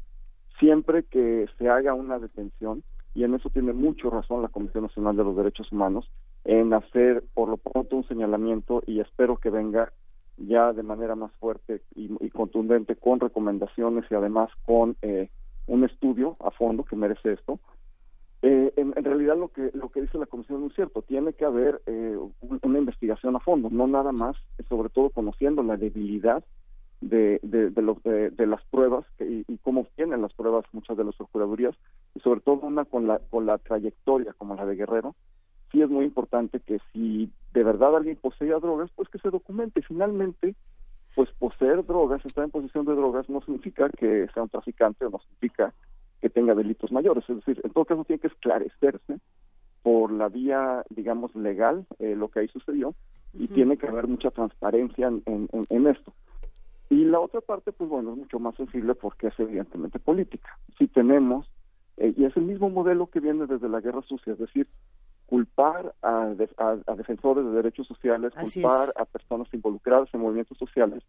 siempre 0.60 1.02
que 1.04 1.46
se 1.58 1.68
haga 1.68 1.94
una 1.94 2.20
detención, 2.20 2.84
y 3.14 3.24
en 3.24 3.34
eso 3.34 3.50
tiene 3.50 3.72
mucho 3.72 4.10
razón 4.10 4.42
la 4.42 4.48
Comisión 4.48 4.84
Nacional 4.84 5.16
de 5.16 5.24
los 5.24 5.36
Derechos 5.36 5.70
Humanos, 5.72 6.10
en 6.44 6.72
hacer 6.72 7.24
por 7.34 7.48
lo 7.48 7.56
pronto 7.56 7.96
un 7.96 8.06
señalamiento 8.06 8.82
y 8.86 9.00
espero 9.00 9.36
que 9.36 9.50
venga 9.50 9.92
ya 10.36 10.72
de 10.72 10.82
manera 10.82 11.16
más 11.16 11.32
fuerte 11.40 11.82
y, 11.94 12.08
contundente 12.30 12.94
con 12.96 13.18
recomendaciones 13.18 14.04
y 14.10 14.14
además 14.14 14.50
con 14.64 14.96
eh, 15.02 15.28
un 15.66 15.84
estudio 15.84 16.36
a 16.40 16.50
fondo 16.50 16.84
que 16.84 16.96
merece 16.96 17.32
esto. 17.32 17.58
Eh, 18.42 18.72
en, 18.76 18.92
realidad 18.92 19.36
lo 19.36 19.48
que 19.48 19.72
lo 19.74 19.88
que 19.88 20.00
dice 20.00 20.16
la 20.16 20.26
comisión 20.26 20.64
es 20.66 20.74
cierto, 20.74 21.02
tiene 21.02 21.32
que 21.32 21.44
haber 21.44 21.82
eh, 21.86 22.16
una 22.62 22.78
investigación 22.78 23.34
a 23.34 23.40
fondo, 23.40 23.68
no 23.68 23.88
nada 23.88 24.12
más, 24.12 24.36
sobre 24.68 24.90
todo 24.90 25.10
conociendo 25.10 25.64
la 25.64 25.76
debilidad 25.76 26.44
de, 27.00 27.38
de, 27.42 27.70
de, 27.70 28.30
de, 28.30 28.46
las 28.46 28.62
pruebas 28.64 29.06
y, 29.20 29.44
cómo 29.58 29.82
obtienen 29.82 30.20
las 30.20 30.32
pruebas 30.32 30.64
muchas 30.72 30.96
de 30.96 31.04
las 31.04 31.14
procuradurías 31.14 31.74
y 32.14 32.20
sobre 32.20 32.40
todo 32.40 32.66
una 32.66 32.84
con 32.84 33.06
la 33.06 33.20
con 33.30 33.46
la 33.46 33.58
trayectoria 33.58 34.32
como 34.32 34.56
la 34.56 34.66
de 34.66 34.74
Guerrero 34.74 35.14
sí 35.70 35.82
es 35.82 35.88
muy 35.88 36.04
importante 36.04 36.60
que 36.60 36.78
si 36.92 37.30
de 37.52 37.62
verdad 37.62 37.96
alguien 37.96 38.16
poseía 38.16 38.58
drogas 38.58 38.90
pues 38.94 39.08
que 39.08 39.18
se 39.18 39.30
documente. 39.30 39.82
Finalmente 39.82 40.54
pues 41.14 41.30
poseer 41.38 41.84
drogas 41.84 42.24
estar 42.24 42.44
en 42.44 42.50
posesión 42.50 42.84
de 42.86 42.94
drogas 42.94 43.28
no 43.28 43.40
significa 43.42 43.88
que 43.88 44.28
sea 44.32 44.42
un 44.42 44.48
traficante 44.48 45.04
o 45.04 45.10
no 45.10 45.18
significa 45.20 45.74
que 46.20 46.30
tenga 46.30 46.54
delitos 46.54 46.92
mayores. 46.92 47.24
Es 47.28 47.36
decir 47.36 47.60
en 47.64 47.72
todo 47.72 47.84
caso 47.84 48.04
tiene 48.04 48.20
que 48.20 48.28
esclarecerse 48.28 49.18
por 49.82 50.10
la 50.12 50.28
vía 50.28 50.84
digamos 50.90 51.34
legal 51.36 51.86
eh, 51.98 52.16
lo 52.16 52.28
que 52.28 52.40
ahí 52.40 52.48
sucedió 52.48 52.94
y 53.34 53.46
tiene 53.48 53.76
que 53.76 53.86
haber 53.86 54.08
mucha 54.08 54.30
transparencia 54.30 55.06
en, 55.06 55.22
en, 55.26 55.48
en 55.68 55.86
esto 55.86 56.12
y 56.90 57.04
la 57.04 57.20
otra 57.20 57.40
parte, 57.40 57.72
pues 57.72 57.88
bueno, 57.88 58.12
es 58.12 58.18
mucho 58.18 58.38
más 58.38 58.54
sensible 58.56 58.94
porque 58.94 59.28
es 59.28 59.38
evidentemente 59.38 59.98
política. 59.98 60.58
Si 60.78 60.88
tenemos, 60.88 61.46
eh, 61.98 62.14
y 62.16 62.24
es 62.24 62.36
el 62.36 62.44
mismo 62.44 62.70
modelo 62.70 63.08
que 63.08 63.20
viene 63.20 63.46
desde 63.46 63.68
la 63.68 63.80
guerra 63.80 64.02
sucia, 64.02 64.32
es 64.32 64.38
decir, 64.38 64.66
culpar 65.26 65.94
a, 66.02 66.32
a, 66.56 66.94
defensores 66.94 67.44
de 67.44 67.50
derechos 67.50 67.86
sociales, 67.86 68.32
culpar 68.32 68.88
a 68.96 69.04
personas 69.04 69.52
involucradas 69.52 70.08
en 70.14 70.20
movimientos 70.20 70.56
sociales 70.56 71.02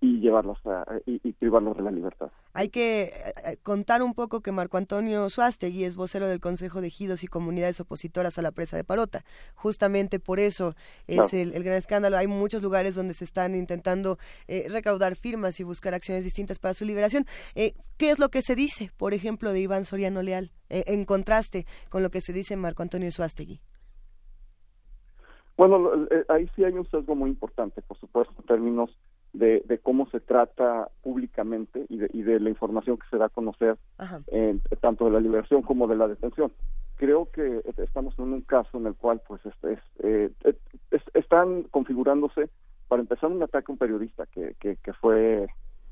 y 0.00 0.20
llevarlos 0.20 0.58
a, 0.64 0.84
y, 1.06 1.20
y, 1.28 1.32
privarlos 1.32 1.76
de 1.76 1.82
la 1.82 1.90
libertad. 1.90 2.30
Hay 2.52 2.68
que 2.68 3.12
eh, 3.44 3.56
contar 3.62 4.02
un 4.02 4.14
poco 4.14 4.40
que 4.42 4.52
Marco 4.52 4.76
Antonio 4.76 5.28
Suástegui 5.28 5.84
es 5.84 5.96
vocero 5.96 6.28
del 6.28 6.40
Consejo 6.40 6.80
de 6.80 6.86
Ejidos 6.86 7.24
y 7.24 7.26
Comunidades 7.26 7.80
Opositoras 7.80 8.38
a 8.38 8.42
la 8.42 8.52
Presa 8.52 8.76
de 8.76 8.84
Parota. 8.84 9.24
Justamente 9.54 10.20
por 10.20 10.38
eso 10.38 10.74
es 11.08 11.34
el, 11.34 11.50
gran 11.64 11.76
escándalo. 11.76 12.16
Hay 12.16 12.28
muchos 12.28 12.62
lugares 12.62 12.94
donde 12.94 13.14
se 13.14 13.24
están 13.24 13.56
intentando 13.56 14.18
eh, 14.46 14.68
recaudar 14.70 15.16
firmas 15.16 15.58
y 15.58 15.64
buscar 15.64 15.94
acciones 15.94 16.22
distintas 16.22 16.60
para 16.60 16.74
su 16.74 16.84
liberación. 16.84 17.24
Eh, 17.56 17.74
¿Qué 17.96 18.10
es 18.10 18.20
lo 18.20 18.28
que 18.28 18.42
se 18.42 18.54
dice, 18.54 18.92
por 18.96 19.14
ejemplo, 19.14 19.52
de 19.52 19.60
Iván 19.60 19.84
Soriano 19.84 20.22
Leal, 20.22 20.52
en 20.68 21.04
contraste 21.04 21.66
con 21.88 22.04
lo 22.04 22.10
que 22.10 22.20
se 22.20 22.32
dice 22.32 22.56
Marco 22.56 22.82
Antonio 22.82 23.10
Suástegui? 23.10 23.60
Bueno, 25.56 25.90
ahí 26.28 26.48
sí 26.54 26.62
hay 26.62 26.74
un 26.74 26.88
sesgo 26.88 27.16
muy 27.16 27.30
importante, 27.30 27.82
por 27.82 27.98
supuesto, 27.98 28.32
en 28.38 28.46
términos 28.46 28.96
de, 29.32 29.80
cómo 29.82 30.08
se 30.10 30.20
trata 30.20 30.88
públicamente 31.02 31.86
y 31.88 31.98
de, 31.98 32.10
y 32.12 32.22
de, 32.22 32.40
la 32.40 32.50
información 32.50 32.98
que 32.98 33.08
se 33.10 33.18
da 33.18 33.26
a 33.26 33.30
conocer 33.30 33.76
tanto 34.80 35.04
de 35.04 35.10
la 35.10 35.20
liberación 35.20 35.62
como 35.62 35.86
de 35.86 35.96
la 35.96 36.08
detención. 36.08 36.52
Creo 36.96 37.30
que 37.30 37.62
estamos 37.76 38.18
en 38.18 38.32
un 38.32 38.40
caso 38.40 38.78
en 38.78 38.86
el 38.86 38.94
cual 38.94 39.20
pues 39.26 39.40
es, 39.46 39.78
eh, 40.00 40.30
están 41.14 41.64
configurándose 41.64 42.48
para 42.88 43.02
empezar 43.02 43.30
un 43.30 43.42
ataque 43.42 43.66
a 43.70 43.72
un 43.72 43.78
periodista 43.78 44.26
que, 44.26 44.54
que, 44.58 44.76
que 44.76 44.92
fue 44.94 45.46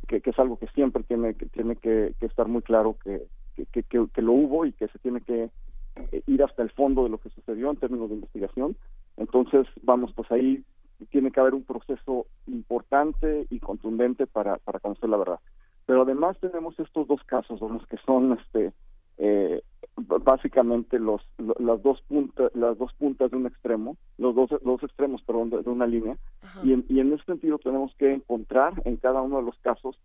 que, 0.09 0.23
es 0.25 0.39
algo 0.39 0.59
que 0.59 0.69
siempre 0.69 1.03
tiene 1.03 1.35
que 1.35 1.47
tiene 1.47 1.77
que, 1.77 2.15
estar 2.21 2.49
muy 2.49 2.63
claro 2.63 2.97
que, 3.03 3.27
que, 3.73 3.83
que, 3.83 4.23
lo 4.23 4.33
hubo 4.33 4.65
y 4.65 4.73
que 4.73 4.89
se 4.89 4.99
tiene 4.99 5.21
que 5.21 5.51
eh, 5.97 6.23
ir 6.27 6.43
hasta 6.43 6.63
el 6.63 6.71
fondo 6.71 7.05
de 7.05 7.11
lo 7.11 7.19
que 7.19 7.31
sucedió 7.31 7.71
en 7.71 7.77
términos 7.77 8.09
de 8.09 8.17
investigación. 8.17 8.77
Entonces, 9.17 9.67
vamos, 9.83 10.13
pues 10.15 10.31
ahí 10.31 10.63
tiene 11.11 11.31
que 11.31 11.41
haber 11.41 11.55
un 11.55 11.65
proceso 11.65 12.27
importante 12.47 13.47
y 13.51 13.61
contundente 13.61 14.27
para, 14.27 14.57
para 14.59 14.81
conocer 14.81 15.09
la 15.09 15.17
verdad. 15.17 15.41
Pero 15.87 16.03
además 16.03 16.37
tenemos 16.41 16.79
estos 16.79 17.07
dos 17.07 17.23
casos, 17.25 17.61
los 17.61 17.87
que 17.87 17.97
son 17.99 18.33
este 18.33 18.73
eh, 19.19 19.63
básicamente 19.97 20.99
los 20.99 21.23
las 21.39 21.83
dos 21.83 22.03
puntas 22.03 22.55
las 22.55 22.77
dos 22.77 22.93
puntas 22.95 23.31
de 23.31 23.37
un 23.39 23.47
extremo 23.47 23.97
los 24.19 24.35
dos 24.35 24.51
dos 24.63 24.83
extremos 24.83 25.23
perdón 25.23 25.51
de, 25.51 25.71
una 25.71 25.87
línea. 25.87 26.19
Y 26.63 26.73
en, 26.73 26.85
y 26.89 27.01
en 27.01 27.13
ese 27.13 27.25
sentido 27.25 27.59
tenemos 27.59 27.95
que 27.97 28.13
encontrar 28.13 28.83
en 28.85 28.97
cada 28.97 29.23
uno 29.23 29.39
de 29.39 29.45
los 29.45 29.59
casos 29.61 29.99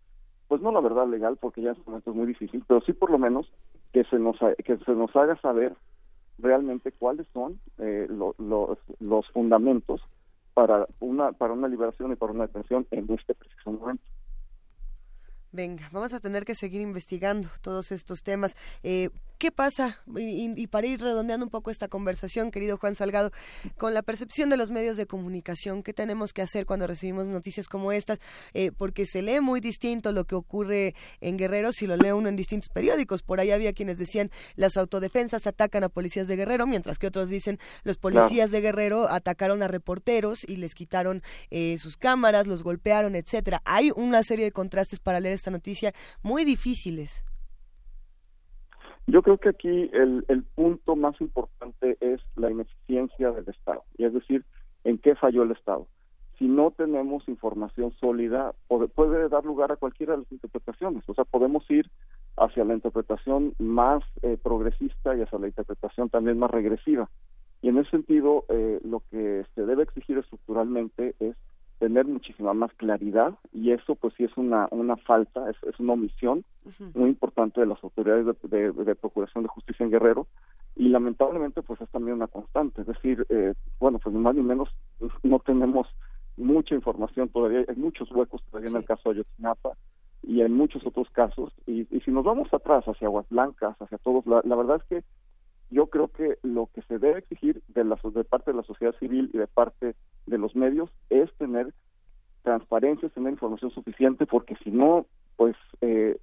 pues 0.48 0.62
no 0.62 0.72
la 0.72 0.80
verdad 0.80 1.06
legal 1.08 1.36
porque 1.38 1.60
ya 1.60 1.70
en 1.70 1.76
este 1.76 1.90
momento 1.90 2.10
es 2.10 2.16
muy 2.16 2.26
difícil 2.26 2.64
pero 2.66 2.80
sí 2.82 2.94
por 2.94 3.10
lo 3.10 3.18
menos 3.18 3.52
que 3.92 4.04
se 4.04 4.18
nos 4.18 4.38
que 4.64 4.78
se 4.78 4.92
nos 4.92 5.14
haga 5.14 5.38
saber 5.40 5.74
realmente 6.38 6.92
cuáles 6.92 7.26
son 7.34 7.60
eh, 7.78 8.06
los 8.08 8.34
los 9.00 9.28
fundamentos 9.28 10.00
para 10.54 10.86
una, 11.00 11.32
para 11.32 11.52
una 11.52 11.68
liberación 11.68 12.12
y 12.12 12.16
para 12.16 12.32
una 12.32 12.46
detención 12.46 12.86
en 12.90 13.10
este 13.12 13.34
preciso 13.34 13.72
momento. 13.72 14.02
Venga, 15.52 15.90
vamos 15.92 16.14
a 16.14 16.20
tener 16.20 16.46
que 16.46 16.54
seguir 16.54 16.80
investigando 16.80 17.50
todos 17.60 17.92
estos 17.92 18.22
temas. 18.22 18.56
Eh, 18.82 19.10
¿Qué 19.42 19.50
pasa? 19.50 19.98
Y, 20.16 20.68
para 20.68 20.86
ir 20.86 21.00
redondeando 21.00 21.44
un 21.44 21.50
poco 21.50 21.72
esta 21.72 21.88
conversación, 21.88 22.52
querido 22.52 22.78
Juan 22.78 22.94
Salgado, 22.94 23.32
con 23.76 23.92
la 23.92 24.02
percepción 24.02 24.50
de 24.50 24.56
los 24.56 24.70
medios 24.70 24.96
de 24.96 25.06
comunicación, 25.06 25.82
¿qué 25.82 25.92
tenemos 25.92 26.32
que 26.32 26.42
hacer 26.42 26.64
cuando 26.64 26.86
recibimos 26.86 27.26
noticias 27.26 27.66
como 27.66 27.90
estas? 27.90 28.20
Eh, 28.54 28.70
porque 28.70 29.04
se 29.04 29.20
lee 29.20 29.40
muy 29.40 29.60
distinto 29.60 30.12
lo 30.12 30.26
que 30.26 30.36
ocurre 30.36 30.94
en 31.20 31.38
Guerrero 31.38 31.72
si 31.72 31.88
lo 31.88 31.96
lee 31.96 32.12
uno 32.12 32.28
en 32.28 32.36
distintos 32.36 32.68
periódicos. 32.68 33.22
Por 33.22 33.40
ahí 33.40 33.50
había 33.50 33.72
quienes 33.72 33.98
decían 33.98 34.30
las 34.54 34.76
autodefensas 34.76 35.44
atacan 35.48 35.82
a 35.82 35.88
policías 35.88 36.28
de 36.28 36.36
Guerrero, 36.36 36.68
mientras 36.68 37.00
que 37.00 37.08
otros 37.08 37.28
dicen 37.28 37.58
los 37.82 37.98
policías 37.98 38.52
de 38.52 38.60
Guerrero 38.60 39.08
atacaron 39.08 39.64
a 39.64 39.66
reporteros 39.66 40.44
y 40.46 40.58
les 40.58 40.76
quitaron 40.76 41.20
eh, 41.50 41.78
sus 41.80 41.96
cámaras, 41.96 42.46
los 42.46 42.62
golpearon, 42.62 43.16
etcétera. 43.16 43.60
Hay 43.64 43.90
una 43.96 44.22
serie 44.22 44.44
de 44.44 44.52
contrastes 44.52 45.00
para 45.00 45.18
leer 45.18 45.34
esta 45.42 45.50
noticia 45.50 45.92
muy 46.22 46.44
difíciles. 46.44 47.24
Yo 49.08 49.22
creo 49.22 49.38
que 49.38 49.48
aquí 49.48 49.90
el, 49.92 50.24
el 50.28 50.44
punto 50.44 50.94
más 50.94 51.20
importante 51.20 51.96
es 52.00 52.20
la 52.36 52.48
ineficiencia 52.48 53.32
del 53.32 53.48
Estado, 53.48 53.82
y 53.98 54.04
es 54.04 54.14
decir, 54.14 54.44
en 54.84 54.98
qué 54.98 55.16
falló 55.16 55.42
el 55.42 55.50
Estado. 55.50 55.88
si 56.38 56.48
no 56.48 56.72
tenemos 56.72 57.28
información 57.28 57.92
sólida, 58.00 58.52
puede, 58.66 59.28
dar 59.28 59.44
lugar 59.44 59.70
a 59.70 59.76
cualquiera 59.76 60.14
de 60.14 60.22
las 60.22 60.32
interpretaciones. 60.32 61.04
O 61.06 61.14
sea, 61.14 61.24
podemos 61.24 61.68
ir 61.70 61.88
hacia 62.36 62.64
la 62.64 62.74
interpretación 62.74 63.54
más 63.58 64.02
eh, 64.22 64.36
progresista 64.42 65.14
y 65.14 65.22
hacia 65.22 65.38
la 65.38 65.46
interpretación 65.46 66.08
también 66.08 66.38
más 66.38 66.50
regresiva. 66.50 67.08
Y 67.60 67.68
en 67.68 67.78
ese 67.78 67.90
sentido, 67.90 68.44
eh, 68.48 68.80
lo 68.82 69.04
que 69.10 69.44
se 69.54 69.62
debe 69.62 69.84
exigir 69.84 70.18
estructuralmente 70.18 71.14
es 71.20 71.36
tener 71.82 72.06
muchísima 72.06 72.54
más 72.54 72.72
claridad 72.74 73.34
y 73.52 73.72
eso 73.72 73.96
pues 73.96 74.14
sí 74.16 74.22
es 74.22 74.36
una, 74.36 74.68
una 74.70 74.96
falta, 74.98 75.50
es, 75.50 75.80
una 75.80 75.94
omisión 75.94 76.44
muy 76.94 77.08
importante 77.10 77.60
de 77.60 77.66
las 77.66 77.82
autoridades 77.82 78.24
de, 78.24 78.94
Procuración 78.94 79.42
de 79.42 79.48
Justicia 79.48 79.82
en 79.82 79.90
Guerrero 79.90 80.28
y 80.76 80.90
lamentablemente 80.90 81.60
pues 81.60 81.80
es 81.80 81.88
también 81.88 82.18
una 82.18 82.28
constante, 82.28 82.82
es 82.82 82.86
decir, 82.86 83.26
eh, 83.30 83.54
bueno, 83.80 83.98
pues 83.98 84.14
ni 84.14 84.20
más 84.20 84.36
ni 84.36 84.42
menos 84.42 84.68
no 85.24 85.40
tenemos 85.40 85.88
mucha 86.36 86.76
información 86.76 87.28
todavía, 87.30 87.64
hay 87.66 87.74
muchos 87.74 88.08
huecos 88.12 88.44
todavía 88.44 88.70
en 88.70 88.76
el 88.76 88.84
caso 88.84 89.08
de 89.08 89.16
Ayotzinapa 89.16 89.72
y 90.22 90.42
en 90.42 90.52
muchos 90.52 90.86
otros 90.86 91.10
casos 91.10 91.52
y, 91.66 91.84
si 92.04 92.12
nos 92.12 92.22
vamos 92.22 92.54
atrás 92.54 92.84
hacia 92.84 93.08
Aguas 93.08 93.26
Blancas, 93.28 93.74
hacia 93.82 93.98
todos, 93.98 94.24
la, 94.24 94.54
verdad 94.54 94.76
es 94.76 94.84
que 94.84 95.04
yo 95.72 95.86
creo 95.86 96.08
que 96.08 96.38
lo 96.42 96.68
que 96.74 96.82
se 96.82 96.98
debe 96.98 97.20
exigir 97.20 97.62
de, 97.68 97.84
la, 97.84 97.98
de 98.02 98.24
parte 98.24 98.50
de 98.50 98.56
la 98.58 98.62
sociedad 98.62 98.94
civil 98.98 99.30
y 99.32 99.38
de 99.38 99.46
parte 99.46 99.94
de 100.26 100.38
los 100.38 100.54
medios 100.54 100.90
es 101.08 101.32
tener 101.38 101.72
transparencia, 102.42 103.08
tener 103.08 103.32
información 103.32 103.70
suficiente, 103.70 104.26
porque 104.26 104.54
si 104.62 104.70
no, 104.70 105.06
pues 105.36 105.56
eh, 105.80 106.18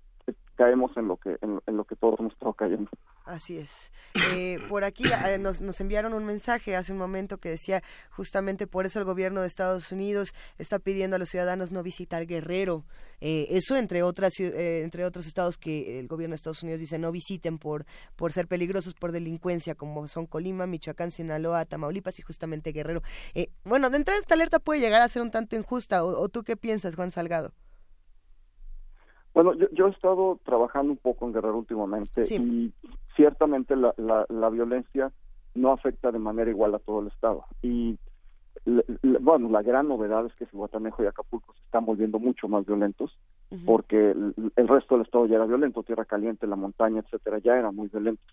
caemos 0.59 0.91
en 0.97 1.07
lo 1.07 1.15
que 1.15 1.37
en, 1.41 1.77
lo 1.77 1.85
que 1.85 1.95
todos 1.95 2.19
hemos 2.19 2.33
estado 2.33 2.53
cayendo. 2.53 2.91
Así 3.23 3.57
es. 3.57 3.93
Eh, 4.33 4.59
por 4.67 4.83
aquí 4.83 5.05
eh, 5.07 5.37
nos, 5.37 5.61
nos 5.61 5.79
enviaron 5.79 6.11
un 6.11 6.25
mensaje 6.25 6.75
hace 6.75 6.91
un 6.91 6.97
momento 6.97 7.37
que 7.37 7.47
decía 7.47 7.81
justamente 8.09 8.67
por 8.67 8.85
eso 8.85 8.99
el 8.99 9.05
gobierno 9.05 9.39
de 9.39 9.47
Estados 9.47 9.93
Unidos 9.93 10.33
está 10.57 10.77
pidiendo 10.77 11.15
a 11.15 11.19
los 11.19 11.29
ciudadanos 11.29 11.71
no 11.71 11.81
visitar 11.81 12.25
Guerrero. 12.25 12.83
Eh, 13.21 13.47
eso 13.51 13.77
entre 13.77 14.03
otras 14.03 14.33
entre 14.37 15.05
otros 15.05 15.27
estados 15.27 15.57
que 15.57 15.97
el 16.01 16.09
gobierno 16.09 16.33
de 16.33 16.35
Estados 16.35 16.61
Unidos 16.61 16.81
dice 16.81 16.99
no 16.99 17.13
visiten 17.13 17.57
por 17.57 17.85
por 18.17 18.33
ser 18.33 18.47
peligrosos 18.47 18.95
por 18.95 19.13
delincuencia 19.13 19.75
como 19.75 20.09
son 20.09 20.25
Colima, 20.25 20.67
Michoacán, 20.67 21.11
Sinaloa, 21.11 21.63
Tamaulipas 21.63 22.19
y 22.19 22.21
justamente 22.21 22.73
Guerrero. 22.73 23.01
bueno, 23.63 23.89
de 23.89 23.95
entrada 23.95 24.19
esta 24.19 24.33
alerta 24.33 24.59
puede 24.59 24.81
llegar 24.81 25.01
a 25.01 25.07
ser 25.07 25.21
un 25.21 25.31
tanto 25.31 25.55
injusta. 25.55 26.03
¿O, 26.03 26.21
o 26.21 26.27
tú 26.27 26.43
qué 26.43 26.57
piensas, 26.57 26.95
Juan 26.95 27.11
Salgado? 27.11 27.53
Bueno, 29.33 29.53
yo, 29.53 29.87
he 29.87 29.91
estado 29.91 30.39
trabajando 30.43 30.91
un 30.91 30.97
poco 30.97 31.25
en 31.25 31.33
Guerrero 31.33 31.57
últimamente 31.57 32.23
y 32.33 32.73
ciertamente 33.15 33.75
la, 33.75 33.93
la, 33.97 34.49
violencia 34.49 35.11
no 35.53 35.71
afecta 35.71 36.11
de 36.11 36.19
manera 36.19 36.49
igual 36.49 36.73
a 36.73 36.79
todo 36.79 37.01
el 37.01 37.07
estado. 37.07 37.45
Y 37.61 37.97
bueno, 39.21 39.49
la 39.49 39.61
gran 39.61 39.87
novedad 39.87 40.25
es 40.25 40.33
que 40.35 40.45
Cihuatanejo 40.47 41.03
y 41.03 41.07
Acapulco 41.07 41.53
se 41.53 41.63
están 41.63 41.85
volviendo 41.85 42.19
mucho 42.19 42.47
más 42.47 42.65
violentos 42.65 43.17
porque 43.65 44.11
el, 44.11 44.67
resto 44.67 44.95
del 44.95 45.05
estado 45.05 45.25
ya 45.25 45.37
era 45.37 45.45
violento, 45.45 45.81
Tierra 45.81 46.05
Caliente, 46.05 46.45
la 46.45 46.55
montaña, 46.55 46.99
etcétera, 46.99 47.39
ya 47.39 47.57
eran 47.57 47.75
muy 47.75 47.87
violentos. 47.87 48.27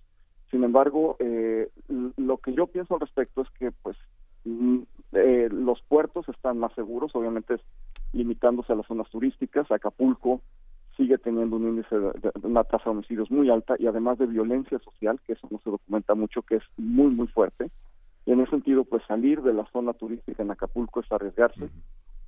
Sin 0.50 0.62
embargo, 0.62 1.16
eh, 1.18 1.70
lo 1.88 2.36
que 2.38 2.52
yo 2.52 2.66
pienso 2.66 2.94
al 2.94 3.00
respecto 3.00 3.42
es 3.42 3.48
que 3.58 3.72
pues 3.82 3.96
mm, 4.44 4.78
eh, 5.12 5.48
los 5.50 5.80
puertos 5.82 6.28
están 6.28 6.58
más 6.58 6.72
seguros, 6.74 7.12
obviamente 7.14 7.56
limitándose 8.12 8.72
a 8.72 8.76
las 8.76 8.86
zonas 8.86 9.08
turísticas, 9.10 9.70
Acapulco, 9.70 10.42
sigue 10.96 11.18
teniendo 11.18 11.56
un 11.56 11.68
índice 11.68 11.98
de, 11.98 12.32
una 12.42 12.64
tasa 12.64 12.84
de 12.84 12.90
homicidios 12.90 13.30
muy 13.30 13.50
alta 13.50 13.74
y 13.78 13.86
además 13.86 14.18
de 14.18 14.26
violencia 14.26 14.78
social, 14.78 15.20
que 15.26 15.34
eso 15.34 15.46
no 15.50 15.58
se 15.62 15.70
documenta 15.70 16.14
mucho, 16.14 16.42
que 16.42 16.56
es 16.56 16.62
muy, 16.76 17.12
muy 17.12 17.26
fuerte. 17.28 17.70
Y 18.24 18.32
en 18.32 18.40
ese 18.40 18.50
sentido, 18.50 18.84
pues 18.84 19.02
salir 19.06 19.42
de 19.42 19.54
la 19.54 19.66
zona 19.72 19.92
turística 19.92 20.42
en 20.42 20.50
Acapulco 20.50 21.00
es 21.00 21.12
arriesgarse. 21.12 21.68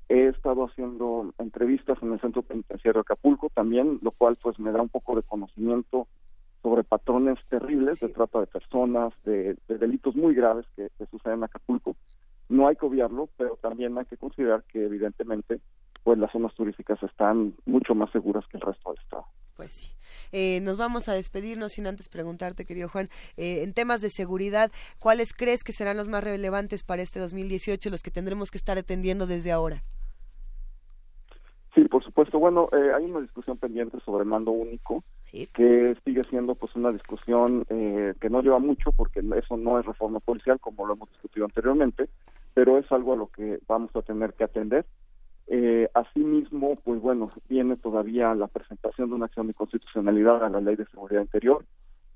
He 0.08 0.28
estado 0.28 0.64
haciendo 0.66 1.32
entrevistas 1.38 1.98
en 2.02 2.12
el 2.12 2.20
centro 2.20 2.42
penitenciario 2.42 3.00
de 3.00 3.00
Acapulco 3.00 3.50
también, 3.54 3.98
lo 4.02 4.10
cual 4.12 4.36
pues 4.40 4.58
me 4.58 4.72
da 4.72 4.80
un 4.80 4.88
poco 4.88 5.16
de 5.16 5.22
conocimiento 5.22 6.06
sobre 6.62 6.84
patrones 6.84 7.38
terribles 7.48 8.00
de 8.00 8.08
trata 8.08 8.40
de 8.40 8.46
personas, 8.46 9.12
de, 9.24 9.56
delitos 9.68 10.16
muy 10.16 10.34
graves 10.34 10.66
que, 10.76 10.88
que 10.96 11.06
suceden 11.06 11.38
en 11.38 11.44
Acapulco. 11.44 11.96
No 12.48 12.66
hay 12.66 12.76
que 12.76 12.86
obviarlo, 12.86 13.28
pero 13.36 13.58
también 13.60 13.98
hay 13.98 14.06
que 14.06 14.16
considerar 14.16 14.64
que 14.64 14.84
evidentemente 14.84 15.60
pues 16.02 16.18
las 16.18 16.32
zonas 16.32 16.54
turísticas 16.54 17.02
están 17.02 17.54
mucho 17.66 17.94
más 17.94 18.10
seguras 18.10 18.44
que 18.50 18.56
el 18.56 18.62
resto 18.62 18.90
del 18.90 19.02
estado. 19.02 19.26
Pues 19.56 19.72
sí. 19.72 19.92
Eh, 20.32 20.60
nos 20.62 20.76
vamos 20.76 21.08
a 21.08 21.14
despedirnos 21.14 21.72
sin 21.72 21.86
antes 21.86 22.08
preguntarte, 22.08 22.64
querido 22.64 22.88
Juan, 22.88 23.08
eh, 23.36 23.62
en 23.62 23.72
temas 23.72 24.00
de 24.00 24.10
seguridad, 24.10 24.70
¿cuáles 24.98 25.32
crees 25.32 25.64
que 25.64 25.72
serán 25.72 25.96
los 25.96 26.08
más 26.08 26.22
relevantes 26.22 26.82
para 26.82 27.02
este 27.02 27.18
2018, 27.18 27.90
los 27.90 28.02
que 28.02 28.10
tendremos 28.10 28.50
que 28.50 28.58
estar 28.58 28.78
atendiendo 28.78 29.26
desde 29.26 29.52
ahora? 29.52 29.82
Sí, 31.74 31.84
por 31.84 32.02
supuesto. 32.02 32.38
Bueno, 32.38 32.68
eh, 32.72 32.92
hay 32.94 33.04
una 33.04 33.20
discusión 33.20 33.58
pendiente 33.58 33.98
sobre 34.04 34.22
el 34.22 34.28
mando 34.28 34.50
único, 34.50 35.04
que 35.30 35.96
sigue 36.04 36.24
siendo 36.30 36.54
pues 36.54 36.74
una 36.74 36.90
discusión 36.90 37.66
que 37.66 38.30
no 38.30 38.40
lleva 38.40 38.58
mucho, 38.58 38.92
porque 38.92 39.22
eso 39.36 39.56
no 39.58 39.78
es 39.78 39.84
reforma 39.84 40.20
policial, 40.20 40.58
como 40.58 40.86
lo 40.86 40.94
hemos 40.94 41.10
discutido 41.10 41.44
anteriormente, 41.44 42.08
pero 42.54 42.78
es 42.78 42.90
algo 42.90 43.12
a 43.12 43.16
lo 43.16 43.26
que 43.26 43.58
vamos 43.68 43.94
a 43.94 44.02
tener 44.02 44.32
que 44.32 44.44
atender. 44.44 44.86
Eh, 45.50 45.88
asimismo, 45.94 46.76
pues 46.84 47.00
bueno, 47.00 47.32
viene 47.48 47.76
todavía 47.76 48.34
la 48.34 48.48
presentación 48.48 49.08
de 49.08 49.14
una 49.14 49.26
acción 49.26 49.46
de 49.46 49.54
constitucionalidad 49.54 50.44
a 50.44 50.50
la 50.50 50.60
Ley 50.60 50.76
de 50.76 50.84
Seguridad 50.86 51.22
Interior, 51.22 51.64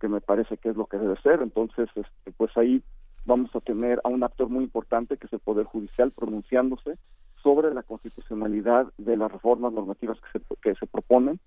que 0.01 0.09
me 0.09 0.21
parece 0.21 0.59
que 0.59 0.69
es 0.69 0.77
lo 0.77 0.87
que 0.87 0.99
debe 0.99 1.17
ser. 1.23 1.41
Entonces, 1.41 1.89
este, 1.95 2.33
pues 2.37 2.55
ahí 2.57 2.83
vamos 3.25 3.55
a 3.57 3.61
tener 3.61 4.01
a 4.05 4.09
un 4.09 4.23
actor 4.23 4.51
muy 4.51 4.65
importante, 4.65 5.17
que 5.17 5.27
es 5.27 5.33
el 5.33 5.39
Poder 5.39 5.65
Judicial, 5.65 6.11
pronunciándose 6.11 6.99
sobre 7.43 7.73
la 7.73 7.83
constitucionalidad 7.83 8.93
de 8.99 9.17
las 9.17 9.33
reformas 9.33 9.73
normativas 9.73 10.19
que 10.21 10.39
se, 10.39 10.45
que 10.61 10.75
se 10.75 10.87
proponen. 10.87 11.41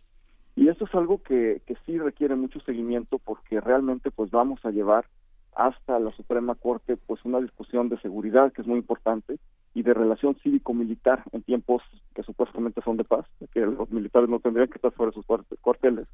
Y 0.56 0.70
eso 0.70 0.86
es 0.86 0.96
algo 0.96 1.22
que, 1.22 1.62
que 1.68 1.76
sí 1.86 2.00
requiere 2.00 2.36
mucho 2.36 2.60
seguimiento 2.62 3.20
porque 3.20 3.62
realmente 3.62 4.10
pues 4.10 4.32
vamos 4.32 4.64
a 4.66 4.72
llevar 4.72 5.06
hasta 5.54 6.00
la 6.00 6.12
Suprema 6.12 6.56
Corte 6.56 6.98
pues 6.98 7.24
una 7.26 7.40
discusión 7.42 7.90
de 7.90 8.00
seguridad 8.00 8.52
que 8.54 8.62
es 8.62 8.68
muy 8.68 8.80
importante 8.80 9.38
y 9.76 9.84
de 9.84 9.94
relación 9.94 10.36
cívico-militar 10.42 11.22
en 11.34 11.44
tiempos 11.44 11.84
que 12.16 12.24
supuestamente 12.24 12.82
son 12.82 12.96
de 12.96 13.04
paz, 13.04 13.26
que 13.54 13.60
los 13.60 13.92
militares 13.92 14.30
no 14.30 14.40
tendrían 14.40 14.70
que 14.70 14.78
estar 14.78 14.96
sobre 14.96 15.12
sus 15.12 15.26
cuarteles. 15.62 16.08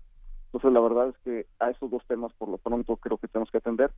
Entonces, 0.48 0.74
la 0.74 0.80
verdad 0.82 1.10
es 1.10 1.18
que 1.24 1.46
a 1.60 1.70
esos 1.70 1.92
dos 1.92 2.04
temas, 2.08 2.34
por 2.34 2.50
lo 2.50 2.58
pronto, 2.58 2.98
creo 2.98 3.18
que 3.18 3.28
tenemos 3.28 3.52
que 3.52 3.60
atender. 3.60 3.92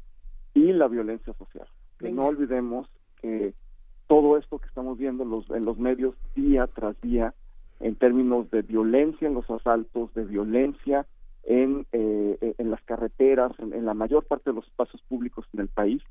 Y 0.54 0.74
la 0.74 0.88
violencia 0.90 1.34
social. 1.34 1.66
Que 1.98 2.12
no 2.12 2.26
olvidemos 2.26 2.90
que 3.22 3.54
todo 4.08 4.38
esto 4.38 4.60
que 4.60 4.68
estamos 4.68 4.98
viendo 4.98 5.24
en 5.24 5.30
los, 5.30 5.50
en 5.50 5.66
los 5.66 5.80
medios 5.80 6.14
día 6.36 6.68
tras 6.68 7.00
día, 7.00 7.34
en 7.80 7.96
términos 7.96 8.52
de 8.52 8.64
violencia 8.64 9.30
en 9.30 9.34
los 9.34 9.50
asaltos, 9.50 10.14
de 10.14 10.26
violencia 10.26 11.08
en, 11.44 11.88
eh, 11.94 12.54
en 12.58 12.70
las 12.70 12.84
carreteras, 12.84 13.54
en 13.60 13.86
la 13.86 13.94
mayor 13.94 14.26
parte 14.26 14.50
de 14.50 14.56
los 14.58 14.68
espacios 14.68 15.02
públicos 15.04 15.46
en 15.54 15.62
el 15.62 15.70
país, 15.70 16.04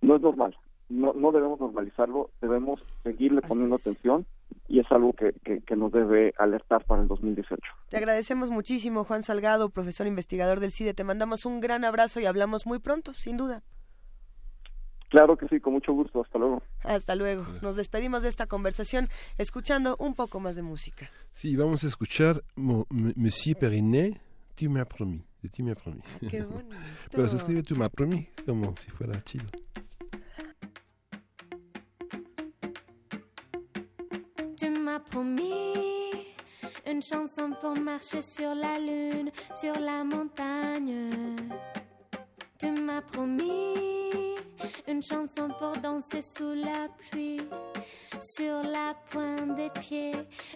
no 0.00 0.14
es 0.14 0.22
normal 0.22 0.56
no, 0.90 1.12
no 1.14 1.32
debemos 1.32 1.60
normalizarlo, 1.60 2.30
debemos 2.42 2.82
seguirle 3.04 3.40
poniendo 3.40 3.76
atención 3.76 4.26
y 4.68 4.80
es 4.80 4.86
algo 4.90 5.12
que, 5.12 5.32
que, 5.42 5.76
nos 5.76 5.92
debe 5.92 6.34
alertar 6.36 6.84
para 6.84 7.02
el 7.02 7.08
2018. 7.08 7.62
Te 7.88 7.96
agradecemos 7.96 8.50
muchísimo, 8.50 9.04
Juan 9.04 9.22
Salgado, 9.22 9.70
profesor 9.70 10.06
investigador 10.06 10.60
del 10.60 10.72
CIDE. 10.72 10.92
Te 10.92 11.04
mandamos 11.04 11.46
un 11.46 11.60
gran 11.60 11.84
abrazo 11.84 12.20
y 12.20 12.26
hablamos 12.26 12.66
muy 12.66 12.80
pronto, 12.80 13.12
sin 13.14 13.36
duda. 13.36 13.62
Claro 15.08 15.36
que 15.36 15.48
sí, 15.48 15.60
con 15.60 15.72
mucho 15.72 15.92
gusto. 15.92 16.22
Hasta 16.22 16.38
luego. 16.38 16.62
Hasta 16.84 17.14
luego. 17.16 17.44
Nos 17.62 17.76
despedimos 17.76 18.22
de 18.22 18.28
esta 18.28 18.46
conversación 18.46 19.08
escuchando 19.38 19.96
un 19.98 20.14
poco 20.14 20.38
más 20.38 20.54
de 20.56 20.62
música. 20.62 21.10
Sí, 21.30 21.56
vamos 21.56 21.82
a 21.84 21.88
escuchar 21.88 22.42
Monsieur 22.56 23.58
Perinet, 23.58 24.20
Tu 24.54 24.68
m'as 24.70 24.86
promis, 24.86 25.22
de 25.42 25.48
Tu 25.48 25.64
m'as 25.64 25.76
promis. 25.76 26.04
Ah, 26.14 26.26
qué 26.30 26.42
bonito. 26.44 26.76
Pero 27.10 27.28
se 27.28 27.36
escribe 27.36 27.62
Tu 27.62 27.76
m'as 27.76 27.90
promis, 27.90 28.28
como 28.46 28.76
si 28.76 28.90
fuera 28.90 29.20
chido. 29.22 29.46
M'as 34.90 34.98
promis 34.98 35.74
une 36.86 37.02
chanson 37.02 37.50
pour 37.60 37.78
marcher 37.78 38.22
sur 38.22 38.54
la 38.54 38.76
lune, 38.78 39.30
sur 39.54 39.74
la 39.78 40.02
montagne. 40.02 41.10
Tu 42.58 42.70
m'as 42.72 43.02
promis 43.02 44.34
une 44.88 45.02
chanson 45.02 45.48
pour 45.58 45.72
danser 45.80 46.22
sous 46.22 46.54
la 46.54 46.88
pluie, 46.98 47.40
sur 48.20 48.62
la 48.62 48.94
pointe 49.10 49.54
des 49.54 49.70
pieds. 49.80 50.12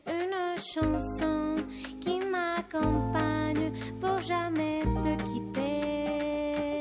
Une 0.08 0.56
chanson 0.60 1.54
qui 2.00 2.18
m'accompagne 2.18 3.72
pour 4.00 4.18
jamais 4.18 4.80
te 5.04 5.14
quitter. 5.28 6.80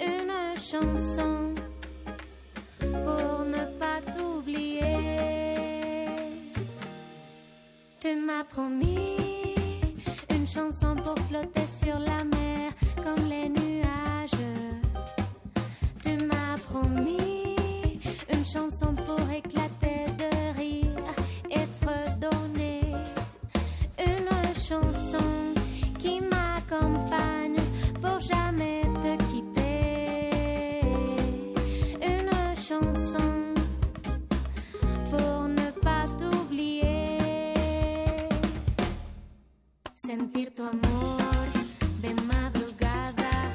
Une 0.00 0.56
chanson 0.56 1.33
Tu 8.04 8.16
m'as 8.16 8.44
promis 8.44 9.16
une 10.28 10.46
chanson 10.46 10.94
pour 10.94 11.18
flotter 11.26 11.66
sur 11.66 11.98
la 11.98 12.22
mer 12.22 12.70
comme 13.02 13.30
les 13.30 13.48
nuages. 13.48 14.44
Tu 16.02 16.22
m'as 16.26 16.58
promis 16.68 17.56
une 18.30 18.44
chanson 18.44 18.94
pour 18.94 19.30
éclater 19.30 19.73
tu 40.54 40.62
amor 40.62 41.48
de 42.00 42.14
madrugada 42.22 43.52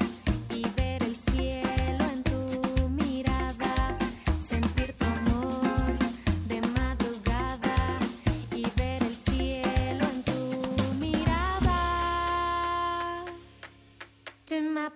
y 0.54 0.64
ver 0.76 1.02
el 1.02 1.16
cielo 1.16 2.04
en 2.12 2.24
tu 2.24 2.90
mirada, 2.90 3.98
sentir 4.42 4.94
tu 4.94 5.06
amor 5.06 5.98
de 6.48 6.60
madrugada 6.62 8.00
y 8.54 8.64
ver 8.76 9.02
el 9.04 9.16
cielo 9.16 10.06
en 10.14 10.24
tu 10.24 10.94
mirada. 11.00 11.80
Tu 14.46 14.62
m'as 14.62 14.92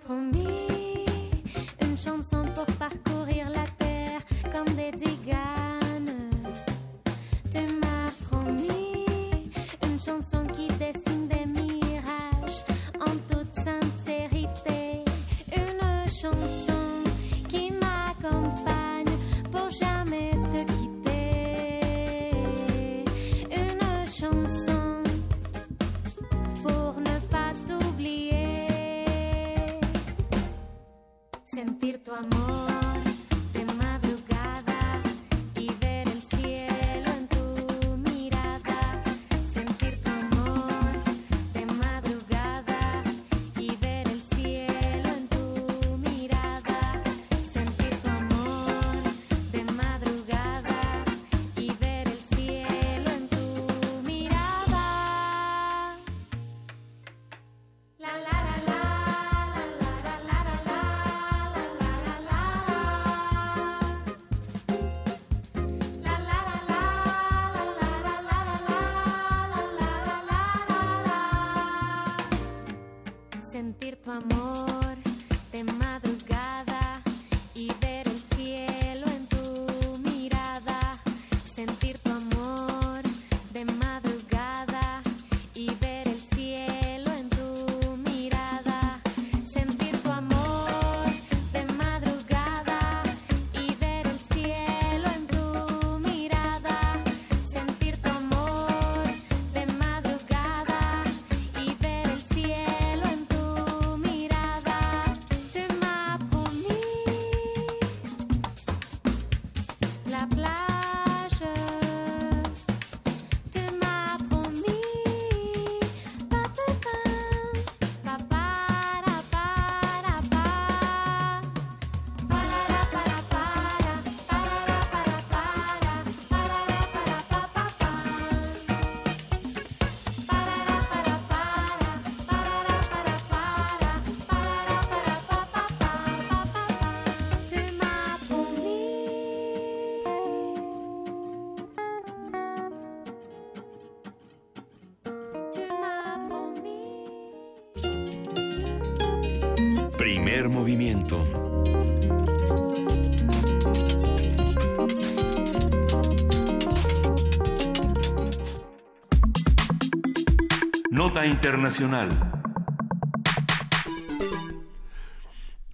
Nota 160.90 161.26
Internacional. 161.26 162.08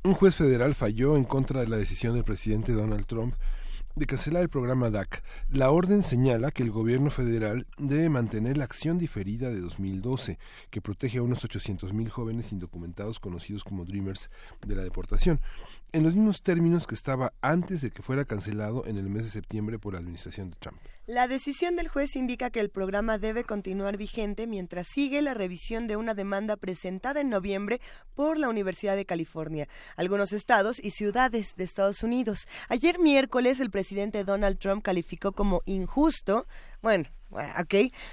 Un 0.03 0.15
juez 0.15 0.35
federal 0.35 0.75
falló 0.75 1.17
en 1.17 1.25
contra 1.25 1.61
de 1.61 1.69
la 1.69 1.77
decisión 1.77 2.15
del 2.15 2.25
presidente 2.25 2.73
Donald 2.73 3.07
Trump 3.07 3.35
de 3.95 4.07
cancelar 4.07 4.43
el 4.43 4.49
programa 4.49 4.91
DAC. 4.91 5.23
La 5.49 5.71
orden 5.71 6.03
señala 6.03 6.51
que 6.51 6.63
el 6.65 6.71
gobierno 6.71 7.11
federal 7.11 7.67
debe 7.81 8.09
mantener 8.09 8.57
la 8.57 8.65
acción 8.65 8.99
diferida 8.99 9.51
de 9.51 9.61
2012, 9.61 10.39
que 10.71 10.81
protege 10.81 11.19
a 11.19 11.23
unos 11.23 11.45
800.000 11.45 12.09
jóvenes 12.09 12.53
indocumentados 12.53 13.21
conocidos 13.21 13.65
como 13.65 13.85
Dreamers 13.85 14.31
de 14.67 14.77
la 14.77 14.83
deportación, 14.83 15.41
en 15.93 16.03
los 16.03 16.15
mismos 16.15 16.43
términos 16.43 16.87
que 16.87 16.95
estaba 16.95 17.33
antes 17.41 17.81
de 17.81 17.91
que 17.91 18.03
fuera 18.03 18.25
cancelado 18.25 18.87
en 18.87 18.97
el 18.97 19.09
mes 19.11 19.25
de 19.25 19.31
septiembre 19.31 19.79
por 19.79 19.95
la 19.95 19.99
administración 19.99 20.51
de 20.51 20.57
Trump. 20.57 20.79
La 21.07 21.27
decisión 21.27 21.75
del 21.75 21.89
juez 21.89 22.15
indica 22.15 22.51
que 22.51 22.61
el 22.61 22.71
programa 22.71 23.19
debe 23.19 23.43
continuar 23.43 23.97
vigente 23.97 24.47
mientras 24.47 24.87
sigue 24.87 25.23
la 25.23 25.35
revisión 25.35 25.89
de 25.89 25.97
una 25.97 26.15
demanda 26.15 26.57
presentada 26.57 27.21
en 27.21 27.31
noviembre 27.31 27.81
por 28.15 28.39
la 28.39 28.49
Universidad 28.49 28.95
de 28.95 29.07
California, 29.07 29.67
algunos 29.97 30.33
estados 30.33 30.79
y 30.79 30.93
ciudades 30.93 31.57
de 31.57 31.65
Estados 31.65 32.05
Unidos. 32.05 32.47
Ayer 32.69 33.01
miércoles 33.01 33.59
el 33.59 33.71
presidente 33.71 34.23
Donald 34.23 34.59
Trump 34.59 34.85
calificó 34.85 35.33
como 35.33 35.63
injusto, 35.67 36.47
bueno, 36.81 37.07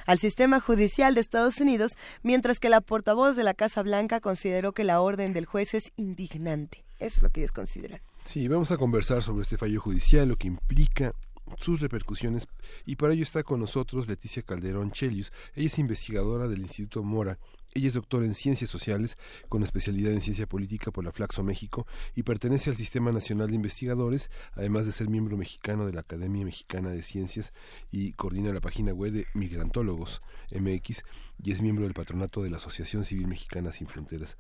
al 0.06 0.20
sistema 0.20 0.60
judicial 0.60 1.16
de 1.16 1.22
Estados 1.22 1.60
Unidos, 1.60 1.94
mientras 2.24 2.60
que 2.60 2.70
la 2.70 2.82
portavoz 2.82 3.36
de 3.36 3.44
la 3.44 3.54
Casa 3.54 3.84
Blanca 3.84 4.20
consideró 4.20 4.74
que 4.74 4.84
la 4.84 5.02
orden 5.02 5.34
del 5.34 5.46
juez 5.46 5.74
es 5.74 5.92
indignante. 5.96 6.84
Eso 7.00 7.18
es 7.18 7.24
lo 7.24 7.30
que 7.30 7.42
ellos 7.42 7.52
consideran. 7.52 8.02
Sí, 8.24 8.48
vamos 8.48 8.72
a 8.72 8.78
conversar 8.78 9.24
sobre 9.24 9.44
este 9.44 9.58
fallo 9.58 9.80
judicial, 9.80 10.28
lo 10.28 10.36
que 10.36 10.48
implica 10.48 11.14
sus 11.60 11.82
repercusiones 11.82 12.48
y 12.86 12.96
para 12.96 13.14
ello 13.14 13.24
está 13.24 13.44
con 13.44 13.60
nosotros 13.60 14.08
Leticia 14.08 14.44
Calderón 14.44 14.92
Chelius. 14.92 15.32
Ella 15.56 15.68
es 15.68 15.80
investigadora 15.80 16.48
del 16.48 16.62
Instituto 16.62 17.04
Mora. 17.04 17.40
Ella 17.74 17.88
es 17.88 17.94
doctora 17.94 18.26
en 18.26 18.34
Ciencias 18.34 18.70
Sociales 18.70 19.18
con 19.50 19.64
especialidad 19.64 20.14
en 20.14 20.22
Ciencia 20.22 20.48
Política 20.48 20.92
por 20.92 21.04
la 21.04 21.12
Flaxo 21.12 21.44
México 21.44 21.86
y 22.16 22.24
pertenece 22.24 22.70
al 22.70 22.78
Sistema 22.78 23.12
Nacional 23.12 23.50
de 23.50 23.56
Investigadores, 23.56 24.32
además 24.54 24.86
de 24.86 24.92
ser 24.92 25.10
miembro 25.10 25.38
mexicano 25.38 25.86
de 25.86 25.94
la 25.94 26.02
Academia 26.02 26.46
Mexicana 26.46 26.90
de 26.90 27.04
Ciencias 27.04 27.54
y 27.92 28.14
coordina 28.14 28.54
la 28.54 28.62
página 28.62 28.94
web 28.94 29.12
de 29.12 29.28
Migrantólogos 29.34 30.22
MX 30.52 31.04
y 31.44 31.52
es 31.52 31.62
miembro 31.62 31.84
del 31.84 31.94
patronato 31.94 32.42
de 32.42 32.50
la 32.50 32.58
Asociación 32.58 33.06
Civil 33.06 33.28
Mexicana 33.28 33.72
Sin 33.72 33.88
Fronteras. 33.88 34.38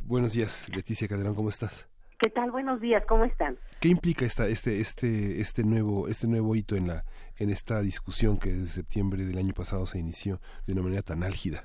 Buenos 0.00 0.32
días, 0.32 0.66
Leticia 0.74 1.08
Calderón, 1.08 1.34
¿cómo 1.34 1.48
estás? 1.48 1.91
¿Qué 2.22 2.30
tal? 2.30 2.52
Buenos 2.52 2.80
días, 2.80 3.04
¿cómo 3.04 3.24
están? 3.24 3.58
¿Qué 3.80 3.88
implica 3.88 4.24
esta, 4.24 4.46
este, 4.46 4.78
este, 4.78 5.40
este 5.40 5.64
nuevo, 5.64 6.06
este 6.06 6.28
nuevo 6.28 6.54
hito 6.54 6.76
en 6.76 6.86
la, 6.86 7.02
en 7.36 7.50
esta 7.50 7.80
discusión 7.80 8.38
que 8.38 8.50
desde 8.50 8.66
septiembre 8.66 9.24
del 9.24 9.38
año 9.38 9.52
pasado 9.52 9.86
se 9.86 9.98
inició 9.98 10.38
de 10.64 10.72
una 10.74 10.82
manera 10.82 11.02
tan 11.02 11.24
álgida? 11.24 11.64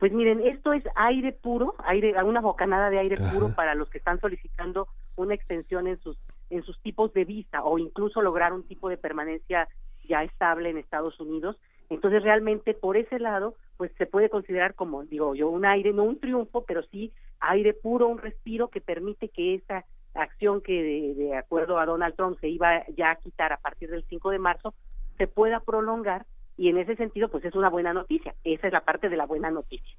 Pues 0.00 0.12
miren, 0.12 0.44
esto 0.44 0.72
es 0.72 0.82
aire 0.96 1.30
puro, 1.30 1.76
aire, 1.84 2.20
una 2.24 2.40
bocanada 2.40 2.90
de 2.90 2.98
aire 2.98 3.18
puro 3.32 3.54
para 3.54 3.76
los 3.76 3.88
que 3.88 3.98
están 3.98 4.18
solicitando 4.18 4.88
una 5.14 5.34
extensión 5.34 5.86
en 5.86 6.00
sus, 6.00 6.18
en 6.50 6.64
sus 6.64 6.82
tipos 6.82 7.12
de 7.12 7.24
visa 7.24 7.62
o 7.62 7.78
incluso 7.78 8.20
lograr 8.20 8.52
un 8.52 8.64
tipo 8.64 8.88
de 8.88 8.96
permanencia 8.96 9.68
ya 10.08 10.24
estable 10.24 10.70
en 10.70 10.78
Estados 10.78 11.20
Unidos. 11.20 11.56
Entonces 11.90 12.22
realmente 12.22 12.74
por 12.74 12.96
ese 12.96 13.18
lado, 13.18 13.54
pues 13.76 13.90
se 13.98 14.06
puede 14.06 14.28
considerar 14.28 14.74
como, 14.74 15.04
digo 15.04 15.34
yo, 15.34 15.48
un 15.48 15.64
aire, 15.64 15.92
no 15.92 16.04
un 16.04 16.20
triunfo, 16.20 16.64
pero 16.64 16.82
sí 16.82 17.12
aire 17.40 17.72
puro, 17.72 18.08
un 18.08 18.18
respiro 18.18 18.68
que 18.68 18.80
permite 18.80 19.28
que 19.28 19.54
esa 19.54 19.84
acción 20.14 20.60
que 20.60 21.14
de, 21.16 21.36
acuerdo 21.36 21.78
a 21.78 21.86
Donald 21.86 22.14
Trump 22.16 22.38
se 22.40 22.48
iba 22.48 22.84
ya 22.96 23.12
a 23.12 23.16
quitar 23.16 23.52
a 23.52 23.58
partir 23.58 23.90
del 23.90 24.04
5 24.08 24.30
de 24.30 24.38
marzo 24.38 24.74
se 25.16 25.26
pueda 25.26 25.60
prolongar 25.60 26.26
y 26.56 26.68
en 26.68 26.78
ese 26.78 26.96
sentido 26.96 27.28
pues 27.28 27.44
es 27.44 27.54
una 27.54 27.70
buena 27.70 27.92
noticia. 27.92 28.34
Esa 28.44 28.66
es 28.66 28.72
la 28.72 28.84
parte 28.84 29.08
de 29.08 29.16
la 29.16 29.26
buena 29.26 29.50
noticia. 29.50 29.96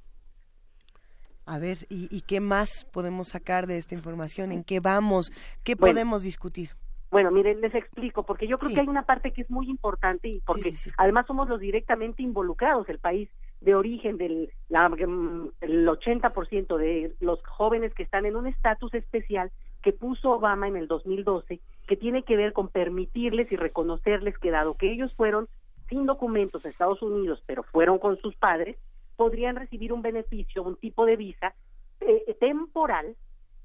A 1.45 1.57
ver, 1.57 1.78
¿y, 1.90 2.22
qué 2.22 2.41
más 2.41 2.86
podemos 2.94 3.30
sacar 3.30 3.66
de 3.66 3.80
esta 3.80 3.95
información? 3.95 4.52
¿En 4.52 4.64
qué 4.64 4.80
vamos? 4.80 5.32
¿Qué 5.64 5.76
podemos 5.76 6.22
discutir? 6.22 6.70
Bueno, 7.11 7.31
miren, 7.31 7.60
les 7.61 7.73
explico, 7.73 8.23
porque 8.23 8.48
yo 8.48 8.60
creo 8.60 8.72
que 8.72 8.81
hay 8.81 8.88
una 8.88 9.03
parte 9.03 9.31
que 9.31 9.41
es 9.41 9.49
muy 9.49 9.68
importante 9.68 10.27
y 10.27 10.41
porque 10.41 10.73
además 10.98 11.26
somos 11.26 11.49
los 11.49 11.60
directamente 11.60 12.22
involucrados, 12.22 12.88
el 12.88 12.99
país 12.99 13.30
de 13.61 13.76
origen 13.76 14.18
del 14.18 14.52
la, 14.69 14.88
mm, 14.90 15.52
el 15.61 15.88
80% 15.88 16.77
de 16.77 17.15
los 17.19 17.44
jóvenes 17.45 17.94
que 17.95 18.03
están 18.03 18.26
en 18.26 18.36
un 18.36 18.48
estatus 18.48 18.94
especial 18.94 19.52
que 19.81 19.91
puso 19.91 20.31
Obama 20.31 20.68
en 20.68 20.76
el 20.76 20.88
2012, 20.88 21.60
que 21.88 21.95
tiene 21.95 22.23
que 22.23 22.38
ver 22.38 22.53
con 22.53 22.68
permitirles 22.68 23.52
y 23.52 23.56
reconocerles 23.56 24.38
que 24.38 24.52
dado 24.52 24.76
que 24.76 24.91
ellos 24.91 25.11
fueron 25.15 25.48
sin 25.88 26.06
documentos 26.06 26.64
a 26.65 26.69
Estados 26.69 27.02
Unidos, 27.02 27.41
pero 27.48 27.64
fueron 27.64 27.98
con 27.98 28.18
sus 28.18 28.36
padres, 28.36 28.77
podrían 29.15 29.56
recibir 29.56 29.91
un 29.94 30.03
beneficio, 30.03 30.64
un 30.64 30.76
tipo 30.76 31.06
de 31.06 31.15
visa 31.15 31.56
eh, 32.02 32.38
temporal 32.40 33.15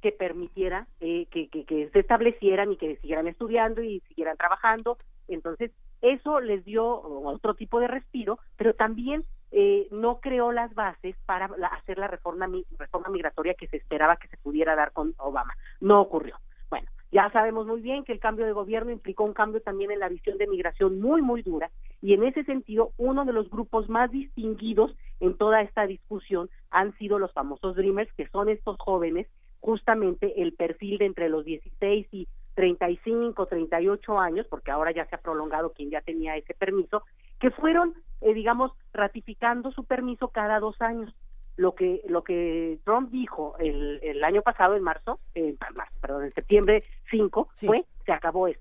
que 0.05 0.13
permitiera 0.13 0.87
eh, 1.01 1.25
que, 1.31 1.89
se 1.91 1.99
establecieran 1.99 2.71
y 2.71 2.77
que 2.77 2.97
siguieran 2.97 3.27
estudiando 3.27 3.83
y 3.83 4.01
siguieran 4.01 4.37
trabajando. 4.37 4.99
Entonces, 5.29 5.71
eso 6.03 6.41
les 6.41 6.63
dio 6.67 6.85
otro 6.85 7.55
tipo 7.55 7.81
de 7.81 7.89
respiro, 7.89 8.39
pero 8.59 8.75
también 8.75 9.25
eh, 9.51 9.89
no 9.91 10.21
creó 10.21 10.53
las 10.53 10.75
bases 10.75 11.17
para 11.25 11.47
hacer 11.73 11.97
la 11.97 12.07
reforma, 12.07 12.47
reforma 12.79 13.09
migratoria 13.09 13.55
que 13.55 13.67
se 13.67 13.79
esperaba 13.79 14.19
que 14.19 14.29
se 14.29 14.37
pudiera 14.37 14.77
dar 14.77 14.93
con 14.93 15.15
Obama. 15.17 15.55
No 15.81 16.03
ocurrió. 16.03 16.37
Bueno, 16.69 16.91
ya 17.11 17.31
sabemos 17.31 17.67
muy 17.67 17.81
bien 17.81 18.05
que 18.05 18.13
el 18.13 18.21
cambio 18.21 18.45
de 18.45 18.53
gobierno 18.53 18.91
implicó 18.91 19.25
un 19.25 19.33
cambio 19.33 19.63
también 19.63 19.91
en 19.91 20.01
la 20.01 20.11
visión 20.11 20.37
de 20.37 20.47
migración 20.47 21.01
muy, 21.01 21.23
muy 21.23 21.41
dura 21.41 21.71
y 22.03 22.13
en 22.13 22.25
ese 22.25 22.45
sentido 22.45 22.93
uno 22.99 23.25
de 23.25 23.33
los 23.33 23.49
grupos 23.49 23.89
más 23.89 24.11
distinguidos 24.11 24.95
en 25.21 25.35
toda 25.39 25.63
esta 25.63 25.87
discusión 25.87 26.51
han 26.71 26.95
sido 26.99 27.19
los 27.19 27.33
famosos 27.33 27.75
Dreamers, 27.75 28.13
que 28.13 28.29
son 28.29 28.51
estos 28.51 28.77
jóvenes 28.79 29.29
justamente 29.65 30.43
el 30.43 30.53
perfil 30.53 30.99
de 30.99 31.07
entre 31.07 31.31
los 31.31 31.43
16 31.43 32.07
y 32.13 32.29
35, 32.55 33.47
38 33.47 34.19
años, 34.19 34.47
porque 34.51 34.71
ahora 34.71 34.93
ya 34.93 35.07
se 35.07 35.15
ha 35.15 35.23
prolongado 35.23 35.73
quien 35.73 35.91
ya 35.91 36.03
tenía 36.03 36.37
ese 36.37 36.53
permiso, 36.53 37.03
que 37.41 37.51
fueron, 37.51 37.95
eh, 38.21 38.35
digamos, 38.35 38.73
ratificando 38.93 39.73
su 39.73 39.85
permiso 39.85 40.29
cada 40.29 40.61
dos 40.61 40.81
años. 40.83 41.15
Lo 41.57 41.75
que 41.75 42.03
lo 42.09 42.25
que 42.25 42.79
Trump 42.85 43.11
dijo 43.11 43.57
el, 43.59 44.01
el 44.03 44.23
año 44.23 44.43
pasado, 44.43 44.77
en 44.77 44.83
marzo, 44.83 45.19
eh, 45.35 45.57
perdón, 46.01 46.25
en 46.25 46.35
septiembre 46.35 46.85
5, 47.11 47.49
fue, 47.55 47.87
se 48.05 48.13
acabó 48.13 48.49
eso. 48.49 48.61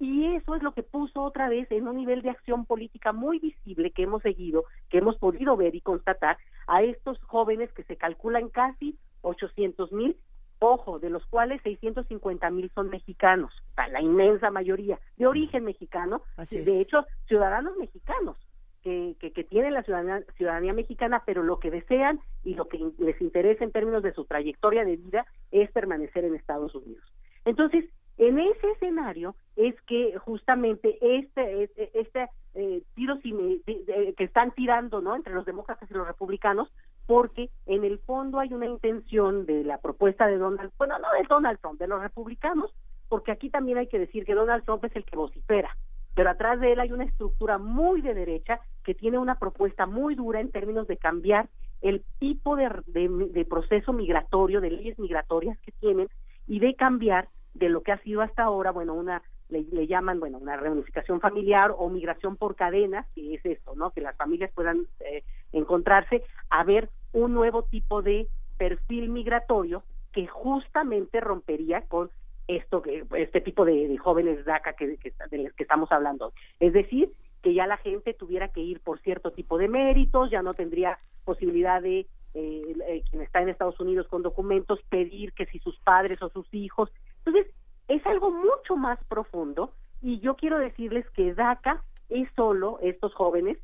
Y 0.00 0.34
eso 0.34 0.56
es 0.56 0.62
lo 0.64 0.72
que 0.72 0.82
puso 0.82 1.22
otra 1.22 1.48
vez 1.48 1.70
en 1.70 1.86
un 1.86 1.96
nivel 1.96 2.22
de 2.22 2.30
acción 2.30 2.66
política 2.66 3.12
muy 3.12 3.38
visible 3.38 3.92
que 3.92 4.02
hemos 4.02 4.22
seguido, 4.22 4.64
que 4.90 4.98
hemos 4.98 5.16
podido 5.18 5.56
ver 5.56 5.76
y 5.76 5.80
constatar 5.80 6.36
a 6.66 6.82
estos 6.82 7.22
jóvenes 7.22 7.72
que 7.72 7.84
se 7.84 7.96
calculan 7.96 8.48
casi 8.48 8.98
800 9.20 9.92
mil 9.92 10.16
ojo, 10.62 10.98
de 10.98 11.10
los 11.10 11.24
cuales 11.26 11.60
650 11.62 12.50
mil 12.50 12.70
son 12.74 12.90
mexicanos, 12.90 13.52
la 13.76 14.00
inmensa 14.00 14.50
mayoría, 14.50 14.98
de 15.16 15.26
origen 15.26 15.64
mexicano, 15.64 16.22
de 16.36 16.80
hecho, 16.80 17.06
ciudadanos 17.26 17.76
mexicanos. 17.76 18.36
Que, 18.82 19.14
que, 19.20 19.30
que, 19.30 19.44
tienen 19.44 19.74
la 19.74 19.84
ciudadanía, 19.84 20.24
ciudadanía 20.36 20.72
mexicana, 20.72 21.22
pero 21.24 21.44
lo 21.44 21.60
que 21.60 21.70
desean 21.70 22.18
y 22.42 22.56
lo 22.56 22.66
que 22.66 22.80
les 22.98 23.20
interesa 23.20 23.62
en 23.62 23.70
términos 23.70 24.02
de 24.02 24.12
su 24.12 24.24
trayectoria 24.24 24.84
de 24.84 24.96
vida 24.96 25.24
es 25.52 25.70
permanecer 25.70 26.24
en 26.24 26.34
Estados 26.34 26.74
Unidos. 26.74 27.04
Entonces, 27.44 27.84
en 28.18 28.38
ese 28.38 28.70
escenario 28.72 29.34
es 29.56 29.80
que 29.82 30.18
justamente 30.18 30.98
este, 31.00 31.62
este, 31.64 31.98
este 31.98 32.28
eh, 32.54 32.82
tiros 32.94 33.18
que 33.22 34.14
están 34.24 34.52
tirando 34.52 35.00
no 35.00 35.16
entre 35.16 35.32
los 35.32 35.46
demócratas 35.46 35.90
y 35.90 35.94
los 35.94 36.06
republicanos 36.06 36.68
porque 37.06 37.50
en 37.66 37.84
el 37.84 37.98
fondo 37.98 38.38
hay 38.38 38.52
una 38.52 38.66
intención 38.66 39.46
de 39.46 39.64
la 39.64 39.78
propuesta 39.78 40.26
de 40.26 40.38
Donald, 40.38 40.72
bueno, 40.78 40.98
no 40.98 41.08
de 41.12 41.26
Donald 41.28 41.58
Trump, 41.60 41.78
de 41.78 41.88
los 41.88 42.00
republicanos, 42.00 42.72
porque 43.08 43.32
aquí 43.32 43.50
también 43.50 43.78
hay 43.78 43.88
que 43.88 43.98
decir 43.98 44.24
que 44.24 44.34
Donald 44.34 44.64
Trump 44.64 44.84
es 44.84 44.96
el 44.96 45.04
que 45.04 45.16
vocifera, 45.16 45.76
pero 46.14 46.30
atrás 46.30 46.60
de 46.60 46.72
él 46.72 46.80
hay 46.80 46.92
una 46.92 47.04
estructura 47.04 47.58
muy 47.58 48.00
de 48.00 48.14
derecha 48.14 48.60
que 48.84 48.94
tiene 48.94 49.18
una 49.18 49.38
propuesta 49.38 49.86
muy 49.86 50.14
dura 50.14 50.40
en 50.40 50.50
términos 50.50 50.86
de 50.86 50.96
cambiar 50.96 51.48
el 51.80 52.04
tipo 52.18 52.56
de, 52.56 52.70
de, 52.86 53.44
proceso 53.44 53.92
migratorio, 53.92 54.60
de 54.60 54.70
leyes 54.70 54.98
migratorias 54.98 55.58
que 55.60 55.72
tienen 55.72 56.08
y 56.46 56.60
de 56.60 56.74
cambiar 56.74 57.28
de 57.54 57.68
lo 57.68 57.82
que 57.82 57.92
ha 57.92 57.98
sido 57.98 58.22
hasta 58.22 58.44
ahora, 58.44 58.70
bueno, 58.70 58.94
una 58.94 59.22
le, 59.52 59.86
llaman, 59.86 60.18
bueno, 60.18 60.38
una 60.38 60.56
reunificación 60.56 61.20
familiar 61.20 61.72
o 61.76 61.88
migración 61.88 62.36
por 62.36 62.56
cadenas, 62.56 63.06
que 63.14 63.34
es 63.34 63.44
esto, 63.44 63.74
¿no? 63.76 63.90
Que 63.90 64.00
las 64.00 64.16
familias 64.16 64.50
puedan 64.54 64.86
eh, 65.00 65.22
encontrarse 65.52 66.22
a 66.50 66.64
ver 66.64 66.88
un 67.12 67.34
nuevo 67.34 67.64
tipo 67.64 68.02
de 68.02 68.26
perfil 68.56 69.08
migratorio 69.10 69.82
que 70.12 70.26
justamente 70.26 71.20
rompería 71.20 71.82
con 71.82 72.10
esto 72.48 72.82
que 72.82 73.04
este 73.16 73.40
tipo 73.40 73.64
de, 73.64 73.96
jóvenes 73.98 74.44
DACA 74.44 74.72
que, 74.74 74.96
que, 74.96 75.12
de 75.30 75.38
los 75.38 75.52
que 75.52 75.62
estamos 75.62 75.92
hablando. 75.92 76.32
Es 76.58 76.72
decir, 76.72 77.12
que 77.42 77.54
ya 77.54 77.66
la 77.66 77.76
gente 77.76 78.14
tuviera 78.14 78.48
que 78.48 78.60
ir 78.60 78.80
por 78.80 79.00
cierto 79.00 79.32
tipo 79.32 79.58
de 79.58 79.68
méritos, 79.68 80.30
ya 80.30 80.42
no 80.42 80.54
tendría 80.54 80.98
posibilidad 81.24 81.80
de 81.82 82.06
eh, 82.34 82.76
eh, 82.88 83.02
quien 83.10 83.22
está 83.22 83.42
en 83.42 83.50
Estados 83.50 83.78
Unidos 83.80 84.06
con 84.08 84.22
documentos 84.22 84.80
pedir 84.88 85.32
que 85.34 85.46
si 85.46 85.58
sus 85.58 85.78
padres 85.80 86.22
o 86.22 86.30
sus 86.30 86.46
hijos. 86.54 86.90
Entonces, 87.24 87.52
es 87.94 88.06
algo 88.06 88.30
mucho 88.30 88.76
más 88.76 88.98
profundo 89.04 89.72
y 90.00 90.18
yo 90.20 90.34
quiero 90.36 90.58
decirles 90.58 91.08
que 91.10 91.34
DACA 91.34 91.82
es 92.08 92.28
solo, 92.34 92.78
estos 92.82 93.14
jóvenes, 93.14 93.58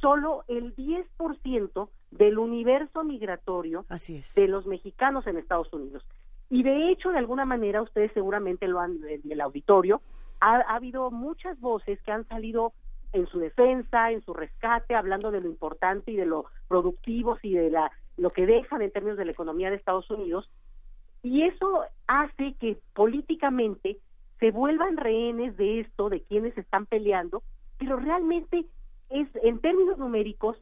solo 0.00 0.44
el 0.48 0.74
10% 0.74 1.88
del 2.10 2.38
universo 2.38 3.04
migratorio 3.04 3.84
de 4.34 4.48
los 4.48 4.66
mexicanos 4.66 5.26
en 5.26 5.36
Estados 5.36 5.72
Unidos. 5.72 6.04
Y 6.50 6.62
de 6.62 6.90
hecho, 6.90 7.10
de 7.10 7.18
alguna 7.18 7.44
manera, 7.44 7.82
ustedes 7.82 8.10
seguramente 8.12 8.66
lo 8.66 8.80
han, 8.80 8.98
en 9.06 9.30
el 9.30 9.40
auditorio, 9.40 10.00
ha, 10.40 10.60
habido 10.74 11.10
muchas 11.10 11.60
voces 11.60 12.00
que 12.02 12.12
han 12.12 12.26
salido 12.28 12.72
en 13.12 13.26
su 13.26 13.38
defensa, 13.38 14.10
en 14.10 14.22
su 14.22 14.32
rescate, 14.32 14.94
hablando 14.94 15.30
de 15.30 15.40
lo 15.40 15.48
importante 15.48 16.10
y 16.10 16.16
de 16.16 16.26
lo 16.26 16.46
productivos 16.68 17.38
y 17.42 17.54
de 17.54 17.70
la, 17.70 17.90
lo 18.16 18.30
que 18.30 18.46
dejan 18.46 18.82
en 18.82 18.90
términos 18.90 19.18
de 19.18 19.26
la 19.26 19.32
economía 19.32 19.70
de 19.70 19.76
Estados 19.76 20.10
Unidos. 20.10 20.50
Y 21.22 21.42
eso 21.42 21.82
hace 22.06 22.54
que 22.54 22.78
políticamente 22.94 23.98
se 24.38 24.50
vuelvan 24.50 24.96
rehenes 24.96 25.56
de 25.56 25.80
esto, 25.80 26.08
de 26.08 26.22
quienes 26.22 26.56
están 26.56 26.86
peleando, 26.86 27.42
pero 27.78 27.96
realmente 27.96 28.66
es, 29.10 29.28
en 29.42 29.60
términos 29.60 29.98
numéricos, 29.98 30.56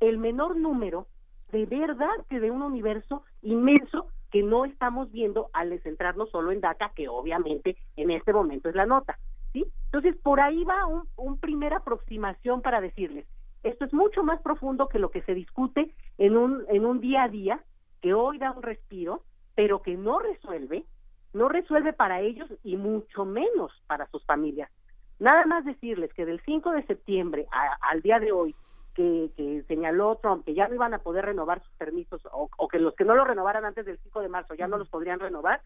el 0.00 0.18
menor 0.18 0.56
número 0.56 1.06
de 1.52 1.66
verdad 1.66 2.10
que 2.28 2.40
de 2.40 2.50
un 2.50 2.62
universo 2.62 3.22
inmenso 3.42 4.08
que 4.30 4.42
no 4.42 4.64
estamos 4.64 5.12
viendo 5.12 5.50
al 5.52 5.78
centrarnos 5.82 6.30
solo 6.30 6.50
en 6.50 6.62
DACA, 6.62 6.92
que 6.96 7.08
obviamente 7.08 7.76
en 7.96 8.10
este 8.10 8.32
momento 8.32 8.70
es 8.70 8.74
la 8.74 8.86
nota. 8.86 9.18
¿sí? 9.52 9.66
Entonces, 9.84 10.16
por 10.22 10.40
ahí 10.40 10.64
va 10.64 10.86
un, 11.16 11.38
primera 11.38 11.76
aproximación 11.78 12.62
para 12.62 12.80
decirles, 12.80 13.26
esto 13.62 13.84
es 13.84 13.92
mucho 13.92 14.24
más 14.24 14.40
profundo 14.40 14.88
que 14.88 14.98
lo 14.98 15.10
que 15.10 15.22
se 15.22 15.34
discute 15.34 15.94
en 16.16 16.36
un, 16.36 16.64
en 16.68 16.86
un 16.86 17.00
día 17.00 17.24
a 17.24 17.28
día, 17.28 17.62
que 18.00 18.14
hoy 18.14 18.38
da 18.38 18.52
un 18.52 18.62
respiro, 18.62 19.22
pero 19.54 19.82
que 19.82 19.96
no 19.96 20.18
resuelve, 20.18 20.84
no 21.32 21.48
resuelve 21.48 21.92
para 21.92 22.20
ellos 22.20 22.48
y 22.62 22.76
mucho 22.76 23.24
menos 23.24 23.72
para 23.86 24.06
sus 24.08 24.24
familias. 24.24 24.70
Nada 25.18 25.46
más 25.46 25.64
decirles 25.64 26.12
que 26.14 26.26
del 26.26 26.40
5 26.44 26.72
de 26.72 26.86
septiembre 26.86 27.46
al 27.80 28.02
día 28.02 28.18
de 28.18 28.32
hoy, 28.32 28.54
que, 28.94 29.30
que, 29.36 29.62
señaló 29.68 30.16
Trump 30.16 30.44
que 30.44 30.54
ya 30.54 30.68
no 30.68 30.74
iban 30.74 30.92
a 30.92 30.98
poder 30.98 31.24
renovar 31.24 31.62
sus 31.62 31.72
permisos 31.74 32.20
o, 32.30 32.68
que 32.68 32.78
los 32.78 32.94
que 32.94 33.04
no 33.04 33.14
lo 33.14 33.24
renovaran 33.24 33.64
antes 33.64 33.86
del 33.86 33.98
5 33.98 34.20
de 34.20 34.28
marzo 34.28 34.54
ya 34.54 34.68
no 34.68 34.76
los 34.76 34.88
podrían 34.90 35.20
renovar, 35.20 35.62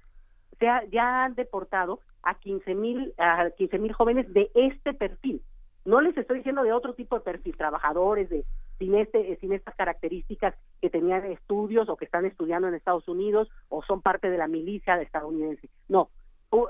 sea, 0.59 0.85
ya 0.91 1.25
han 1.25 1.35
deportado 1.35 2.01
a 2.23 2.35
15 2.39 2.75
mil 2.75 3.15
a 3.19 3.51
15 3.51 3.79
mil 3.79 3.93
jóvenes 3.93 4.33
de 4.33 4.51
este 4.55 4.95
perfil. 4.95 5.43
No 5.85 6.01
les 6.01 6.17
estoy 6.17 6.39
diciendo 6.39 6.63
de 6.63 6.73
otro 6.73 6.95
tipo 6.95 7.17
de 7.17 7.25
perfil, 7.25 7.57
trabajadores 7.57 8.29
de 8.29 8.45
sin 8.78 8.94
este 8.94 9.36
sin 9.36 9.53
estas 9.53 9.74
características 9.74 10.55
que 10.81 10.90
tenían 10.90 11.24
estudios 11.27 11.89
o 11.89 11.97
que 11.97 12.05
están 12.05 12.27
estudiando 12.27 12.69
en 12.69 12.74
Estados 12.74 13.09
Unidos 13.09 13.48
o 13.69 13.82
son 13.82 14.03
parte 14.03 14.31
de 14.31 14.39
la 14.39 14.48
milicia 14.48 15.01
estadounidense. 15.01 15.69
No, 15.89 16.11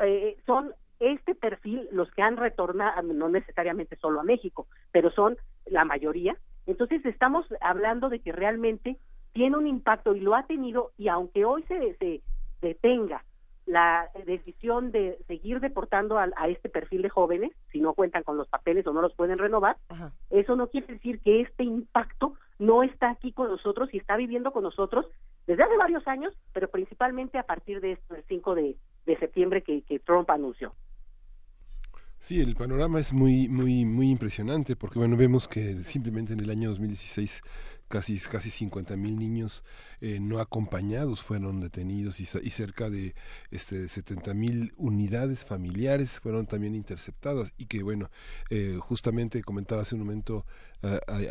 eh, 0.02 0.36
son 0.46 0.72
este 1.00 1.34
perfil 1.34 1.88
los 1.92 2.10
que 2.12 2.22
han 2.22 2.36
retornado, 2.36 3.02
no 3.02 3.28
necesariamente 3.28 3.96
solo 3.96 4.20
a 4.20 4.24
México, 4.24 4.66
pero 4.92 5.10
son 5.10 5.36
la 5.66 5.84
mayoría. 5.84 6.36
Entonces 6.66 7.04
estamos 7.04 7.46
hablando 7.60 8.08
de 8.08 8.20
que 8.20 8.32
realmente 8.32 8.96
tiene 9.32 9.56
un 9.56 9.66
impacto 9.66 10.14
y 10.14 10.20
lo 10.20 10.34
ha 10.34 10.46
tenido 10.46 10.92
y 10.96 11.08
aunque 11.08 11.44
hoy 11.44 11.62
se, 11.64 11.94
se 11.96 12.22
detenga 12.62 13.24
la 13.66 14.08
decisión 14.24 14.92
de 14.92 15.18
seguir 15.26 15.60
deportando 15.60 16.18
a, 16.18 16.30
este 16.48 16.68
perfil 16.68 17.02
de 17.02 17.08
jóvenes, 17.08 17.52
si 17.72 17.80
no 17.80 17.94
cuentan 17.94 18.22
con 18.22 18.36
los 18.36 18.48
papeles 18.48 18.86
o 18.86 18.92
no 18.92 19.02
los 19.02 19.14
pueden 19.14 19.38
renovar, 19.38 19.76
eso 20.30 20.56
no 20.56 20.68
quiere 20.68 20.94
decir 20.94 21.20
que 21.20 21.40
este 21.42 21.64
impacto 21.64 22.34
no 22.58 22.82
está 22.82 23.10
aquí 23.10 23.32
con 23.32 23.48
nosotros 23.48 23.92
y 23.92 23.98
está 23.98 24.16
viviendo 24.16 24.52
con 24.52 24.62
nosotros 24.62 25.06
desde 25.46 25.64
hace 25.64 25.76
varios 25.76 26.06
años, 26.06 26.32
pero 26.52 26.70
principalmente 26.70 27.38
a 27.38 27.42
partir 27.42 27.80
de 27.80 27.92
esto, 27.92 28.14
el 28.14 28.24
5 28.28 28.54
de, 28.54 28.76
septiembre 29.18 29.62
que 29.62 30.00
Trump 30.04 30.30
anunció. 30.30 30.72
Sí, 32.18 32.40
el 32.40 32.56
panorama 32.56 32.98
es 32.98 33.12
muy, 33.12 33.48
muy, 33.48 33.84
muy 33.84 34.10
impresionante 34.10 34.74
porque, 34.74 34.98
bueno, 34.98 35.16
vemos 35.16 35.46
que 35.46 35.74
simplemente 35.80 36.32
en 36.32 36.40
el 36.40 36.50
año 36.50 36.70
2016 36.70 37.42
casi 37.88 38.18
casi 38.18 38.50
50 38.50 38.96
mil 38.96 39.16
niños 39.16 39.62
eh, 40.00 40.20
no 40.20 40.40
acompañados 40.40 41.22
fueron 41.22 41.60
detenidos 41.60 42.20
y, 42.20 42.24
y 42.24 42.50
cerca 42.50 42.90
de 42.90 43.14
este 43.50 43.88
70 43.88 44.34
mil 44.34 44.74
unidades 44.76 45.44
familiares 45.44 46.20
fueron 46.20 46.46
también 46.46 46.74
interceptadas 46.74 47.54
y 47.56 47.64
que 47.64 47.82
bueno 47.82 48.10
eh, 48.50 48.78
justamente 48.78 49.42
comentaba 49.42 49.82
hace 49.82 49.94
un 49.94 50.02
momento 50.02 50.44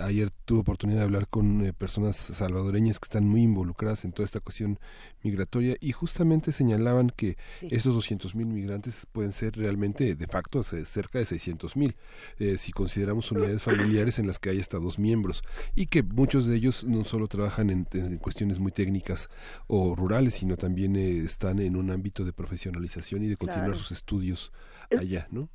ayer 0.02 0.32
tuve 0.44 0.60
oportunidad 0.60 1.00
de 1.00 1.04
hablar 1.06 1.28
con 1.30 1.64
eh, 1.64 1.72
personas 1.72 2.18
salvadoreñas 2.18 3.00
que 3.00 3.06
están 3.06 3.26
muy 3.26 3.44
involucradas 3.44 4.04
en 4.04 4.12
toda 4.12 4.26
esta 4.26 4.42
cuestión 4.42 4.80
migratoria 5.24 5.78
y 5.80 5.92
justamente 5.92 6.52
señalaban 6.52 7.12
que 7.16 7.38
estos 7.62 7.94
200 7.94 8.36
mil 8.36 8.48
migrantes 8.48 9.06
pueden 9.12 9.32
ser 9.32 9.56
realmente 9.56 10.16
de 10.16 10.28
facto 10.28 10.64
cerca 10.64 11.20
de 11.20 11.26
600 11.26 11.78
mil 11.78 11.96
si 12.58 12.72
consideramos 12.74 13.32
unidades 13.32 13.62
familiares 13.62 14.20
en 14.20 14.28
las 14.28 14.40
que 14.40 14.50
hay 14.50 14.60
hasta 14.60 14.78
dos 14.78 15.00
miembros 15.00 15.44
y 15.76 15.86
que 15.86 16.04
muchos 16.04 16.48
de 16.48 16.56
ellos 16.58 16.84
no 16.84 17.06
solo 17.06 17.28
trabajan 17.28 17.70
en, 17.70 17.88
en 17.94 18.18
cuestiones 18.18 18.55
muy 18.60 18.72
técnicas 18.72 19.30
o 19.68 19.96
rurales, 19.96 20.36
sino 20.36 20.58
también 20.58 20.96
eh, 20.96 21.18
están 21.18 21.60
en 21.60 21.76
un 21.76 21.92
ámbito 21.92 22.24
de 22.24 22.34
profesionalización 22.34 23.24
y 23.24 23.28
de 23.28 23.38
continuar 23.38 23.76
sus 23.76 23.92
estudios 23.92 24.52
allá, 24.92 25.28
¿no? 25.32 25.50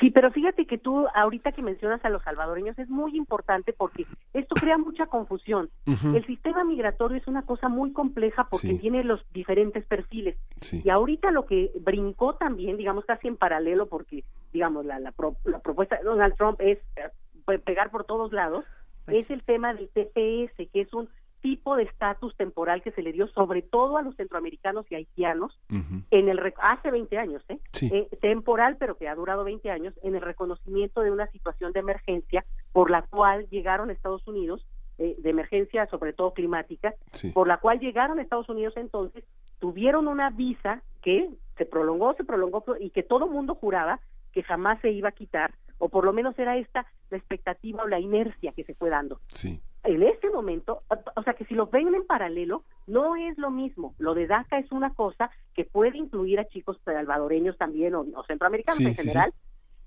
Sí, 0.00 0.10
pero 0.10 0.30
fíjate 0.30 0.64
que 0.66 0.78
tú 0.78 1.06
ahorita 1.14 1.52
que 1.52 1.60
mencionas 1.60 2.04
a 2.04 2.08
los 2.08 2.22
salvadoreños 2.22 2.78
es 2.78 2.88
muy 2.88 3.16
importante 3.16 3.72
porque 3.72 4.06
esto 4.32 4.54
crea 4.54 4.78
mucha 4.78 5.06
confusión. 5.06 5.70
El 5.86 6.24
sistema 6.24 6.64
migratorio 6.64 7.18
es 7.18 7.26
una 7.26 7.42
cosa 7.42 7.68
muy 7.68 7.92
compleja 7.92 8.46
porque 8.48 8.74
tiene 8.74 9.02
los 9.02 9.20
diferentes 9.32 9.84
perfiles. 9.84 10.36
Y 10.72 10.88
ahorita 10.88 11.32
lo 11.32 11.46
que 11.46 11.72
brincó 11.80 12.34
también, 12.36 12.76
digamos 12.76 13.04
casi 13.04 13.26
en 13.26 13.36
paralelo 13.36 13.88
porque, 13.88 14.24
digamos, 14.52 14.86
la, 14.86 15.00
la, 15.00 15.12
la 15.44 15.58
propuesta 15.58 15.96
de 15.96 16.04
Donald 16.04 16.36
Trump 16.36 16.60
es 16.60 16.78
eh, 16.96 17.58
pegar 17.58 17.90
por 17.90 18.04
todos 18.04 18.32
lados, 18.32 18.64
pues 19.04 19.24
es 19.24 19.30
el 19.30 19.42
tema 19.42 19.74
del 19.74 19.88
TPS, 19.88 20.70
que 20.72 20.80
es 20.80 20.94
un 20.94 21.08
tipo 21.42 21.76
de 21.76 21.82
estatus 21.82 22.34
temporal 22.36 22.82
que 22.82 22.92
se 22.92 23.02
le 23.02 23.12
dio 23.12 23.26
sobre 23.28 23.60
todo 23.62 23.98
a 23.98 24.02
los 24.02 24.16
centroamericanos 24.16 24.86
y 24.90 24.94
haitianos 24.94 25.58
en 25.68 26.28
el 26.28 26.40
hace 26.58 26.90
20 26.90 27.18
años, 27.18 27.42
¿eh? 27.48 27.58
¿eh? 27.82 28.08
temporal 28.20 28.76
pero 28.78 28.96
que 28.96 29.08
ha 29.08 29.14
durado 29.14 29.44
20 29.44 29.70
años 29.70 29.92
en 30.02 30.14
el 30.14 30.22
reconocimiento 30.22 31.02
de 31.02 31.10
una 31.10 31.26
situación 31.32 31.72
de 31.72 31.80
emergencia 31.80 32.44
por 32.72 32.90
la 32.90 33.02
cual 33.02 33.48
llegaron 33.50 33.90
a 33.90 33.92
Estados 33.92 34.26
Unidos 34.26 34.64
eh, 34.98 35.16
de 35.18 35.30
emergencia 35.30 35.86
sobre 35.86 36.12
todo 36.12 36.32
climática, 36.32 36.94
por 37.34 37.48
la 37.48 37.58
cual 37.58 37.80
llegaron 37.80 38.18
a 38.18 38.22
Estados 38.22 38.48
Unidos 38.48 38.74
entonces 38.76 39.24
tuvieron 39.58 40.06
una 40.06 40.30
visa 40.30 40.82
que 41.02 41.28
se 41.58 41.66
prolongó, 41.66 42.14
se 42.14 42.24
prolongó 42.24 42.64
y 42.78 42.90
que 42.90 43.02
todo 43.02 43.26
mundo 43.26 43.56
juraba 43.56 44.00
que 44.32 44.42
jamás 44.44 44.80
se 44.80 44.90
iba 44.90 45.08
a 45.08 45.12
quitar 45.12 45.54
o 45.78 45.88
por 45.88 46.04
lo 46.04 46.12
menos 46.12 46.38
era 46.38 46.56
esta 46.56 46.86
la 47.10 47.18
expectativa 47.18 47.82
o 47.82 47.88
la 47.88 47.98
inercia 47.98 48.52
que 48.52 48.62
se 48.62 48.74
fue 48.74 48.88
dando. 48.88 49.20
Sí 49.26 49.60
en 49.84 50.02
este 50.02 50.30
momento, 50.30 50.82
o 51.16 51.22
sea 51.22 51.34
que 51.34 51.44
si 51.46 51.54
lo 51.54 51.66
ven 51.66 51.92
en 51.94 52.06
paralelo, 52.06 52.62
no 52.86 53.16
es 53.16 53.36
lo 53.36 53.50
mismo. 53.50 53.94
Lo 53.98 54.14
de 54.14 54.26
DACA 54.26 54.58
es 54.58 54.70
una 54.70 54.94
cosa 54.94 55.30
que 55.54 55.64
puede 55.64 55.98
incluir 55.98 56.38
a 56.38 56.46
chicos 56.46 56.78
salvadoreños 56.84 57.58
también 57.58 57.94
o, 57.94 58.06
centroamericanos 58.26 58.80
en 58.80 58.94
general, 58.94 59.32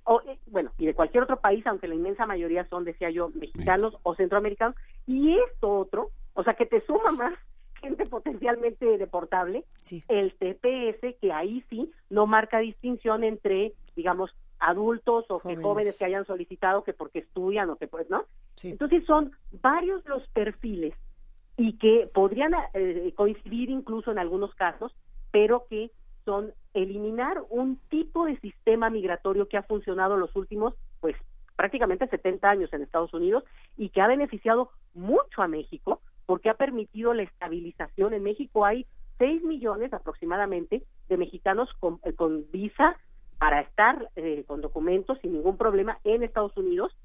o 0.04 0.22
eh, 0.28 0.38
bueno, 0.48 0.72
y 0.78 0.86
de 0.86 0.94
cualquier 0.94 1.24
otro 1.24 1.40
país, 1.40 1.66
aunque 1.66 1.88
la 1.88 1.96
inmensa 1.96 2.26
mayoría 2.26 2.68
son, 2.68 2.84
decía 2.84 3.10
yo, 3.10 3.30
mexicanos 3.30 3.96
o 4.04 4.16
centroamericanos. 4.16 4.76
Y 5.08 5.38
esto 5.52 5.72
otro, 5.72 6.12
o 6.34 6.44
sea 6.44 6.56
que 6.56 6.66
te 6.66 6.86
suma 6.86 7.12
más 7.12 7.34
gente 7.82 8.06
potencialmente 8.06 8.98
deportable, 8.98 9.64
el 10.10 10.34
TPS, 10.34 11.16
que 11.22 11.32
ahí 11.32 11.64
sí 11.70 11.90
no 12.10 12.26
marca 12.26 12.60
distinción 12.60 13.24
entre, 13.24 13.74
digamos, 13.96 14.36
adultos 14.60 15.26
o 15.30 15.40
jóvenes. 15.40 15.58
que 15.58 15.64
jóvenes. 15.64 15.98
que 15.98 16.06
hayan 16.06 16.26
solicitado 16.26 16.84
que 16.84 16.94
porque 16.94 17.20
estudian 17.20 17.70
o 17.70 17.76
que 17.76 17.88
pues 17.88 18.10
no 18.10 18.26
entonces 18.64 19.06
son 19.06 19.32
varios 19.62 20.06
los 20.06 20.28
perfiles 20.30 20.94
y 21.58 21.78
que 21.78 22.10
podrían 22.14 22.54
eh, 22.74 23.14
coincidir 23.16 23.70
incluso 23.70 24.12
en 24.12 24.20
algunos 24.20 24.54
casos 24.56 24.96
pero 25.32 25.66
que 25.70 25.92
son 26.26 26.54
eliminar 26.74 27.44
un 27.50 27.78
tipo 27.90 28.26
de 28.26 28.40
sistema 28.40 28.90
migratorio 28.90 29.48
que 29.48 29.58
ha 29.58 29.64
funcionado 29.64 30.18
los 30.18 30.36
últimos 30.36 30.74
pues 31.00 31.16
prácticamente 31.56 32.08
70 32.08 32.50
años 32.50 32.74
en 32.74 32.82
Estados 32.82 33.14
Unidos 33.14 33.44
y 33.78 33.90
que 33.90 34.02
ha 34.02 34.08
beneficiado 34.08 34.72
mucho 34.94 35.42
a 35.42 35.48
México 35.48 36.02
porque 36.26 36.50
ha 36.50 36.56
permitido 36.56 37.14
la 37.14 37.24
estabilización. 37.24 38.14
En 38.14 38.24
México 38.24 38.66
hay 38.66 38.86
6 39.20 39.44
millones 39.44 39.94
aproximadamente 39.94 40.84
de 41.08 41.18
mexicanos 41.18 41.70
con, 41.80 42.00
eh, 42.04 42.14
con 42.14 42.50
visa 42.52 42.98
para 43.38 43.62
estar 43.62 44.10
eh, 44.16 44.44
con 44.48 44.62
documentos 44.62 45.20
sin 45.22 45.34
ningún 45.34 45.58
problema 45.58 46.00
en 46.04 46.24
Estados 46.24 46.56
Unidos, 46.58 46.96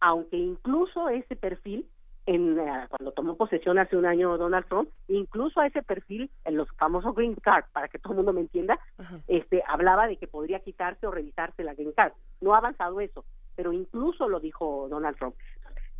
aunque 0.00 0.36
incluso 0.36 1.08
ese 1.08 1.36
perfil, 1.36 1.86
en, 2.26 2.58
eh, 2.58 2.86
cuando 2.88 3.12
tomó 3.12 3.36
posesión 3.36 3.78
hace 3.78 3.96
un 3.96 4.06
año 4.06 4.36
Donald 4.38 4.66
Trump, 4.66 4.88
incluso 5.08 5.60
a 5.60 5.66
ese 5.66 5.82
perfil, 5.82 6.30
en 6.44 6.56
los 6.56 6.68
famosos 6.76 7.14
Green 7.14 7.34
Card, 7.34 7.64
para 7.72 7.88
que 7.88 7.98
todo 7.98 8.12
el 8.12 8.18
mundo 8.18 8.32
me 8.32 8.42
entienda, 8.42 8.78
este, 9.26 9.62
hablaba 9.66 10.06
de 10.06 10.16
que 10.16 10.26
podría 10.26 10.60
quitarse 10.60 11.06
o 11.06 11.10
revisarse 11.10 11.64
la 11.64 11.74
Green 11.74 11.92
Card. 11.92 12.12
No 12.40 12.54
ha 12.54 12.58
avanzado 12.58 13.00
eso, 13.00 13.24
pero 13.56 13.72
incluso 13.72 14.28
lo 14.28 14.40
dijo 14.40 14.86
Donald 14.88 15.16
Trump. 15.16 15.34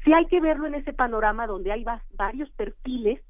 Sí 0.05 0.13
hay 0.13 0.27
que 0.27 0.41
verlo 0.41 0.67
en 0.67 0.77
ese 0.77 0.93
panorama 0.93 1.47
donde 1.47 1.73
hay 1.73 1.85
varios 2.15 2.51
perfiles 2.53 3.21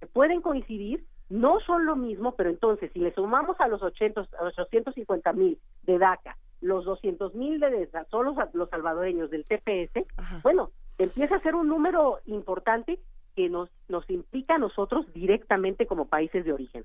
que 0.00 0.06
pueden 0.06 0.42
coincidir, 0.42 1.04
no 1.28 1.60
son 1.60 1.86
lo 1.86 1.96
mismo, 1.96 2.34
pero 2.36 2.50
entonces 2.50 2.90
si 2.92 3.00
le 3.00 3.12
sumamos 3.14 3.60
a 3.60 3.68
los 3.68 3.82
850 3.82 5.32
mil 5.32 5.58
de 5.82 5.98
DACA, 5.98 6.36
los 6.60 6.84
200 6.84 7.34
mil 7.34 7.60
de 7.60 7.88
solo 8.10 8.34
los 8.52 8.68
salvadoreños 8.70 9.30
del 9.30 9.44
TPS, 9.44 10.06
bueno, 10.42 10.70
empieza 10.98 11.36
a 11.36 11.40
ser 11.40 11.54
un 11.54 11.68
número 11.68 12.18
importante 12.26 12.98
que 13.36 13.48
nos, 13.48 13.70
nos 13.88 14.08
implica 14.10 14.56
a 14.56 14.58
nosotros 14.58 15.06
directamente 15.14 15.86
como 15.86 16.06
países 16.06 16.44
de 16.44 16.52
origen. 16.52 16.84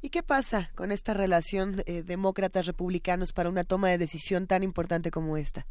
¿Y 0.00 0.10
qué 0.10 0.22
pasa 0.22 0.70
con 0.76 0.92
esta 0.92 1.12
relación 1.12 1.82
eh, 1.86 2.02
demócratas-republicanos 2.04 3.32
para 3.32 3.50
una 3.50 3.64
toma 3.64 3.88
de 3.88 3.98
decisión 3.98 4.46
tan 4.46 4.62
importante 4.62 5.10
como 5.10 5.36
esta? 5.36 5.66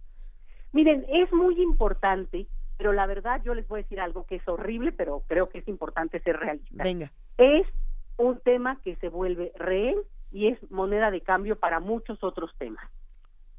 Miren, 0.73 1.05
es 1.09 1.31
muy 1.31 1.59
importante, 1.61 2.45
pero 2.77 2.93
la 2.93 3.05
verdad 3.05 3.41
yo 3.43 3.53
les 3.53 3.67
voy 3.67 3.79
a 3.79 3.83
decir 3.83 3.99
algo 3.99 4.25
que 4.25 4.35
es 4.35 4.47
horrible, 4.47 4.91
pero 4.91 5.23
creo 5.27 5.49
que 5.49 5.59
es 5.59 5.67
importante 5.67 6.19
ser 6.19 6.37
realista. 6.37 6.83
Venga 6.83 7.11
es 7.37 7.67
un 8.17 8.39
tema 8.39 8.79
que 8.83 8.95
se 8.97 9.09
vuelve 9.09 9.51
rehén 9.55 9.95
y 10.31 10.47
es 10.47 10.71
moneda 10.71 11.11
de 11.11 11.21
cambio 11.21 11.55
para 11.57 11.79
muchos 11.79 12.23
otros 12.23 12.51
temas. 12.57 12.83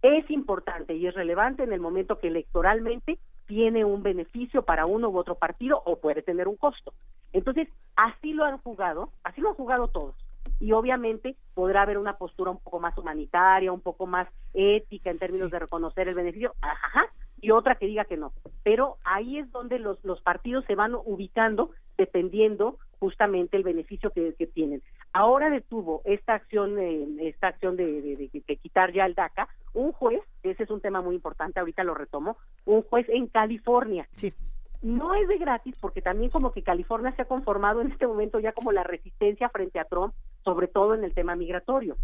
Es 0.02 0.30
importante 0.30 0.94
y 0.94 1.06
es 1.06 1.14
relevante 1.14 1.62
en 1.62 1.72
el 1.72 1.80
momento 1.80 2.18
que 2.18 2.28
electoralmente 2.28 3.18
tiene 3.46 3.84
un 3.84 4.02
beneficio 4.02 4.62
para 4.62 4.86
uno 4.86 5.08
u 5.08 5.16
otro 5.16 5.36
partido 5.36 5.82
o 5.84 5.98
puede 5.98 6.22
tener 6.22 6.48
un 6.48 6.56
costo. 6.56 6.92
Entonces, 7.32 7.68
así 7.96 8.32
lo 8.32 8.44
han 8.44 8.58
jugado, 8.58 9.10
así 9.24 9.40
lo 9.40 9.50
han 9.50 9.54
jugado 9.54 9.88
todos. 9.88 10.14
Y 10.60 10.72
obviamente 10.72 11.36
podrá 11.54 11.82
haber 11.82 11.98
una 11.98 12.16
postura 12.16 12.50
un 12.50 12.58
poco 12.58 12.80
más 12.80 12.96
humanitaria, 12.98 13.72
un 13.72 13.80
poco 13.80 14.06
más 14.06 14.28
ética 14.54 15.10
en 15.10 15.18
términos 15.18 15.50
de 15.50 15.58
reconocer 15.58 16.08
el 16.08 16.14
beneficio, 16.14 16.54
ajá, 16.60 17.06
y 17.40 17.50
otra 17.50 17.76
que 17.76 17.86
diga 17.86 18.04
que 18.04 18.16
no. 18.16 18.32
Pero 18.62 18.96
ahí 19.04 19.38
es 19.38 19.50
donde 19.52 19.78
los, 19.78 20.02
los 20.04 20.20
partidos 20.22 20.64
se 20.66 20.74
van 20.74 20.94
ubicando 20.94 21.70
dependiendo 21.96 22.78
justamente 22.98 23.56
el 23.56 23.62
beneficio 23.62 24.10
que, 24.10 24.32
tienen. 24.54 24.82
Ahora 25.12 25.50
detuvo 25.50 26.02
esta 26.04 26.34
acción, 26.34 26.78
eh, 26.78 27.06
esta 27.20 27.48
acción 27.48 27.76
de, 27.76 28.30
quitar 28.62 28.92
ya 28.92 29.06
el 29.06 29.14
DACA, 29.14 29.48
un 29.74 29.92
juez, 29.92 30.20
ese 30.42 30.62
es 30.64 30.70
un 30.70 30.80
tema 30.80 31.00
muy 31.00 31.14
importante, 31.14 31.60
ahorita 31.60 31.84
lo 31.84 31.94
retomo, 31.94 32.36
un 32.64 32.82
juez 32.82 33.06
en 33.08 33.26
California. 33.26 34.08
Sí. 34.16 34.32
No 34.80 35.14
es 35.14 35.26
de 35.26 35.38
gratis 35.38 35.76
porque 35.80 36.02
también 36.02 36.30
como 36.30 36.52
que 36.52 36.62
California 36.62 37.12
se 37.16 37.22
ha 37.22 37.26
conformado 37.26 37.80
en 37.80 37.90
este 37.90 38.06
momento 38.06 38.38
ya 38.38 38.52
como 38.52 38.70
la 38.70 38.84
resistencia 38.84 39.48
frente 39.48 39.80
a 39.80 39.84
Trump, 39.84 40.14
sobre 40.44 40.68
todo 40.68 40.94
en 40.94 41.02
el 41.02 41.14
tema 41.14 41.34
migratorio. 41.34 41.96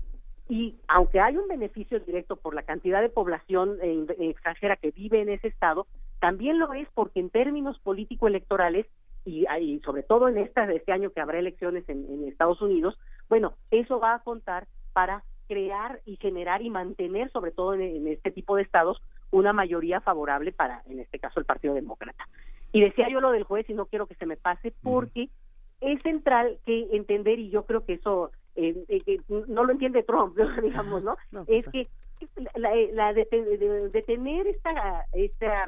Y 0.48 0.76
aunque 0.88 1.20
hay 1.20 1.36
un 1.36 1.48
beneficio 1.48 2.00
directo 2.00 2.36
por 2.36 2.54
la 2.54 2.62
cantidad 2.62 3.00
de 3.00 3.08
población 3.08 3.78
eh, 3.82 4.06
extranjera 4.18 4.76
que 4.76 4.90
vive 4.90 5.22
en 5.22 5.30
ese 5.30 5.48
estado, 5.48 5.86
también 6.20 6.58
lo 6.58 6.72
es 6.74 6.88
porque 6.94 7.20
en 7.20 7.30
términos 7.30 7.78
político-electorales 7.80 8.86
y, 9.24 9.46
sobre 9.84 10.02
todo 10.02 10.28
en 10.28 10.36
esta, 10.36 10.70
este 10.70 10.92
año 10.92 11.10
que 11.10 11.20
habrá 11.20 11.38
elecciones 11.38 11.88
en, 11.88 12.28
Estados 12.28 12.60
Unidos, 12.60 12.98
bueno, 13.28 13.54
eso 13.70 13.98
va 13.98 14.14
a 14.14 14.18
contar 14.18 14.66
para 14.92 15.24
crear 15.48 16.00
y 16.04 16.16
generar 16.16 16.60
y 16.62 16.68
mantener, 16.68 17.30
sobre 17.30 17.50
todo 17.50 17.74
en, 17.74 18.06
este 18.06 18.30
tipo 18.30 18.56
de 18.56 18.62
estados, 18.62 19.02
una 19.30 19.52
mayoría 19.52 20.00
favorable 20.00 20.52
para, 20.52 20.82
en 20.86 21.00
este 21.00 21.18
caso, 21.18 21.40
el 21.40 21.46
Partido 21.46 21.74
Demócrata. 21.74 22.28
Y 22.72 22.80
decía 22.82 23.08
yo 23.08 23.20
lo 23.20 23.30
del 23.30 23.44
juez 23.44 23.68
y 23.70 23.74
no 23.74 23.86
quiero 23.86 24.06
que 24.06 24.14
se 24.16 24.26
me 24.26 24.36
pase 24.36 24.74
porque 24.82 25.30
es 25.80 26.02
central 26.02 26.58
que 26.66 26.88
entender, 26.92 27.38
y 27.38 27.50
yo 27.50 27.64
creo 27.64 27.84
que 27.84 27.94
eso 27.94 28.30
eh, 28.56 28.84
eh, 28.88 29.20
no 29.48 29.64
lo 29.64 29.72
entiende 29.72 30.02
Trump, 30.02 30.36
digamos, 30.62 31.02
¿no? 31.02 31.16
es 31.46 31.68
que 31.68 31.88
la, 32.54 32.70
la 32.92 33.12
de, 33.12 33.24
de, 33.92 34.02
tener 34.02 34.46
esta, 34.46 35.04
esta 35.12 35.66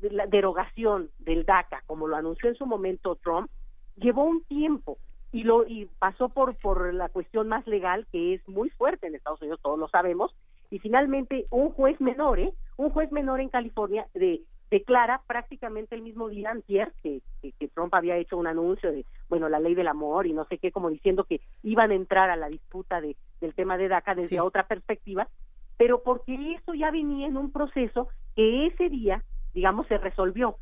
la 0.00 0.26
derogación 0.26 1.10
del 1.18 1.44
DACA, 1.44 1.82
como 1.86 2.08
lo 2.08 2.16
anunció 2.16 2.48
en 2.48 2.56
su 2.56 2.66
momento 2.66 3.16
Trump, 3.16 3.50
llevó 3.96 4.24
un 4.24 4.42
tiempo 4.44 4.98
y 5.32 5.44
lo 5.44 5.66
y 5.66 5.86
pasó 5.98 6.28
por 6.28 6.56
por 6.56 6.92
la 6.92 7.08
cuestión 7.08 7.48
más 7.48 7.66
legal 7.66 8.06
que 8.12 8.34
es 8.34 8.48
muy 8.48 8.70
fuerte 8.70 9.06
en 9.06 9.14
Estados 9.14 9.40
Unidos, 9.40 9.60
todos 9.62 9.78
lo 9.78 9.88
sabemos, 9.88 10.34
y 10.70 10.78
finalmente 10.78 11.46
un 11.50 11.70
juez 11.70 12.00
menor, 12.00 12.40
¿eh? 12.40 12.52
un 12.76 12.90
juez 12.90 13.10
menor 13.12 13.40
en 13.40 13.48
California 13.48 14.06
de 14.14 14.42
declara 14.70 15.22
prácticamente 15.26 15.94
el 15.94 16.02
mismo 16.02 16.28
día 16.28 16.50
antier 16.50 16.92
que, 17.02 17.20
que, 17.40 17.68
Trump 17.68 17.94
había 17.94 18.16
hecho 18.16 18.36
un 18.36 18.46
anuncio 18.46 18.92
de, 18.92 19.04
bueno, 19.28 19.48
la 19.48 19.60
ley 19.60 19.74
del 19.74 19.88
amor 19.88 20.26
y 20.26 20.32
no 20.32 20.44
sé 20.46 20.58
qué, 20.58 20.72
como 20.72 20.90
diciendo 20.90 21.24
que 21.24 21.40
iban 21.62 21.90
a 21.90 21.94
entrar 21.94 22.30
a 22.30 22.36
la 22.36 22.48
disputa 22.48 23.00
de, 23.00 23.16
del 23.40 23.54
tema 23.54 23.76
de 23.76 23.88
DACA 23.88 24.14
desde 24.14 24.40
otra 24.40 24.66
perspectiva, 24.66 25.28
pero 25.76 26.02
porque 26.02 26.54
eso 26.54 26.74
ya 26.74 26.90
venía 26.90 27.26
en 27.26 27.36
un 27.36 27.50
proceso 27.50 28.08
que 28.34 28.66
ese 28.66 28.88
día, 28.88 29.22
digamos, 29.52 29.86
se 29.86 29.98
resolvió, 29.98 30.56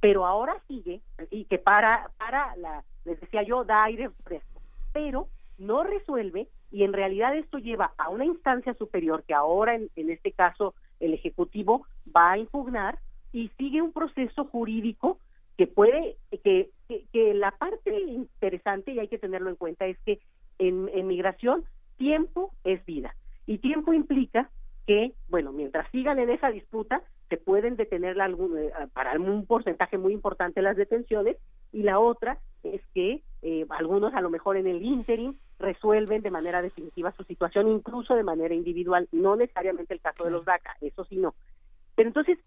pero 0.00 0.26
ahora 0.26 0.56
sigue 0.68 1.00
y 1.30 1.44
que 1.44 1.58
para, 1.58 2.10
para 2.18 2.56
la, 2.56 2.84
les 3.04 3.20
decía 3.20 3.42
yo, 3.42 3.64
da 3.64 3.84
aire 3.84 4.10
fresco, 4.24 4.60
pero 4.92 5.28
no 5.58 5.82
resuelve 5.84 6.48
y 6.70 6.82
en 6.84 6.92
realidad 6.92 7.36
esto 7.36 7.58
lleva 7.58 7.92
a 7.98 8.08
una 8.08 8.24
instancia 8.24 8.74
superior 8.74 9.22
que 9.22 9.34
ahora 9.34 9.76
en, 9.76 9.90
en 9.96 10.10
este 10.10 10.32
caso 10.32 10.74
el 11.00 11.14
Ejecutivo 11.14 11.86
va 12.14 12.32
a 12.32 12.38
impugnar 12.38 12.98
y 13.34 13.48
sigue 13.58 13.82
un 13.82 13.92
proceso 13.92 14.44
jurídico 14.44 15.18
que 15.58 15.66
puede, 15.66 16.16
que, 16.44 16.70
que, 17.12 17.34
la 17.34 17.50
parte 17.50 18.00
interesante, 18.00 18.92
y 18.92 19.00
hay 19.00 19.08
que 19.08 19.18
tenerlo 19.18 19.50
en 19.50 19.56
cuenta, 19.56 19.86
es 19.86 19.98
que 20.06 20.20
en, 20.58 20.88
en 20.94 21.08
migración 21.08 21.64
tiempo 21.96 22.52
es 22.62 22.84
vida. 22.86 23.14
Y 23.46 23.58
tiempo 23.58 23.92
implica 23.92 24.50
que, 24.86 25.14
bueno, 25.28 25.52
mientras 25.52 25.90
sigan 25.90 26.20
en 26.20 26.30
esa 26.30 26.50
disputa, 26.50 27.02
se 27.28 27.36
pueden 27.36 27.74
detener 27.74 28.20
algún, 28.20 28.56
eh, 28.56 28.70
para 28.92 29.18
un 29.18 29.46
porcentaje 29.46 29.98
muy 29.98 30.12
importante 30.12 30.62
las 30.62 30.76
detenciones, 30.76 31.36
y 31.72 31.82
la 31.82 31.98
otra 31.98 32.38
es 32.62 32.82
que 32.94 33.22
eh, 33.42 33.66
algunos 33.70 34.14
a 34.14 34.20
lo 34.20 34.30
mejor 34.30 34.56
en 34.56 34.68
el 34.68 34.80
interim 34.80 35.34
resuelven 35.58 36.22
de 36.22 36.30
manera 36.30 36.62
definitiva 36.62 37.10
su 37.16 37.24
situación, 37.24 37.68
incluso 37.68 38.14
de 38.14 38.22
manera 38.22 38.54
individual, 38.54 39.08
no 39.10 39.34
necesariamente 39.34 39.92
el 39.92 40.00
caso 40.00 40.24
de 40.24 40.30
los 40.30 40.44
DACA, 40.44 40.76
eso 40.80 41.04
sí 41.04 41.16
no. 41.16 41.34
Pero 41.96 42.08
entonces, 42.08 42.38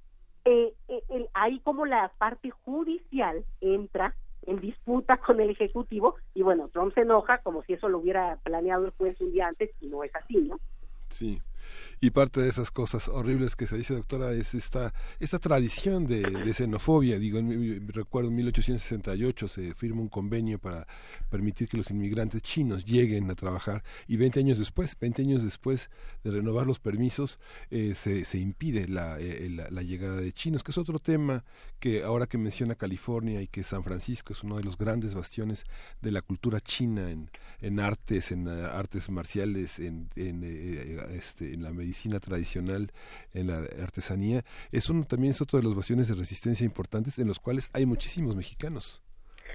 eh, 0.50 0.74
eh, 0.88 1.30
ahí 1.34 1.60
como 1.60 1.86
la 1.86 2.10
parte 2.18 2.52
judicial 2.52 3.44
entra 3.60 4.16
en 4.46 4.62
disputa 4.62 5.18
con 5.26 5.42
el 5.42 5.50
Ejecutivo 5.50 6.16
y 6.34 6.42
bueno, 6.42 6.70
Trump 6.70 6.94
se 6.94 7.02
enoja 7.02 7.40
como 7.40 7.64
si 7.64 7.74
eso 7.74 7.90
lo 7.90 8.00
hubiera 8.00 8.38
planeado 8.38 8.86
el 8.86 8.92
juez 8.92 9.20
un 9.20 9.34
día 9.34 9.48
antes 9.48 9.72
y 9.82 9.88
no 9.88 10.04
es 10.04 10.16
así, 10.16 10.38
¿no? 10.38 10.58
Sí. 11.10 11.42
Y 12.00 12.12
parte 12.12 12.42
de 12.42 12.50
esas 12.50 12.70
cosas 12.70 13.08
horribles 13.08 13.56
que 13.56 13.66
se 13.66 13.78
dice, 13.78 13.96
doctora, 13.96 14.34
es 14.34 14.54
esta, 14.54 14.94
esta 15.20 15.40
tradición 15.40 16.06
de, 16.06 16.54
xenofobia. 16.54 17.18
Digo, 17.18 17.40
en, 17.40 17.88
recuerdo 17.88 18.30
en 18.30 18.36
1868 18.36 19.48
se 19.48 19.74
firma 19.74 20.02
un 20.02 20.10
convenio 20.10 20.60
para 20.60 20.88
permitir 21.30 21.68
que 21.68 21.78
los 21.78 21.90
inmigrantes 21.90 22.42
chinos 22.42 22.86
lleguen 22.86 23.30
a 23.32 23.36
trabajar 23.36 23.84
y 24.08 24.18
20 24.18 24.40
años 24.40 24.60
después, 24.60 24.96
20 25.00 25.22
años 25.24 25.44
después 25.44 25.90
de 26.24 26.32
renovar 26.32 26.68
los 26.68 26.80
permisos, 26.80 27.40
eh, 27.72 27.94
se, 27.96 28.26
se, 28.26 28.38
impide 28.38 28.84
eh, 28.84 28.88
la, 29.50 29.70
la, 29.70 29.82
llegada 29.82 30.18
de 30.18 30.32
chinos, 30.32 30.64
que 30.64 30.72
es 30.72 30.78
otro 30.78 31.00
tema 31.00 31.44
que 31.80 32.04
ahora 32.04 32.28
que 32.28 32.38
menciona 32.38 32.76
California 32.76 33.42
y 33.42 33.48
que 33.48 33.64
San 33.64 33.84
Francisco 33.84 34.34
es 34.34 34.44
uno 34.44 34.58
de 34.58 34.64
los 34.64 34.78
grandes 34.78 35.16
bastiones 35.16 35.64
de 36.02 36.12
la 36.12 36.22
cultura 36.22 36.60
china 36.60 37.10
en, 37.10 37.30
en 37.60 37.80
artes, 37.80 38.32
en 38.32 38.48
eh, 38.48 38.52
artes 38.52 39.10
marciales, 39.10 39.80
en, 39.80 40.10
en 40.16 40.44
este, 40.44 41.57
en 41.58 41.64
la 41.64 41.74
medicina 41.74 42.20
tradicional, 42.20 42.92
en 43.34 43.48
la 43.48 43.58
artesanía, 43.84 44.44
es 44.72 44.90
uno, 44.90 45.04
también 45.06 45.32
es 45.32 45.42
otro 45.42 45.60
de 45.60 45.64
los 45.64 45.76
bastiones 45.76 46.08
de 46.08 46.16
resistencia 46.16 46.66
importantes 46.66 47.20
en 47.20 47.28
los 47.28 47.40
cuales 47.40 47.70
hay 47.74 47.86
muchísimos 47.86 48.36
mexicanos. 48.36 49.04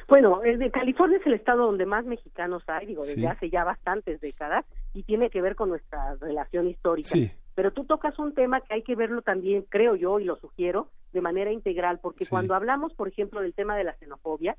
Bueno, 0.08 0.42
el 0.42 0.58
de 0.58 0.70
California 0.70 1.18
es 1.18 1.26
el 1.26 1.34
estado 1.34 1.64
donde 1.66 1.86
más 1.86 2.04
mexicanos 2.04 2.62
hay, 2.66 2.86
digo, 2.86 3.04
desde 3.04 3.28
hace 3.28 3.50
ya 3.50 3.64
bastantes 3.64 4.20
décadas, 4.20 4.64
y 4.94 5.04
tiene 5.04 5.30
que 5.30 5.40
ver 5.40 5.54
con 5.54 5.68
nuestra 5.68 6.16
relación 6.16 6.68
histórica. 6.68 7.08
Sí. 7.08 7.30
Pero 7.54 7.72
tú 7.72 7.84
tocas 7.84 8.18
un 8.18 8.34
tema 8.34 8.60
que 8.60 8.74
hay 8.74 8.82
que 8.82 8.96
verlo 8.96 9.22
también, 9.22 9.64
creo 9.68 9.94
yo, 9.94 10.18
y 10.18 10.24
lo 10.24 10.36
sugiero, 10.36 10.88
de 11.12 11.20
manera 11.20 11.52
integral, 11.52 12.00
porque 12.00 12.26
cuando 12.26 12.54
hablamos, 12.54 12.94
por 12.94 13.08
ejemplo, 13.08 13.40
del 13.40 13.54
tema 13.54 13.76
de 13.76 13.84
la 13.84 13.94
xenofobia, 13.94 14.56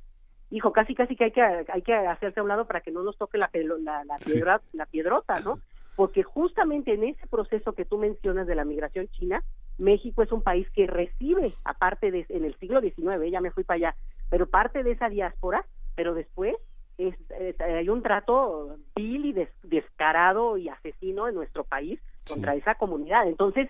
hijo, 0.51 0.71
casi 0.71 0.93
casi 0.93 1.15
que 1.15 1.25
hay 1.25 1.31
que 1.31 1.41
hay 1.41 1.81
que 1.81 1.93
hacerse 1.93 2.39
a 2.39 2.43
un 2.43 2.49
lado 2.49 2.65
para 2.65 2.81
que 2.81 2.91
no 2.91 3.01
nos 3.01 3.17
toque 3.17 3.39
la, 3.39 3.49
la, 3.53 4.03
la, 4.05 4.15
piedra, 4.17 4.61
la 4.73 4.85
piedrota, 4.85 5.39
¿no? 5.41 5.59
porque 5.95 6.23
justamente 6.23 6.93
en 6.93 7.03
ese 7.03 7.27
proceso 7.27 7.73
que 7.73 7.85
tú 7.85 7.97
mencionas 7.97 8.47
de 8.47 8.55
la 8.55 8.65
migración 8.65 9.07
china, 9.09 9.43
México 9.77 10.23
es 10.23 10.31
un 10.31 10.41
país 10.41 10.67
que 10.71 10.87
recibe, 10.87 11.53
aparte 11.63 12.11
de 12.11 12.25
en 12.29 12.45
el 12.45 12.55
siglo 12.57 12.81
XIX, 12.81 13.31
ya 13.31 13.41
me 13.41 13.51
fui 13.51 13.63
para 13.63 13.75
allá, 13.75 13.95
pero 14.29 14.47
parte 14.47 14.83
de 14.83 14.91
esa 14.91 15.09
diáspora, 15.09 15.65
pero 15.95 16.13
después 16.13 16.55
es, 16.97 17.15
hay 17.59 17.89
un 17.89 18.01
trato 18.01 18.77
vil 18.95 19.25
y 19.25 19.47
descarado 19.63 20.57
y 20.57 20.69
asesino 20.69 21.27
en 21.27 21.35
nuestro 21.35 21.63
país 21.63 21.99
contra 22.27 22.55
esa 22.55 22.75
comunidad. 22.75 23.27
Entonces, 23.27 23.69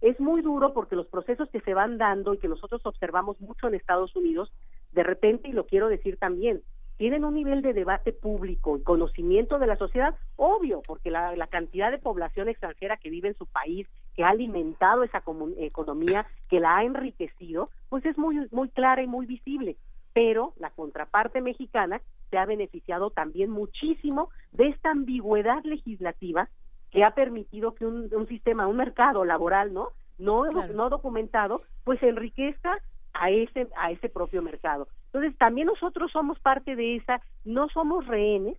es 0.00 0.18
muy 0.20 0.42
duro 0.42 0.74
porque 0.74 0.96
los 0.96 1.06
procesos 1.06 1.48
que 1.50 1.60
se 1.60 1.74
van 1.74 1.98
dando 1.98 2.34
y 2.34 2.38
que 2.38 2.48
nosotros 2.48 2.84
observamos 2.84 3.40
mucho 3.40 3.68
en 3.68 3.74
Estados 3.74 4.14
Unidos, 4.14 4.52
de 4.92 5.02
repente, 5.02 5.48
y 5.48 5.52
lo 5.52 5.66
quiero 5.66 5.88
decir 5.88 6.18
también, 6.18 6.62
tienen 6.96 7.24
un 7.24 7.34
nivel 7.34 7.62
de 7.62 7.72
debate 7.72 8.12
público 8.12 8.76
y 8.76 8.82
conocimiento 8.82 9.58
de 9.58 9.66
la 9.66 9.76
sociedad, 9.76 10.14
obvio, 10.36 10.82
porque 10.86 11.10
la, 11.10 11.46
cantidad 11.48 11.90
de 11.90 11.98
población 11.98 12.48
extranjera 12.48 12.96
que 12.96 13.10
vive 13.10 13.28
en 13.28 13.36
su 13.36 13.46
país, 13.46 13.86
que 14.14 14.24
ha 14.24 14.28
alimentado 14.28 15.02
esa 15.02 15.22
economía, 15.58 16.26
que 16.48 16.60
la 16.60 16.76
ha 16.76 16.84
enriquecido, 16.84 17.70
pues 17.88 18.04
es 18.06 18.16
muy, 18.16 18.48
muy 18.50 18.68
clara 18.68 19.02
y 19.02 19.06
muy 19.06 19.26
visible. 19.26 19.76
Pero 20.12 20.54
la 20.58 20.70
contraparte 20.70 21.40
mexicana 21.40 22.00
se 22.30 22.38
ha 22.38 22.46
beneficiado 22.46 23.10
también 23.10 23.50
muchísimo 23.50 24.30
de 24.52 24.68
esta 24.68 24.90
ambigüedad 24.90 25.64
legislativa 25.64 26.48
que 26.90 27.02
ha 27.02 27.10
permitido 27.10 27.74
que 27.74 27.86
un, 27.86 28.08
un 28.14 28.28
sistema, 28.28 28.68
un 28.68 28.76
mercado 28.76 29.24
laboral, 29.24 29.74
¿no? 29.74 29.88
No, 30.16 30.44
no 30.44 30.90
documentado, 30.90 31.62
pues 31.82 32.00
enriquezca 32.04 32.78
a 33.12 33.30
ese, 33.30 33.68
a 33.76 33.90
ese 33.90 34.08
propio 34.08 34.42
mercado. 34.42 34.86
Entonces, 35.14 35.38
también 35.38 35.68
nosotros 35.68 36.10
somos 36.10 36.40
parte 36.40 36.74
de 36.74 36.96
esa, 36.96 37.22
no 37.44 37.68
somos 37.68 38.04
rehenes, 38.04 38.56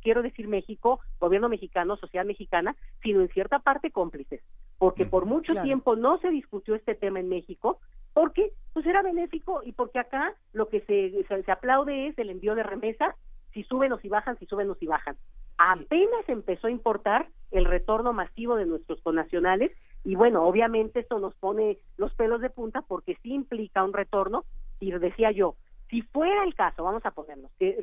quiero 0.00 0.22
decir 0.22 0.48
México, 0.48 1.00
gobierno 1.20 1.50
mexicano, 1.50 1.98
sociedad 1.98 2.24
mexicana, 2.24 2.74
sino 3.02 3.20
en 3.20 3.28
cierta 3.28 3.58
parte 3.58 3.90
cómplices, 3.90 4.40
porque 4.78 5.04
por 5.04 5.26
mucho 5.26 5.52
tiempo 5.62 5.96
no 5.96 6.16
se 6.16 6.30
discutió 6.30 6.74
este 6.74 6.94
tema 6.94 7.20
en 7.20 7.28
México, 7.28 7.78
porque 8.14 8.54
pues 8.72 8.86
era 8.86 9.02
benéfico 9.02 9.60
y 9.62 9.72
porque 9.72 9.98
acá 9.98 10.32
lo 10.54 10.70
que 10.70 10.80
se, 10.80 11.26
se, 11.44 11.52
aplaude 11.52 12.06
es 12.06 12.18
el 12.18 12.30
envío 12.30 12.54
de 12.54 12.62
remesas, 12.62 13.14
si 13.52 13.62
suben 13.64 13.92
o 13.92 13.98
si 13.98 14.08
bajan, 14.08 14.38
si 14.38 14.46
suben 14.46 14.70
o 14.70 14.76
si 14.76 14.86
bajan. 14.86 15.18
Apenas 15.58 16.26
empezó 16.26 16.68
a 16.68 16.70
importar 16.70 17.28
el 17.50 17.66
retorno 17.66 18.14
masivo 18.14 18.56
de 18.56 18.64
nuestros 18.64 18.98
connacionales 19.02 19.72
y 20.04 20.14
bueno, 20.14 20.44
obviamente 20.44 21.00
esto 21.00 21.18
nos 21.18 21.34
pone 21.34 21.76
los 21.98 22.14
pelos 22.14 22.40
de 22.40 22.48
punta 22.48 22.80
porque 22.80 23.18
sí 23.22 23.34
implica 23.34 23.84
un 23.84 23.92
retorno 23.92 24.46
y 24.80 24.90
decía 24.92 25.32
yo, 25.32 25.56
si 25.88 26.02
fuera 26.02 26.44
el 26.44 26.54
caso, 26.54 26.84
vamos 26.84 27.04
a 27.06 27.12
ponernos, 27.12 27.50
que, 27.58 27.78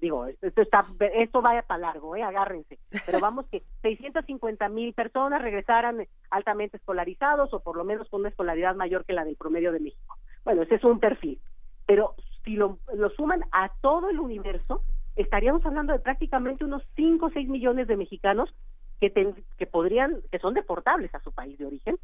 digo, 0.00 0.26
esto 0.26 0.62
está, 0.62 0.86
esto 1.12 1.42
vaya 1.42 1.62
para 1.62 1.80
largo, 1.80 2.16
eh, 2.16 2.22
agárrense, 2.22 2.78
pero 3.04 3.20
vamos 3.20 3.46
que 3.50 3.62
650 3.82 4.68
mil 4.70 4.94
personas 4.94 5.42
regresaran 5.42 6.06
altamente 6.30 6.78
escolarizados 6.78 7.52
o 7.52 7.60
por 7.60 7.76
lo 7.76 7.84
menos 7.84 8.08
con 8.08 8.20
una 8.20 8.30
escolaridad 8.30 8.74
mayor 8.76 9.04
que 9.04 9.12
la 9.12 9.24
del 9.24 9.36
promedio 9.36 9.72
de 9.72 9.80
México. 9.80 10.16
Bueno, 10.44 10.62
ese 10.62 10.76
es 10.76 10.84
un 10.84 11.00
perfil, 11.00 11.38
pero 11.86 12.14
si 12.44 12.56
lo, 12.56 12.78
suman 13.16 13.44
a 13.52 13.72
todo 13.82 14.08
el 14.08 14.20
universo, 14.20 14.80
estaríamos 15.14 15.64
hablando 15.66 15.92
de 15.92 15.98
prácticamente 15.98 16.64
unos 16.64 16.82
5 16.96 17.26
o 17.26 17.30
6 17.30 17.46
millones 17.48 17.88
de 17.88 17.96
mexicanos 17.96 18.54
que, 19.00 19.12
que 19.58 19.66
podrían, 19.66 20.22
que 20.32 20.38
son 20.38 20.54
deportables 20.54 21.14
a 21.14 21.20
su 21.20 21.30
país 21.32 21.58
de 21.58 21.66
origen, 21.66 21.98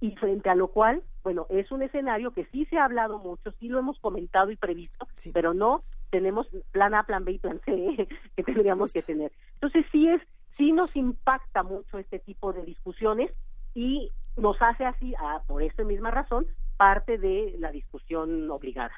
y 0.00 0.12
frente 0.16 0.50
a 0.50 0.54
lo 0.54 0.68
cual, 0.68 1.02
bueno, 1.22 1.46
es 1.48 1.70
un 1.72 1.82
escenario 1.82 2.32
que 2.32 2.44
sí 2.46 2.66
se 2.66 2.78
ha 2.78 2.84
hablado 2.84 3.18
mucho, 3.18 3.50
sí 3.52 3.68
lo 3.68 3.78
hemos 3.78 3.98
comentado 3.98 4.50
y 4.50 4.56
previsto, 4.56 5.08
pero 5.32 5.54
no 5.54 5.82
tenemos 6.10 6.46
plan 6.72 6.94
A, 6.94 7.04
plan 7.04 7.24
B 7.24 7.32
y 7.32 7.38
plan 7.38 7.60
C 7.64 8.08
que 8.36 8.42
tendríamos 8.42 8.92
que 8.92 9.02
tener. 9.02 9.32
Entonces 9.54 9.86
sí 9.90 10.08
es, 10.08 10.20
sí 10.56 10.72
nos 10.72 10.94
impacta 10.96 11.62
mucho 11.62 11.98
este 11.98 12.18
tipo 12.18 12.52
de 12.52 12.62
discusiones 12.64 13.30
y 13.74 14.10
nos 14.36 14.60
hace 14.60 14.84
así, 14.84 15.14
ah, 15.18 15.42
por 15.46 15.62
esa 15.62 15.82
misma 15.84 16.10
razón, 16.10 16.46
parte 16.76 17.18
de 17.18 17.54
la 17.58 17.70
discusión 17.72 18.50
obligada. 18.50 18.92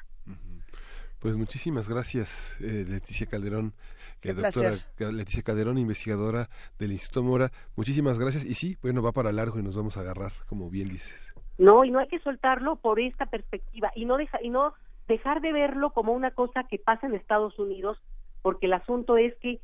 Pues 1.19 1.35
muchísimas 1.35 1.89
gracias, 1.89 2.55
eh, 2.61 2.85
Leticia 2.87 3.27
Calderón, 3.27 3.73
eh, 4.21 4.31
doctora 4.31 4.71
Leticia 5.11 5.43
Calderón, 5.43 5.77
investigadora 5.77 6.47
del 6.77 6.93
Instituto 6.93 7.23
Mora. 7.23 7.51
Muchísimas 7.75 8.17
gracias. 8.17 8.45
Y 8.45 8.53
sí, 8.53 8.77
bueno, 8.81 9.01
va 9.01 9.11
para 9.11 9.33
largo 9.33 9.59
y 9.59 9.63
nos 9.63 9.75
vamos 9.75 9.97
a 9.97 10.01
agarrar, 10.01 10.31
como 10.47 10.69
bien 10.69 10.87
dices. 10.87 11.33
No, 11.57 11.83
y 11.83 11.91
no 11.91 11.99
hay 11.99 12.07
que 12.07 12.19
soltarlo 12.19 12.77
por 12.77 13.01
esta 13.01 13.25
perspectiva 13.25 13.91
y 13.95 14.05
no, 14.05 14.15
deja, 14.15 14.41
y 14.41 14.49
no 14.49 14.73
dejar 15.09 15.41
de 15.41 15.51
verlo 15.51 15.89
como 15.91 16.13
una 16.13 16.31
cosa 16.31 16.63
que 16.69 16.79
pasa 16.79 17.07
en 17.07 17.15
Estados 17.15 17.59
Unidos, 17.59 17.97
porque 18.41 18.67
el 18.67 18.73
asunto 18.73 19.17
es 19.17 19.35
que 19.41 19.59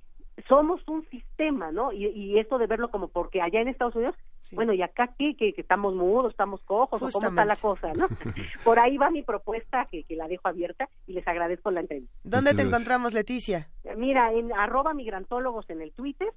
somos 0.48 0.82
un 0.88 1.08
sistema, 1.10 1.72
¿no? 1.72 1.92
Y, 1.92 2.08
y 2.08 2.40
esto 2.40 2.58
de 2.58 2.68
verlo 2.68 2.90
como 2.92 3.08
porque 3.08 3.42
allá 3.42 3.62
en 3.62 3.68
Estados 3.68 3.96
Unidos, 3.96 4.16
bueno, 4.52 4.74
¿y 4.74 4.82
acá 4.82 5.14
qué? 5.18 5.36
Que, 5.36 5.54
estamos 5.58 5.96
mudos, 5.96 6.32
estamos 6.32 6.62
cojos, 6.62 7.02
o 7.02 7.10
cómo 7.12 7.30
está 7.30 7.46
la 7.46 7.56
cosa, 7.56 7.94
¿no? 7.94 8.08
Por 8.64 8.80
ahí 8.80 8.98
va 8.98 9.10
mi 9.10 9.24
propuesta, 9.24 9.88
que, 9.90 10.04
que 10.04 10.16
la 10.16 10.28
dejo 10.28 10.48
abierta 10.48 10.90
y 11.08 11.14
les 11.14 11.28
agradezco 11.28 11.72
la 11.72 11.82
entrevista. 11.82 12.14
¿Dónde 12.24 12.54
te 12.54 12.62
encontramos, 12.62 13.14
Leticia? 13.14 13.70
Mira, 13.96 14.34
en 14.34 14.52
arroba 14.54 14.94
migrantólogos 14.94 15.70
en 15.70 15.82
el 15.82 15.92
Twitter 15.94 16.28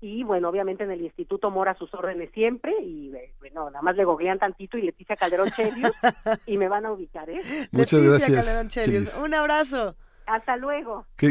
y 0.00 0.22
bueno, 0.22 0.48
obviamente 0.48 0.84
en 0.84 0.90
el 0.90 1.00
Instituto 1.00 1.50
Mora 1.50 1.74
sus 1.74 1.92
órdenes 1.94 2.30
siempre 2.32 2.74
y 2.82 3.10
bueno, 3.40 3.70
nada 3.70 3.80
más 3.82 3.96
le 3.96 4.04
googlean 4.04 4.38
tantito 4.38 4.76
y 4.76 4.82
Leticia 4.82 5.16
Calderón 5.16 5.50
Chelius 5.50 5.92
y 6.46 6.58
me 6.58 6.68
van 6.68 6.84
a 6.84 6.92
ubicar, 6.92 7.30
¿eh? 7.30 7.40
Muchas 7.72 8.02
Leticia 8.02 8.42
gracias. 8.42 9.18
Un 9.18 9.32
abrazo. 9.34 9.96
Hasta 10.26 10.56
luego. 10.56 11.06
Que, 11.16 11.30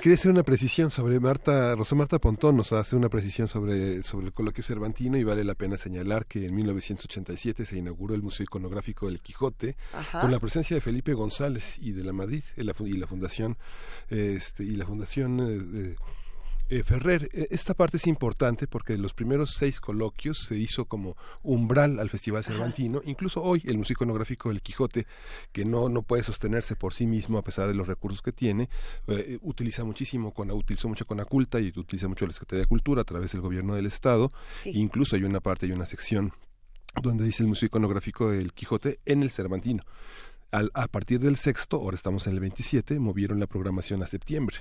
que, 0.00 0.12
hacer 0.12 0.30
una 0.30 0.44
precisión 0.44 0.90
sobre 0.90 1.18
Marta, 1.18 1.74
Rosa 1.74 1.96
Marta 1.96 2.18
Pontón 2.18 2.56
nos 2.56 2.72
hace 2.72 2.94
una 2.94 3.08
precisión 3.08 3.48
sobre, 3.48 4.02
sobre 4.02 4.26
el 4.26 4.32
coloquio 4.32 4.62
cervantino 4.62 5.18
y 5.18 5.24
vale 5.24 5.42
la 5.42 5.54
pena 5.54 5.76
señalar 5.76 6.26
que 6.26 6.46
en 6.46 6.54
1987 6.54 7.64
se 7.64 7.78
inauguró 7.78 8.14
el 8.14 8.22
Museo 8.22 8.44
Iconográfico 8.44 9.06
del 9.06 9.20
Quijote 9.20 9.76
con 10.12 10.30
la 10.30 10.38
presencia 10.38 10.76
de 10.76 10.80
Felipe 10.80 11.12
González 11.12 11.78
y 11.78 11.92
de 11.92 12.04
la 12.04 12.12
Madrid 12.12 12.44
y 12.56 12.62
la, 12.62 12.74
y 12.78 12.92
la 12.92 13.06
fundación 13.06 13.56
este, 14.08 14.64
y 14.64 14.76
la 14.76 14.86
fundación 14.86 15.40
eh, 15.40 15.96
eh, 16.70 16.84
Ferrer, 16.84 17.28
eh, 17.32 17.48
esta 17.50 17.74
parte 17.74 17.96
es 17.96 18.06
importante 18.06 18.68
porque 18.68 18.96
los 18.96 19.12
primeros 19.12 19.54
seis 19.54 19.80
coloquios 19.80 20.38
se 20.38 20.56
hizo 20.56 20.84
como 20.84 21.16
umbral 21.42 21.98
al 21.98 22.10
Festival 22.10 22.44
Cervantino. 22.44 23.00
Incluso 23.04 23.42
hoy 23.42 23.60
el 23.66 23.76
Museo 23.76 23.94
Iconográfico 23.94 24.50
del 24.50 24.62
Quijote, 24.62 25.08
que 25.50 25.64
no, 25.64 25.88
no 25.88 26.02
puede 26.02 26.22
sostenerse 26.22 26.76
por 26.76 26.92
sí 26.92 27.08
mismo 27.08 27.38
a 27.38 27.42
pesar 27.42 27.66
de 27.66 27.74
los 27.74 27.88
recursos 27.88 28.22
que 28.22 28.30
tiene, 28.30 28.68
eh, 29.08 29.38
utiliza 29.42 29.82
muchísimo, 29.82 30.32
con, 30.32 30.52
utilizó 30.52 30.88
mucho 30.88 31.06
con 31.06 31.18
Aculta 31.18 31.58
y 31.58 31.72
utiliza 31.74 32.06
mucho 32.06 32.24
la 32.24 32.32
Secretaría 32.32 32.62
de 32.62 32.68
Cultura 32.68 33.02
a 33.02 33.04
través 33.04 33.32
del 33.32 33.40
gobierno 33.40 33.74
del 33.74 33.86
Estado. 33.86 34.30
incluso 34.64 35.16
hay 35.16 35.24
una 35.24 35.40
parte 35.40 35.66
y 35.66 35.72
una 35.72 35.86
sección 35.86 36.32
donde 37.02 37.24
dice 37.24 37.42
el 37.42 37.48
Museo 37.48 37.66
Iconográfico 37.66 38.30
del 38.30 38.52
Quijote 38.52 39.00
en 39.06 39.24
el 39.24 39.32
Cervantino. 39.32 39.82
Al, 40.52 40.70
a 40.74 40.86
partir 40.86 41.18
del 41.18 41.34
sexto, 41.34 41.78
ahora 41.78 41.96
estamos 41.96 42.28
en 42.28 42.34
el 42.34 42.40
27, 42.40 43.00
movieron 43.00 43.40
la 43.40 43.48
programación 43.48 44.04
a 44.04 44.06
septiembre 44.06 44.58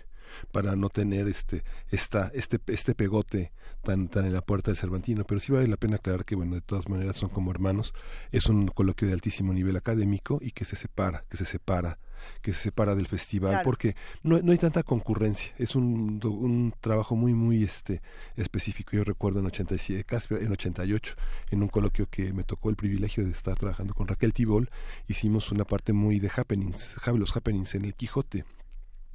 para 0.52 0.76
no 0.76 0.90
tener 0.90 1.28
este 1.28 1.64
esta 1.90 2.32
este 2.34 2.60
este 2.68 2.96
pegote 2.96 3.52
tan 3.84 4.08
tan 4.10 4.26
en 4.26 4.34
la 4.34 4.42
puerta 4.42 4.72
del 4.72 4.78
Cervantino. 4.78 5.24
Pero 5.26 5.40
sí 5.40 5.52
vale 5.52 5.68
la 5.68 5.78
pena 5.78 5.98
aclarar 5.98 6.26
que 6.26 6.36
bueno 6.36 6.56
de 6.56 6.62
todas 6.62 6.90
maneras 6.90 7.18
son 7.18 7.30
como 7.30 7.52
hermanos. 7.52 7.94
Es 8.32 8.48
un 8.48 8.68
coloquio 8.68 9.08
de 9.08 9.14
altísimo 9.14 9.54
nivel 9.54 9.76
académico 9.76 10.40
y 10.42 10.52
que 10.52 10.66
se 10.66 10.76
separa 10.76 11.26
que 11.30 11.38
se 11.38 11.46
separa 11.46 12.00
que 12.42 12.52
se 12.52 12.60
separa 12.64 12.96
del 12.96 13.08
festival 13.08 13.62
porque 13.64 13.96
no, 14.24 14.40
no 14.40 14.52
hay 14.52 14.58
tanta 14.58 14.84
concurrencia. 14.84 15.54
Es 15.58 15.76
un, 15.76 16.20
un 16.24 16.74
trabajo 16.82 17.16
muy 17.16 17.34
muy 17.34 17.64
este 17.64 18.02
específico. 18.36 18.92
Yo 18.94 19.04
recuerdo 19.04 19.40
en 19.40 19.46
87 19.46 20.04
casi 20.04 20.34
en 20.34 20.52
88 20.52 21.16
en 21.52 21.64
un 21.64 21.70
coloquio 21.70 22.08
que 22.10 22.34
me 22.34 22.44
tocó 22.44 22.70
el 22.70 22.76
privilegio 22.76 23.24
de 23.24 23.32
estar 23.32 23.58
trabajando 23.58 23.94
con 23.94 24.08
Raquel 24.08 24.34
Tibol 24.34 24.70
hicimos 25.08 25.52
una 25.52 25.66
parte 25.66 25.94
muy 25.94 26.20
de 26.20 26.32
happenings 26.36 26.96
los 27.16 27.36
happenings 27.36 27.76
en 27.76 27.86
el 27.86 27.96
Quijote 27.96 28.46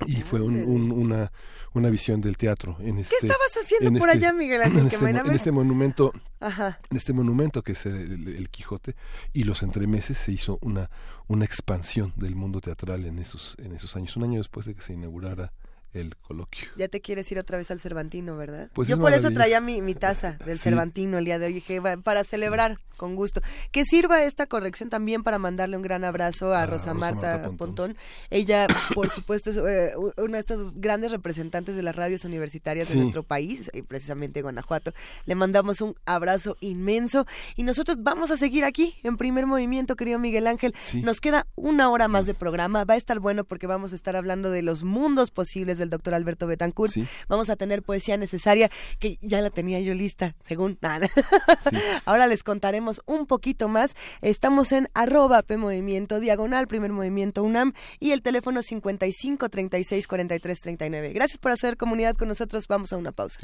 y 0.07 0.23
fue 0.23 0.41
una, 0.41 1.31
una 1.75 1.91
visión 1.91 2.21
del 2.21 2.37
teatro 2.37 2.77
en 2.81 2.99
este 2.99 3.17
¿Qué 3.21 3.27
estabas 3.27 3.53
haciendo 3.63 3.99
por 3.99 4.09
este 4.09 4.27
allá 4.27 4.33
Miguel 4.33 4.63
Ángel? 4.63 4.81
En 4.81 4.87
este, 4.87 5.09
en 5.09 5.33
este 5.33 5.53
monumento 5.53 6.13
en 6.41 6.97
este 6.97 7.13
monumento 7.13 7.63
que 7.63 7.73
es 7.73 7.87
el, 7.87 8.49
Quijote 8.51 8.95
y 9.33 9.45
los 9.45 9.63
entremeses 9.63 10.19
se 10.19 10.33
hizo 10.33 10.59
una 10.61 10.91
una 11.27 11.45
expansión 11.45 12.13
del 12.17 12.37
mundo 12.37 12.61
teatral 12.61 13.07
en 13.07 13.19
esos 13.19 13.57
en 13.59 13.73
esos 13.73 13.97
años. 13.97 14.17
Un 14.17 14.25
año 14.25 14.39
después 14.39 14.67
de 14.67 14.75
que 14.75 14.83
se 14.83 14.93
inaugurara 14.93 15.53
el 15.95 16.17
coloquio. 16.17 16.69
Ya 16.77 16.89
te 16.89 17.01
quieres 17.01 17.31
ir 17.31 17.39
otra 17.39 17.57
vez 17.57 17.71
al 17.71 17.81
Cervantino, 17.81 18.37
¿verdad? 18.37 18.71
Pues 18.75 18.89
Yo 18.89 18.99
por 18.99 19.13
eso 19.13 19.31
traía 19.31 19.61
mi, 19.61 19.81
mi 19.81 19.95
taza 19.95 20.33
del 20.45 20.59
Cervantino 20.59 21.19
el 21.19 21.25
día 21.25 21.39
de 21.39 21.47
hoy, 21.47 21.53
dije, 21.53 21.81
para 22.03 22.25
celebrar 22.25 22.79
con 22.97 23.15
gusto. 23.17 23.41
Que 23.71 23.85
sirva 23.85 24.23
esta 24.23 24.47
corrección 24.47 24.91
también 24.91 25.23
para 25.23 25.39
mandarle 25.39 25.77
un 25.77 25.83
gran 25.83 26.05
abrazo 26.05 26.53
a, 26.53 26.67
Rosa, 26.67 26.95
Marta, 26.95 27.51
Pontón. 27.57 27.97
Ella, 28.31 28.67
por 28.95 29.11
supuesto, 29.11 29.51
es 29.51 29.57
eh, 29.57 29.93
una 30.17 30.35
de 30.35 30.41
estas 30.41 30.59
grandes 30.75 31.13
representantes 31.13 31.77
de 31.77 31.83
las 31.83 31.95
radios 31.95 32.25
universitarias 32.25 32.89
de 32.89 32.97
nuestro 32.97 33.23
país, 33.23 33.71
y 33.73 33.83
precisamente 33.83 34.43
Guanajuato. 34.43 34.93
Le 35.27 35.35
mandamos 35.35 35.81
un 35.81 35.95
abrazo 36.07 36.57
inmenso 36.61 37.27
y 37.57 37.63
nosotros 37.63 37.99
vamos 38.01 38.31
a 38.31 38.37
seguir 38.37 38.65
aquí 38.65 38.97
en 39.03 39.17
primer 39.17 39.47
movimiento, 39.47 39.97
querido 39.97 40.19
Miguel 40.19 40.47
Ángel. 40.47 40.75
Nos 41.03 41.21
queda 41.21 41.47
una 41.55 41.91
hora 41.91 42.09
más 42.09 42.27
de 42.27 42.35
programa, 42.35 42.85
va 42.85 42.95
a 42.95 42.97
estar 42.97 43.21
bueno 43.21 43.45
porque 43.45 43.67
vamos 43.67 43.93
a 43.93 43.97
estar 43.97 44.17
hablando 44.17 44.51
de 44.51 44.63
los 44.63 44.83
mundos 44.83 45.31
posibles 45.31 45.79
de 45.79 45.84
el 45.85 45.91
doctor 45.91 46.15
Alberto 46.15 46.47
Betancourt. 46.47 46.95
Vamos 47.29 47.51
a 47.51 47.57
tener 47.57 47.83
poesía 47.83 48.17
necesaria, 48.17 48.71
que 48.99 49.19
ya 49.23 49.41
la 49.41 49.51
tenía 49.51 49.81
yo 49.81 49.95
lista, 49.95 50.35
según. 50.45 50.79
Ahora 52.05 52.27
les 52.27 52.43
contaremos 52.43 53.03
un 53.07 53.27
poquito 53.27 53.69
más. 53.69 53.95
Estamos 54.21 54.73
en 54.73 54.89
arroba 54.95 55.43
P 55.43 55.57
Movimiento, 55.57 56.21
diagonal, 56.21 56.67
primer 56.67 56.93
movimiento 56.93 57.45
UNAM, 57.45 57.73
y 58.01 58.13
el 58.13 58.23
teléfono 58.23 58.63
55 58.63 59.49
36 59.49 60.07
43 60.07 60.61
39. 60.61 61.13
Gracias 61.13 61.39
por 61.39 61.53
hacer 61.53 61.77
comunidad 61.77 62.17
con 62.17 62.29
nosotros. 62.29 62.67
Vamos 62.69 62.93
a 62.93 62.97
una 62.97 63.13
pausa. 63.13 63.41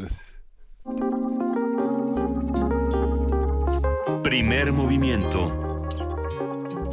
Primer 4.23 4.73
movimiento. 4.73 5.87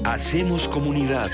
Hacemos 0.04 0.68
comunidad. 0.68 1.30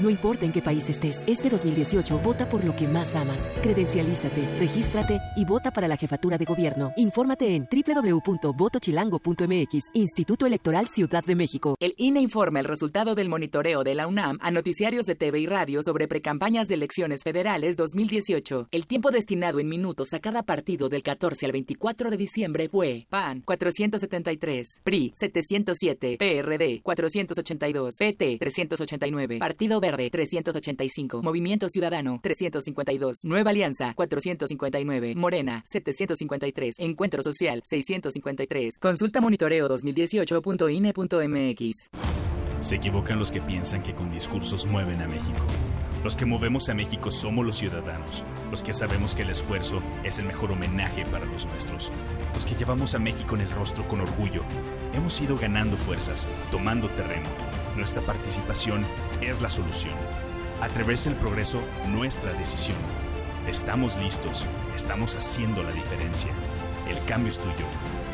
No 0.00 0.08
importa 0.08 0.46
en 0.46 0.52
qué 0.52 0.62
país 0.62 0.88
estés, 0.88 1.22
este 1.26 1.50
2018 1.50 2.18
vota 2.20 2.48
por 2.48 2.64
lo 2.64 2.74
que 2.74 2.88
más 2.88 3.14
amas. 3.14 3.52
Credencialízate, 3.62 4.48
regístrate 4.58 5.20
y 5.36 5.44
vota 5.44 5.70
para 5.70 5.86
la 5.86 5.98
jefatura 5.98 6.38
de 6.38 6.46
gobierno. 6.46 6.92
Infórmate 6.96 7.54
en 7.54 7.68
www.votochilango.mx, 7.70 9.90
Instituto 9.92 10.46
Electoral 10.46 10.88
Ciudad 10.88 11.22
de 11.24 11.34
México. 11.34 11.76
El 11.78 11.92
INE 11.98 12.22
informa 12.22 12.60
el 12.60 12.64
resultado 12.64 13.14
del 13.14 13.28
monitoreo 13.28 13.84
de 13.84 13.94
la 13.94 14.06
UNAM 14.06 14.38
a 14.40 14.50
noticiarios 14.50 15.04
de 15.04 15.14
TV 15.14 15.40
y 15.40 15.46
radio 15.46 15.82
sobre 15.82 16.08
precampañas 16.08 16.68
de 16.68 16.74
elecciones 16.74 17.22
federales 17.22 17.76
2018. 17.76 18.68
El 18.70 18.86
tiempo 18.86 19.10
destinado 19.10 19.60
en 19.60 19.68
minutos 19.68 20.14
a 20.14 20.20
cada 20.20 20.42
partido 20.42 20.88
del 20.88 21.02
14 21.02 21.44
al 21.46 21.52
24 21.52 22.10
de 22.10 22.16
diciembre 22.16 22.70
fue 22.70 23.06
PAN 23.10 23.42
473, 23.42 24.80
PRI 24.82 25.12
707, 25.14 26.16
PRD 26.18 26.80
482, 26.82 27.96
PT 27.98 28.38
389, 28.38 29.38
Partido 29.38 29.81
Verde 29.82 30.08
385, 30.10 31.22
Movimiento 31.22 31.68
Ciudadano 31.68 32.20
352, 32.22 33.24
Nueva 33.24 33.50
Alianza 33.50 33.92
459, 33.94 35.14
Morena 35.16 35.64
753, 35.66 36.76
Encuentro 36.78 37.24
Social 37.24 37.62
653. 37.64 38.78
Consulta 38.78 39.20
monitoreo 39.20 39.68
2018.ine.mx. 39.68 41.88
Se 42.60 42.76
equivocan 42.76 43.18
los 43.18 43.32
que 43.32 43.40
piensan 43.40 43.82
que 43.82 43.92
con 43.92 44.12
discursos 44.12 44.66
mueven 44.66 45.02
a 45.02 45.08
México. 45.08 45.44
Los 46.04 46.14
que 46.14 46.26
movemos 46.26 46.68
a 46.68 46.74
México 46.74 47.10
somos 47.10 47.44
los 47.44 47.56
ciudadanos, 47.56 48.22
los 48.52 48.62
que 48.62 48.72
sabemos 48.72 49.16
que 49.16 49.22
el 49.22 49.30
esfuerzo 49.30 49.82
es 50.04 50.20
el 50.20 50.26
mejor 50.26 50.52
homenaje 50.52 51.04
para 51.06 51.24
los 51.24 51.44
nuestros, 51.46 51.90
los 52.34 52.46
que 52.46 52.54
llevamos 52.54 52.94
a 52.94 53.00
México 53.00 53.34
en 53.34 53.40
el 53.40 53.50
rostro 53.50 53.88
con 53.88 54.00
orgullo. 54.00 54.44
Hemos 54.94 55.20
ido 55.20 55.36
ganando 55.36 55.76
fuerzas, 55.76 56.28
tomando 56.52 56.88
terreno 56.90 57.28
nuestra 57.76 58.02
participación 58.02 58.84
es 59.20 59.40
la 59.40 59.50
solución. 59.50 59.94
Atreverse 60.60 61.08
el 61.08 61.16
progreso, 61.16 61.60
nuestra 61.88 62.32
decisión. 62.34 62.76
Estamos 63.48 63.96
listos, 63.96 64.46
estamos 64.76 65.16
haciendo 65.16 65.62
la 65.62 65.72
diferencia. 65.72 66.30
El 66.88 67.04
cambio 67.04 67.32
es 67.32 67.40
tuyo. 67.40 67.66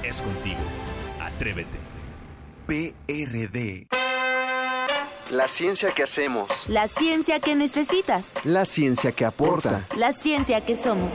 es 0.03 0.23
contigo. 0.23 0.61
Atrévete. 1.21 1.79
PRD. 2.67 3.89
La 5.31 5.47
ciencia 5.47 5.91
que 5.91 6.05
hacemos. 6.05 6.67
La 6.69 6.89
ciencia 6.89 7.39
que 7.39 7.55
necesitas. 7.55 8.33
La 8.45 8.65
ciencia 8.65 9.13
que 9.13 9.27
aporta. 9.27 9.87
La 9.97 10.15
ciencia 10.15 10.65
que 10.65 10.77
somos. 10.77 11.15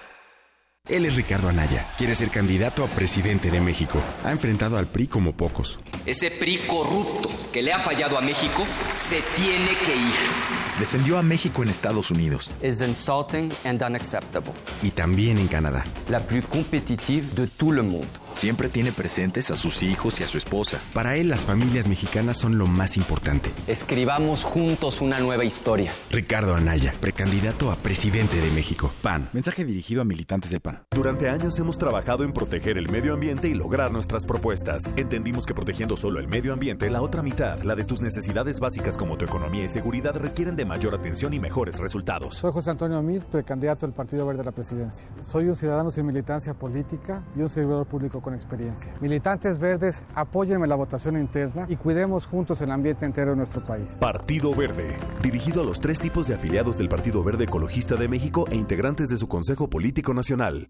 Él 0.89 1.05
es 1.05 1.15
Ricardo 1.15 1.47
Anaya. 1.47 1.85
Quiere 1.97 2.15
ser 2.15 2.31
candidato 2.31 2.83
a 2.83 2.87
presidente 2.87 3.51
de 3.51 3.61
México. 3.61 4.01
Ha 4.23 4.31
enfrentado 4.31 4.77
al 4.77 4.87
PRI 4.87 5.07
como 5.07 5.31
pocos. 5.33 5.79
Ese 6.07 6.31
PRI 6.31 6.57
corrupto 6.67 7.29
que 7.53 7.61
le 7.61 7.71
ha 7.71 7.79
fallado 7.79 8.17
a 8.17 8.21
México 8.21 8.65
se 8.95 9.21
tiene 9.35 9.69
que 9.85 9.95
ir. 9.95 10.51
Defendió 10.79 11.19
a 11.19 11.21
México 11.21 11.61
en 11.61 11.69
Estados 11.69 12.09
Unidos. 12.09 12.49
Es 12.61 12.81
insulting 12.81 13.51
and 13.63 13.83
unacceptable. 13.83 14.53
Y 14.81 14.89
también 14.89 15.37
en 15.37 15.47
Canadá. 15.47 15.85
La 16.09 16.25
plus 16.25 16.45
competitive 16.47 17.27
de 17.35 17.45
todo 17.47 17.73
el 17.73 17.83
mundo. 17.83 18.07
Siempre 18.33 18.69
tiene 18.69 18.91
presentes 18.91 19.51
a 19.51 19.55
sus 19.55 19.83
hijos 19.83 20.19
y 20.19 20.23
a 20.23 20.27
su 20.27 20.37
esposa. 20.37 20.79
Para 20.93 21.15
él, 21.15 21.29
las 21.29 21.45
familias 21.45 21.87
mexicanas 21.87 22.37
son 22.37 22.57
lo 22.57 22.67
más 22.67 22.97
importante. 22.97 23.51
Escribamos 23.67 24.43
juntos 24.43 25.01
una 25.01 25.19
nueva 25.19 25.43
historia. 25.43 25.91
Ricardo 26.09 26.55
Anaya, 26.55 26.93
precandidato 26.99 27.71
a 27.71 27.75
presidente 27.75 28.39
de 28.41 28.49
México. 28.51 28.91
PAN. 29.01 29.29
Mensaje 29.33 29.65
dirigido 29.65 30.01
a 30.01 30.05
militantes 30.05 30.51
del 30.51 30.61
PAN. 30.61 30.83
Durante 30.91 31.29
años 31.29 31.57
hemos 31.59 31.77
trabajado 31.77 32.23
en 32.23 32.33
proteger 32.33 32.77
el 32.77 32.89
medio 32.89 33.13
ambiente 33.13 33.47
y 33.47 33.53
lograr 33.53 33.91
nuestras 33.91 34.25
propuestas. 34.25 34.93
Entendimos 34.95 35.45
que 35.45 35.53
protegiendo 35.53 35.95
solo 35.95 36.19
el 36.19 36.27
medio 36.27 36.53
ambiente, 36.53 36.89
la 36.89 37.01
otra 37.01 37.21
mitad, 37.21 37.61
la 37.63 37.75
de 37.75 37.83
tus 37.83 38.01
necesidades 38.01 38.59
básicas 38.59 38.97
como 38.97 39.17
tu 39.17 39.25
economía 39.25 39.65
y 39.65 39.69
seguridad, 39.69 40.15
requieren 40.15 40.55
de 40.55 40.65
mayor 40.65 40.95
atención 40.95 41.33
y 41.33 41.39
mejores 41.39 41.79
resultados. 41.79 42.35
Soy 42.35 42.51
José 42.51 42.71
Antonio 42.71 43.01
Mid, 43.01 43.21
precandidato 43.23 43.85
del 43.85 43.93
Partido 43.93 44.25
Verde 44.25 44.41
a 44.41 44.45
la 44.45 44.51
presidencia. 44.51 45.07
Soy 45.21 45.45
un 45.45 45.55
ciudadano 45.55 45.91
sin 45.91 46.05
militancia 46.05 46.53
política 46.53 47.23
y 47.35 47.41
un 47.41 47.49
servidor 47.49 47.85
público 47.85 48.20
con 48.21 48.33
experiencia. 48.33 48.93
Militantes 49.01 49.59
verdes, 49.59 50.03
apóyenme 50.15 50.67
la 50.67 50.75
votación 50.75 51.17
interna 51.17 51.65
y 51.69 51.75
cuidemos 51.75 52.25
juntos 52.25 52.61
el 52.61 52.71
ambiente 52.71 53.05
entero 53.05 53.31
de 53.31 53.37
nuestro 53.37 53.63
país. 53.63 53.97
Partido 53.99 54.53
Verde, 54.53 54.95
dirigido 55.21 55.61
a 55.61 55.65
los 55.65 55.79
tres 55.79 55.99
tipos 55.99 56.27
de 56.27 56.35
afiliados 56.35 56.77
del 56.77 56.89
Partido 56.89 57.23
Verde 57.23 57.45
Ecologista 57.45 57.95
de 57.95 58.07
México 58.07 58.45
e 58.49 58.55
integrantes 58.55 59.09
de 59.09 59.17
su 59.17 59.27
Consejo 59.27 59.69
Político 59.69 60.13
Nacional. 60.13 60.69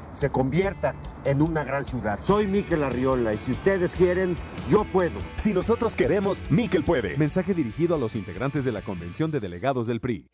se 0.13 0.29
convierta 0.29 0.95
en 1.25 1.41
una 1.41 1.63
gran 1.63 1.85
ciudad. 1.85 2.19
Soy 2.21 2.47
Miquel 2.47 2.83
Arriola 2.83 3.33
y 3.33 3.37
si 3.37 3.51
ustedes 3.51 3.95
quieren, 3.95 4.35
yo 4.69 4.83
puedo. 4.85 5.19
Si 5.35 5.53
nosotros 5.53 5.95
queremos, 5.95 6.43
Miquel 6.49 6.83
puede. 6.83 7.17
Mensaje 7.17 7.53
dirigido 7.53 7.95
a 7.95 7.97
los 7.97 8.15
integrantes 8.15 8.65
de 8.65 8.71
la 8.71 8.81
Convención 8.81 9.31
de 9.31 9.39
Delegados 9.39 9.87
del 9.87 9.99
PRI. 9.99 10.27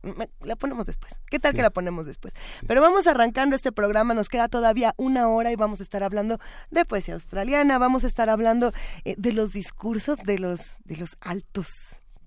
la 0.42 0.56
ponemos 0.56 0.86
después. 0.86 1.14
¿Qué 1.30 1.40
tal 1.40 1.54
que 1.54 1.62
la 1.62 1.70
ponemos 1.70 2.06
después? 2.06 2.34
Pero 2.68 2.82
vamos 2.82 3.08
arrancando 3.08 3.56
este 3.56 3.72
programa, 3.72 4.14
nos 4.14 4.30
queda 4.30 4.48
todavía 4.48 4.94
una 4.98 5.28
hora 5.28 5.52
y 5.52 5.56
vamos 5.56 5.80
a 5.80 5.84
estar 5.84 6.04
hablando 6.04 6.40
de 6.72 6.86
poesía 6.86 7.16
australiana, 7.16 7.78
vamos 7.78 8.04
a 8.04 8.08
estar 8.08 8.30
hablando 8.30 8.74
eh, 9.04 9.16
de 9.18 9.34
los 9.34 9.52
discursos 9.52 10.20
de 10.20 10.40
los 10.40 10.60
de 10.84 10.98
los 10.98 11.18
altos 11.22 11.68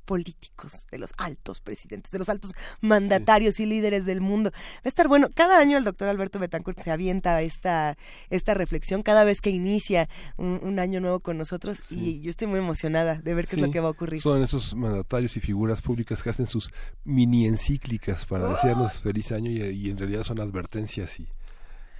políticos, 0.09 0.87
de 0.91 0.97
los 0.97 1.11
altos 1.19 1.61
presidentes, 1.61 2.11
de 2.11 2.19
los 2.19 2.31
altos 2.31 2.53
mandatarios 2.81 3.61
y 3.61 3.67
líderes 3.67 4.07
del 4.07 4.23
mundo. 4.23 4.51
Va 4.53 4.83
a 4.87 4.89
estar 4.89 5.07
bueno. 5.07 5.29
Cada 5.35 5.59
año 5.59 5.77
el 5.77 5.85
doctor 5.85 6.09
Alberto 6.09 6.39
Betancourt 6.39 6.83
se 6.83 6.91
avienta 6.91 7.43
esta, 7.43 7.99
esta 8.31 8.55
reflexión 8.55 9.03
cada 9.03 9.23
vez 9.25 9.43
que 9.43 9.51
inicia 9.51 10.09
un, 10.39 10.79
año 10.79 11.01
nuevo 11.01 11.21
con 11.21 11.37
nosotros 11.37 11.91
y 11.91 12.21
yo 12.21 12.31
estoy 12.31 12.47
muy 12.47 12.61
emocionada 12.61 13.17
de 13.17 13.35
ver 13.35 13.47
qué 13.47 13.57
es 13.57 13.63
lo 13.63 13.71
que 13.71 13.81
va 13.81 13.89
a 13.89 13.91
ocurrir. 13.91 14.23
Son 14.23 14.43
esos 14.43 14.75
mandatarios 14.75 15.37
y 15.37 15.41
figuras 15.41 15.83
públicas 15.83 16.23
que 16.23 16.31
hacen 16.31 16.47
sus 16.47 16.71
mini 17.05 17.47
encíclicas 17.47 18.25
para 18.25 18.49
desearnos 18.49 19.01
feliz 19.01 19.31
año 19.33 19.51
y 19.51 19.91
en 19.91 19.99
realidad 19.99 20.23
son 20.23 20.41
advertencias 20.41 21.21
y 21.21 21.29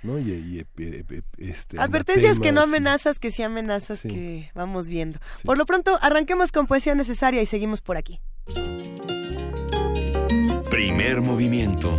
¿no? 0.03 0.19
Y, 0.19 0.65
este, 1.39 1.79
Advertencias 1.79 2.39
que 2.39 2.53
no 2.53 2.63
amenazas, 2.63 3.19
que 3.19 3.33
sí 3.33 3.43
amenazas, 3.43 4.03
que 4.03 4.51
vamos 4.55 4.89
viendo. 4.89 5.19
Por 5.45 5.59
lo 5.59 5.67
pronto, 5.67 5.99
arranquemos 6.01 6.53
con 6.53 6.67
poesía 6.67 6.95
necesaria 6.95 7.43
y 7.43 7.47
seguimos 7.47 7.81
por 7.81 7.97
aquí. 7.97 8.21
Primer 10.71 11.21
movimiento. 11.21 11.99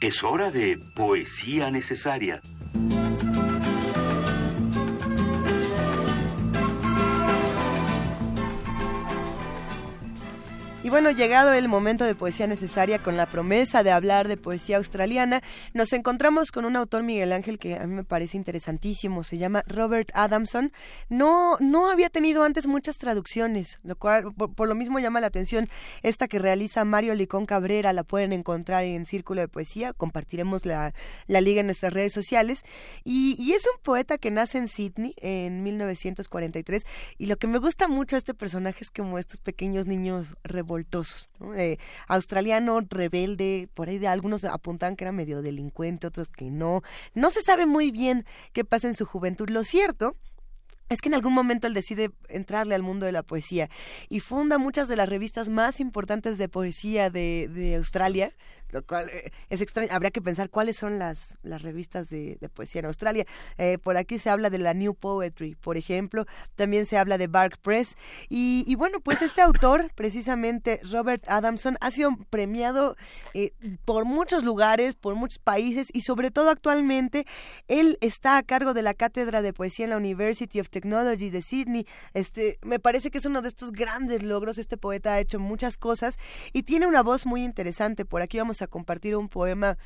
Es 0.00 0.22
hora 0.22 0.50
de 0.50 0.78
poesía 0.94 1.70
necesaria. 1.70 2.42
Bueno, 10.94 11.10
llegado 11.10 11.52
el 11.52 11.66
momento 11.66 12.04
de 12.04 12.14
poesía 12.14 12.46
necesaria 12.46 13.00
con 13.00 13.16
la 13.16 13.26
promesa 13.26 13.82
de 13.82 13.90
hablar 13.90 14.28
de 14.28 14.36
poesía 14.36 14.76
australiana, 14.76 15.42
nos 15.72 15.92
encontramos 15.92 16.52
con 16.52 16.64
un 16.64 16.76
autor 16.76 17.02
Miguel 17.02 17.32
Ángel 17.32 17.58
que 17.58 17.74
a 17.74 17.84
mí 17.88 17.92
me 17.92 18.04
parece 18.04 18.36
interesantísimo, 18.36 19.24
se 19.24 19.36
llama 19.36 19.64
Robert 19.66 20.12
Adamson. 20.14 20.70
No, 21.08 21.56
no 21.58 21.90
había 21.90 22.10
tenido 22.10 22.44
antes 22.44 22.68
muchas 22.68 22.96
traducciones, 22.96 23.80
lo 23.82 23.96
cual 23.96 24.32
por, 24.34 24.68
lo 24.68 24.76
mismo 24.76 25.00
llama 25.00 25.20
la 25.20 25.26
atención 25.26 25.68
esta 26.04 26.28
que 26.28 26.38
realiza 26.38 26.84
Mario 26.84 27.16
Licón 27.16 27.44
Cabrera, 27.44 27.92
la 27.92 28.04
pueden 28.04 28.32
encontrar 28.32 28.84
en 28.84 29.04
Círculo 29.04 29.40
de 29.40 29.48
Poesía, 29.48 29.94
compartiremos 29.94 30.64
la, 30.64 30.94
la 31.26 31.40
liga 31.40 31.58
en 31.58 31.66
nuestras 31.66 31.92
redes 31.92 32.12
sociales. 32.12 32.62
Y, 33.02 33.52
es 33.52 33.66
un 33.66 33.82
poeta 33.82 34.16
que 34.16 34.30
nace 34.30 34.58
en 34.58 34.68
Sydney 34.68 35.14
en 35.16 35.64
1943 35.64 36.84
y 37.18 37.26
lo 37.26 37.36
que 37.36 37.48
me 37.48 37.58
gusta 37.58 37.88
mucho 37.88 38.14
de 38.14 38.18
este 38.18 38.34
personaje 38.34 38.78
es 38.82 38.90
como 38.90 39.18
estos 39.18 39.40
pequeños 39.40 39.86
niños 39.86 40.36
revoltosos, 40.44 40.83
australiano 42.08 42.80
rebelde, 42.88 43.68
por 43.74 43.88
ahí 43.88 43.98
de 43.98 44.08
algunos 44.08 44.44
apuntaban 44.44 44.96
que 44.96 45.04
era 45.04 45.12
medio 45.12 45.42
delincuente, 45.42 46.06
otros 46.06 46.28
que 46.28 46.50
no. 46.50 46.82
No 47.14 47.30
se 47.30 47.42
sabe 47.42 47.66
muy 47.66 47.90
bien 47.90 48.24
qué 48.52 48.64
pasa 48.64 48.88
en 48.88 48.96
su 48.96 49.04
juventud. 49.06 49.48
Lo 49.50 49.64
cierto 49.64 50.16
es 50.88 51.00
que 51.00 51.08
en 51.08 51.14
algún 51.14 51.32
momento 51.32 51.66
él 51.66 51.74
decide 51.74 52.10
entrarle 52.28 52.74
al 52.74 52.82
mundo 52.82 53.06
de 53.06 53.12
la 53.12 53.22
poesía 53.22 53.70
y 54.08 54.20
funda 54.20 54.58
muchas 54.58 54.86
de 54.88 54.96
las 54.96 55.08
revistas 55.08 55.48
más 55.48 55.80
importantes 55.80 56.36
de 56.38 56.48
poesía 56.48 57.10
de, 57.10 57.48
de 57.48 57.76
Australia, 57.76 58.32
lo 58.74 58.84
cual 58.84 59.08
eh, 59.08 59.30
es 59.50 59.60
extraño. 59.60 59.88
Habría 59.92 60.10
que 60.10 60.20
pensar 60.20 60.50
cuáles 60.50 60.76
son 60.76 60.98
las, 60.98 61.38
las 61.44 61.62
revistas 61.62 62.08
de, 62.10 62.36
poesía 62.52 62.80
en 62.80 62.86
Australia. 62.86 63.24
Eh, 63.56 63.78
por 63.78 63.96
aquí 63.96 64.18
se 64.18 64.30
habla 64.30 64.50
de 64.50 64.58
la 64.58 64.74
New 64.74 64.94
Poetry, 64.94 65.54
por 65.54 65.76
ejemplo. 65.76 66.26
También 66.56 66.84
se 66.86 66.98
habla 66.98 67.16
de 67.16 67.28
Bark 67.28 67.58
Press. 67.58 67.96
Y, 68.28 68.74
bueno, 68.74 68.98
pues 68.98 69.22
este 69.22 69.42
autor, 69.42 69.92
precisamente 69.94 70.80
Robert 70.90 71.24
Adamson, 71.28 71.76
ha 71.80 71.92
sido 71.92 72.10
premiado 72.30 72.96
eh, 73.32 73.52
por 73.84 74.04
muchos 74.04 74.42
lugares, 74.42 74.96
por 74.96 75.14
muchos 75.14 75.38
países 75.38 75.88
y 75.92 76.00
sobre 76.00 76.32
todo 76.32 76.50
actualmente 76.50 77.26
él 77.68 77.96
está 78.00 78.38
a 78.38 78.42
cargo 78.42 78.74
de 78.74 78.82
la 78.82 78.94
cátedra 78.94 79.40
de 79.40 79.52
poesía 79.52 79.84
en 79.84 79.90
la 79.90 79.98
University 79.98 80.58
of 80.58 80.68
Technology 80.68 81.30
de 81.30 81.42
Sydney. 81.42 81.86
Este, 82.12 82.58
me 82.62 82.80
parece 82.80 83.12
que 83.12 83.18
es 83.18 83.24
uno 83.24 83.40
de 83.40 83.48
estos 83.48 83.70
grandes 83.70 84.24
logros. 84.24 84.58
Este 84.58 84.76
poeta 84.76 85.14
ha 85.14 85.20
hecho 85.20 85.38
muchas 85.38 85.76
cosas 85.76 86.18
y 86.52 86.64
tiene 86.64 86.88
una 86.88 87.04
voz 87.04 87.24
muy 87.24 87.44
interesante. 87.44 88.04
Por 88.04 88.20
aquí 88.20 88.38
vamos 88.38 88.60
a 88.62 88.63
compartir 88.66 89.16
un 89.16 89.28
poema 89.28 89.76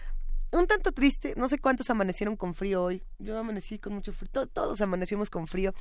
un 0.53 0.67
tanto 0.67 0.93
triste. 0.93 1.35
No 1.37 1.49
sé 1.49 1.59
cuántos 1.59 1.91
amanecieron 1.91 2.37
con 2.37 2.55
frío 2.55 2.83
hoy. 2.83 3.03
Yo 3.19 3.39
amanecí 3.39 3.79
con 3.79 3.95
mucho 3.95 4.13
frío. 4.13 4.47
Todos 4.47 4.81
amanecimos 4.81 5.31
con 5.31 5.47
frío. 5.47 5.75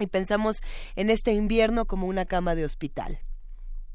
Y 0.00 0.06
pensamos 0.08 0.60
en 0.96 1.10
este 1.10 1.32
invierno 1.32 1.86
como 1.86 2.08
una 2.08 2.24
cama 2.24 2.54
de 2.54 2.64
hospital. 2.64 3.20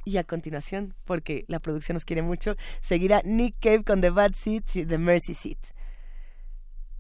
Y 0.06 0.18
a 0.18 0.24
continuación, 0.24 0.96
porque 1.04 1.44
la 1.48 1.60
producción 1.60 1.96
nos 1.96 2.06
quiere 2.06 2.22
mucho, 2.22 2.56
seguirá 2.82 3.22
Nick 3.26 3.58
Cave 3.60 3.84
con 3.84 4.00
The 4.00 4.10
Bad 4.10 4.34
Seats 4.34 4.78
y 4.78 4.86
The 4.86 4.98
Mercy 4.98 5.34
Seat. 5.34 5.60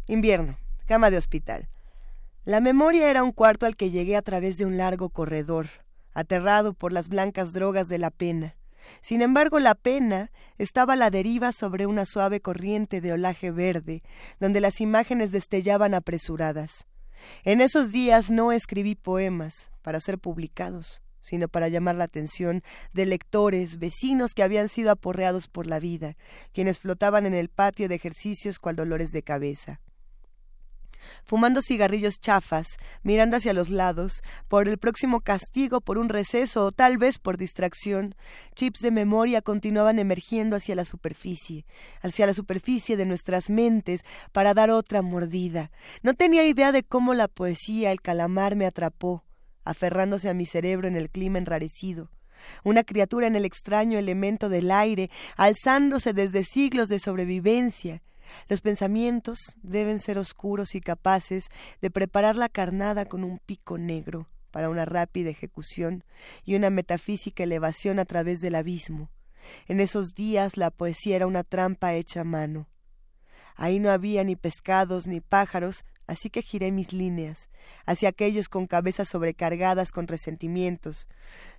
Invierno, 0.08 0.58
cama 0.86 1.10
de 1.10 1.18
hospital. 1.18 1.70
La 2.44 2.60
memoria 2.60 3.10
era 3.10 3.24
un 3.24 3.32
cuarto 3.32 3.66
al 3.66 3.78
que 3.78 3.90
llegué 3.90 4.18
a 4.18 4.22
través 4.22 4.58
de 4.58 4.66
un 4.66 4.76
largo 4.76 5.10
corredor, 5.10 5.70
aterrado 6.14 6.74
por 6.74 6.92
las 6.92 7.08
blancas 7.08 7.54
drogas 7.54 7.88
de 7.88 8.00
la 8.00 8.12
pena. 8.12 8.56
Sin 9.02 9.22
embargo, 9.22 9.60
la 9.60 9.76
pena 9.76 10.32
estaba 10.58 10.94
a 10.94 10.96
la 10.96 11.10
deriva 11.10 11.52
sobre 11.52 11.86
una 11.86 12.06
suave 12.06 12.42
corriente 12.42 13.02
de 13.02 13.14
olaje 13.14 13.52
verde, 13.52 14.04
donde 14.40 14.62
las 14.62 14.82
imágenes 14.82 15.32
destellaban 15.32 15.94
apresuradas. 15.94 16.88
En 17.44 17.62
esos 17.62 17.92
días 17.92 18.30
no 18.30 18.52
escribí 18.52 18.96
poemas 18.96 19.72
para 19.82 20.00
ser 20.00 20.20
publicados, 20.20 21.02
sino 21.20 21.48
para 21.48 21.68
llamar 21.68 21.96
la 21.96 22.06
atención 22.06 22.64
de 22.94 23.06
lectores, 23.06 23.78
vecinos 23.78 24.34
que 24.34 24.44
habían 24.44 24.70
sido 24.70 24.92
aporreados 24.92 25.48
por 25.48 25.68
la 25.68 25.80
vida, 25.80 26.16
quienes 26.54 26.80
flotaban 26.80 27.26
en 27.26 27.34
el 27.34 27.50
patio 27.50 27.90
de 27.90 27.96
ejercicios 27.96 28.60
cual 28.60 28.76
dolores 28.76 29.12
de 29.12 29.24
cabeza 29.24 29.82
fumando 31.24 31.62
cigarrillos 31.62 32.20
chafas, 32.20 32.78
mirando 33.04 33.38
hacia 33.38 33.54
los 33.54 33.70
lados, 33.70 34.22
por 34.48 34.68
el 34.68 34.78
próximo 34.78 35.22
castigo, 35.22 35.82
por 35.82 35.98
un 35.98 36.10
receso 36.10 36.66
o 36.66 36.72
tal 36.72 36.98
vez 36.98 37.18
por 37.18 37.38
distracción, 37.38 38.16
chips 38.56 38.80
de 38.80 38.92
memoria 38.92 39.42
continuaban 39.42 40.00
emergiendo 40.00 40.56
hacia 40.56 40.76
la 40.76 40.86
superficie, 40.86 41.66
hacia 42.02 42.26
la 42.26 42.34
superficie 42.34 42.98
de 42.98 43.06
nuestras 43.06 43.50
mentes 43.50 44.02
para 44.32 44.54
dar 44.54 44.70
otra 44.70 45.02
mordida. 45.02 45.72
No 46.02 46.14
tenía 46.14 46.44
idea 46.46 46.72
de 46.72 46.84
cómo 46.84 47.14
la 47.14 47.28
poesía, 47.28 47.92
el 47.92 48.02
calamar 48.02 48.56
me 48.56 48.66
atrapó, 48.66 49.24
aferrándose 49.64 50.30
a 50.30 50.34
mi 50.34 50.46
cerebro 50.46 50.88
en 50.88 50.96
el 50.96 51.10
clima 51.10 51.38
enrarecido. 51.38 52.10
Una 52.64 52.84
criatura 52.84 53.28
en 53.28 53.36
el 53.36 53.46
extraño 53.46 54.00
elemento 54.00 54.50
del 54.50 54.72
aire, 54.72 55.10
alzándose 55.36 56.14
desde 56.14 56.44
siglos 56.44 56.88
de 56.88 57.00
sobrevivencia, 57.00 58.02
los 58.48 58.62
pensamientos 58.62 59.40
deben 59.62 60.00
ser 60.00 60.18
oscuros 60.18 60.76
y 60.76 60.82
capaces 60.82 61.50
de 61.82 61.92
preparar 61.92 62.36
la 62.36 62.50
carnada 62.50 63.06
con 63.06 63.24
un 63.24 63.40
pico 63.40 63.78
negro 63.78 64.28
para 64.52 64.70
una 64.70 64.86
rápida 64.86 65.30
ejecución 65.30 66.04
y 66.44 66.56
una 66.56 66.70
metafísica 66.70 67.44
elevación 67.44 68.00
a 68.00 68.06
través 68.06 68.40
del 68.40 68.56
abismo. 68.56 69.10
En 69.68 69.80
esos 69.80 70.14
días 70.14 70.58
la 70.58 70.72
poesía 70.72 71.16
era 71.16 71.28
una 71.28 71.44
trampa 71.44 71.94
hecha 71.94 72.22
a 72.22 72.26
mano. 72.26 72.68
Ahí 73.56 73.80
no 73.80 73.92
había 73.92 74.24
ni 74.24 74.36
pescados 74.36 75.08
ni 75.08 75.22
pájaros, 75.22 75.86
así 76.08 76.30
que 76.30 76.42
giré 76.42 76.72
mis 76.72 76.94
líneas 76.94 77.50
hacia 77.86 78.10
aquellos 78.10 78.50
con 78.50 78.68
cabezas 78.68 79.10
sobrecargadas 79.10 79.92
con 79.92 80.08
resentimientos, 80.08 81.08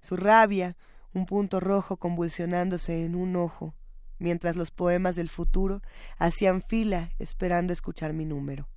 su 0.00 0.16
rabia, 0.16 0.76
un 1.12 1.26
punto 1.26 1.60
rojo 1.60 1.96
convulsionándose 1.96 3.04
en 3.04 3.14
un 3.16 3.36
ojo, 3.36 3.74
mientras 4.20 4.54
los 4.54 4.70
poemas 4.70 5.16
del 5.16 5.28
futuro 5.28 5.82
hacían 6.18 6.62
fila 6.62 7.10
esperando 7.18 7.72
escuchar 7.72 8.12
mi 8.12 8.24
número. 8.24 8.68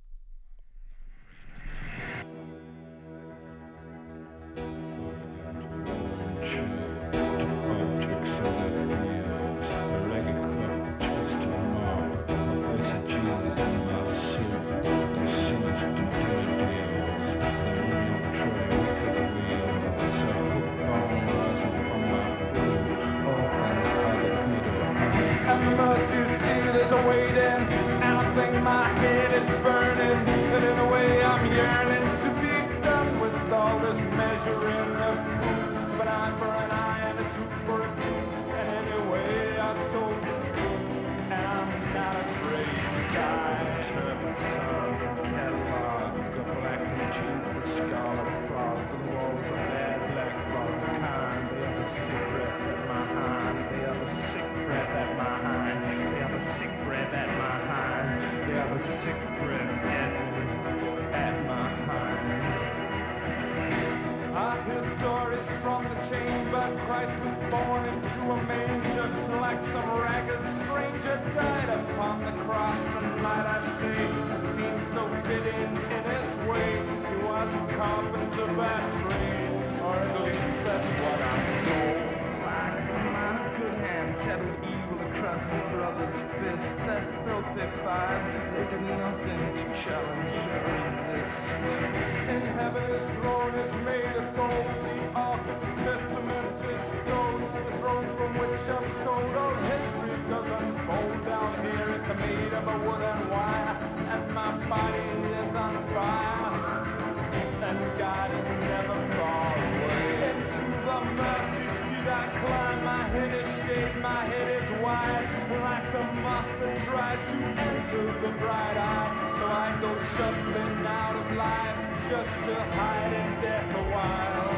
That 116.60 116.84
tries 116.86 117.18
to 117.32 117.36
enter 117.36 118.04
the 118.20 118.32
bright 118.38 118.76
eye. 118.76 119.10
So 119.38 119.44
I 119.46 119.76
go 119.80 119.90
shuffling 120.16 120.86
out 120.86 121.16
of 121.16 121.36
life 121.36 121.78
just 122.10 122.36
to 122.46 122.54
hide 122.54 123.12
in 123.12 123.40
death 123.40 123.74
a 123.74 123.82
while. 123.90 124.54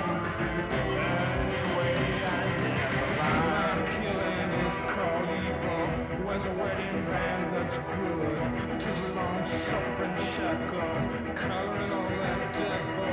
Anyway, 1.47 1.94
I 2.24 2.44
never 2.66 3.06
lie. 3.18 3.82
Killing 3.97 4.51
is 4.66 4.77
called 4.93 5.28
evil. 5.47 5.85
Where's 6.27 6.44
a 6.44 6.52
wedding 6.52 7.05
band 7.06 7.55
that's 7.55 7.78
good? 7.78 8.81
Tis 8.81 8.98
a 8.98 9.09
long 9.14 9.47
suffering 9.47 10.16
shackle, 10.35 11.35
coloring 11.35 11.93
all 11.93 12.09
that 12.09 12.52
devil. 12.52 13.05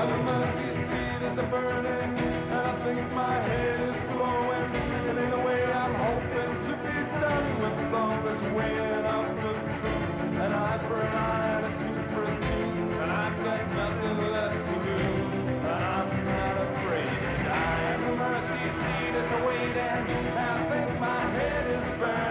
And 0.00 0.08
the 0.12 0.18
mercy 0.30 0.68
seat 0.76 1.20
is 1.26 1.38
a 1.38 1.42
burning, 1.44 2.18
and 2.18 2.54
I 2.54 2.84
think 2.84 3.12
my 3.12 3.34
head 3.40 3.88
is 3.88 3.96
glowing. 4.12 4.74
In 5.06 5.32
a 5.32 5.44
way, 5.44 5.65
hoping 6.06 6.54
to 6.66 6.72
be 6.86 6.96
done 7.20 7.46
with 7.60 7.94
all 7.94 8.22
this 8.22 8.42
weighing 8.54 9.04
up 9.04 9.26
of 9.26 9.56
truth. 9.78 10.40
And 10.42 10.54
eye 10.54 10.78
for 10.86 11.00
an 11.00 11.12
eye 11.12 11.48
and 11.56 11.66
a 11.66 11.72
tooth 11.82 12.06
for 12.14 12.24
a 12.24 12.34
tooth, 12.46 13.00
and 13.02 13.10
I've 13.10 13.36
got 13.44 13.62
nothing 13.80 14.18
left 14.30 14.60
to 14.68 14.76
lose. 14.86 15.34
And 15.66 15.82
I'm 15.96 16.24
not 16.30 16.56
afraid 16.66 17.16
to 17.24 17.32
die. 17.42 17.80
And 17.92 18.02
the 18.04 18.12
mercy 18.22 18.64
seat 18.76 19.14
is 19.22 19.30
waiting, 19.46 20.04
and 20.30 20.38
I 20.38 20.54
think 20.70 21.00
my 21.00 21.20
head 21.36 21.66
is 21.76 21.98
burning. 21.98 22.25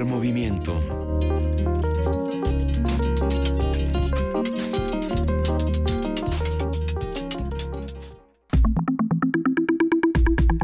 Primer 0.00 0.14
movimiento. 0.16 0.80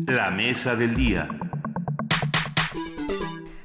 La 0.06 0.30
mesa 0.30 0.74
del 0.74 0.94
día. 0.94 1.28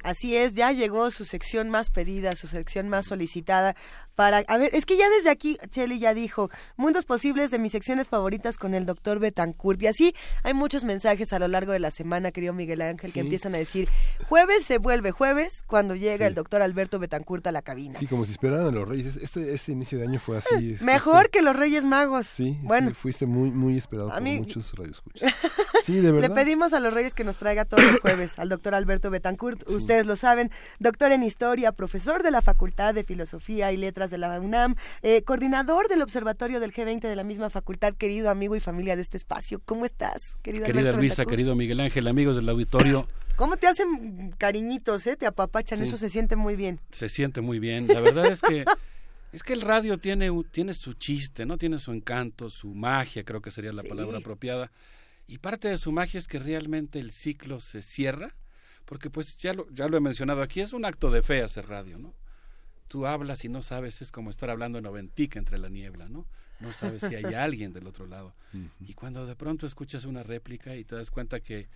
Así 0.04 0.36
es, 0.36 0.56
ya 0.56 0.74
llegó 0.74 1.10
su 1.10 1.24
sección 1.24 1.70
más 1.70 1.90
pedida, 1.90 2.36
su 2.36 2.48
sección 2.48 2.90
más 2.90 3.06
solicitada 3.06 3.78
para... 4.22 4.44
A 4.48 4.58
ver, 4.60 4.70
es 4.74 4.86
que 4.86 4.98
ya 4.98 5.10
desde 5.10 5.32
aquí, 5.32 5.58
Cheli 5.72 5.98
ya 5.98 6.14
dijo, 6.14 6.52
mundos 6.78 7.06
posibles 7.06 7.50
de 7.50 7.58
mis 7.58 7.72
secciones 7.72 8.08
favoritas 8.08 8.58
con 8.60 8.76
el 8.76 8.86
doctor 8.86 9.18
Betancourt. 9.18 9.82
Y 9.82 9.88
así 9.88 10.16
hay 10.44 10.54
muchos 10.54 10.84
mensajes 10.84 11.34
a 11.34 11.40
lo 11.40 11.48
largo 11.48 11.72
de 11.72 11.80
la 11.80 11.90
semana, 11.90 12.32
querido 12.32 12.54
Miguel 12.54 12.84
Ángel, 12.84 13.12
que 13.12 13.22
empiezan 13.22 13.56
a 13.56 13.58
decir, 13.58 13.90
jueves 14.30 14.64
se 14.64 14.78
vuelve 14.78 15.10
jueves 15.10 15.64
cuando 15.66 15.96
llega 15.96 16.28
el 16.28 16.36
doctor 16.36 16.62
Alberto 16.62 17.00
Betancourt 17.00 17.48
a 17.48 17.52
la 17.52 17.64
cabina. 17.64 17.98
Sí, 17.98 18.06
como 18.06 18.26
si 18.26 18.34
esperaran 18.34 18.68
a 18.68 18.72
los 18.72 18.88
reyes. 18.88 19.16
Este, 19.16 19.54
este 19.56 19.72
inicio 19.72 19.98
de 19.98 20.06
año 20.06 20.20
fue 20.20 20.38
así. 20.38 20.76
Mejor 20.82 21.32
que 21.32 21.42
los 21.42 21.56
Reyes 21.56 21.84
Magos. 21.84 22.28
Sí, 22.28 22.60
bueno, 22.62 22.90
sí, 22.90 22.94
fuiste 22.96 23.26
muy, 23.26 23.50
muy 23.50 23.76
esperado 23.76 24.10
A 24.12 24.14
por 24.14 24.22
mí- 24.22 24.38
muchos 24.38 24.72
radioescuchas. 24.76 25.34
Sí, 25.84 25.96
de 26.00 26.12
verdad. 26.12 26.30
Le 26.30 26.36
pedimos 26.36 26.74
a 26.74 26.80
los 26.80 26.94
Reyes 26.94 27.16
que 27.16 27.24
nos 27.24 27.38
traiga 27.38 27.66
todos 27.66 27.84
los 27.84 28.00
jueves 28.02 28.38
al 28.38 28.50
doctor 28.50 28.76
Alberto 28.76 29.10
Betancourt. 29.10 29.68
Ustedes 29.68 30.06
lo 30.06 30.16
saben, 30.16 30.52
doctor 30.78 31.12
en 31.12 31.24
Historia, 31.24 31.72
profesor 31.72 32.22
de 32.22 32.30
la 32.30 32.44
Facultad 32.44 32.94
de 32.94 33.04
Filosofía 33.04 33.72
y 33.72 33.78
Letras 33.78 34.11
de 34.12 34.20
la 34.20 34.40
UNAM, 34.40 34.76
eh, 35.02 35.24
coordinador 35.24 35.88
del 35.88 36.04
Observatorio 36.04 36.60
del 36.60 36.72
G20 36.74 37.02
de 37.02 37.16
la 37.16 37.24
misma 37.24 37.50
facultad, 37.50 37.96
querido 37.96 38.30
amigo 38.30 38.56
y 38.56 38.60
familia 38.60 38.96
de 38.96 39.02
este 39.02 39.18
espacio. 39.18 39.60
¿Cómo 39.66 39.86
estás, 39.86 40.36
querido 40.44 40.66
Querida 40.66 40.82
Alberto 40.82 41.00
Luisa, 41.00 41.26
querido 41.26 41.56
Miguel 41.56 41.80
Ángel, 41.80 42.08
amigos 42.08 42.36
del 42.36 42.48
auditorio, 42.50 43.08
¿Cómo 43.38 43.58
te 43.58 43.66
hacen 43.66 44.36
cariñitos, 44.38 45.08
eh? 45.08 45.16
Te 45.16 45.26
apapachan, 45.26 45.80
Sí. 45.80 45.86
eso 45.86 45.98
se 45.98 46.10
siente 46.10 46.36
muy 46.36 46.56
bien. 46.56 46.80
se 46.92 47.10
siente 47.10 47.42
muy 47.42 47.58
bien. 47.58 47.88
La 47.88 48.00
verdad 48.02 48.28
es 48.28 48.40
que 48.42 48.66
es 49.34 49.42
que 49.42 49.54
el 49.54 49.62
radio 49.62 49.98
tiene 49.98 50.30
tiene 50.52 50.74
su 50.74 50.94
chiste, 50.94 51.46
no 51.48 51.58
tiene 51.58 51.80
su 51.80 51.92
encanto, 51.92 52.50
su 52.52 52.68
magia, 52.76 53.24
creo 53.24 53.42
que 53.42 53.50
sería 53.50 53.72
la 53.74 53.82
Sí. 53.82 53.88
palabra 53.88 54.20
apropiada. 54.20 54.72
Y 55.28 55.38
parte 55.40 55.70
de 55.70 55.78
su 55.78 55.92
magia 55.92 56.20
es 56.20 56.28
que 56.28 56.38
realmente 56.38 57.00
el 57.00 57.12
ciclo 57.14 57.62
se 57.62 57.82
cierra, 57.82 58.36
porque 58.86 59.10
pues 59.10 59.38
ya 59.38 59.54
lo 59.54 59.66
ya 59.72 59.88
lo 59.88 59.98
he 59.98 60.02
mencionado 60.02 60.44
aquí, 60.44 60.62
es 60.62 60.74
un 60.74 60.86
acto 60.86 61.10
de 61.10 61.24
fe 61.24 61.42
hacer 61.42 61.68
radio, 61.68 61.98
¿no? 61.98 62.14
Tú 62.92 63.08
hablas 63.08 63.46
y 63.46 63.48
no 63.48 63.62
sabes, 63.62 64.02
es 64.02 64.12
como 64.12 64.30
estar 64.30 64.50
hablando 64.50 64.78
en 64.78 64.86
Oventica 64.86 65.40
entre 65.40 65.58
la 65.58 65.70
niebla, 65.70 66.10
¿no? 66.10 66.26
No 66.60 66.74
sabes 66.74 67.02
si 67.04 67.16
hay 67.16 67.24
alguien 67.34 67.72
del 67.72 67.88
otro 67.88 68.06
lado. 68.06 68.34
Y 68.86 68.96
cuando 68.96 69.26
de 69.26 69.34
pronto 69.38 69.66
escuchas 69.66 70.04
una 70.04 70.24
réplica 70.24 70.76
y 70.76 70.84
te 70.84 70.98
das 70.98 71.10
cuenta 71.10 71.40
que, 71.40 71.70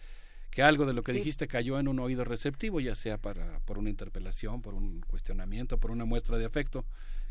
que 0.51 0.61
algo 0.61 0.85
de 0.85 0.91
lo 0.91 1.03
que 1.03 1.13
Sí. 1.13 1.19
dijiste 1.19 1.47
cayó 1.47 1.79
en 1.79 1.87
un 1.87 1.99
oído 2.01 2.25
receptivo, 2.25 2.81
ya 2.81 2.95
sea 2.95 3.17
para, 3.17 3.61
por 3.61 3.77
una 3.77 3.89
interpelación, 3.89 4.61
por 4.61 4.73
un 4.73 4.99
cuestionamiento, 5.07 5.77
por 5.77 5.91
una 5.91 6.03
muestra 6.03 6.37
de 6.37 6.43
afecto, 6.43 6.83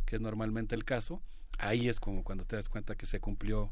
que 0.07 0.17
es 0.17 0.23
normalmente 0.23 0.75
el 0.75 0.87
caso, 0.87 1.21
ahí 1.59 1.87
es 1.91 2.01
como 2.01 2.25
cuando 2.25 2.47
te 2.47 2.57
das 2.57 2.71
cuenta 2.71 2.95
que 2.95 3.05
se 3.05 3.21
cumplió 3.21 3.71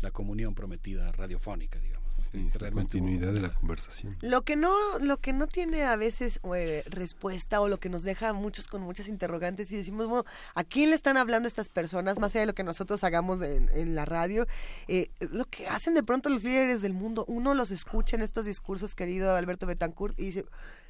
la 0.00 0.10
comunión 0.10 0.56
prometida 0.56 1.12
radiofónica, 1.12 1.78
digamos. 1.78 2.01
¿No? 2.32 2.40
Sí, 2.40 2.46
Que 2.50 2.58
la 2.58 2.58
realmente 2.58 2.98
continuidad 2.98 3.32
de 3.32 3.40
la 3.40 3.54
conversación. 3.54 4.16
Lo 4.20 4.42
que 4.42 4.56
no, 4.56 4.74
lo 4.98 5.18
que 5.18 5.32
no 5.32 5.46
tiene 5.46 5.84
a 5.84 5.96
veces 5.96 6.40
eh, 6.54 6.82
respuesta 6.86 7.60
o 7.60 7.68
lo 7.68 7.78
que 7.78 7.88
nos 7.88 8.02
deja 8.02 8.30
a 8.30 8.32
muchos 8.32 8.68
con 8.68 8.82
muchas 8.82 9.08
interrogantes 9.08 9.70
y 9.72 9.76
decimos, 9.76 10.06
bueno, 10.06 10.24
¿a 10.54 10.64
quién 10.64 10.90
le 10.90 10.96
están 10.96 11.16
hablando 11.16 11.48
estas 11.48 11.68
personas? 11.68 12.18
Más 12.18 12.32
allá 12.32 12.40
de 12.40 12.46
lo 12.46 12.54
que 12.54 12.64
nosotros 12.64 13.04
hagamos 13.04 13.42
en, 13.42 13.68
en 13.70 13.94
la 13.94 14.04
radio, 14.04 14.46
eh, 14.88 15.10
lo 15.20 15.44
que 15.46 15.66
hacen 15.68 15.94
de 15.94 16.02
pronto 16.02 16.28
los 16.28 16.44
líderes 16.44 16.82
del 16.82 16.94
mundo, 16.94 17.24
uno 17.28 17.54
los 17.54 17.70
escucha 17.70 18.16
en 18.16 18.22
estos 18.22 18.44
discursos, 18.44 18.94
querido 18.94 19.34
Alberto 19.34 19.66
Betancourt, 19.66 20.18
y 20.18 20.26
dice, 20.26 20.44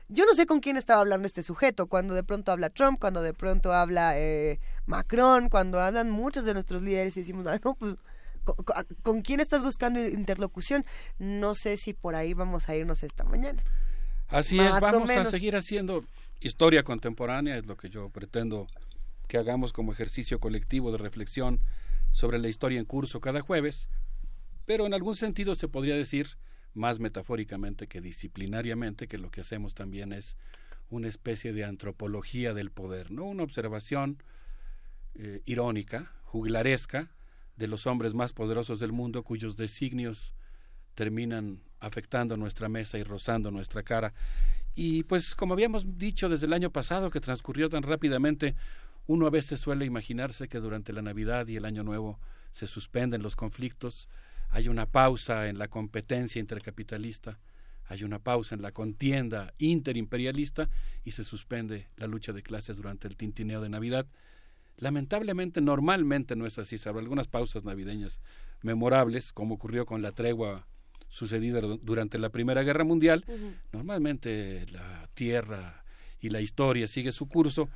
yo 0.09 0.27
no 0.27 0.35
sé 0.35 0.47
con 0.47 0.61
quién 0.61 0.77
estaba 0.77 1.01
hablando 1.01 1.27
este 1.27 1.43
sujeto, 1.43 1.87
cuando 1.87 2.15
de 2.15 2.23
pronto 2.23 2.53
habla 2.53 2.71
Trump, 2.71 2.99
cuando 3.01 3.23
de 3.23 3.33
pronto 3.33 3.73
habla 3.73 4.19
eh, 4.19 4.61
Macron, 4.87 5.49
cuando 5.49 5.81
hablan 5.81 6.11
muchos 6.11 6.45
de 6.45 6.53
nuestros 6.53 6.83
líderes 6.83 7.17
y 7.17 7.21
decimos, 7.21 7.47
ah, 7.47 7.59
no, 7.65 7.75
pues, 7.75 7.97
¿con, 9.03 9.23
quién 9.23 9.41
estás 9.41 9.63
buscando 9.63 10.01
interlocución? 10.01 10.85
No 11.19 11.55
sé 11.55 11.77
si 11.77 11.93
por 11.93 12.15
ahí 12.15 12.35
vamos 12.35 12.69
a 12.69 12.77
irnos 12.77 13.03
esta 13.03 13.25
mañana. 13.25 13.63
Así 14.29 14.59
es, 14.59 14.81
vamos 14.81 15.11
a 15.11 15.25
seguir 15.27 15.57
haciendo 15.57 16.05
historia 16.41 16.83
contemporánea, 16.83 17.59
es 17.59 17.67
lo 17.67 17.77
que 17.77 17.89
yo 17.91 18.09
pretendo 18.11 18.67
que 19.29 19.39
hagamos 19.39 19.73
como 19.73 19.93
ejercicio 19.93 20.41
colectivo 20.41 20.91
de 20.91 20.99
reflexión 20.99 21.61
sobre 22.11 22.39
la 22.39 22.49
historia 22.49 22.79
en 22.79 22.85
curso 22.85 23.21
cada 23.21 23.41
jueves, 23.41 23.89
pero 24.67 24.87
en 24.87 24.95
algún 24.95 25.17
sentido 25.17 25.55
se 25.55 25.69
podría 25.69 25.97
decir 25.97 26.37
más 26.75 27.01
metafóricamente 27.01 27.87
que 27.87 28.01
disciplinariamente, 28.01 29.09
que 29.09 29.19
lo 29.19 29.31
que 29.31 29.43
hacemos 29.43 29.75
también 29.75 30.13
es 30.13 30.37
una 30.91 31.09
especie 31.09 31.53
de 31.53 31.65
antropología 31.65 32.55
del 32.55 32.71
poder, 32.71 33.11
¿no? 33.11 33.25
Una 33.25 33.43
observación 33.43 34.23
eh, 35.15 35.43
irónica, 35.47 36.13
juglaresca, 36.25 37.11
de 37.63 37.69
los 37.69 37.87
hombres 37.87 38.13
más 38.13 38.33
poderosos 38.33 38.81
del 38.81 38.91
mundo 38.91 39.23
cuyos 39.23 39.57
designios 39.57 40.35
terminan 40.97 41.61
afectando 41.79 42.37
nuestra 42.37 42.69
mesa 42.69 42.99
y 42.99 43.05
rozando 43.05 43.53
nuestra 43.53 43.85
cara. 43.85 44.15
Y 44.75 45.05
pues 45.05 45.37
como 45.37 45.55
habíamos 45.55 45.97
dicho 45.97 46.29
desde 46.29 46.47
el 46.47 46.55
año 46.55 46.73
pasado 46.73 47.09
que 47.09 47.21
transcurrió 47.21 47.69
tan 47.69 47.85
rápidamente, 47.85 48.57
uno 49.07 49.29
a 49.29 49.31
veces 49.31 49.61
suele 49.61 49.85
imaginarse 49.85 50.49
que 50.49 50.59
durante 50.59 50.93
la 50.93 51.03
Navidad 51.03 51.47
y 51.47 51.55
el 51.55 51.65
Año 51.65 51.85
Nuevo 51.85 52.19
se 52.51 52.67
suspenden 52.67 53.23
los 53.23 53.37
conflictos, 53.37 54.09
hay 54.51 54.67
una 54.67 54.87
pausa 54.87 55.49
en 55.49 55.57
la 55.57 55.69
competencia 55.69 56.41
intercapitalista, 56.41 57.39
hay 57.85 58.03
una 58.03 58.19
pausa 58.19 58.57
en 58.57 58.63
la 58.63 58.73
contienda 58.73 59.55
interimperialista 59.59 60.69
y 61.05 61.13
se 61.13 61.23
suspende 61.23 61.87
la 61.97 62.09
lucha 62.09 62.33
de 62.33 62.43
clases 62.43 62.79
durante 62.79 63.07
el 63.07 63.17
tintineo 63.17 63.61
de 63.61 63.69
Navidad. 63.69 64.09
Lamentablemente, 64.83 65.61
normalmente 65.61 66.35
no 66.35 66.45
es 66.45 66.59
así, 66.59 66.77
salvo 66.77 66.99
algunas 66.99 67.29
pausas 67.29 67.63
navideñas 67.63 68.21
memorables, 68.63 69.33
como 69.33 69.55
ocurrió 69.55 69.87
con 69.87 70.03
la 70.03 70.11
tregua 70.11 70.67
sucedida 71.09 71.61
durante 71.61 72.19
la 72.19 72.31
Primera 72.31 72.65
Guerra 72.65 72.83
Mundial. 72.83 73.25
Normalmente 73.71 74.67
la 74.73 75.09
tierra 75.15 75.85
y 76.19 76.31
la 76.31 76.41
historia 76.41 76.89
sigue 76.89 77.13
su 77.13 77.29
curso, 77.29 77.69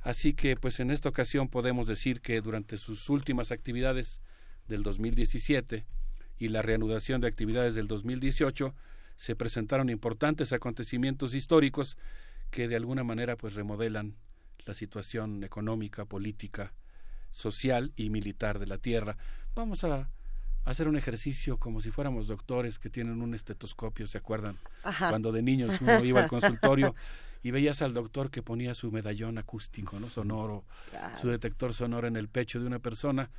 así 0.00 0.34
que 0.34 0.56
pues 0.56 0.80
en 0.80 0.90
esta 0.90 1.08
ocasión 1.08 1.46
podemos 1.48 1.86
decir 1.86 2.20
que 2.20 2.40
durante 2.40 2.76
sus 2.76 3.08
últimas 3.08 3.52
actividades 3.52 4.20
del 4.66 4.82
2017, 4.82 5.86
y 6.40 6.48
la 6.48 6.62
reanudación 6.62 7.20
de 7.20 7.28
actividades 7.28 7.76
del 7.76 7.86
2018 7.86 8.74
se 9.14 9.36
presentaron 9.36 9.90
importantes 9.90 10.52
acontecimientos 10.52 11.36
históricos 11.36 11.96
que 12.50 12.66
de 12.66 12.74
alguna 12.74 13.04
manera 13.04 13.36
pues 13.36 13.54
remodelan 13.54 14.16
la 14.64 14.74
situación 14.74 15.44
económica, 15.44 16.04
política, 16.04 16.72
social 17.30 17.92
y 17.96 18.10
militar 18.10 18.58
de 18.58 18.66
la 18.66 18.78
Tierra. 18.78 19.16
Vamos 19.54 19.84
a 19.84 20.10
hacer 20.64 20.88
un 20.88 20.96
ejercicio 20.96 21.58
como 21.58 21.80
si 21.80 21.90
fuéramos 21.90 22.26
doctores 22.26 22.78
que 22.78 22.90
tienen 22.90 23.22
un 23.22 23.34
estetoscopio, 23.34 24.06
¿se 24.06 24.18
acuerdan? 24.18 24.58
Cuando 24.98 25.32
de 25.32 25.42
niños 25.42 25.80
uno 25.80 26.02
iba 26.04 26.22
al 26.22 26.28
consultorio 26.28 26.94
y 27.42 27.50
veías 27.50 27.82
al 27.82 27.94
doctor 27.94 28.30
que 28.30 28.42
ponía 28.42 28.74
su 28.74 28.90
medallón 28.90 29.38
acústico, 29.38 29.98
¿no? 29.98 30.08
Sonoro, 30.08 30.64
su 31.20 31.28
detector 31.28 31.72
sonoro 31.72 32.06
en 32.08 32.16
el 32.16 32.28
pecho 32.28 32.60
de 32.60 32.66
una 32.66 32.80
persona. 32.80 33.30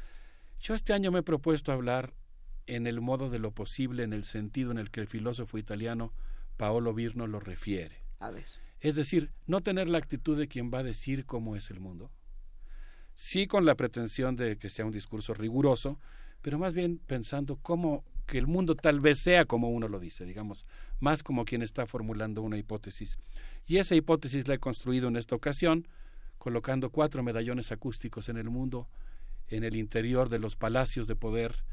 Yo 0.59 0.73
este 0.73 0.93
año 0.93 1.11
me 1.11 1.19
he 1.19 1.23
propuesto 1.23 1.71
hablar 1.71 2.13
en 2.65 2.87
el 2.87 3.01
modo 3.01 3.29
de 3.29 3.39
lo 3.39 3.51
posible, 3.51 4.03
en 4.03 4.13
el 4.13 4.23
sentido 4.23 4.71
en 4.71 4.77
el 4.77 4.91
que 4.91 5.01
el 5.01 5.07
filósofo 5.07 5.57
italiano 5.57 6.13
Paolo 6.57 6.93
Virno 6.93 7.27
lo 7.27 7.39
refiere. 7.39 8.03
Es 8.79 8.95
decir, 8.95 9.31
no 9.45 9.61
tener 9.61 9.89
la 9.89 9.97
actitud 9.97 10.37
de 10.37 10.47
quien 10.47 10.71
va 10.73 10.79
a 10.79 10.83
decir 10.83 11.25
cómo 11.25 11.55
es 11.55 11.69
el 11.69 11.79
mundo, 11.79 12.11
sí 13.13 13.47
con 13.47 13.65
la 13.65 13.75
pretensión 13.75 14.35
de 14.35 14.57
que 14.57 14.69
sea 14.69 14.85
un 14.85 14.91
discurso 14.91 15.33
riguroso, 15.33 15.99
pero 16.41 16.57
más 16.57 16.73
bien 16.73 16.99
pensando 16.99 17.57
cómo 17.57 18.05
que 18.25 18.37
el 18.37 18.47
mundo 18.47 18.75
tal 18.75 19.01
vez 19.01 19.19
sea 19.19 19.45
como 19.45 19.69
uno 19.69 19.87
lo 19.89 19.99
dice, 19.99 20.23
digamos, 20.23 20.65
más 20.99 21.23
como 21.23 21.43
quien 21.43 21.61
está 21.61 21.85
formulando 21.87 22.41
una 22.41 22.57
hipótesis. 22.57 23.17
Y 23.65 23.77
esa 23.77 23.95
hipótesis 23.95 24.47
la 24.47 24.53
he 24.53 24.59
construido 24.59 25.07
en 25.07 25.17
esta 25.17 25.35
ocasión, 25.35 25.87
colocando 26.37 26.91
cuatro 26.91 27.23
medallones 27.23 27.71
acústicos 27.71 28.29
en 28.29 28.37
el 28.37 28.49
mundo, 28.49 28.87
en 29.47 29.63
el 29.63 29.75
interior 29.75 30.29
de 30.29 30.39
los 30.39 30.55
palacios 30.55 31.07
de 31.07 31.15
poder 31.15 31.63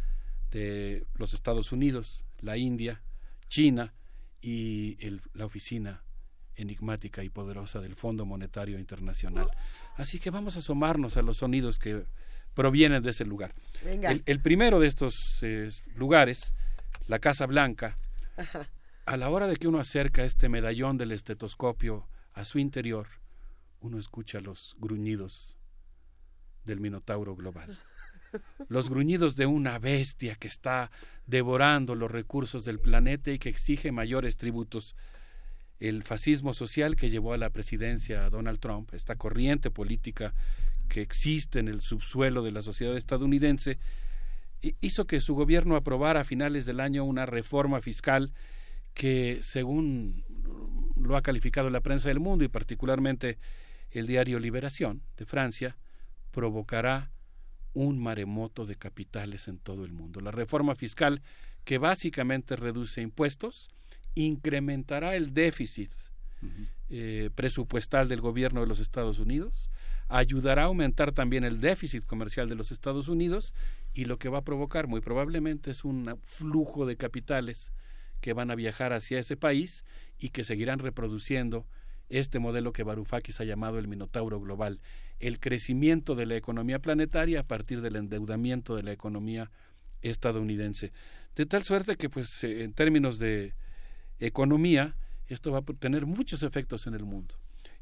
de 0.51 1.07
los 1.15 1.35
Estados 1.35 1.73
Unidos, 1.73 2.25
la 2.41 2.57
India, 2.57 3.03
China 3.49 3.95
y 4.41 4.97
la 5.35 5.45
oficina 5.45 6.06
enigmática 6.57 7.23
y 7.23 7.29
poderosa 7.29 7.81
del 7.81 7.95
Fondo 7.95 8.25
Monetario 8.25 8.79
Internacional. 8.79 9.49
Así 9.97 10.19
que 10.19 10.31
vamos 10.31 10.57
a 10.57 10.61
asomarnos 10.61 11.17
a 11.17 11.23
los 11.23 11.39
sonidos 11.39 11.79
que 11.79 12.05
provienen 12.55 13.03
de 13.03 13.11
ese 13.11 13.25
lugar. 13.25 13.55
El, 13.83 14.41
primero 14.41 14.81
de 14.81 14.87
estos 14.89 15.39
eh, 15.43 15.71
lugares, 15.95 16.55
la 17.07 17.19
Casa 17.19 17.47
Blanca, 17.47 17.99
a 19.07 19.17
la 19.17 19.29
hora 19.31 19.47
de 19.47 19.57
que 19.57 19.69
uno 19.69 19.79
acerca 19.79 20.25
este 20.25 20.49
medallón 20.49 20.97
del 20.99 21.13
estetoscopio 21.13 22.07
a 22.33 22.45
su 22.45 22.59
interior, 22.59 23.07
uno 23.81 23.99
escucha 23.99 24.41
los 24.41 24.77
gruñidos 24.79 25.57
del 26.65 26.81
Minotauro 26.81 27.37
global 27.37 27.79
los 28.69 28.89
gruñidos 28.89 29.37
de 29.37 29.47
una 29.47 29.79
bestia 29.79 30.37
que 30.37 30.49
está 30.49 30.91
devorando 31.27 31.95
los 31.95 32.11
recursos 32.11 32.65
del 32.65 32.79
planeta 32.79 33.31
y 33.31 33.39
que 33.39 33.49
exige 33.49 33.93
mayores 33.93 34.37
tributos. 34.37 34.95
El 35.79 36.03
fascismo 36.03 36.55
social 36.55 36.97
que 36.97 37.11
llevó 37.11 37.35
a 37.35 37.39
la 37.39 37.51
presidencia 37.51 38.25
a 38.25 38.31
Donald 38.31 38.59
Trump, 38.61 38.95
esta 38.95 39.17
corriente 39.17 39.71
política 39.71 40.35
que 40.89 41.03
existe 41.03 41.59
en 41.59 41.69
el 41.69 41.81
subsuelo 41.81 42.43
de 42.43 42.53
la 42.53 42.63
sociedad 42.63 42.97
estadounidense, 42.97 43.79
hizo 44.81 45.07
que 45.07 45.21
su 45.21 45.35
gobierno 45.35 45.77
aprobara 45.77 46.21
a 46.21 46.25
finales 46.25 46.67
del 46.67 46.81
año 46.81 47.05
una 47.05 47.27
reforma 47.27 47.81
fiscal 47.81 48.33
que, 48.95 49.41
según 49.43 50.25
lo 50.99 51.17
ha 51.17 51.23
calificado 51.23 51.69
la 51.69 51.83
prensa 51.83 52.09
del 52.09 52.21
mundo 52.21 52.45
y 52.45 52.49
particularmente 52.49 53.39
el 53.91 54.07
diario 54.07 54.39
Liberación 54.39 55.03
de 55.17 55.27
Francia, 55.27 55.77
provocará 56.31 57.11
un 57.75 57.99
maremoto 57.99 58.65
de 58.65 58.77
capitales 58.77 59.49
en 59.49 59.59
todo 59.59 59.85
el 59.85 59.93
mundo. 59.93 60.21
La 60.21 60.31
reforma 60.31 60.75
fiscal, 60.75 61.21
que 61.65 61.77
básicamente 61.77 62.57
reduce 62.57 63.03
impuestos, 63.03 63.69
incrementará 64.17 65.15
el 65.15 65.33
déficit 65.33 65.93
eh, 66.91 67.31
presupuestal 67.35 68.09
del 68.09 68.21
gobierno 68.21 68.61
de 68.63 68.67
los 68.67 68.81
Estados 68.81 69.19
Unidos, 69.21 69.71
ayudará 70.09 70.63
a 70.63 70.67
aumentar 70.67 71.13
también 71.13 71.45
el 71.45 71.61
déficit 71.61 72.05
comercial 72.05 72.49
de 72.49 72.55
los 72.55 72.73
Estados 72.73 73.09
Unidos 73.09 73.55
y 73.93 74.07
lo 74.07 74.19
que 74.19 74.29
va 74.29 74.39
a 74.39 74.45
provocar 74.45 74.87
muy 74.89 75.01
probablemente 75.01 75.71
es 75.71 75.85
un 75.85 76.19
flujo 76.25 76.87
de 76.87 76.97
capitales 76.97 77.73
que 78.21 78.33
van 78.33 78.51
a 78.51 78.55
viajar 78.55 78.93
hacia 78.93 79.19
ese 79.19 79.37
país 79.37 79.85
y 80.19 80.31
que 80.31 80.45
seguirán 80.45 80.79
reproduciendo 80.79 81.67
este 82.09 82.39
modelo 82.39 82.73
que 82.73 82.85
Varoufakis 82.85 83.41
ha 83.41 83.45
llamado 83.45 83.79
el 83.79 83.89
Minotauro 83.89 84.41
global, 84.41 84.81
el 85.19 85.41
crecimiento 85.41 86.15
de 86.15 86.27
la 86.27 86.37
economía 86.37 86.79
planetaria 86.79 87.41
a 87.41 87.47
partir 87.47 87.81
del 87.81 87.97
endeudamiento 87.97 88.77
de 88.77 88.85
la 88.85 88.93
economía 88.93 89.51
estadounidense. 90.03 90.93
De 91.35 91.47
tal 91.47 91.65
suerte 91.65 91.97
que, 91.97 92.09
pues, 92.09 92.45
en 92.45 92.73
términos 92.73 93.19
de 93.19 93.55
economía, 94.21 94.97
esto 95.29 95.53
va 95.53 95.59
a 95.59 95.63
tener 95.63 96.07
muchos 96.07 96.43
efectos 96.43 96.87
en 96.87 96.95
el 96.95 97.05
mundo. 97.05 97.35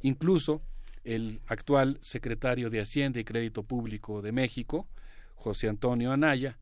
Incluso 0.02 0.62
el 1.05 1.40
actual 1.47 1.98
secretario 2.01 2.70
de 2.70 2.81
Hacienda 2.81 3.20
y 3.20 3.24
Crédito 3.24 3.62
Público 3.62 4.23
de 4.23 4.32
México, 4.32 4.89
José 5.35 5.69
Antonio 5.69 6.12
Anaya, 6.12 6.59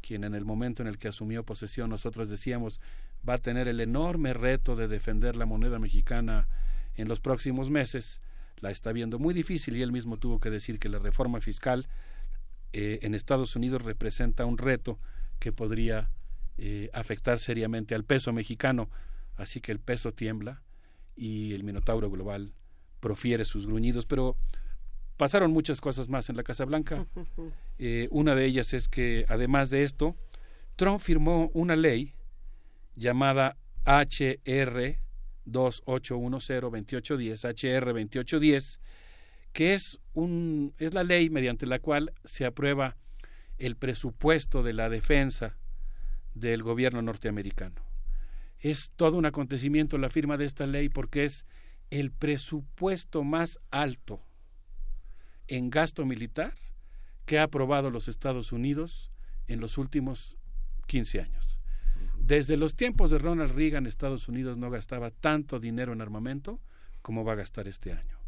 quien 0.00 0.24
en 0.24 0.34
el 0.34 0.44
momento 0.44 0.82
en 0.82 0.88
el 0.88 0.98
que 0.98 1.08
asumió 1.08 1.44
posesión 1.44 1.90
nosotros 1.90 2.28
decíamos 2.28 2.80
va 3.26 3.34
a 3.34 3.38
tener 3.38 3.68
el 3.68 3.80
enorme 3.80 4.34
reto 4.34 4.76
de 4.76 4.88
defender 4.88 5.34
la 5.36 5.46
moneda 5.46 5.78
mexicana 5.78 6.48
en 6.96 7.08
los 7.08 7.20
próximos 7.20 7.70
meses, 7.70 8.20
la 8.60 8.70
está 8.70 8.92
viendo 8.92 9.18
muy 9.18 9.34
difícil 9.34 9.76
y 9.76 9.82
él 9.82 9.92
mismo 9.92 10.16
tuvo 10.16 10.40
que 10.40 10.50
decir 10.50 10.78
que 10.78 10.88
la 10.88 10.98
reforma 10.98 11.40
fiscal 11.40 11.88
eh, 12.72 12.98
en 13.02 13.14
Estados 13.14 13.56
Unidos 13.56 13.82
representa 13.82 14.44
un 14.44 14.58
reto 14.58 14.98
que 15.38 15.52
podría 15.52 16.10
eh, 16.58 16.90
afectar 16.92 17.38
seriamente 17.38 17.94
al 17.94 18.04
peso 18.04 18.32
mexicano, 18.32 18.90
así 19.36 19.60
que 19.60 19.72
el 19.72 19.80
peso 19.80 20.12
tiembla 20.12 20.62
y 21.16 21.54
el 21.54 21.64
Minotauro 21.64 22.10
global 22.10 22.52
profiere 23.00 23.44
sus 23.44 23.66
gruñidos, 23.66 24.06
pero 24.06 24.36
pasaron 25.16 25.52
muchas 25.52 25.80
cosas 25.80 26.08
más 26.08 26.28
en 26.28 26.36
la 26.36 26.42
Casa 26.42 26.64
Blanca. 26.64 27.06
Eh, 27.76 28.06
una 28.12 28.36
de 28.36 28.44
ellas 28.44 28.72
es 28.72 28.86
que, 28.86 29.26
además 29.28 29.68
de 29.68 29.82
esto, 29.82 30.14
Trump 30.76 31.00
firmó 31.00 31.50
una 31.54 31.74
ley 31.74 32.14
llamada 32.94 33.56
HR 33.84 35.00
2810, 35.44 37.44
HR 37.44 37.86
2810, 37.86 38.80
que 39.52 39.74
es, 39.74 39.98
un, 40.12 40.72
es 40.78 40.94
la 40.94 41.02
ley 41.02 41.30
mediante 41.30 41.66
la 41.66 41.80
cual 41.80 42.12
se 42.24 42.46
aprueba 42.46 42.96
el 43.58 43.76
presupuesto 43.76 44.62
de 44.62 44.72
la 44.72 44.88
defensa 44.88 45.56
del 46.34 46.62
gobierno 46.62 47.02
norteamericano. 47.02 47.83
Es 48.64 48.92
todo 48.96 49.18
un 49.18 49.26
acontecimiento 49.26 49.98
la 49.98 50.08
firma 50.08 50.38
de 50.38 50.46
esta 50.46 50.66
ley 50.66 50.88
porque 50.88 51.24
es 51.24 51.44
el 51.90 52.10
presupuesto 52.10 53.22
más 53.22 53.60
alto 53.70 54.22
en 55.48 55.68
gasto 55.68 56.06
militar 56.06 56.54
que 57.26 57.38
ha 57.38 57.42
aprobado 57.42 57.90
los 57.90 58.08
Estados 58.08 58.52
Unidos 58.52 59.12
en 59.48 59.60
los 59.60 59.76
últimos 59.76 60.38
15 60.86 61.20
años. 61.20 61.58
Desde 62.18 62.56
los 62.56 62.74
tiempos 62.74 63.10
de 63.10 63.18
Ronald 63.18 63.52
Reagan, 63.52 63.84
Estados 63.84 64.28
Unidos 64.28 64.56
no 64.56 64.70
gastaba 64.70 65.10
tanto 65.10 65.60
dinero 65.60 65.92
en 65.92 66.00
armamento 66.00 66.58
como 67.02 67.22
va 67.22 67.34
a 67.34 67.36
gastar 67.36 67.68
este 67.68 67.92
año. 67.92 68.18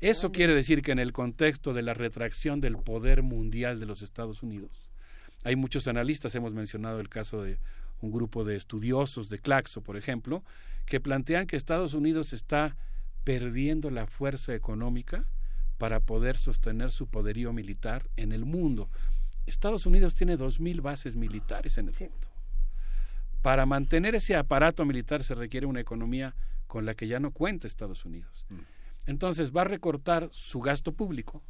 Eso 0.00 0.32
quiere 0.32 0.54
decir 0.54 0.82
que 0.82 0.92
en 0.92 0.98
el 0.98 1.14
contexto 1.14 1.72
de 1.72 1.80
la 1.80 1.94
retracción 1.94 2.60
del 2.60 2.76
poder 2.76 3.22
mundial 3.22 3.80
de 3.80 3.86
los 3.86 4.02
Estados 4.02 4.42
Unidos, 4.42 4.90
hay 5.44 5.56
muchos 5.56 5.88
analistas, 5.88 6.34
hemos 6.34 6.52
mencionado 6.52 7.00
el 7.00 7.08
caso 7.08 7.42
de 7.42 7.58
un 8.00 8.10
grupo 8.12 8.44
de 8.44 8.56
estudiosos 8.56 9.28
de 9.28 9.38
Claxo, 9.38 9.82
por 9.82 9.96
ejemplo, 9.96 10.42
que 10.86 11.00
plantean 11.00 11.46
que 11.46 11.56
Estados 11.56 11.94
Unidos 11.94 12.32
está 12.32 12.76
perdiendo 13.24 13.90
la 13.90 14.06
fuerza 14.06 14.54
económica 14.54 15.24
para 15.76 16.00
poder 16.00 16.36
sostener 16.36 16.90
su 16.90 17.06
poderío 17.06 17.52
militar 17.52 18.08
en 18.16 18.32
el 18.32 18.44
mundo. 18.44 18.88
Estados 19.46 19.86
Unidos 19.86 20.14
tiene 20.14 20.36
dos 20.36 20.60
mil 20.60 20.80
bases 20.80 21.16
militares 21.16 21.78
en 21.78 21.88
el 21.88 21.94
mundo. 22.00 22.28
Para 23.42 23.66
mantener 23.66 24.14
ese 24.14 24.36
aparato 24.36 24.84
militar 24.84 25.22
se 25.22 25.34
requiere 25.34 25.66
una 25.66 25.80
economía 25.80 26.34
con 26.66 26.84
la 26.84 26.94
que 26.94 27.06
ya 27.06 27.20
no 27.20 27.30
cuenta 27.30 27.66
Estados 27.66 28.04
Unidos. 28.04 28.46
Mm. 28.48 28.58
Entonces 29.06 29.56
va 29.56 29.62
a 29.62 29.64
recortar 29.64 30.28
su 30.32 30.60
gasto 30.60 30.92
público, 30.92 31.42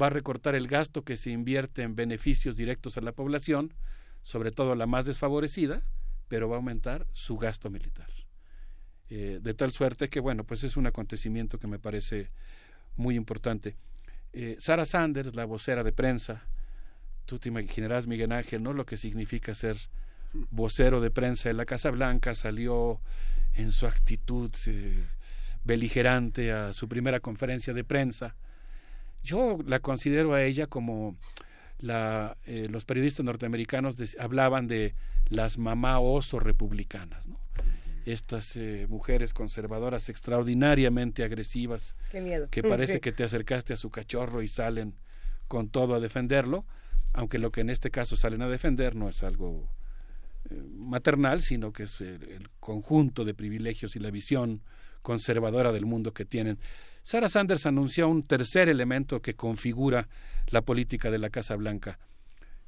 va 0.00 0.06
a 0.06 0.10
recortar 0.10 0.54
el 0.54 0.66
gasto 0.66 1.02
que 1.02 1.16
se 1.16 1.30
invierte 1.30 1.82
en 1.82 1.94
beneficios 1.94 2.56
directos 2.56 2.96
a 2.96 3.02
la 3.02 3.12
población, 3.12 3.74
sobre 4.22 4.52
todo 4.52 4.74
la 4.74 4.86
más 4.86 5.06
desfavorecida, 5.06 5.82
pero 6.28 6.48
va 6.48 6.56
a 6.56 6.58
aumentar 6.58 7.06
su 7.12 7.36
gasto 7.36 7.70
militar. 7.70 8.08
Eh, 9.08 9.40
de 9.42 9.54
tal 9.54 9.72
suerte 9.72 10.08
que, 10.08 10.20
bueno, 10.20 10.44
pues 10.44 10.62
es 10.62 10.76
un 10.76 10.86
acontecimiento 10.86 11.58
que 11.58 11.66
me 11.66 11.80
parece 11.80 12.30
muy 12.96 13.16
importante. 13.16 13.76
Eh, 14.32 14.56
Sara 14.60 14.86
Sanders, 14.86 15.34
la 15.34 15.44
vocera 15.44 15.82
de 15.82 15.92
prensa, 15.92 16.44
tú 17.26 17.38
te 17.38 17.48
imaginarás, 17.48 18.06
Miguel 18.06 18.30
Ángel, 18.30 18.62
¿no? 18.62 18.72
Lo 18.72 18.86
que 18.86 18.96
significa 18.96 19.54
ser 19.54 19.76
vocero 20.50 21.00
de 21.00 21.10
prensa 21.10 21.48
de 21.48 21.54
la 21.54 21.64
Casa 21.64 21.90
Blanca, 21.90 22.34
salió 22.34 23.00
en 23.54 23.72
su 23.72 23.86
actitud 23.86 24.52
eh, 24.66 25.04
beligerante 25.64 26.52
a 26.52 26.72
su 26.72 26.88
primera 26.88 27.20
conferencia 27.20 27.74
de 27.74 27.82
prensa. 27.82 28.36
Yo 29.22 29.58
la 29.66 29.80
considero 29.80 30.34
a 30.34 30.42
ella 30.42 30.66
como 30.66 31.16
la, 31.80 32.36
eh, 32.46 32.68
los 32.70 32.84
periodistas 32.84 33.24
norteamericanos 33.24 33.96
hablaban 34.18 34.68
de 34.68 34.94
las 35.28 35.58
mamá 35.58 36.00
oso 36.00 36.40
republicanas, 36.40 37.28
¿no? 37.28 37.38
estas 38.04 38.56
eh, 38.56 38.86
mujeres 38.88 39.34
conservadoras 39.34 40.08
extraordinariamente 40.08 41.22
agresivas 41.22 41.94
que 42.50 42.62
parece 42.62 43.00
que 43.00 43.12
te 43.12 43.24
acercaste 43.24 43.72
a 43.72 43.76
su 43.76 43.90
cachorro 43.90 44.42
y 44.42 44.48
salen 44.48 44.94
con 45.48 45.68
todo 45.68 45.94
a 45.94 46.00
defenderlo, 46.00 46.64
aunque 47.12 47.38
lo 47.38 47.50
que 47.50 47.60
en 47.60 47.70
este 47.70 47.90
caso 47.90 48.16
salen 48.16 48.42
a 48.42 48.48
defender 48.48 48.94
no 48.94 49.08
es 49.08 49.22
algo 49.22 49.68
eh, 50.50 50.62
maternal, 50.76 51.42
sino 51.42 51.72
que 51.72 51.84
es 51.84 52.00
el, 52.00 52.48
conjunto 52.60 53.24
de 53.24 53.34
privilegios 53.34 53.96
y 53.96 53.98
la 53.98 54.10
visión 54.10 54.62
conservadora 55.02 55.72
del 55.72 55.86
mundo 55.86 56.12
que 56.12 56.24
tienen. 56.24 56.58
Sarah 57.10 57.28
Sanders 57.28 57.66
anunció 57.66 58.08
un 58.08 58.22
tercer 58.22 58.68
elemento 58.68 59.20
que 59.20 59.34
configura 59.34 60.06
la 60.46 60.62
política 60.62 61.10
de 61.10 61.18
la 61.18 61.28
Casa 61.28 61.56
Blanca, 61.56 61.98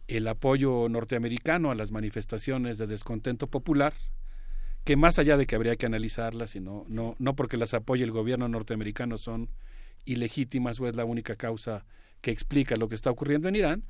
el 0.09 0.27
apoyo 0.27 0.89
norteamericano 0.89 1.71
a 1.71 1.77
las 1.77 1.93
manifestaciones 1.93 2.77
de 2.77 2.89
descontento 2.89 3.47
popular, 3.47 3.95
que 4.83 4.97
más 4.97 5.21
allá 5.21 5.37
de 5.37 5.47
que 5.47 5.55
habría 5.55 5.77
que 5.77 5.87
analizarlas, 5.87 6.51
sino 6.51 6.85
no, 6.89 7.15
no 7.21 7.37
porque 7.37 7.57
las 7.57 7.73
apoye 7.73 8.03
el 8.03 8.11
gobierno 8.11 8.49
norteamericano 8.49 9.17
son 9.17 9.49
ilegítimas 10.07 10.81
o 10.81 10.89
es 10.89 10.97
la 10.97 11.05
única 11.05 11.37
causa 11.37 11.87
que 12.21 12.33
explica 12.33 12.75
lo 12.75 12.89
que 12.89 12.97
está 12.97 13.13
ocurriendo 13.13 13.47
en 13.47 13.55
Irán, 13.55 13.85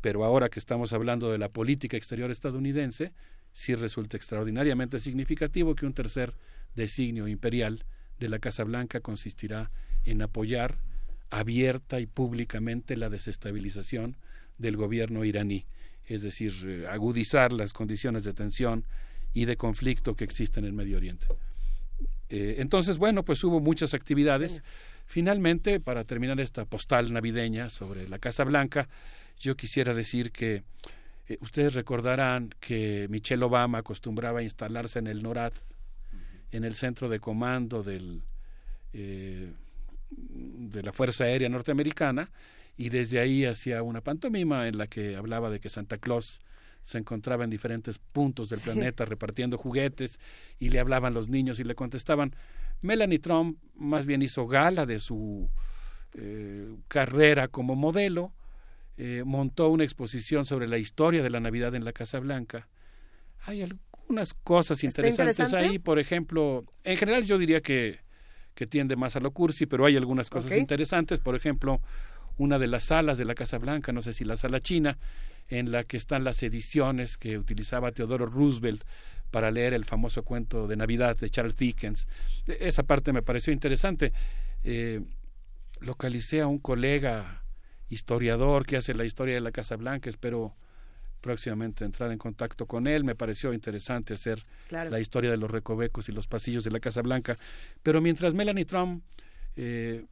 pero 0.00 0.24
ahora 0.24 0.48
que 0.48 0.58
estamos 0.58 0.92
hablando 0.92 1.30
de 1.30 1.38
la 1.38 1.50
política 1.50 1.96
exterior 1.96 2.32
estadounidense, 2.32 3.12
sí 3.52 3.76
resulta 3.76 4.16
extraordinariamente 4.16 4.98
significativo 4.98 5.76
que 5.76 5.86
un 5.86 5.94
tercer 5.94 6.34
designio 6.74 7.28
imperial 7.28 7.84
de 8.18 8.28
la 8.28 8.38
Casa 8.38 8.64
Blanca 8.64 9.00
consistirá 9.00 9.70
en 10.04 10.22
apoyar 10.22 10.78
abierta 11.30 12.00
y 12.00 12.06
públicamente 12.06 12.96
la 12.96 13.08
desestabilización 13.08 14.16
del 14.58 14.76
gobierno 14.76 15.24
iraní, 15.24 15.66
es 16.06 16.22
decir, 16.22 16.52
eh, 16.64 16.86
agudizar 16.88 17.52
las 17.52 17.72
condiciones 17.72 18.24
de 18.24 18.32
tensión 18.32 18.84
y 19.32 19.46
de 19.46 19.56
conflicto 19.56 20.14
que 20.14 20.24
existe 20.24 20.60
en 20.60 20.66
el 20.66 20.72
Medio 20.72 20.96
Oriente. 20.96 21.26
Eh, 22.28 22.56
entonces, 22.58 22.98
bueno, 22.98 23.24
pues 23.24 23.42
hubo 23.44 23.60
muchas 23.60 23.94
actividades. 23.94 24.62
Finalmente, 25.06 25.80
para 25.80 26.04
terminar 26.04 26.40
esta 26.40 26.64
postal 26.64 27.12
navideña 27.12 27.68
sobre 27.68 28.08
la 28.08 28.18
Casa 28.18 28.44
Blanca, 28.44 28.88
yo 29.40 29.56
quisiera 29.56 29.92
decir 29.92 30.30
que 30.30 30.62
eh, 31.28 31.38
ustedes 31.40 31.74
recordarán 31.74 32.54
que 32.60 33.06
Michelle 33.10 33.44
Obama 33.44 33.78
acostumbraba 33.78 34.40
a 34.40 34.42
instalarse 34.42 34.98
en 34.98 35.06
el 35.06 35.22
NORAD, 35.22 35.52
en 36.54 36.62
el 36.62 36.74
centro 36.74 37.08
de 37.08 37.18
comando 37.18 37.82
del, 37.82 38.22
eh, 38.92 39.52
de 40.10 40.82
la 40.82 40.92
Fuerza 40.92 41.24
Aérea 41.24 41.48
Norteamericana, 41.48 42.30
y 42.76 42.90
desde 42.90 43.18
ahí 43.18 43.44
hacía 43.44 43.82
una 43.82 44.00
pantomima 44.00 44.68
en 44.68 44.78
la 44.78 44.86
que 44.86 45.16
hablaba 45.16 45.50
de 45.50 45.58
que 45.58 45.68
Santa 45.68 45.98
Claus 45.98 46.40
se 46.82 46.98
encontraba 46.98 47.42
en 47.42 47.50
diferentes 47.50 47.98
puntos 47.98 48.50
del 48.50 48.60
planeta 48.60 49.04
repartiendo 49.04 49.58
juguetes 49.58 50.20
y 50.60 50.68
le 50.68 50.78
hablaban 50.78 51.14
los 51.14 51.28
niños 51.28 51.58
y 51.58 51.64
le 51.64 51.74
contestaban. 51.74 52.36
Melanie 52.82 53.18
Trump 53.18 53.58
más 53.74 54.06
bien 54.06 54.22
hizo 54.22 54.46
gala 54.46 54.86
de 54.86 55.00
su 55.00 55.48
eh, 56.14 56.76
carrera 56.86 57.48
como 57.48 57.74
modelo, 57.74 58.32
eh, 58.96 59.22
montó 59.24 59.70
una 59.70 59.82
exposición 59.82 60.46
sobre 60.46 60.68
la 60.68 60.78
historia 60.78 61.22
de 61.22 61.30
la 61.30 61.40
Navidad 61.40 61.74
en 61.74 61.84
la 61.84 61.92
Casa 61.92 62.20
Blanca. 62.20 62.68
Hay 63.46 63.62
algunas 64.04 64.34
cosas 64.34 64.84
interesantes 64.84 65.52
ahí, 65.54 65.78
por 65.78 65.98
ejemplo, 65.98 66.64
en 66.84 66.96
general 66.96 67.24
yo 67.24 67.38
diría 67.38 67.60
que, 67.60 68.00
que 68.54 68.66
tiende 68.66 68.96
más 68.96 69.16
a 69.16 69.20
lo 69.20 69.30
cursi, 69.30 69.66
pero 69.66 69.86
hay 69.86 69.96
algunas 69.96 70.30
cosas 70.30 70.52
interesantes, 70.52 71.20
por 71.20 71.34
ejemplo, 71.34 71.80
una 72.36 72.58
de 72.58 72.66
las 72.66 72.84
salas 72.84 73.18
de 73.18 73.24
la 73.24 73.34
Casa 73.34 73.58
Blanca, 73.58 73.92
no 73.92 74.02
sé 74.02 74.12
si 74.12 74.24
la 74.24 74.36
sala 74.36 74.60
china, 74.60 74.98
en 75.48 75.72
la 75.72 75.84
que 75.84 75.96
están 75.96 76.24
las 76.24 76.42
ediciones 76.42 77.16
que 77.16 77.38
utilizaba 77.38 77.92
Teodoro 77.92 78.26
Roosevelt 78.26 78.84
para 79.30 79.50
leer 79.50 79.74
el 79.74 79.84
famoso 79.84 80.22
cuento 80.22 80.66
de 80.66 80.76
Navidad 80.76 81.16
de 81.16 81.30
Charles 81.30 81.56
Dickens. 81.56 82.06
E, 82.46 82.58
esa 82.60 82.82
parte 82.82 83.12
me 83.12 83.22
pareció 83.22 83.52
interesante. 83.52 84.12
Eh, 84.62 85.00
localicé 85.80 86.40
a 86.40 86.46
un 86.46 86.58
colega 86.58 87.42
historiador 87.88 88.66
que 88.66 88.76
hace 88.76 88.94
la 88.94 89.04
historia 89.04 89.34
de 89.34 89.40
la 89.40 89.52
Casa 89.52 89.76
Blanca, 89.76 90.08
espero 90.08 90.54
próximamente 91.24 91.86
entrar 91.86 92.12
en 92.12 92.18
contacto 92.18 92.66
con 92.66 92.86
él. 92.86 93.02
Me 93.02 93.14
pareció 93.14 93.54
interesante 93.54 94.12
hacer 94.12 94.44
la 94.68 95.00
historia 95.00 95.30
de 95.30 95.38
los 95.38 95.50
recovecos 95.50 96.10
y 96.10 96.12
los 96.12 96.26
pasillos 96.26 96.64
de 96.64 96.70
la 96.70 96.80
Casa 96.80 97.00
Blanca. 97.00 97.38
Pero 97.82 98.02
mientras 98.02 98.34
Melanie 98.34 98.66
Trump 98.66 99.02
eh, 99.56 100.04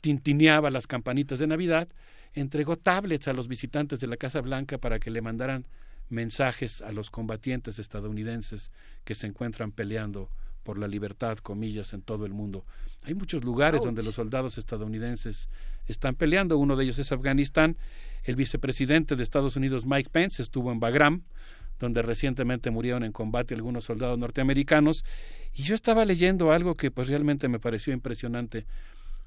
tintineaba 0.00 0.70
las 0.70 0.86
campanitas 0.86 1.40
de 1.40 1.48
Navidad, 1.48 1.88
entregó 2.32 2.76
tablets 2.76 3.26
a 3.26 3.32
los 3.32 3.48
visitantes 3.48 3.98
de 3.98 4.06
la 4.06 4.16
Casa 4.16 4.40
Blanca 4.40 4.78
para 4.78 5.00
que 5.00 5.10
le 5.10 5.20
mandaran 5.20 5.66
mensajes 6.10 6.80
a 6.80 6.92
los 6.92 7.10
combatientes 7.10 7.80
estadounidenses 7.80 8.70
que 9.04 9.16
se 9.16 9.26
encuentran 9.26 9.72
peleando 9.72 10.30
por 10.64 10.78
la 10.78 10.88
libertad, 10.88 11.38
comillas, 11.38 11.92
en 11.92 12.02
todo 12.02 12.26
el 12.26 12.32
mundo. 12.32 12.64
Hay 13.04 13.14
muchos 13.14 13.44
lugares 13.44 13.82
donde 13.82 14.02
los 14.02 14.14
soldados 14.14 14.58
estadounidenses 14.58 15.48
están 15.86 16.16
peleando. 16.16 16.58
Uno 16.58 16.74
de 16.74 16.84
ellos 16.84 16.98
es 16.98 17.12
Afganistán. 17.12 17.76
El 18.24 18.34
vicepresidente 18.34 19.14
de 19.14 19.22
Estados 19.22 19.56
Unidos, 19.56 19.84
Mike 19.86 20.10
Pence, 20.10 20.42
estuvo 20.42 20.72
en 20.72 20.80
Bagram, 20.80 21.22
donde 21.78 22.02
recientemente 22.02 22.70
murieron 22.70 23.04
en 23.04 23.12
combate 23.12 23.54
algunos 23.54 23.84
soldados 23.84 24.18
norteamericanos. 24.18 25.04
Y 25.54 25.62
yo 25.62 25.74
estaba 25.74 26.04
leyendo 26.04 26.50
algo 26.50 26.74
que 26.74 26.90
pues 26.90 27.08
realmente 27.08 27.46
me 27.48 27.60
pareció 27.60 27.92
impresionante. 27.92 28.64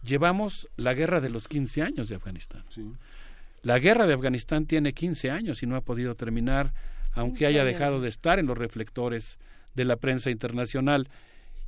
Llevamos 0.03 0.67
la 0.75 0.93
guerra 0.93 1.21
de 1.21 1.29
los 1.29 1.47
15 1.47 1.83
años 1.83 2.09
de 2.09 2.15
Afganistán. 2.15 2.63
La 3.61 3.79
guerra 3.79 4.07
de 4.07 4.13
Afganistán 4.13 4.65
tiene 4.65 4.93
15 4.93 5.29
años 5.29 5.61
y 5.61 5.67
no 5.67 5.75
ha 5.75 5.81
podido 5.81 6.15
terminar, 6.15 6.73
aunque 7.13 7.45
haya 7.45 7.63
dejado 7.63 8.01
de 8.01 8.09
estar 8.09 8.39
en 8.39 8.47
los 8.47 8.57
reflectores 8.57 9.37
de 9.75 9.85
la 9.85 9.95
prensa 9.95 10.29
internacional. 10.29 11.09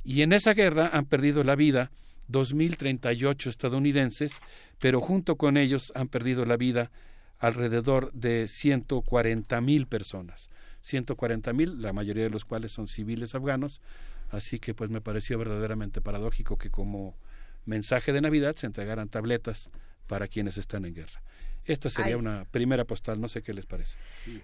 Y 0.04 0.22
en 0.22 0.32
esa 0.32 0.54
guerra 0.54 0.90
han 0.92 1.06
perdido 1.06 1.44
la 1.44 1.56
vida 1.56 1.90
2.038 2.30 3.48
estadounidenses, 3.48 4.32
pero 4.78 5.00
junto 5.00 5.36
con 5.36 5.56
ellos 5.56 5.92
han 5.94 6.08
perdido 6.08 6.44
la 6.44 6.56
vida 6.56 6.90
alrededor 7.38 8.12
de 8.12 8.44
140.000 8.44 9.86
personas. 9.86 10.50
140.000, 10.82 11.78
la 11.78 11.92
mayoría 11.92 12.24
de 12.24 12.30
los 12.30 12.44
cuales 12.44 12.72
son 12.72 12.88
civiles 12.88 13.34
afganos, 13.34 13.82
así 14.30 14.58
que 14.58 14.74
pues 14.74 14.90
me 14.90 15.00
pareció 15.00 15.38
verdaderamente 15.38 16.00
paradójico 16.00 16.56
que 16.56 16.70
como 16.70 17.16
mensaje 17.64 18.12
de 18.12 18.20
Navidad 18.20 18.56
se 18.56 18.66
entregaran 18.66 19.08
tabletas 19.08 19.70
para 20.06 20.28
quienes 20.28 20.58
están 20.58 20.84
en 20.84 20.94
guerra. 20.94 21.22
Esta 21.64 21.90
sería 21.90 22.16
una 22.16 22.46
primera 22.50 22.84
postal, 22.84 23.20
no 23.20 23.28
sé 23.28 23.42
qué 23.42 23.52
les 23.52 23.66
parece. 23.66 23.96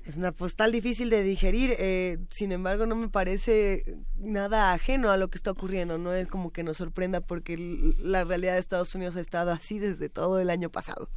Es 0.05 0.17
una 0.17 0.33
postal 0.33 0.70
difícil 0.73 1.11
de 1.11 1.23
digerir, 1.23 1.75
eh, 1.78 2.19
sin 2.31 2.53
embargo 2.53 2.86
no 2.86 2.95
me 2.95 3.09
parece 3.09 3.97
nada 4.17 4.73
ajeno 4.73 5.11
a 5.11 5.17
lo 5.17 5.28
que 5.28 5.39
está 5.39 5.51
ocurriendo, 5.51 5.99
no 5.99 6.12
es 6.12 6.28
como 6.28 6.53
que 6.53 6.62
nos 6.62 6.77
sorprenda 6.77 7.20
porque 7.20 7.57
la 7.99 8.25
realidad 8.25 8.55
de 8.55 8.61
Estados 8.61 8.95
Unidos 8.95 9.17
ha 9.17 9.20
estado 9.20 9.51
así 9.51 9.78
desde 9.78 10.09
todo 10.09 10.39
el 10.39 10.51
año 10.51 10.70
pasado. 10.70 11.09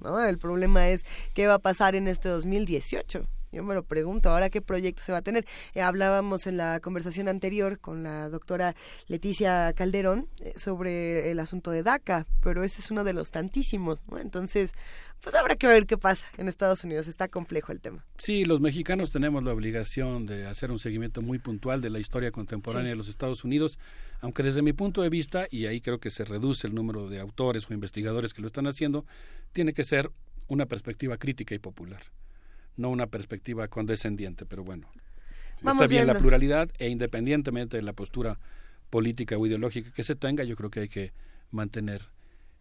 ¿no? 0.00 0.24
El 0.24 0.38
problema 0.38 0.88
es 0.88 1.04
qué 1.34 1.46
va 1.46 1.54
a 1.54 1.58
pasar 1.58 1.94
en 1.94 2.08
este 2.08 2.28
2018. 2.28 3.28
Yo 3.50 3.64
me 3.64 3.74
lo 3.74 3.82
pregunto, 3.82 4.30
ahora 4.30 4.50
qué 4.50 4.60
proyecto 4.60 5.02
se 5.02 5.12
va 5.12 5.18
a 5.18 5.22
tener. 5.22 5.46
Eh, 5.74 5.80
hablábamos 5.80 6.46
en 6.46 6.58
la 6.58 6.80
conversación 6.80 7.28
anterior 7.28 7.78
con 7.78 8.02
la 8.02 8.28
doctora 8.28 8.76
Leticia 9.06 9.72
Calderón 9.72 10.28
eh, 10.40 10.52
sobre 10.56 11.30
el 11.30 11.40
asunto 11.40 11.70
de 11.70 11.82
DACA, 11.82 12.26
pero 12.42 12.62
ese 12.62 12.80
es 12.80 12.90
uno 12.90 13.04
de 13.04 13.14
los 13.14 13.30
tantísimos, 13.30 14.04
Entonces, 14.20 14.72
pues 15.22 15.34
habrá 15.34 15.56
que 15.56 15.66
ver 15.66 15.86
qué 15.86 15.96
pasa 15.96 16.26
en 16.36 16.48
Estados 16.48 16.84
Unidos. 16.84 17.08
Está 17.08 17.28
complejo 17.28 17.72
el 17.72 17.80
tema. 17.80 18.04
Sí, 18.18 18.44
los 18.44 18.60
mexicanos 18.60 19.10
tenemos 19.10 19.42
la 19.42 19.52
obligación 19.52 20.26
de 20.26 20.46
hacer 20.46 20.70
un 20.70 20.78
seguimiento 20.78 21.22
muy 21.22 21.38
puntual 21.38 21.80
de 21.80 21.90
la 21.90 21.98
historia 21.98 22.30
contemporánea 22.30 22.90
de 22.90 22.96
los 22.96 23.08
Estados 23.08 23.44
Unidos, 23.44 23.78
aunque 24.20 24.42
desde 24.42 24.62
mi 24.62 24.74
punto 24.74 25.02
de 25.02 25.08
vista, 25.08 25.46
y 25.50 25.66
ahí 25.66 25.80
creo 25.80 25.98
que 25.98 26.10
se 26.10 26.24
reduce 26.24 26.66
el 26.66 26.74
número 26.74 27.08
de 27.08 27.20
autores 27.20 27.68
o 27.68 27.74
investigadores 27.74 28.34
que 28.34 28.42
lo 28.42 28.46
están 28.46 28.66
haciendo, 28.66 29.06
tiene 29.52 29.72
que 29.72 29.84
ser 29.84 30.10
una 30.48 30.66
perspectiva 30.66 31.16
crítica 31.16 31.54
y 31.54 31.58
popular 31.58 32.02
no 32.78 32.88
una 32.88 33.06
perspectiva 33.06 33.68
condescendiente, 33.68 34.46
pero 34.46 34.64
bueno. 34.64 34.88
está 35.56 35.86
bien 35.86 36.06
la 36.06 36.18
pluralidad 36.18 36.70
e 36.78 36.88
independientemente 36.88 37.76
de 37.76 37.82
la 37.82 37.92
postura 37.92 38.38
política 38.88 39.36
o 39.36 39.46
ideológica 39.46 39.90
que 39.92 40.04
se 40.04 40.14
tenga, 40.14 40.44
yo 40.44 40.56
creo 40.56 40.70
que 40.70 40.80
hay 40.80 40.88
que 40.88 41.12
mantener 41.50 42.06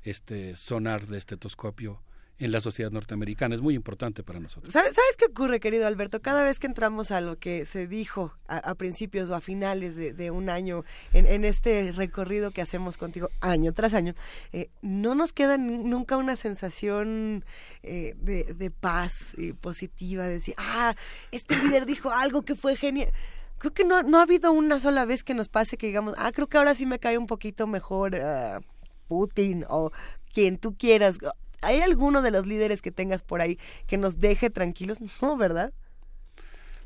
este 0.03 0.55
sonar 0.55 1.07
de 1.07 1.17
estetoscopio 1.17 2.01
en 2.39 2.51
la 2.51 2.61
sociedad 2.61 2.91
norteamericana. 2.91 3.55
Es 3.55 3.61
muy 3.61 3.75
importante 3.75 4.23
para 4.23 4.39
nosotros. 4.39 4.71
¿Sabes, 4.71 4.95
qué 5.17 5.25
ocurre, 5.25 5.59
querido 5.59 5.87
Alberto? 5.87 6.21
Cada 6.21 6.43
vez 6.43 6.59
que 6.59 6.67
entramos 6.67 7.11
a 7.11 7.21
lo 7.21 7.37
que 7.37 7.65
se 7.65 7.87
dijo 7.87 8.33
a, 8.47 8.75
principios 8.75 9.29
o 9.29 9.35
a 9.35 9.41
finales 9.41 9.95
de, 9.95 10.31
un 10.31 10.49
año 10.49 10.83
en, 11.13 11.45
este 11.45 11.91
recorrido 11.91 12.51
que 12.51 12.61
hacemos 12.61 12.97
contigo 12.97 13.29
año 13.41 13.73
tras 13.73 13.93
año, 13.93 14.13
eh, 14.53 14.69
no 14.81 15.15
nos 15.15 15.33
queda 15.33 15.57
nunca 15.57 16.17
una 16.17 16.35
sensación 16.35 17.43
eh, 17.83 18.15
de, 18.17 18.71
paz 18.71 19.33
y 19.37 19.53
positiva, 19.53 20.25
de 20.25 20.33
decir, 20.33 20.53
ah, 20.57 20.95
este 21.31 21.55
líder 21.55 21.85
dijo 21.85 22.11
algo 22.11 22.43
que 22.43 22.55
fue 22.55 22.75
genial 22.75 23.11
creo 23.57 23.73
que 23.73 23.85
no, 23.85 24.03
no 24.03 24.19
ha 24.19 24.21
habido 24.21 24.51
una 24.51 24.79
sola 24.79 25.05
vez 25.05 25.23
que 25.23 25.33
nos 25.33 25.49
pase 25.49 25.77
que 25.77 25.87
digamos, 25.87 26.13
ah, 26.17 26.31
creo 26.31 26.45
que 26.47 26.57
ahora 26.57 26.75
sí 26.75 26.85
me 26.85 26.99
cae 26.99 27.17
un 27.17 27.25
poquito 27.25 27.65
mejor 27.65 28.15
ah, 28.15 28.59
Putin 29.07 29.65
o 29.67 29.91
quien 30.31 30.57
tú 30.57 30.75
quieras. 30.77 31.17
¿Hay 31.61 31.79
alguno 31.79 32.21
de 32.21 32.31
los 32.31 32.45
líderes 32.45 32.81
que 32.81 32.91
tengas 32.91 33.21
por 33.21 33.41
ahí 33.41 33.59
que 33.87 33.97
nos 33.97 34.19
deje 34.19 34.49
tranquilos? 34.49 34.99
No, 35.21 35.37
¿verdad? 35.37 35.73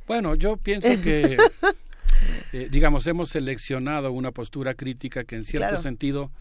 Bueno, 0.07 0.35
yo 0.35 0.57
pienso 0.57 0.89
que, 1.03 1.37
eh, 2.53 2.67
digamos, 2.71 3.07
hemos 3.07 3.29
seleccionado 3.29 4.11
una 4.11 4.31
postura 4.31 4.73
crítica 4.73 5.23
que 5.23 5.35
en 5.35 5.43
cierto 5.43 5.81
sentido, 5.81 6.31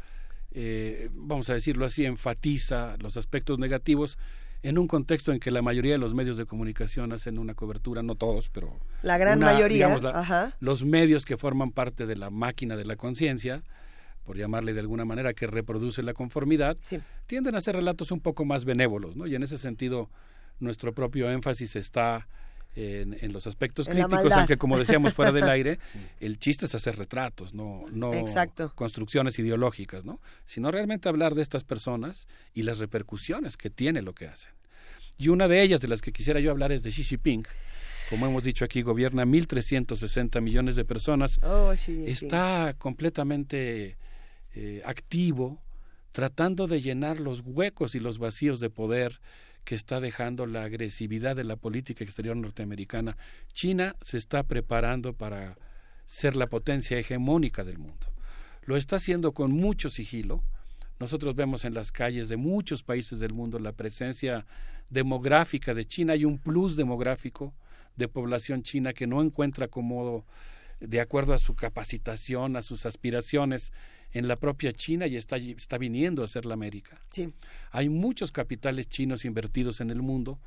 eh, 0.53 1.09
vamos 1.13 1.51
a 1.51 1.55
decirlo 1.55 1.87
así, 1.87 2.05
enfatiza 2.05 2.97
los 2.99 3.17
aspectos 3.17 3.59
negativos 3.59 4.19
en 4.63 4.79
un 4.79 4.87
contexto 4.87 5.33
en 5.33 5.41
que 5.41 5.51
la 5.51 5.63
mayoría 5.63 5.93
de 5.93 5.99
los 5.99 6.15
medios 6.15 6.37
de 6.37 6.45
comunicación 6.45 7.13
hacen 7.13 7.39
una 7.39 7.55
cobertura, 7.55 8.03
no 8.03 8.15
todos, 8.15 8.49
pero 8.51 8.79
la 9.03 9.17
gran 9.17 9.39
mayoría, 9.39 9.99
los 10.61 10.85
medios 10.85 11.25
que 11.25 11.37
forman 11.37 11.71
parte 11.71 12.07
de 12.07 12.17
la 12.17 12.31
máquina 12.31 12.77
de 12.77 12.85
la 12.85 12.97
conciencia, 12.97 13.63
por 14.31 14.37
llamarle 14.37 14.75
de 14.75 14.79
alguna 14.79 15.05
manera, 15.05 15.35
que 15.35 15.49
reproduce 15.49 16.05
la 16.05 16.15
conformidad, 16.15 16.77
tienden 17.27 17.57
a 17.57 17.61
ser 17.61 17.75
relatos 17.75 18.13
un 18.13 18.21
poco 18.21 18.45
más 18.45 18.65
benévolos, 18.65 19.17
¿no? 19.17 19.27
Y 19.27 19.35
en 19.35 19.43
ese 19.43 19.59
sentido, 19.59 20.09
nuestro 20.61 20.95
propio 20.95 21.29
énfasis 21.33 21.75
está 21.75 22.29
en, 22.77 23.33
los 23.33 23.49
aspectos 23.49 23.89
críticos, 23.89 24.31
aunque 24.31 24.57
como 24.57 24.79
decíamos 24.79 25.15
fuera 25.15 25.33
del 25.33 25.49
aire, 25.51 25.81
el 26.21 26.39
chiste 26.39 26.67
es 26.67 26.77
hacer 26.77 26.97
retratos, 26.97 27.55
no, 27.55 27.83
no 27.91 28.13
construcciones 28.77 29.37
ideológicas, 29.41 30.05
¿no? 30.05 30.21
Sino 30.47 30.71
realmente 30.71 31.09
hablar 31.09 31.35
de 31.35 31.43
estas 31.43 31.65
personas 31.65 32.29
y 32.55 32.63
las 32.63 32.79
repercusiones 32.79 33.57
que 33.57 33.69
tiene 33.69 34.01
lo 34.01 34.15
que 34.15 34.29
hacen. 34.29 34.53
Y 35.19 35.27
una 35.27 35.49
de 35.49 35.61
ellas 35.61 35.81
de 35.81 35.89
las 35.89 36.03
que 36.03 36.13
quisiera 36.13 36.39
yo 36.39 36.53
hablar 36.53 36.71
es 36.71 36.85
de 36.85 36.91
Xi 36.91 37.03
Jinping. 37.03 37.49
Como 38.11 38.27
hemos 38.27 38.45
dicho 38.45 38.65
aquí, 38.65 38.83
gobierna 38.83 39.25
1.360 39.25 40.41
millones 40.41 40.77
de 40.77 40.85
personas. 40.85 41.41
Oh, 41.43 41.73
está 41.73 42.77
completamente 42.79 43.97
eh, 44.55 44.83
activo, 44.85 45.63
tratando 46.13 46.67
de 46.67 46.81
llenar 46.81 47.21
los 47.21 47.43
huecos 47.45 47.95
y 47.95 48.01
los 48.01 48.19
vacíos 48.19 48.61
de 48.61 48.71
poder 48.71 49.21
que 49.65 49.75
está 49.75 50.01
dejando 50.01 50.47
la 50.47 50.65
agresividad 50.65 51.37
de 51.37 51.45
la 51.45 51.57
política 51.57 52.05
exterior 52.05 52.37
norteamericana. 52.37 53.17
China 53.53 53.95
se 54.01 54.17
está 54.17 54.43
preparando 54.43 55.13
para 55.13 55.57
ser 56.07 56.35
la 56.35 56.47
potencia 56.47 56.99
hegemónica 56.99 57.63
del 57.63 57.79
mundo. 57.79 58.09
Lo 58.63 58.77
está 58.77 58.97
haciendo 58.97 59.33
con 59.33 59.53
mucho 59.53 59.91
sigilo. 59.91 60.43
Nosotros 60.99 61.35
vemos 61.35 61.65
en 61.65 61.75
las 61.75 61.93
calles 61.93 62.29
de 62.29 62.37
muchos 62.37 62.83
países 62.83 63.21
del 63.21 63.33
mundo 63.33 63.59
la 63.59 63.73
presencia 63.73 64.47
demográfica 64.91 65.73
de 65.75 65.87
China. 65.87 66.15
Hay 66.15 66.25
un 66.25 66.39
plus 66.39 66.77
demográfico 66.77 67.55
de 67.97 68.09
población 68.09 68.63
china 68.63 68.93
que 68.93 69.07
no 69.07 69.23
encuentra 69.23 69.67
acomodo 69.67 70.25
de 70.81 71.01
acuerdo 71.01 71.35
a 71.35 71.39
su 71.39 71.55
capacitación, 71.55 72.57
a 72.57 72.63
sus 72.63 72.87
aspiraciones 72.87 73.73
en 74.13 74.29
la 74.29 74.37
propia 74.37 74.73
China 74.73 75.07
y 75.07 75.17
está, 75.17 75.37
está 75.37 75.79
viniendo 75.79 76.25
a 76.25 76.29
ser 76.29 76.47
la 76.47 76.55
América. 76.55 77.01
Sí. 77.11 77.33
Hay 77.71 77.89
muchos 77.89 78.33
capitales 78.33 78.89
chinos 78.89 79.25
invertidos 79.25 79.81
en 79.81 79.91
el 79.91 80.03
mundo 80.03 80.39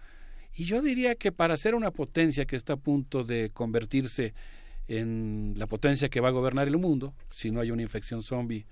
y 0.56 0.66
yo 0.66 0.82
diría 0.82 1.16
que 1.16 1.32
para 1.32 1.58
ser 1.58 1.76
una 1.76 1.92
potencia 1.92 2.46
que 2.46 2.56
está 2.56 2.74
a 2.74 2.78
punto 2.78 3.24
de 3.24 3.50
convertirse 3.54 4.34
en 4.88 5.54
la 5.58 5.68
potencia 5.68 6.10
que 6.10 6.20
va 6.20 6.28
a 6.28 6.32
gobernar 6.32 6.68
el 6.68 6.78
mundo, 6.78 7.14
si 7.32 7.52
no 7.52 7.62
hay 7.62 7.72
una 7.72 7.82
infección 7.82 8.22
zombie 8.22 8.66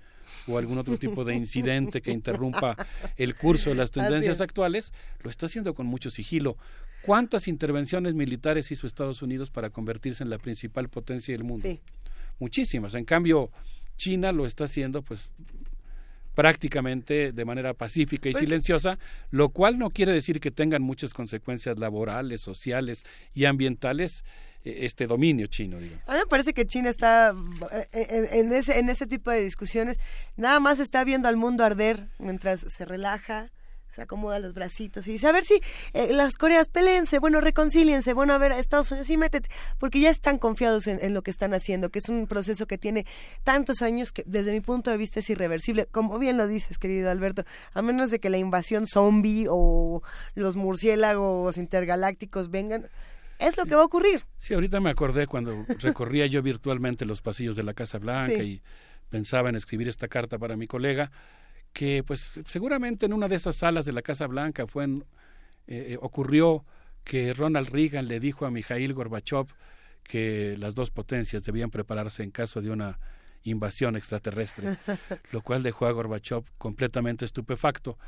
o 0.46 0.58
algún 0.58 0.78
otro 0.78 0.98
tipo 0.98 1.24
de 1.24 1.34
incidente 1.34 2.00
que 2.00 2.12
interrumpa 2.12 2.76
el 3.16 3.34
curso 3.34 3.70
de 3.70 3.76
las 3.76 3.90
tendencias 3.90 4.40
actuales, 4.40 4.92
lo 5.22 5.30
está 5.30 5.46
haciendo 5.46 5.74
con 5.74 5.86
mucho 5.86 6.10
sigilo. 6.10 6.56
¿Cuántas 7.02 7.48
intervenciones 7.48 8.14
militares 8.14 8.70
hizo 8.70 8.86
Estados 8.86 9.22
Unidos 9.22 9.50
para 9.50 9.70
convertirse 9.70 10.22
en 10.22 10.30
la 10.30 10.38
principal 10.38 10.88
potencia 10.88 11.34
del 11.34 11.42
mundo? 11.42 11.66
Sí. 11.66 11.80
Muchísimas. 12.38 12.94
En 12.94 13.04
cambio, 13.04 13.50
China 14.02 14.32
lo 14.32 14.46
está 14.46 14.64
haciendo 14.64 15.02
pues 15.02 15.28
prácticamente 16.34 17.30
de 17.30 17.44
manera 17.44 17.72
pacífica 17.72 18.28
y 18.28 18.32
pues, 18.32 18.42
silenciosa, 18.42 18.98
lo 19.30 19.50
cual 19.50 19.78
no 19.78 19.90
quiere 19.90 20.10
decir 20.10 20.40
que 20.40 20.50
tengan 20.50 20.82
muchas 20.82 21.14
consecuencias 21.14 21.78
laborales, 21.78 22.40
sociales 22.40 23.04
y 23.32 23.44
ambientales 23.44 24.24
eh, 24.64 24.78
este 24.80 25.06
dominio 25.06 25.46
chino. 25.46 25.76
A 25.76 25.80
mí 25.80 26.18
me 26.18 26.26
parece 26.28 26.52
que 26.52 26.66
China 26.66 26.90
está 26.90 27.32
eh, 27.92 28.28
en, 28.32 28.52
ese, 28.52 28.80
en 28.80 28.88
ese 28.88 29.06
tipo 29.06 29.30
de 29.30 29.40
discusiones, 29.40 30.00
nada 30.36 30.58
más 30.58 30.80
está 30.80 31.04
viendo 31.04 31.28
al 31.28 31.36
mundo 31.36 31.62
arder 31.62 32.08
mientras 32.18 32.60
se 32.60 32.84
relaja, 32.84 33.52
se 33.94 34.02
acomoda 34.02 34.38
los 34.38 34.54
bracitos 34.54 35.06
y 35.06 35.12
dice, 35.12 35.26
a 35.26 35.32
ver 35.32 35.44
si 35.44 35.60
eh, 35.92 36.12
las 36.12 36.34
Coreas 36.36 36.68
peleense, 36.68 37.18
bueno, 37.18 37.40
reconcíliense, 37.40 38.14
bueno, 38.14 38.32
a 38.32 38.38
ver, 38.38 38.52
Estados 38.52 38.90
Unidos, 38.90 39.06
sí, 39.06 39.16
métete, 39.16 39.50
porque 39.78 40.00
ya 40.00 40.10
están 40.10 40.38
confiados 40.38 40.86
en, 40.86 41.12
lo 41.12 41.22
que 41.22 41.30
están 41.30 41.52
haciendo, 41.52 41.90
que 41.90 41.98
es 41.98 42.08
un 42.08 42.26
proceso 42.26 42.66
que 42.66 42.78
tiene 42.78 43.06
tantos 43.44 43.82
años 43.82 44.12
que 44.12 44.24
desde 44.26 44.52
mi 44.52 44.60
punto 44.60 44.90
de 44.90 44.96
vista 44.96 45.20
es 45.20 45.28
irreversible, 45.28 45.86
como 45.90 46.18
bien 46.18 46.38
lo 46.38 46.46
dices, 46.46 46.78
querido 46.78 47.10
Alberto, 47.10 47.44
a 47.74 47.82
menos 47.82 48.10
de 48.10 48.18
que 48.18 48.30
la 48.30 48.38
invasión 48.38 48.86
zombie 48.86 49.46
o 49.50 50.02
los 50.34 50.56
murciélagos 50.56 51.58
intergalácticos 51.58 52.50
vengan, 52.50 52.88
es 53.38 53.56
lo 53.56 53.66
que 53.66 53.74
va 53.74 53.82
a 53.82 53.86
ocurrir. 53.86 54.24
Sí, 54.36 54.54
ahorita 54.54 54.80
me 54.80 54.90
acordé 54.90 55.26
cuando 55.26 55.66
recorría 55.80 56.26
yo 56.26 56.42
virtualmente 56.42 57.04
los 57.04 57.20
pasillos 57.20 57.56
de 57.56 57.62
la 57.62 57.74
Casa 57.74 57.98
Blanca 57.98 58.42
y 58.42 58.62
pensaba 59.10 59.50
en 59.50 59.56
escribir 59.56 59.88
esta 59.88 60.08
carta 60.08 60.38
para 60.38 60.56
mi 60.56 60.66
colega, 60.66 61.10
que 61.72 62.02
pues 62.02 62.40
seguramente 62.46 63.06
en 63.06 63.12
una 63.12 63.28
de 63.28 63.36
esas 63.36 63.56
salas 63.56 63.84
de 63.84 63.92
la 63.92 64.02
Casa 64.02 64.26
Blanca 64.26 64.66
fue 64.66 64.84
en, 64.84 65.04
eh, 65.66 65.92
eh, 65.92 65.98
ocurrió 66.00 66.64
que 67.04 67.32
Ronald 67.32 67.68
Reagan 67.68 68.08
le 68.08 68.20
dijo 68.20 68.46
a 68.46 68.50
Mikhail 68.50 68.92
Gorbachev 68.94 69.46
que 70.02 70.56
las 70.58 70.74
dos 70.74 70.90
potencias 70.90 71.44
debían 71.44 71.70
prepararse 71.70 72.22
en 72.22 72.30
caso 72.30 72.60
de 72.60 72.70
una 72.70 72.98
invasión 73.44 73.96
extraterrestre, 73.96 74.76
lo 75.32 75.42
cual 75.42 75.62
dejó 75.62 75.86
a 75.86 75.92
Gorbachev 75.92 76.44
completamente 76.58 77.24
estupefacto. 77.24 77.98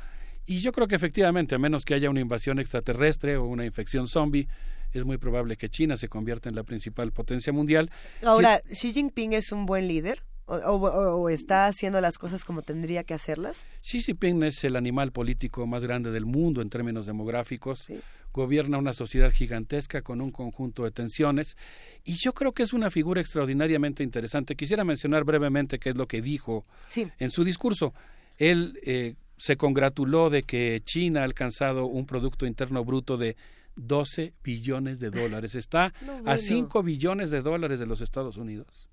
Y 0.45 0.59
yo 0.59 0.71
creo 0.71 0.87
que 0.87 0.95
efectivamente, 0.95 1.55
a 1.55 1.57
menos 1.57 1.85
que 1.85 1.95
haya 1.95 2.09
una 2.09 2.19
invasión 2.19 2.59
extraterrestre 2.59 3.37
o 3.37 3.45
una 3.45 3.65
infección 3.65 4.07
zombie, 4.07 4.47
es 4.93 5.03
muy 5.03 5.17
probable 5.17 5.57
que 5.57 5.69
China 5.69 5.97
se 5.97 6.07
convierta 6.07 6.47
en 6.49 6.55
la 6.55 6.63
principal 6.63 7.11
potencia 7.11 7.51
mundial. 7.51 7.89
Ahora, 8.21 8.61
¿Xi 8.71 8.93
Jinping 8.93 9.33
es 9.33 9.51
un 9.51 9.65
buen 9.65 9.87
líder? 9.87 10.23
O, 10.47 11.29
está 11.29 11.65
haciendo 11.65 11.99
las 12.01 12.17
cosas 12.19 12.45
como 12.45 12.61
tendría 12.61 13.03
que 13.03 13.15
hacerlas? 13.15 13.65
Xi 13.81 14.01
Jinping 14.01 14.43
es 14.43 14.63
el 14.63 14.75
animal 14.75 15.11
político 15.11 15.65
más 15.65 15.83
grande 15.83 16.11
del 16.11 16.25
mundo 16.25 16.61
en 16.61 16.69
términos 16.69 17.07
demográficos. 17.07 17.87
Gobierna 18.31 18.77
una 18.77 18.93
sociedad 18.93 19.31
gigantesca 19.31 20.01
con 20.01 20.21
un 20.21 20.29
conjunto 20.29 20.83
de 20.83 20.91
tensiones 20.91 21.57
y 22.03 22.17
yo 22.17 22.33
creo 22.33 22.51
que 22.51 22.63
es 22.63 22.73
una 22.73 22.91
figura 22.91 23.21
extraordinariamente 23.21 24.03
interesante. 24.03 24.55
Quisiera 24.55 24.83
mencionar 24.83 25.23
brevemente 25.23 25.79
qué 25.79 25.89
es 25.89 25.97
lo 25.97 26.07
que 26.07 26.21
dijo 26.21 26.65
en 26.95 27.31
su 27.31 27.43
discurso. 27.43 27.93
Él 28.37 28.79
eh, 28.83 29.15
se 29.37 29.57
congratuló 29.57 30.29
de 30.29 30.43
que 30.43 30.81
China 30.85 31.21
ha 31.21 31.23
alcanzado 31.23 31.85
un 31.85 32.05
Producto 32.05 32.45
Interno 32.45 32.83
Bruto 32.83 33.17
de 33.17 33.35
12 33.77 34.33
billones 34.43 34.99
de 34.99 35.09
dólares. 35.09 35.55
Está 35.55 35.93
a 36.25 36.37
5 36.37 36.83
billones 36.83 37.31
de 37.31 37.41
dólares 37.41 37.79
de 37.79 37.85
los 37.85 38.01
Estados 38.01 38.37
Unidos. 38.37 38.89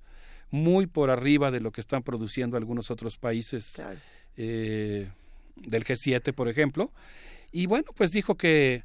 Muy 0.52 0.86
por 0.86 1.10
arriba 1.10 1.50
de 1.50 1.58
lo 1.58 1.72
que 1.72 1.81
están 1.81 2.05
produciendo 2.05 2.56
algunos 2.56 2.92
otros 2.92 3.18
países 3.18 3.82
eh, 4.36 5.10
del 5.56 5.84
G7, 5.84 6.32
por 6.32 6.48
ejemplo. 6.48 6.92
Y 7.50 7.66
bueno, 7.66 7.86
pues 7.97 8.12
dijo 8.12 8.36
que 8.36 8.84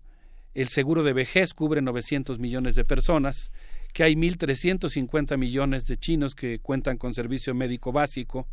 el 0.55 0.69
seguro 0.69 1.03
de 1.03 1.13
vejez 1.13 1.53
cubre 1.53 1.83
900 1.83 2.39
millones 2.39 2.73
de 2.73 2.83
personas, 2.83 3.51
que 3.93 4.03
hay 4.03 4.15
1.350 4.15 5.37
millones 5.37 5.85
de 5.85 5.97
chinos 5.97 6.33
que 6.33 6.57
cuentan 6.57 6.97
con 6.97 7.13
servicio 7.13 7.53
médico 7.53 7.91
básico, 7.91 8.47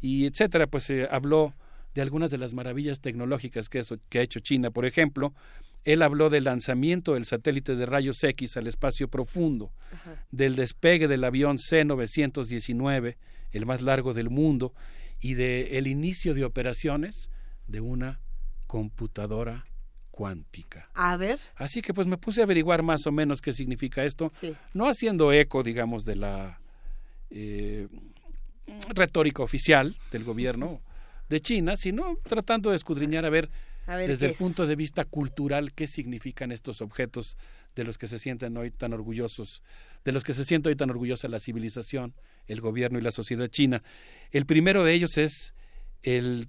y 0.00 0.26
etcétera. 0.26 0.66
Pues 0.68 0.84
se 0.84 1.08
habló 1.10 1.54
de 1.94 2.02
algunas 2.02 2.30
de 2.30 2.38
las 2.38 2.54
maravillas 2.54 3.00
tecnológicas 3.00 3.68
que, 3.68 3.82
que 4.08 4.18
ha 4.18 4.22
hecho 4.22 4.40
China, 4.40 4.70
por 4.70 4.86
ejemplo, 4.86 5.34
él 5.84 6.02
habló 6.02 6.30
del 6.30 6.44
lanzamiento 6.44 7.14
del 7.14 7.24
satélite 7.24 7.76
de 7.76 7.86
rayos 7.86 8.22
X 8.22 8.56
al 8.56 8.66
espacio 8.66 9.08
profundo, 9.08 9.72
del 10.30 10.56
despegue 10.56 11.08
del 11.08 11.24
avión 11.24 11.58
C-919, 11.58 13.16
el 13.52 13.66
más 13.66 13.82
largo 13.82 14.14
del 14.14 14.30
mundo, 14.30 14.74
y 15.20 15.34
del 15.34 15.68
el 15.74 15.86
inicio 15.86 16.34
de 16.34 16.44
operaciones 16.44 17.30
de 17.66 17.80
una 17.80 18.20
computadora 18.66 19.66
cuántica. 20.10 20.90
A 20.94 21.16
ver. 21.16 21.38
Así 21.56 21.82
que 21.82 21.94
pues 21.94 22.06
me 22.06 22.18
puse 22.18 22.40
a 22.40 22.44
averiguar 22.44 22.82
más 22.82 23.06
o 23.06 23.12
menos 23.12 23.40
qué 23.40 23.52
significa 23.52 24.04
esto, 24.04 24.30
no 24.74 24.86
haciendo 24.88 25.32
eco, 25.32 25.62
digamos, 25.62 26.04
de 26.04 26.16
la 26.16 26.60
eh, 27.30 27.88
retórica 28.90 29.42
oficial 29.42 29.96
del 30.12 30.24
gobierno 30.24 30.82
de 31.28 31.40
China, 31.40 31.76
sino 31.76 32.16
tratando 32.24 32.70
de 32.70 32.76
escudriñar 32.76 33.24
a 33.24 33.30
ver 33.30 33.50
desde 33.86 34.26
el 34.26 34.34
punto 34.34 34.66
de 34.66 34.76
vista 34.76 35.04
cultural, 35.04 35.72
¿qué 35.72 35.86
significan 35.86 36.52
estos 36.52 36.80
objetos 36.80 37.36
de 37.74 37.84
los 37.84 37.98
que 37.98 38.06
se 38.06 38.18
sienten 38.18 38.56
hoy 38.56 38.70
tan 38.70 38.92
orgullosos, 38.92 39.62
de 40.04 40.12
los 40.12 40.24
que 40.24 40.32
se 40.32 40.44
siente 40.44 40.68
hoy 40.68 40.76
tan 40.76 40.90
orgullosa 40.90 41.28
la 41.28 41.40
civilización, 41.40 42.14
el 42.46 42.60
gobierno 42.60 42.98
y 42.98 43.02
la 43.02 43.10
sociedad 43.10 43.48
china? 43.48 43.82
El 44.30 44.46
primero 44.46 44.84
de 44.84 44.94
ellos 44.94 45.18
es 45.18 45.54
el, 46.02 46.48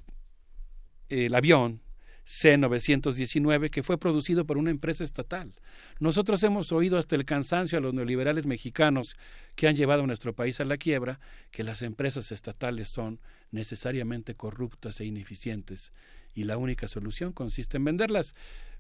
el 1.10 1.34
avión 1.34 1.82
C-919 2.26 3.70
que 3.70 3.84
fue 3.84 3.98
producido 3.98 4.46
por 4.46 4.58
una 4.58 4.72
empresa 4.72 5.04
estatal. 5.04 5.54
Nosotros 6.00 6.42
hemos 6.44 6.72
oído 6.72 6.98
hasta 6.98 7.16
el 7.16 7.26
cansancio 7.26 7.78
a 7.78 7.82
los 7.82 7.94
neoliberales 7.94 8.46
mexicanos 8.46 9.18
que 9.56 9.68
han 9.68 9.76
llevado 9.76 10.04
a 10.04 10.08
nuestro 10.08 10.34
país 10.34 10.60
a 10.60 10.66
la 10.66 10.78
quiebra 10.78 11.20
que 11.52 11.64
las 11.64 11.82
empresas 11.82 12.32
estatales 12.32 12.90
son 12.90 13.20
necesariamente 13.52 14.36
corruptas 14.36 15.02
e 15.02 15.06
ineficientes 15.06 15.92
y 16.34 16.44
la 16.44 16.58
única 16.58 16.88
solución 16.88 17.34
consiste 17.34 17.78
en 17.78 17.86
venderlas. 17.86 18.36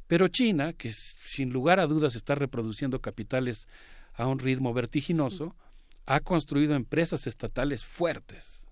Pero 0.07 0.27
China, 0.27 0.73
que 0.73 0.91
sin 0.93 1.51
lugar 1.51 1.79
a 1.79 1.87
dudas 1.87 2.15
está 2.15 2.35
reproduciendo 2.35 2.99
capitales 2.99 3.67
a 4.13 4.27
un 4.27 4.39
ritmo 4.39 4.73
vertiginoso, 4.73 5.55
ha 6.05 6.19
construido 6.19 6.75
empresas 6.75 7.27
estatales 7.27 7.85
fuertes. 7.85 8.67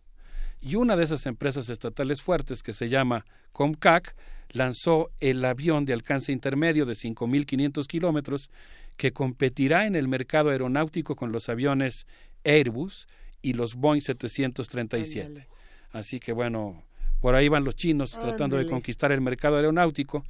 Y 0.61 0.75
una 0.75 0.97
de 0.97 1.05
esas 1.05 1.25
empresas 1.25 1.69
estatales 1.69 2.21
fuertes, 2.21 2.61
que 2.61 2.73
se 2.73 2.89
llama 2.89 3.25
Comcac, 3.53 4.15
lanzó 4.51 5.11
el 5.19 5.45
avión 5.45 5.85
de 5.85 5.93
alcance 5.93 6.31
intermedio 6.31 6.85
de 6.85 6.93
5.500 6.93 7.87
kilómetros 7.87 8.49
que 8.97 9.13
competirá 9.13 9.87
en 9.87 9.95
el 9.95 10.07
mercado 10.07 10.49
aeronáutico 10.49 11.15
con 11.15 11.31
los 11.31 11.47
aviones 11.47 12.05
Airbus 12.43 13.07
y 13.41 13.53
los 13.53 13.75
Boeing 13.75 14.01
737. 14.01 15.47
Así 15.91 16.19
que 16.19 16.33
bueno, 16.33 16.83
por 17.19 17.35
ahí 17.35 17.47
van 17.47 17.63
los 17.63 17.75
chinos 17.75 18.11
tratando 18.11 18.57
de 18.57 18.67
conquistar 18.67 19.11
el 19.11 19.21
mercado 19.21 19.57
aeronáutico. 19.57 20.23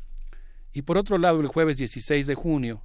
Y 0.73 0.83
por 0.83 0.97
otro 0.97 1.17
lado, 1.17 1.39
el 1.41 1.47
jueves 1.47 1.77
16 1.77 2.27
de 2.27 2.35
junio 2.35 2.83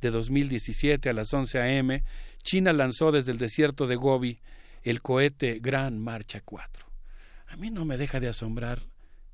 de 0.00 0.10
2017 0.10 1.08
a 1.08 1.12
las 1.12 1.32
11 1.32 1.58
a.m., 1.58 2.04
China 2.42 2.72
lanzó 2.72 3.12
desde 3.12 3.32
el 3.32 3.38
desierto 3.38 3.86
de 3.86 3.96
Gobi 3.96 4.40
el 4.82 5.00
cohete 5.00 5.60
Gran 5.60 5.98
Marcha 5.98 6.40
4. 6.44 6.86
A 7.48 7.56
mí 7.56 7.70
no 7.70 7.84
me 7.84 7.96
deja 7.96 8.18
de 8.18 8.28
asombrar 8.28 8.82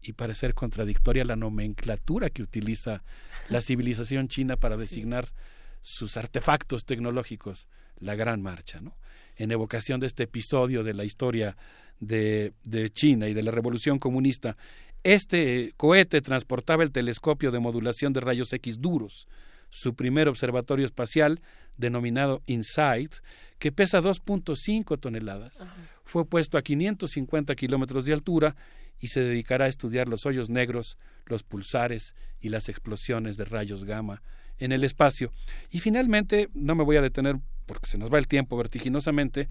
y 0.02 0.12
parecer 0.12 0.54
contradictoria 0.54 1.24
la 1.24 1.36
nomenclatura 1.36 2.30
que 2.30 2.42
utiliza 2.42 3.02
la 3.48 3.62
civilización 3.62 4.28
china 4.28 4.56
para 4.56 4.76
designar 4.76 5.32
sus 5.80 6.16
artefactos 6.16 6.84
tecnológicos, 6.84 7.68
la 7.98 8.14
Gran 8.14 8.42
Marcha, 8.42 8.80
¿no? 8.80 8.96
En 9.38 9.52
evocación 9.52 10.00
de 10.00 10.08
este 10.08 10.24
episodio 10.24 10.82
de 10.82 10.92
la 10.92 11.04
historia 11.04 11.56
de, 12.00 12.52
China 12.92 13.28
y 13.28 13.34
de 13.34 13.42
la 13.42 13.52
Revolución 13.52 13.98
Comunista, 13.98 14.56
este 15.04 15.72
cohete 15.76 16.20
transportaba 16.20 16.82
el 16.82 16.90
telescopio 16.90 17.52
de 17.52 17.60
modulación 17.60 18.12
de 18.12 18.20
rayos 18.20 18.52
X 18.52 18.80
duros, 18.80 19.28
su 19.70 19.94
primer 19.94 20.28
observatorio 20.28 20.84
espacial, 20.84 21.40
denominado 21.76 22.42
InSight, 22.46 23.14
que 23.60 23.70
pesa 23.70 24.00
2.5 24.00 24.98
toneladas. 24.98 25.68
Fue 26.04 26.24
puesto 26.24 26.58
a 26.58 26.62
550 26.62 27.54
kilómetros 27.54 28.04
de 28.04 28.14
altura 28.14 28.56
y 28.98 29.08
se 29.08 29.20
dedicará 29.20 29.66
a 29.66 29.68
estudiar 29.68 30.08
los 30.08 30.26
hoyos 30.26 30.50
negros, 30.50 30.98
los 31.26 31.44
pulsares 31.44 32.16
y 32.40 32.48
las 32.48 32.68
explosiones 32.68 33.36
de 33.36 33.44
rayos 33.44 33.84
gamma 33.84 34.20
en 34.58 34.72
el 34.72 34.82
espacio. 34.82 35.30
Y 35.70 35.78
finalmente, 35.78 36.48
no 36.54 36.74
me 36.74 36.82
voy 36.82 36.96
a 36.96 37.02
detener 37.02 37.36
porque 37.68 37.86
se 37.86 37.98
nos 37.98 38.12
va 38.12 38.18
el 38.18 38.26
tiempo 38.26 38.56
vertiginosamente, 38.56 39.48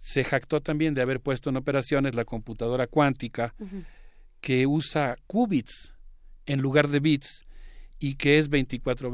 se 0.00 0.24
jactó 0.24 0.60
también 0.60 0.94
de 0.94 1.02
haber 1.02 1.20
puesto 1.20 1.50
en 1.50 1.56
operaciones 1.56 2.16
la 2.16 2.24
computadora 2.24 2.88
cuántica 2.88 3.54
que 4.40 4.66
usa 4.66 5.16
qubits 5.28 5.94
en 6.46 6.60
lugar 6.60 6.88
de 6.88 6.98
bits 6.98 7.44
y 8.00 8.14
que 8.14 8.38
es 8.38 8.48
24 8.48 9.10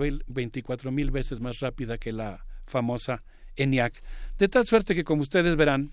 mil 0.92 1.10
veces 1.10 1.40
más 1.40 1.60
rápida 1.60 1.98
que 1.98 2.12
la 2.12 2.46
famosa 2.66 3.22
ENIAC. 3.56 4.00
De 4.38 4.48
tal 4.48 4.64
suerte 4.66 4.94
que, 4.94 5.02
como 5.02 5.22
ustedes 5.22 5.56
verán, 5.56 5.92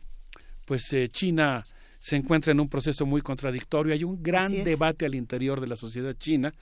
pues 0.66 0.94
eh, 0.94 1.10
China 1.10 1.64
se 2.04 2.18
encuentra 2.18 2.52
en 2.52 2.60
un 2.60 2.70
proceso 2.70 3.06
muy 3.06 3.22
contradictorio. 3.22 3.94
Hay 3.94 4.04
un 4.04 4.22
gran 4.22 4.52
debate 4.64 5.06
al 5.06 5.16
interior 5.16 5.62
de 5.62 5.68
la 5.68 5.78
sociedad 5.78 6.14
china. 6.20 6.54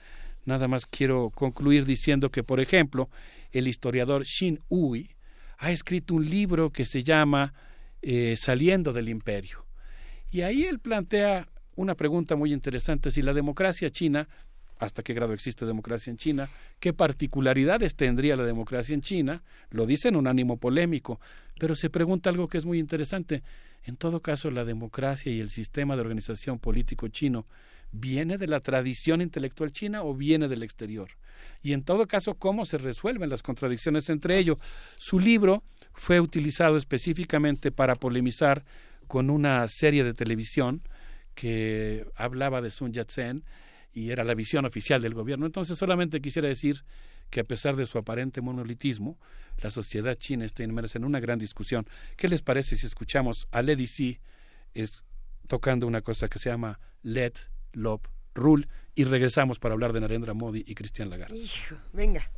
Nada 0.44 0.68
más 0.68 0.86
quiero 0.86 1.30
concluir 1.30 1.84
diciendo 1.84 2.30
que, 2.30 2.44
por 2.44 2.60
ejemplo, 2.60 3.10
el 3.50 3.66
historiador 3.66 4.24
Xin 4.24 4.60
Hui 4.68 5.10
ha 5.62 5.70
escrito 5.70 6.14
un 6.14 6.28
libro 6.28 6.70
que 6.70 6.84
se 6.84 7.04
llama 7.04 7.54
eh, 8.02 8.34
saliendo 8.36 8.92
del 8.92 9.08
imperio. 9.08 9.64
Y 10.28 10.40
ahí 10.40 10.64
él 10.64 10.80
plantea 10.80 11.46
una 11.76 11.94
pregunta 11.94 12.34
muy 12.34 12.52
interesante, 12.52 13.12
si 13.12 13.22
la 13.22 13.32
democracia 13.32 13.88
china, 13.88 14.28
hasta 14.80 15.04
qué 15.04 15.14
grado 15.14 15.32
existe 15.32 15.64
democracia 15.64 16.10
en 16.10 16.16
China, 16.16 16.50
qué 16.80 16.92
particularidades 16.92 17.94
tendría 17.94 18.34
la 18.34 18.42
democracia 18.42 18.92
en 18.92 19.02
China, 19.02 19.44
lo 19.70 19.86
dice 19.86 20.08
en 20.08 20.16
un 20.16 20.26
ánimo 20.26 20.56
polémico, 20.56 21.20
pero 21.60 21.76
se 21.76 21.90
pregunta 21.90 22.28
algo 22.28 22.48
que 22.48 22.58
es 22.58 22.66
muy 22.66 22.80
interesante. 22.80 23.44
En 23.84 23.96
todo 23.96 24.20
caso, 24.20 24.50
la 24.50 24.64
democracia 24.64 25.30
y 25.30 25.38
el 25.38 25.50
sistema 25.50 25.94
de 25.94 26.00
organización 26.00 26.58
político 26.58 27.06
chino 27.06 27.46
viene 27.92 28.38
de 28.38 28.48
la 28.48 28.60
tradición 28.60 29.20
intelectual 29.20 29.70
china 29.70 30.02
o 30.02 30.14
viene 30.14 30.48
del 30.48 30.62
exterior. 30.62 31.10
Y 31.62 31.72
en 31.72 31.84
todo 31.84 32.06
caso, 32.06 32.34
cómo 32.34 32.64
se 32.64 32.78
resuelven 32.78 33.30
las 33.30 33.42
contradicciones 33.42 34.08
entre 34.10 34.38
ellos. 34.38 34.58
Su 34.96 35.20
libro 35.20 35.62
fue 35.92 36.20
utilizado 36.20 36.76
específicamente 36.76 37.70
para 37.70 37.94
polemizar 37.94 38.64
con 39.06 39.30
una 39.30 39.68
serie 39.68 40.04
de 40.04 40.14
televisión 40.14 40.82
que 41.34 42.06
hablaba 42.16 42.60
de 42.60 42.70
Sun 42.70 42.92
Yat-sen 42.92 43.44
y 43.92 44.10
era 44.10 44.24
la 44.24 44.34
visión 44.34 44.64
oficial 44.64 45.02
del 45.02 45.14
gobierno. 45.14 45.46
Entonces 45.46 45.78
solamente 45.78 46.20
quisiera 46.20 46.48
decir 46.48 46.84
que 47.30 47.40
a 47.40 47.44
pesar 47.44 47.76
de 47.76 47.86
su 47.86 47.98
aparente 47.98 48.40
monolitismo, 48.40 49.18
la 49.62 49.70
sociedad 49.70 50.16
china 50.16 50.44
está 50.44 50.64
inmersa 50.64 50.98
en 50.98 51.04
una 51.04 51.20
gran 51.20 51.38
discusión. 51.38 51.86
¿Qué 52.16 52.28
les 52.28 52.42
parece 52.42 52.76
si 52.76 52.86
escuchamos 52.86 53.48
a 53.50 53.62
Lady 53.62 53.86
C 53.86 54.20
es, 54.74 55.02
tocando 55.46 55.86
una 55.86 56.00
cosa 56.00 56.28
que 56.28 56.38
se 56.38 56.50
llama 56.50 56.80
Let 57.02 57.51
Love 57.72 58.02
Rule 58.34 58.68
y 58.94 59.04
regresamos 59.04 59.58
para 59.58 59.74
hablar 59.74 59.92
de 59.92 60.00
Narendra 60.00 60.34
Modi 60.34 60.64
y 60.66 60.74
Cristian 60.74 61.10
Lagarde? 61.10 61.38
venga. 61.92 62.30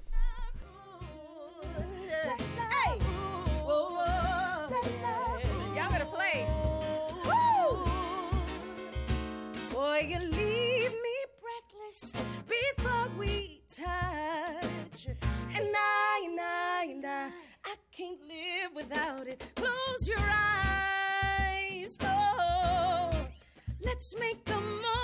you 10.09 10.19
leave 10.19 10.93
me 10.93 11.17
breathless 11.41 12.13
before 12.47 13.09
we 13.17 13.63
touch. 13.69 15.07
And 15.07 15.67
I, 15.77 16.23
and 16.25 16.41
I, 16.41 16.87
and 16.91 17.07
I, 17.07 17.31
I 17.65 17.75
can't 17.91 18.21
live 18.29 18.75
without 18.75 19.27
it. 19.27 19.47
Close 19.57 20.07
your 20.07 20.19
eyes. 20.19 21.97
Oh, 22.03 23.11
let's 23.83 24.15
make 24.19 24.47
a 24.49 24.61
moment. 24.61 25.04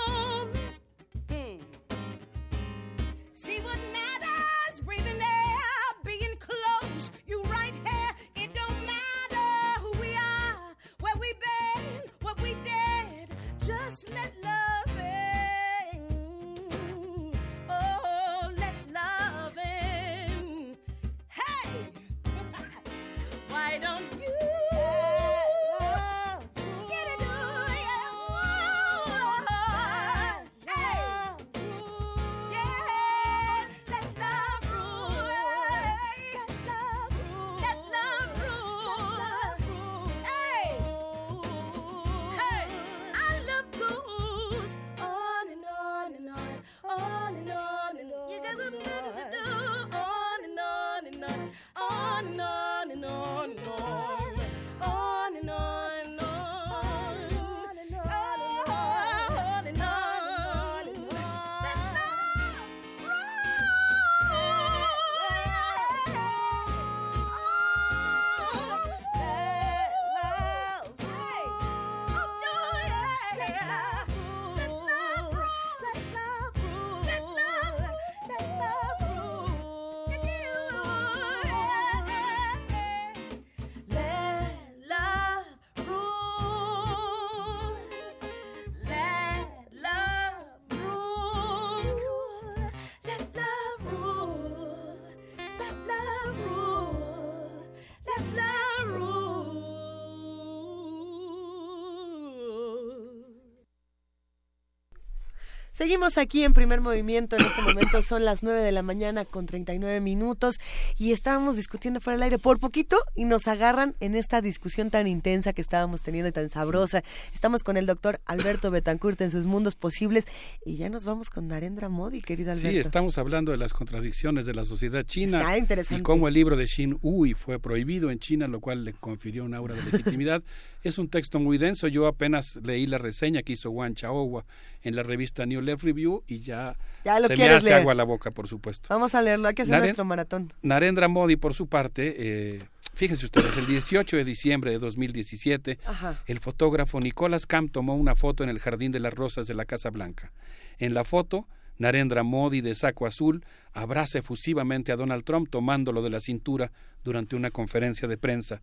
Seguimos 105.91 106.17
aquí 106.17 106.45
en 106.45 106.53
primer 106.53 106.79
movimiento. 106.79 107.35
En 107.35 107.41
este 107.41 107.61
momento 107.61 108.01
son 108.01 108.23
las 108.23 108.43
9 108.43 108.61
de 108.61 108.71
la 108.71 108.81
mañana 108.81 109.25
con 109.25 109.45
39 109.45 109.99
minutos 109.99 110.55
y 110.97 111.11
estábamos 111.11 111.57
discutiendo 111.57 111.99
fuera 111.99 112.15
del 112.15 112.23
aire 112.23 112.39
por 112.39 112.61
poquito 112.61 112.95
y 113.13 113.25
nos 113.25 113.45
agarran 113.49 113.93
en 113.99 114.15
esta 114.15 114.39
discusión 114.39 114.89
tan 114.89 115.05
intensa 115.05 115.51
que 115.51 115.59
estábamos 115.59 116.01
teniendo 116.01 116.29
y 116.29 116.31
tan 116.31 116.49
sabrosa. 116.49 117.03
Estamos 117.33 117.61
con 117.61 117.75
el 117.75 117.87
doctor 117.87 118.21
Alberto 118.25 118.71
Betancourt 118.71 119.19
en 119.19 119.31
sus 119.31 119.45
mundos 119.45 119.75
posibles 119.75 120.23
y 120.65 120.77
ya 120.77 120.87
nos 120.87 121.03
vamos 121.03 121.29
con 121.29 121.49
Narendra 121.49 121.89
Modi, 121.89 122.21
querida 122.21 122.53
Alberto. 122.53 122.69
Sí, 122.69 122.77
estamos 122.77 123.17
hablando 123.17 123.51
de 123.51 123.57
las 123.57 123.73
contradicciones 123.73 124.45
de 124.45 124.53
la 124.53 124.63
sociedad 124.63 125.03
china 125.03 125.39
Está 125.39 125.57
interesante. 125.57 125.99
y 125.99 126.03
cómo 126.03 126.29
el 126.29 126.35
libro 126.35 126.55
de 126.55 126.67
Xin 126.67 126.99
Hui 127.01 127.33
fue 127.33 127.59
prohibido 127.59 128.11
en 128.11 128.19
China, 128.19 128.47
lo 128.47 128.61
cual 128.61 128.85
le 128.85 128.93
confirió 128.93 129.43
un 129.43 129.53
aura 129.53 129.75
de 129.75 129.83
legitimidad. 129.83 130.41
es 130.83 130.97
un 130.97 131.09
texto 131.09 131.39
muy 131.39 131.57
denso. 131.57 131.87
Yo 131.87 132.07
apenas 132.07 132.57
leí 132.63 132.87
la 132.87 132.97
reseña 132.97 133.41
que 133.43 133.53
hizo 133.53 133.69
Wang 133.71 133.93
Chaohua 133.95 134.45
en 134.81 134.95
la 134.95 135.03
revista 135.03 135.45
New 135.45 135.61
Left 135.61 135.83
Review 135.83 136.23
y 136.27 136.39
ya, 136.39 136.75
Ya 137.05 137.19
lo 137.19 137.27
se 137.27 137.35
me 137.37 137.43
hace 137.49 137.65
leer. 137.67 137.79
agua 137.81 137.93
la 137.93 138.03
boca, 138.03 138.31
por 138.31 138.47
supuesto. 138.47 138.87
Vamos 138.89 139.13
a 139.15 139.21
leerlo, 139.21 139.47
hay 139.47 139.53
que 139.53 139.61
hacer 139.63 139.75
Naren- 139.75 139.81
nuestro 139.81 140.05
maratón. 140.05 140.53
Narendra 140.61 141.07
Modi, 141.07 141.35
por 141.35 141.53
su 141.53 141.67
parte, 141.67 142.15
eh, 142.17 142.59
fíjense 142.93 143.25
ustedes, 143.25 143.55
el 143.57 143.67
18 143.67 144.17
de 144.17 144.23
diciembre 144.25 144.71
de 144.71 144.79
2017, 144.79 145.77
Ajá. 145.85 146.21
el 146.25 146.39
fotógrafo 146.39 146.99
Nicholas 146.99 147.45
Camp 147.45 147.71
tomó 147.71 147.95
una 147.95 148.15
foto 148.15 148.43
en 148.43 148.49
el 148.49 148.59
Jardín 148.59 148.91
de 148.91 148.99
las 148.99 149.13
Rosas 149.13 149.47
de 149.47 149.53
la 149.53 149.65
Casa 149.65 149.89
Blanca. 149.91 150.31
En 150.79 150.93
la 150.93 151.03
foto, 151.03 151.47
Narendra 151.77 152.23
Modi, 152.23 152.61
de 152.61 152.75
saco 152.75 153.05
azul, 153.07 153.43
abraza 153.73 154.19
efusivamente 154.19 154.91
a 154.91 154.95
Donald 154.95 155.23
Trump 155.23 155.49
tomándolo 155.49 156.01
de 156.01 156.09
la 156.11 156.19
cintura 156.19 156.71
durante 157.03 157.35
una 157.35 157.49
conferencia 157.49 158.07
de 158.07 158.17
prensa. 158.17 158.61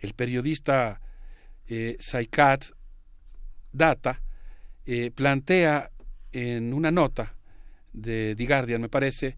El 0.00 0.12
periodista 0.14 1.00
eh, 1.68 1.96
Saikat 1.98 2.64
Data 3.72 4.20
eh, 4.84 5.10
plantea 5.14 5.90
en 6.32 6.72
una 6.72 6.90
nota 6.90 7.34
de 7.92 8.34
The 8.36 8.46
Guardian, 8.46 8.80
me 8.80 8.88
parece, 8.88 9.36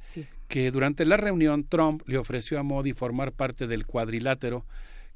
que 0.49 0.71
durante 0.71 1.05
la 1.05 1.17
reunión 1.17 1.65
Trump 1.69 2.03
le 2.07 2.19
ofreció 2.19 2.59
a 2.59 2.63
Modi 2.63 2.93
formar 2.93 3.33
parte 3.33 3.67
del 3.67 3.87
cuadrilátero 3.87 4.65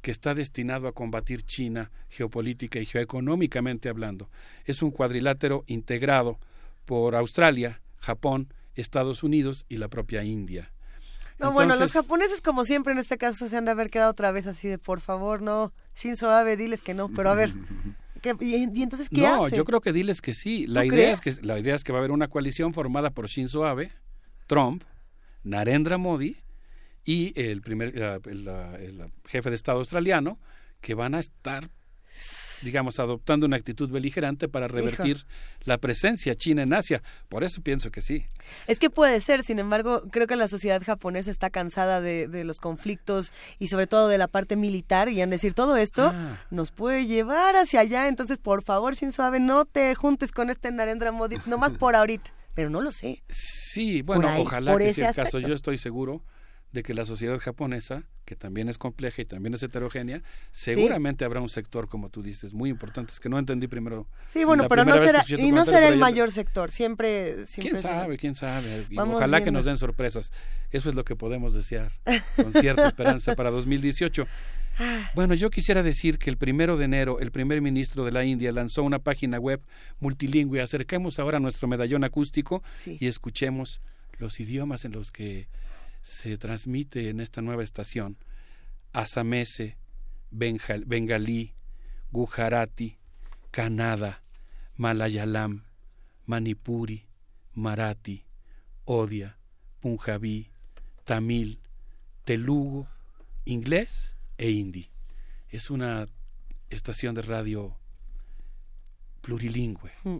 que 0.01 0.11
está 0.11 0.35
destinado 0.35 0.89
a 0.89 0.93
combatir 0.93 1.43
China 1.43 1.91
geopolítica 2.09 2.79
y 2.79 2.87
geoeconómicamente 2.87 3.89
hablando. 3.89 4.29
Es 4.65 4.83
un 4.83 4.91
cuadrilátero 4.91 5.65
integrado 5.67 6.39
por 6.85 7.15
Australia, 7.15 7.81
Japón, 7.99 8.53
Estados 8.75 9.23
Unidos 9.23 9.67
y 9.69 9.77
la 9.77 9.89
propia 9.89 10.25
India. 10.25 10.73
No, 11.39 11.53
bueno, 11.53 11.77
los 11.77 11.93
japoneses 11.93 12.41
como 12.41 12.65
siempre 12.65 12.93
en 12.93 12.99
este 12.99 13.17
caso 13.19 13.49
se 13.49 13.57
han 13.57 13.65
de 13.65 13.71
haber 13.71 13.91
quedado 13.91 14.11
otra 14.11 14.31
vez 14.33 14.47
así 14.47 14.67
de 14.69 14.79
por 14.79 15.01
favor, 15.01 15.41
no, 15.43 15.73
Shinzo 15.95 16.31
Abe, 16.31 16.57
diles 16.57 16.83
que 16.83 16.95
no, 16.95 17.09
pero 17.09 17.31
a 17.31 17.35
ver, 17.35 17.53
¿qué- 18.23 18.35
y, 18.41 18.57
y 18.57 18.83
entonces 18.83 19.09
qué 19.09 19.21
no, 19.23 19.45
hace? 19.45 19.57
yo 19.57 19.65
creo 19.65 19.81
que 19.81 19.93
diles 19.93 20.21
que 20.21 20.35
sí. 20.35 20.67
La 20.67 20.81
¿Tú 20.83 20.89
idea, 20.95 21.13
es 21.13 21.21
que, 21.21 21.35
la 21.43 21.59
idea 21.59 21.75
es 21.77 21.85
que 21.85 21.93
va 21.93 21.99
a 21.99 22.01
haber 22.01 22.11
una 22.11 22.29
coalición 22.29 22.75
formada 22.75 23.11
por 23.11 23.29
Shinzo 23.29 23.65
Abe, 23.67 23.93
Trump, 24.47 24.83
Narendra 25.45 25.97
Modi 25.99 26.37
y 27.05 27.33
el 27.41 27.63
primer 27.63 27.97
el, 27.97 28.49
el 28.49 29.13
jefe 29.27 29.49
de 29.51 29.57
Estado 29.57 29.79
australiano 29.79 30.39
que 30.81 30.95
van 30.95 31.15
a 31.15 31.21
estar 31.21 31.71
digamos 32.63 32.99
adoptando 32.99 33.47
una 33.47 33.57
actitud 33.57 33.91
beligerante 33.91 34.49
para 34.49 34.69
revertir 34.69 35.25
la 35.65 35.79
presencia 35.79 36.35
china 36.35 36.63
en 36.63 36.73
Asia. 36.73 37.03
Por 37.29 37.45
eso 37.45 37.63
pienso 37.63 37.91
que 37.91 38.01
sí. 38.01 38.25
Es 38.67 38.79
que 38.79 38.91
puede 38.91 39.21
ser, 39.21 39.45
sin 39.45 39.59
embargo, 39.59 40.03
creo 40.11 40.27
que 40.27 40.37
la 40.37 40.49
sociedad 40.49 40.83
japonesa 40.83 41.31
está 41.31 41.51
cansada 41.51 42.01
de, 42.01 42.29
de 42.29 42.45
los 42.45 42.59
conflictos 42.59 43.33
y 43.59 43.69
sobre 43.69 43.87
todo 43.87 44.09
de 44.09 44.19
la 44.19 44.29
parte 44.29 44.57
militar 44.57 45.09
y 45.09 45.21
han 45.21 45.31
de 45.31 45.37
decir 45.37 45.55
todo 45.55 45.77
esto 45.77 46.13
Ah. 46.15 46.39
nos 46.51 46.71
puede 46.71 47.07
llevar 47.07 47.57
hacia 47.57 47.81
allá, 47.81 48.09
entonces 48.09 48.39
por 48.39 48.63
favor 48.63 48.95
Shinzo 48.95 49.23
Abe 49.23 49.41
no 49.41 49.65
te 49.65 49.95
juntes 49.95 50.33
con 50.33 50.51
este 50.51 50.71
Narendra 50.71 51.13
Modi, 51.13 51.37
nomás 51.47 51.73
por 51.73 51.95
ahorita, 51.95 52.31
pero 52.55 52.71
no 52.71 52.81
lo 52.81 52.91
sé. 52.93 53.23
Sí, 53.29 54.03
bueno, 54.03 54.23
Por 54.23 54.31
ahí, 54.31 54.43
ojalá 54.43 54.73
por 54.73 54.81
que 54.83 54.95
sea 54.95 55.11
el 55.11 55.15
caso. 55.15 55.39
Yo 55.39 55.55
estoy 55.55 55.77
seguro 55.77 56.23
de 56.73 56.83
que 56.83 56.93
la 56.93 57.05
sociedad 57.07 57.39
japonesa, 57.39 58.03
que 58.27 58.37
también 58.37 58.69
es 58.69 58.77
compleja 58.77 59.23
y 59.23 59.25
también 59.25 59.55
es 59.55 59.63
heterogénea, 59.63 60.23
seguramente 60.53 61.25
habrá 61.25 61.41
un 61.41 61.49
sector, 61.49 61.89
como 61.89 62.11
tú 62.11 62.23
dices, 62.23 62.53
muy 62.53 62.69
importante. 62.69 63.13
Es 63.13 63.21
que 63.21 63.29
no 63.31 63.39
entendí 63.39 63.69
primero. 63.69 64.07
Sí, 64.31 64.45
bueno, 64.45 64.69
pero 64.69 64.85
no 64.85 64.99
será 64.99 65.25
y 65.29 65.51
no 65.51 65.65
será 65.65 65.89
el 65.89 65.97
mayor 65.97 66.31
sector, 66.31 66.71
siempre 66.71 67.47
siempre 67.47 67.71
¿Quién 67.71 67.79
será- 67.83 68.01
sabe? 68.03 68.19
¿Quién 68.19 68.35
sabe? 68.35 68.87
Y 68.91 68.99
ojalá 68.99 69.43
que 69.43 69.51
nos 69.51 69.65
den 69.65 69.79
sorpresas. 69.79 70.31
Eso 70.71 70.91
es 70.91 70.95
lo 70.95 71.05
que 71.05 71.17
podemos 71.17 71.55
desear 71.55 71.93
con 72.37 72.53
cierta 72.53 72.87
esperanza 72.87 73.35
para 73.35 73.51
2018. 73.51 74.27
Bueno, 75.15 75.35
yo 75.35 75.51
quisiera 75.51 75.83
decir 75.83 76.19
que 76.19 76.31
el 76.31 76.37
primero 76.37 76.77
de 76.77 76.85
enero 76.85 77.19
el 77.19 77.33
primer 77.33 77.61
ministro 77.61 78.05
de 78.05 78.13
la 78.13 78.25
India 78.25 78.53
lanzó 78.53 78.83
una 78.85 78.99
página 79.01 79.39
web 79.41 79.61
multilingüe. 80.01 80.61
Acerquemos 80.61 81.19
ahora 81.19 81.41
nuestro 81.41 81.67
medallón 81.67 82.05
acústico 82.05 82.63
y 82.87 83.07
escuchemos 83.09 83.81
los 84.19 84.39
idiomas 84.39 84.85
en 84.85 84.93
los 84.93 85.11
que 85.11 85.49
se 86.03 86.39
transmite 86.39 87.09
en 87.11 87.21
esta 87.21 87.41
nueva 87.43 87.63
estación. 87.63 88.17
Asamese, 88.93 89.77
Benja- 90.31 90.83
Bengalí, 90.87 91.55
Gujarati, 92.11 92.99
Kannada, 93.51 94.23
Malayalam, 94.77 95.65
Manipuri, 96.27 97.07
Marathi, 97.55 98.25
Odia, 98.85 99.37
Punjabi, 99.81 100.51
Tamil, 101.05 101.61
Telugu, 102.25 102.87
inglés 103.45 104.15
e 104.37 104.51
hindi. 104.51 104.91
Es 105.51 105.71
una 105.71 106.07
estación 106.71 107.15
de 107.15 107.23
radio 107.23 107.77
plurilingüe. 109.23 109.93
Mm. 110.05 110.19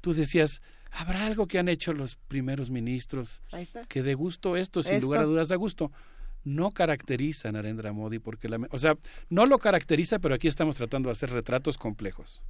Tú 0.00 0.12
decías, 0.12 0.60
¿habrá 0.96 1.26
algo 1.26 1.46
que 1.46 1.58
han 1.58 1.68
hecho 1.68 1.92
los 1.92 2.16
primeros 2.16 2.70
ministros 2.70 3.42
que 3.88 4.02
de 4.02 4.14
gusto 4.14 4.56
esto, 4.56 4.82
sin 4.82 4.94
Esto. 4.94 5.06
lugar 5.06 5.22
a 5.22 5.24
dudas, 5.24 5.48
da 5.48 5.56
gusto? 5.56 5.92
No 6.44 6.70
caracteriza 6.70 7.48
a 7.48 7.52
Narendra 7.52 7.92
Modi 7.92 8.18
porque, 8.18 8.48
la, 8.48 8.58
o 8.70 8.78
sea, 8.78 8.96
no 9.28 9.46
lo 9.46 9.58
caracteriza, 9.58 10.18
pero 10.18 10.34
aquí 10.34 10.48
estamos 10.48 10.76
tratando 10.76 11.08
de 11.08 11.12
hacer 11.12 11.30
retratos 11.30 11.76
complejos. 11.76 12.42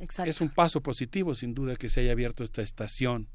Exacto. 0.00 0.30
Es 0.30 0.40
un 0.40 0.48
paso 0.48 0.80
positivo, 0.80 1.34
sin 1.34 1.54
duda, 1.54 1.76
que 1.76 1.88
se 1.88 2.00
haya 2.00 2.12
abierto 2.12 2.44
esta 2.44 2.62
estación 2.62 3.28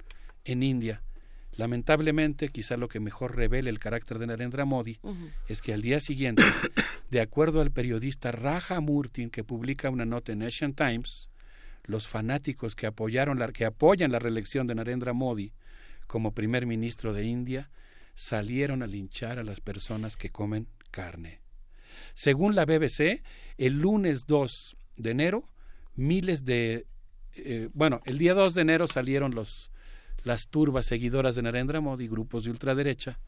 en 0.44 0.64
India. 0.64 1.04
Lamentablemente, 1.52 2.50
quizá 2.50 2.78
lo 2.78 2.88
que 2.88 3.00
mejor 3.00 3.36
revele 3.36 3.70
el 3.70 3.80
carácter 3.80 4.18
de 4.18 4.28
Narendra 4.28 4.66
Modi 4.66 5.00
es 5.48 5.62
que 5.62 5.74
al 5.74 5.82
día 5.82 6.00
siguiente, 6.00 6.44
de 7.12 7.22
acuerdo 7.22 7.60
al 7.62 7.72
periodista 7.72 8.32
Raja 8.32 8.80
Murtin, 8.80 9.30
que 9.30 9.44
publica 9.44 9.90
una 9.90 10.06
nota 10.06 10.32
en 10.32 10.44
Asian 10.44 10.74
Times, 10.74 11.29
los 11.84 12.08
fanáticos 12.08 12.76
que 12.76 12.88
apoyaron 12.88 13.40
la, 13.40 13.52
que 13.52 13.66
apoyan 13.66 14.12
la 14.12 14.20
reelección 14.20 14.68
de 14.68 14.76
Narendra 14.76 15.14
Modi 15.14 15.54
como 16.08 16.34
primer 16.34 16.66
ministro 16.66 17.14
de 17.14 17.26
India 17.26 17.70
salieron 18.16 18.84
a 18.84 18.88
linchar 18.88 19.40
a 19.40 19.44
las 19.44 19.62
personas 19.62 20.18
que 20.18 20.30
comen 20.30 20.68
carne. 20.92 21.40
Según 22.14 22.56
la 22.56 22.66
BBC, 22.66 23.24
el 23.58 23.80
lunes 23.80 24.26
2 24.28 24.78
de 24.98 25.12
enero, 25.12 25.50
miles 25.96 26.46
de 26.46 26.86
eh, 27.36 27.70
bueno, 27.74 28.02
el 28.06 28.18
día 28.18 28.34
2 28.34 28.54
de 28.54 28.62
enero 28.62 28.88
salieron 28.88 29.34
los 29.34 29.72
las 30.24 30.50
turbas 30.50 30.86
seguidoras 30.86 31.36
de 31.36 31.42
Narendra 31.42 31.80
Modi, 31.80 32.08
grupos 32.08 32.44
de 32.44 32.52
ultraderecha. 32.52 33.20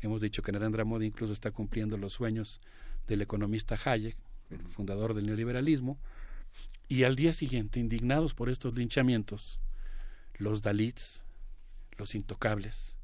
Hemos 0.00 0.22
dicho 0.22 0.42
que 0.42 0.52
Narendra 0.52 0.84
Modi 0.84 1.06
incluso 1.06 1.32
está 1.32 1.50
cumpliendo 1.50 1.98
los 1.98 2.14
sueños 2.14 2.60
del 3.06 3.20
economista 3.20 3.78
Hayek, 3.84 4.16
el 4.50 4.66
fundador 4.68 5.12
del 5.12 5.26
neoliberalismo. 5.26 5.98
Y 6.88 7.04
al 7.04 7.16
día 7.16 7.32
siguiente, 7.32 7.78
indignados 7.78 8.34
por 8.34 8.50
estos 8.50 8.74
linchamientos, 8.74 9.60
los 10.34 10.62
Dalits, 10.62 11.24
los 11.96 12.14
intocables, 12.14 12.96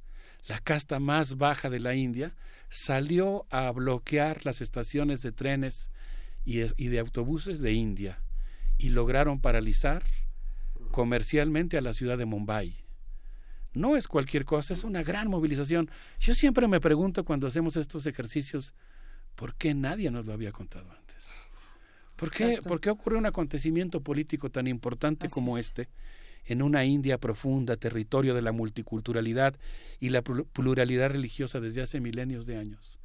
la 0.49 0.59
casta 0.61 0.99
más 0.99 1.37
baja 1.37 1.71
de 1.71 1.81
la 1.81 1.95
India, 1.95 2.35
salió 2.69 3.47
a 3.51 3.71
bloquear 3.71 4.45
las 4.45 4.61
estaciones 4.61 5.23
de 5.23 5.33
trenes 5.33 5.91
y, 6.45 6.61
y 6.83 6.89
de 6.89 6.99
autobuses 6.99 7.61
de 7.61 7.73
India 7.73 8.21
y 8.79 8.91
lograron 8.91 9.41
paralizar 9.41 10.05
comercialmente 10.91 11.79
a 11.79 11.81
la 11.81 11.95
ciudad 11.95 12.19
de 12.19 12.27
Mumbai. 12.27 12.77
No 13.75 13.97
es 13.97 14.09
cualquier 14.09 14.45
cosa, 14.45 14.73
es 14.73 14.85
una 14.85 15.03
gran 15.03 15.29
movilización. 15.29 15.91
Yo 16.19 16.35
siempre 16.35 16.67
me 16.67 16.81
pregunto 16.81 17.25
cuando 17.25 17.47
hacemos 17.47 17.77
estos 17.77 18.07
ejercicios, 18.07 18.73
¿por 19.35 19.55
qué 19.55 19.75
nadie 19.75 20.11
nos 20.11 20.25
lo 20.25 20.33
había 20.33 20.53
contado 20.53 20.91
antes? 20.91 21.06
¿Por 22.17 22.31
qué. 22.31 22.59
¿por 22.67 22.81
qué 22.81 22.91
ocurre 22.91 23.19
un 23.19 23.27
acontecimiento 23.27 24.01
político 24.01 24.51
tan 24.51 24.67
importante 24.67 25.29
como 25.29 25.59
este 25.59 25.89
en 26.47 26.63
una 26.63 26.85
India 26.85 27.19
profunda, 27.19 27.77
territorio 27.77 28.35
de 28.35 28.43
la 28.43 28.53
multiculturalidad 28.53 29.55
y 30.01 30.09
la 30.11 30.23
plu- 30.23 30.47
pluralidad 30.53 31.11
religiosa 31.11 31.61
desde 31.61 31.83
hace 31.83 32.01
milenios 32.01 32.47
de 32.47 32.57
años? 32.57 32.99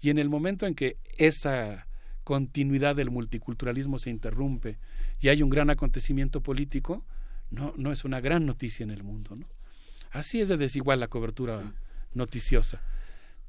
Y 0.00 0.10
en 0.10 0.18
el 0.18 0.28
momento 0.28 0.66
en 0.66 0.74
que 0.74 0.96
esa 1.16 1.86
continuidad 2.24 2.94
del 2.94 3.10
multiculturalismo 3.10 3.98
se 3.98 4.10
interrumpe 4.10 4.78
y 5.20 5.28
hay 5.28 5.42
un 5.42 5.50
gran 5.50 5.70
acontecimiento 5.70 6.40
político, 6.42 7.04
no, 7.50 7.72
no 7.76 7.90
es 7.90 8.04
una 8.04 8.20
gran 8.20 8.44
noticia 8.46 8.84
en 8.84 8.90
el 8.90 9.02
mundo, 9.02 9.34
¿no? 9.34 9.46
Así 10.10 10.40
es 10.40 10.48
de 10.48 10.56
desigual 10.56 11.00
la 11.00 11.08
cobertura 11.08 11.72
noticiosa. 12.14 12.82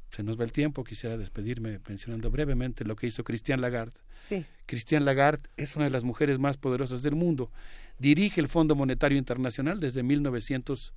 Se 0.09 0.23
nos 0.23 0.39
va 0.39 0.43
el 0.43 0.51
tiempo, 0.51 0.83
quisiera 0.83 1.17
despedirme 1.17 1.79
mencionando 1.87 2.31
brevemente 2.31 2.83
lo 2.83 2.95
que 2.95 3.07
hizo 3.07 3.23
Christian 3.23 3.61
Lagarde. 3.61 3.99
Sí. 4.19 4.45
Christian 4.65 5.05
Lagarde 5.05 5.49
es 5.55 5.75
una 5.75 5.85
de 5.85 5.91
las 5.91 6.03
mujeres 6.03 6.39
más 6.39 6.57
poderosas 6.57 7.03
del 7.03 7.15
mundo. 7.15 7.51
Dirige 7.99 8.41
el 8.41 8.47
Fondo 8.47 8.75
Monetario 8.75 9.17
Internacional 9.17 9.79
desde 9.79 10.03
1900, 10.03 10.93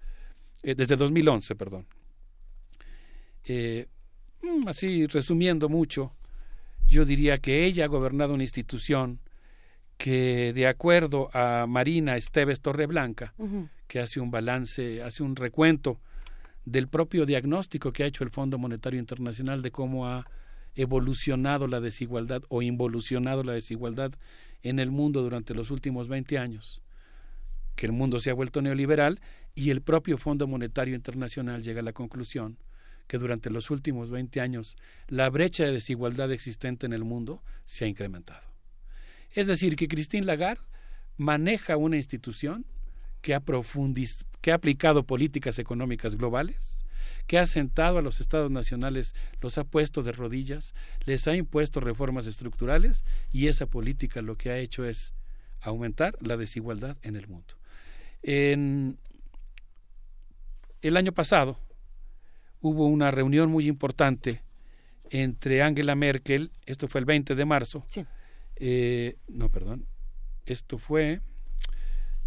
eh, 0.63 0.75
desde 0.75 0.97
2011, 0.97 1.55
perdón. 1.57 1.87
Eh, 3.45 3.87
mm, 4.43 4.69
así 4.69 5.07
resumiendo 5.07 5.69
mucho, 5.69 6.13
yo 6.89 7.05
diría 7.05 7.39
que 7.39 7.65
ella 7.65 7.85
ha 7.85 7.89
gobernado 7.89 8.35
una 8.35 8.45
institución 8.45 9.19
que 9.99 10.53
de 10.53 10.67
acuerdo 10.67 11.31
a 11.33 11.67
Marina 11.69 12.17
Esteves 12.17 12.61
Torreblanca, 12.61 13.35
que 13.87 14.01
hace 14.01 14.21
un 14.21 14.31
balance, 14.31 15.03
hace 15.03 15.23
un 15.23 15.37
recuento 15.37 16.01
del 16.65 16.89
propio 16.89 17.27
diagnóstico 17.27 17.93
que 17.93 18.05
ha 18.05 18.07
hecho 18.07 18.25
el 18.25 18.31
Fondo 18.31 18.59
Monetario 18.59 19.01
Internacional 19.01 19.63
de 19.63 19.71
cómo 19.71 20.07
ha 20.07 20.27
evolucionado 20.75 21.67
la 21.67 21.81
desigualdad 21.81 22.43
o 22.49 22.63
involucionado 22.63 23.43
la 23.43 23.53
desigualdad 23.53 24.13
en 24.63 24.79
el 24.79 24.91
mundo 24.91 25.23
durante 25.23 25.55
los 25.55 25.71
últimos 25.71 26.09
20 26.09 26.39
años, 26.39 26.83
que 27.75 27.87
el 27.87 27.93
mundo 27.93 28.19
se 28.19 28.31
ha 28.31 28.35
vuelto 28.35 28.63
neoliberal 28.63 29.21
y 29.55 29.71
el 29.71 29.83
propio 29.83 30.19
Fondo 30.19 30.47
Monetario 30.47 30.95
Internacional 30.95 31.63
llega 31.63 31.81
a 31.81 31.85
la 31.85 31.93
conclusión 31.93 32.59
que 33.07 33.19
durante 33.19 33.51
los 33.51 33.71
últimos 33.71 34.11
20 34.11 34.41
años 34.41 34.77
la 35.09 35.29
brecha 35.29 35.65
de 35.65 35.73
desigualdad 35.73 36.33
existente 36.33 36.87
en 36.87 36.93
el 36.93 37.05
mundo 37.05 37.43
se 37.65 37.85
ha 37.85 37.89
incrementado. 37.89 38.47
Es 39.35 39.47
decir, 39.47 39.77
que 39.77 39.89
Christine 39.89 40.27
Lagarde 40.27 40.63
maneja 41.17 41.77
una 41.77 41.97
institución 41.97 42.65
que 43.23 43.35
ha, 43.35 43.43
que 44.41 44.53
ha 44.53 44.55
aplicado 44.55 45.05
políticas 45.05 45.59
económicas 45.59 46.17
globales, 46.17 46.85
que 47.27 47.39
ha 47.39 47.47
sentado 47.47 47.99
a 47.99 48.03
los 48.03 48.21
estados 48.21 48.51
nacionales, 48.51 49.15
los 49.41 49.57
ha 49.57 49.65
puesto 49.65 50.03
de 50.03 50.13
rodillas, 50.13 50.75
les 51.07 51.27
ha 51.29 51.37
impuesto 51.37 51.81
reformas 51.81 52.27
estructurales 52.27 53.05
y 53.31 53.47
esa 53.47 53.67
política 53.67 54.21
lo 54.21 54.37
que 54.37 54.51
ha 54.51 54.59
hecho 54.59 54.85
es 54.85 55.15
aumentar 55.61 56.19
la 56.21 56.37
desigualdad 56.37 56.97
en 57.03 57.17
el 57.17 57.29
mundo. 57.29 57.55
En 58.23 58.99
el 60.83 60.97
año 60.97 61.13
pasado 61.13 61.59
hubo 62.61 62.87
una 62.87 63.11
reunión 63.11 63.51
muy 63.51 63.69
importante 63.69 64.43
entre 65.11 65.63
Angela 65.63 65.95
Merkel, 65.95 66.51
esto 66.67 66.89
fue 66.89 67.01
el 67.01 67.05
20 67.05 67.35
de 67.35 67.45
marzo, 67.45 67.87
eh, 68.57 69.17
no, 69.29 69.49
perdón, 69.49 69.87
esto 70.47 70.79
fue 70.79 71.21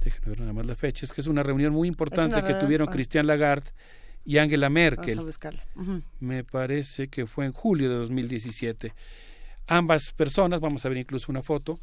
déjenme 0.06 0.30
ver 0.30 0.40
nada 0.42 0.53
más 0.53 0.66
la 0.66 0.75
fecha, 0.75 1.06
es 1.06 1.11
que 1.11 1.22
es 1.22 1.27
una 1.27 1.43
reunión 1.43 1.74
muy 1.74 1.88
importante 1.88 2.43
que 2.43 2.53
tuvieron 2.53 2.88
Cristian 2.88 3.27
Lagarde 3.27 3.72
y 4.24 4.38
Angela 4.38 4.69
Merkel. 4.69 5.19
Me 6.19 6.43
parece 6.43 7.08
que 7.08 7.25
fue 7.25 7.45
en 7.45 7.51
julio 7.51 7.90
de 7.90 7.95
2017. 7.95 8.93
Ambas 9.67 10.14
personas, 10.16 10.61
vamos 10.61 10.85
a 10.85 10.90
ver 10.90 11.00
incluso 11.00 11.32
una 11.32 11.42
foto, 11.42 11.80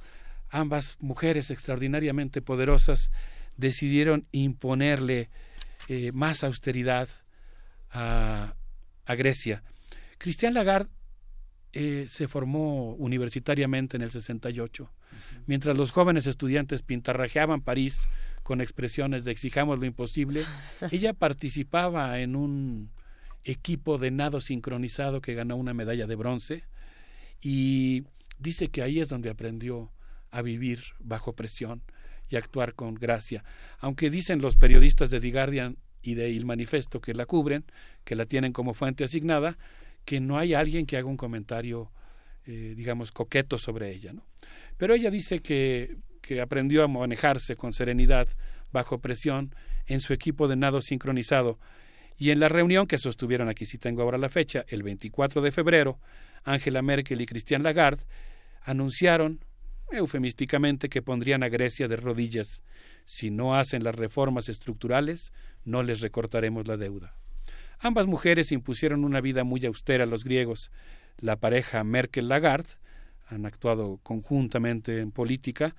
ambas 0.51 0.97
mujeres 1.01 1.51
extraordinariamente 1.51 2.41
poderosas 2.41 3.10
decidieron 3.57 4.26
imponerle 4.31 5.28
eh, 5.89 6.12
más 6.12 6.44
austeridad 6.44 7.09
a, 7.91 8.55
a 9.05 9.15
Grecia. 9.17 9.65
Cristian 10.18 10.55
Lagarde 10.55 10.91
eh, 11.73 12.07
se 12.09 12.28
formó 12.28 12.94
universitariamente 12.94 13.97
en 13.97 14.02
el 14.02 14.12
68 14.12 14.91
Mientras 15.47 15.77
los 15.77 15.91
jóvenes 15.91 16.27
estudiantes 16.27 16.83
pintarrajeaban 16.83 17.62
París 17.62 18.09
con 18.43 18.61
expresiones 18.61 19.25
de 19.25 19.33
exijamos 19.33 19.79
lo 19.79 19.87
imposible, 19.87 20.45
ella 20.91 21.12
participaba 21.12 22.19
en 22.21 22.37
un 22.37 22.91
equipo 23.45 23.99
de 23.99 24.11
nado 24.11 24.41
sincronizado 24.41 25.21
que 25.21 25.35
ganó 25.35 25.57
una 25.57 25.75
medalla 25.75 26.07
de 26.07 26.15
bronce 26.15 26.65
y 27.41 28.05
dice 28.39 28.69
que 28.69 28.83
ahí 28.83 29.01
es 29.01 29.09
donde 29.09 29.31
aprendió 29.31 29.91
a 30.31 30.43
vivir 30.43 30.83
bajo 31.01 31.35
presión 31.35 31.83
y 32.29 32.37
actuar 32.37 32.75
con 32.75 32.95
gracia. 32.95 33.45
Aunque 33.79 34.11
dicen 34.11 34.41
los 34.41 34.57
periodistas 34.57 35.11
de 35.11 35.21
The 35.21 35.31
Guardian 35.31 35.77
y 36.03 36.15
de 36.15 36.31
Il 36.31 36.47
Manifesto 36.47 37.01
que 37.01 37.15
la 37.15 37.27
cubren, 37.27 37.65
que 38.05 38.17
la 38.17 38.25
tienen 38.25 38.53
como 38.53 38.75
fuente 38.75 39.05
asignada, 39.05 39.59
que 40.05 40.21
no 40.21 40.39
hay 40.39 40.55
alguien 40.55 40.87
que 40.87 40.97
haga 40.97 41.07
un 41.07 41.17
comentario, 41.17 41.93
eh, 42.47 42.75
digamos, 42.77 43.12
coqueto 43.12 43.59
sobre 43.59 43.91
ella. 43.91 44.12
¿no? 44.12 44.27
Pero 44.77 44.95
ella 44.95 45.11
dice 45.11 45.41
que, 45.41 45.97
que 46.21 46.41
aprendió 46.41 46.85
a 46.85 46.89
manejarse 46.89 47.57
con 47.57 47.73
serenidad 47.73 48.29
bajo 48.73 48.99
presión 48.99 49.55
en 49.87 50.01
su 50.01 50.12
equipo 50.12 50.49
de 50.49 50.57
nado 50.57 50.81
sincronizado. 50.81 51.59
Y 52.17 52.31
en 52.31 52.41
la 52.41 52.49
reunión 52.49 52.87
que 52.87 52.99
sostuvieron, 52.99 53.49
aquí 53.49 53.67
si 53.67 53.79
tengo 53.79 54.03
ahora 54.03 54.19
la 54.19 54.29
fecha, 54.29 54.65
el 54.69 54.83
24 54.83 55.43
de 55.43 55.51
febrero, 55.51 55.99
Angela 56.45 56.83
Merkel 56.83 57.21
y 57.21 57.27
Christian 57.27 57.62
Lagarde 57.62 58.05
anunciaron 58.62 59.41
eufemísticamente 59.91 60.89
que 60.89 61.03
pondrían 61.03 61.43
a 61.43 61.49
Grecia 61.49 61.89
de 61.89 61.97
rodillas. 61.97 62.62
Si 63.05 63.31
no 63.31 63.57
hacen 63.57 63.85
las 63.85 63.95
reformas 63.95 64.49
estructurales, 64.49 65.33
no 65.65 65.83
les 65.83 66.01
recortaremos 66.01 66.67
la 66.67 66.77
deuda. 66.77 67.17
Ambas 67.79 68.07
mujeres 68.07 68.53
impusieron 68.53 69.05
una 69.05 69.21
vida 69.21 69.45
muy 69.45 69.65
austera 69.67 70.05
a 70.05 70.07
los 70.07 70.25
griegos. 70.25 70.71
La 71.19 71.37
pareja 71.37 71.85
Merkel-Lagarde 71.85 72.71
han 73.29 73.47
actuado 73.47 73.99
conjuntamente 74.03 75.01
en 75.01 75.11
política. 75.11 75.75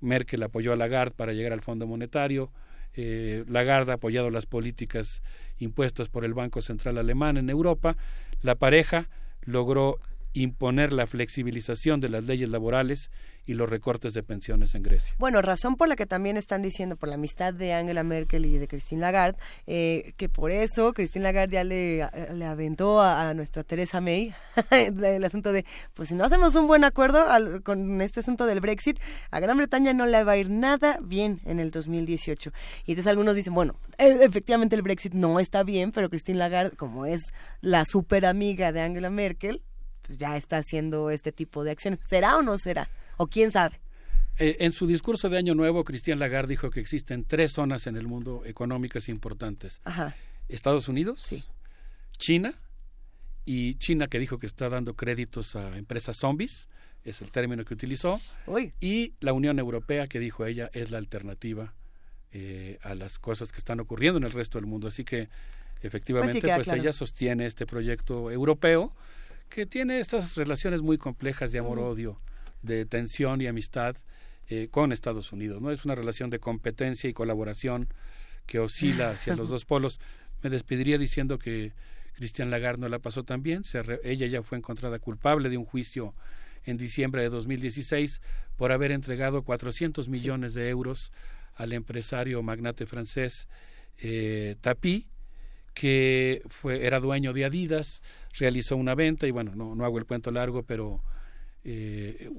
Merkel 0.00 0.42
apoyó 0.42 0.72
a 0.72 0.76
Lagarde 0.76 1.14
para 1.16 1.32
llegar 1.32 1.52
al 1.52 1.62
Fondo 1.62 1.86
Monetario. 1.86 2.50
Eh, 2.94 3.44
Lagarde 3.48 3.92
ha 3.92 3.96
apoyado 3.96 4.30
las 4.30 4.46
políticas 4.46 5.22
impuestas 5.58 6.08
por 6.08 6.24
el 6.24 6.34
Banco 6.34 6.62
Central 6.62 6.98
Alemán 6.98 7.36
en 7.36 7.50
Europa. 7.50 7.96
La 8.42 8.54
pareja 8.54 9.08
logró 9.42 9.98
imponer 10.36 10.92
la 10.92 11.06
flexibilización 11.06 12.00
de 12.00 12.10
las 12.10 12.24
leyes 12.24 12.50
laborales 12.50 13.10
y 13.46 13.54
los 13.54 13.70
recortes 13.70 14.12
de 14.12 14.22
pensiones 14.22 14.74
en 14.74 14.82
Grecia. 14.82 15.14
Bueno, 15.18 15.40
razón 15.40 15.76
por 15.76 15.88
la 15.88 15.96
que 15.96 16.04
también 16.04 16.36
están 16.36 16.62
diciendo, 16.62 16.96
por 16.96 17.08
la 17.08 17.14
amistad 17.14 17.54
de 17.54 17.72
Angela 17.72 18.02
Merkel 18.02 18.44
y 18.44 18.58
de 18.58 18.66
Christine 18.66 19.00
Lagarde, 19.00 19.38
eh, 19.66 20.12
que 20.16 20.28
por 20.28 20.50
eso 20.50 20.92
Christine 20.92 21.22
Lagarde 21.22 21.54
ya 21.54 21.64
le, 21.64 22.06
le 22.34 22.44
aventó 22.44 23.00
a, 23.00 23.32
nuestra 23.34 23.62
Teresa 23.62 24.00
May 24.00 24.34
el 24.70 25.24
asunto 25.24 25.52
de, 25.52 25.64
pues 25.94 26.08
si 26.08 26.14
no 26.14 26.24
hacemos 26.24 26.54
un 26.54 26.66
buen 26.66 26.84
acuerdo 26.84 27.24
con 27.62 28.00
este 28.02 28.20
asunto 28.20 28.46
del 28.46 28.60
Brexit, 28.60 28.98
a 29.30 29.40
Gran 29.40 29.56
Bretaña 29.56 29.92
no 29.92 30.06
le 30.06 30.24
va 30.24 30.32
a 30.32 30.36
ir 30.36 30.50
nada 30.50 30.98
bien 31.00 31.40
en 31.44 31.60
el 31.60 31.70
2018. 31.70 32.52
Y 32.84 32.92
entonces 32.92 33.10
algunos 33.10 33.36
dicen, 33.36 33.54
bueno, 33.54 33.76
efectivamente 33.96 34.74
el 34.74 34.82
Brexit 34.82 35.14
no 35.14 35.38
está 35.38 35.62
bien, 35.62 35.92
pero 35.92 36.10
Christine 36.10 36.38
Lagarde, 36.38 36.76
como 36.76 37.06
es 37.06 37.22
la 37.60 37.84
super 37.84 38.26
amiga 38.26 38.72
de 38.72 38.80
Angela 38.80 39.10
Merkel, 39.10 39.62
pues 40.06 40.18
ya 40.18 40.36
está 40.36 40.58
haciendo 40.58 41.10
este 41.10 41.32
tipo 41.32 41.64
de 41.64 41.72
acciones. 41.72 42.00
¿Será 42.06 42.36
o 42.36 42.42
no 42.42 42.58
será? 42.58 42.88
¿O 43.16 43.26
quién 43.26 43.50
sabe? 43.50 43.80
Eh, 44.38 44.56
en 44.60 44.72
su 44.72 44.86
discurso 44.86 45.28
de 45.28 45.38
Año 45.38 45.54
Nuevo, 45.54 45.82
Cristian 45.84 46.18
Lagarde 46.18 46.50
dijo 46.50 46.70
que 46.70 46.80
existen 46.80 47.24
tres 47.24 47.52
zonas 47.52 47.86
en 47.86 47.96
el 47.96 48.06
mundo 48.06 48.42
económicas 48.44 49.08
importantes. 49.08 49.80
Estados 50.48 50.88
Unidos, 50.88 51.26
China, 52.18 52.54
y 53.46 53.76
China 53.76 54.08
que 54.08 54.18
dijo 54.18 54.38
que 54.38 54.46
está 54.46 54.68
dando 54.68 54.94
créditos 54.94 55.56
a 55.56 55.76
empresas 55.78 56.18
zombies, 56.18 56.68
es 57.04 57.22
el 57.22 57.30
término 57.30 57.64
que 57.64 57.72
utilizó, 57.72 58.20
y 58.80 59.14
la 59.20 59.32
Unión 59.32 59.58
Europea 59.58 60.06
que 60.06 60.18
dijo 60.18 60.44
ella 60.44 60.70
es 60.74 60.90
la 60.90 60.98
alternativa 60.98 61.74
eh, 62.32 62.78
a 62.82 62.94
las 62.94 63.18
cosas 63.18 63.52
que 63.52 63.58
están 63.58 63.80
ocurriendo 63.80 64.18
en 64.18 64.24
el 64.24 64.32
resto 64.32 64.58
del 64.58 64.66
mundo. 64.66 64.88
Así 64.88 65.04
que 65.04 65.30
efectivamente 65.80 66.40
pues, 66.40 66.56
pues 66.56 66.68
ella 66.68 66.92
sostiene 66.92 67.46
este 67.46 67.64
proyecto 67.64 68.30
europeo 68.30 68.94
que 69.48 69.66
tiene 69.66 70.00
estas 70.00 70.36
relaciones 70.36 70.82
muy 70.82 70.98
complejas 70.98 71.52
de 71.52 71.58
amor-odio 71.58 72.20
de 72.62 72.84
tensión 72.84 73.40
y 73.40 73.46
amistad 73.46 73.96
eh, 74.48 74.68
con 74.70 74.92
Estados 74.92 75.32
Unidos. 75.32 75.60
No 75.62 75.70
es 75.70 75.84
una 75.84 75.94
relación 75.94 76.30
de 76.30 76.38
competencia 76.38 77.08
y 77.08 77.12
colaboración 77.12 77.88
que 78.46 78.58
oscila 78.58 79.10
hacia 79.10 79.36
los 79.36 79.48
dos 79.48 79.64
polos. 79.64 80.00
Me 80.42 80.50
despediría 80.50 80.98
diciendo 80.98 81.38
que 81.38 81.72
Cristian 82.14 82.50
Lagarde 82.50 82.80
no 82.80 82.88
la 82.88 82.98
pasó 82.98 83.24
tan 83.24 83.42
bien. 83.42 83.62
ella 84.04 84.26
ya 84.26 84.42
fue 84.42 84.58
encontrada 84.58 84.98
culpable 84.98 85.48
de 85.48 85.58
un 85.58 85.64
juicio 85.64 86.14
en 86.64 86.76
diciembre 86.76 87.22
de 87.22 87.28
2016 87.28 88.20
por 88.56 88.72
haber 88.72 88.92
entregado 88.92 89.42
400 89.42 90.08
millones 90.08 90.54
de 90.54 90.68
euros 90.68 91.12
al 91.54 91.72
empresario 91.72 92.42
magnate 92.42 92.86
francés 92.86 93.48
eh, 93.98 94.56
Tapi, 94.60 95.06
que 95.76 96.40
fue, 96.48 96.86
era 96.86 97.00
dueño 97.00 97.34
de 97.34 97.44
Adidas, 97.44 98.02
realizó 98.38 98.76
una 98.76 98.94
venta 98.94 99.26
y 99.26 99.30
bueno, 99.30 99.52
no, 99.54 99.74
no 99.74 99.84
hago 99.84 99.98
el 99.98 100.06
cuento 100.06 100.30
largo, 100.30 100.62
pero 100.62 101.02
eh, 101.64 102.30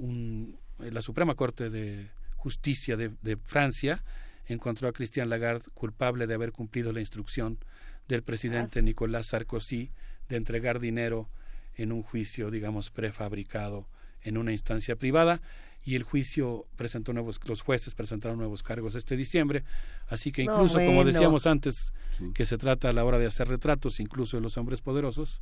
la 0.80 1.03
Suprema 1.03 1.35
Corte 1.35 1.69
de 1.69 2.09
Justicia 2.35 2.98
de, 2.98 3.38
Francia 3.38 4.03
encontró 4.48 4.88
a 4.88 4.91
Christian 4.91 5.30
Lagarde 5.30 5.69
culpable 5.75 6.25
de 6.25 6.33
haber 6.33 6.51
cumplido 6.51 6.91
la 6.91 6.99
instrucción 6.99 7.59
del 8.07 8.24
presidente 8.24 8.82
Nicolás 8.82 9.27
Sarkozy 9.27 9.91
de 10.30 10.38
entregar 10.38 10.80
dinero 10.80 11.30
en 11.75 11.91
un 11.91 12.01
juicio, 12.01 12.49
digamos, 12.49 12.90
prefabricado 12.90 13.88
en 14.24 14.38
una 14.40 14.51
instancia 14.51 14.95
privada 14.95 15.41
y 15.88 15.95
el 15.95 16.03
juicio 16.03 16.66
presentó 16.75 17.14
nuevos, 17.14 17.40
los 17.45 17.61
jueces 17.61 17.95
presentaron 17.95 18.38
nuevos 18.38 18.61
cargos 18.61 18.93
este 18.95 19.16
diciembre, 19.16 19.64
así 20.09 20.33
que 20.33 20.41
incluso, 20.41 20.80
como 20.80 21.06
decíamos 21.06 21.48
antes, 21.48 21.93
que 22.33 22.43
se 22.43 22.57
trata 22.57 22.90
a 22.90 22.93
la 22.93 23.06
hora 23.06 23.17
de 23.17 23.25
hacer 23.25 23.48
retratos, 23.48 24.01
incluso 24.01 24.35
de 24.35 24.41
los 24.41 24.57
hombres 24.57 24.82
poderosos, 24.82 25.41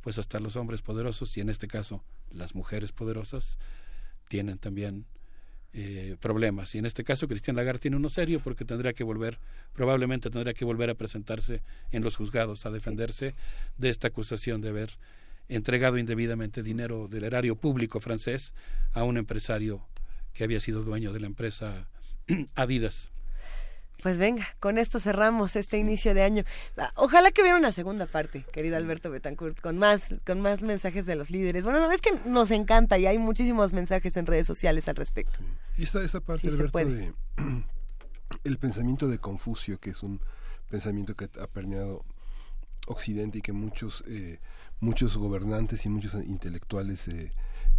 pues 0.00 0.18
hasta 0.18 0.40
los 0.40 0.56
hombres 0.56 0.82
poderosos 0.82 1.36
y 1.36 1.42
en 1.42 1.48
este 1.48 1.68
caso 1.68 2.02
las 2.32 2.56
mujeres 2.56 2.90
poderosas 2.90 3.56
tienen 4.26 4.58
también 4.58 5.06
eh, 5.72 6.16
problemas. 6.18 6.74
Y 6.74 6.78
en 6.78 6.86
este 6.86 7.04
caso 7.04 7.28
Cristian 7.28 7.54
Lagarde 7.54 7.78
tiene 7.78 7.96
uno 7.96 8.08
serio 8.08 8.40
porque 8.42 8.64
tendría 8.64 8.94
que 8.94 9.04
volver, 9.04 9.38
probablemente 9.74 10.28
tendría 10.28 10.54
que 10.54 10.64
volver 10.64 10.90
a 10.90 10.94
presentarse 10.94 11.62
en 11.92 12.02
los 12.02 12.16
juzgados 12.16 12.66
a 12.66 12.72
defenderse 12.72 13.36
de 13.78 13.90
esta 13.90 14.08
acusación 14.08 14.60
de 14.60 14.70
haber 14.70 14.98
entregado 15.48 15.98
indebidamente 15.98 16.62
dinero 16.62 17.08
del 17.08 17.24
erario 17.24 17.56
público 17.56 18.00
francés 18.00 18.52
a 18.92 19.04
un 19.04 19.16
empresario 19.16 19.86
que 20.32 20.44
había 20.44 20.60
sido 20.60 20.82
dueño 20.82 21.12
de 21.12 21.20
la 21.20 21.26
empresa 21.26 21.88
Adidas. 22.54 23.10
Pues 24.02 24.18
venga, 24.18 24.46
con 24.60 24.76
esto 24.76 25.00
cerramos 25.00 25.56
este 25.56 25.78
inicio 25.78 26.12
de 26.12 26.22
año. 26.22 26.44
Ah, 26.76 26.92
ojalá 26.96 27.30
que 27.30 27.40
hubiera 27.40 27.56
una 27.56 27.72
segunda 27.72 28.04
parte, 28.04 28.44
querido 28.52 28.76
Alberto 28.76 29.10
Betancourt, 29.10 29.58
con 29.62 29.78
más, 29.78 30.14
con 30.26 30.42
más 30.42 30.60
mensajes 30.60 31.06
de 31.06 31.16
los 31.16 31.30
líderes. 31.30 31.64
Bueno, 31.64 31.90
es 31.90 32.02
que 32.02 32.10
nos 32.26 32.50
encanta 32.50 32.98
y 32.98 33.06
hay 33.06 33.16
muchísimos 33.16 33.72
mensajes 33.72 34.14
en 34.18 34.26
redes 34.26 34.46
sociales 34.46 34.88
al 34.88 34.96
respecto. 34.96 35.38
Y 35.78 35.84
esta, 35.84 36.02
esta 36.02 36.20
parte, 36.20 36.48
Alberto, 36.48 36.78
de 36.84 37.14
el 38.44 38.58
pensamiento 38.58 39.08
de 39.08 39.18
Confucio, 39.18 39.78
que 39.78 39.90
es 39.90 40.02
un 40.02 40.20
pensamiento 40.68 41.14
que 41.14 41.30
ha 41.40 41.46
permeado 41.46 42.04
Occidente 42.86 43.38
y 43.38 43.40
que 43.40 43.54
muchos, 43.54 44.04
eh, 44.06 44.38
muchos 44.80 45.16
gobernantes 45.16 45.86
y 45.86 45.88
muchos 45.88 46.14
intelectuales 46.14 47.08
eh, 47.08 47.32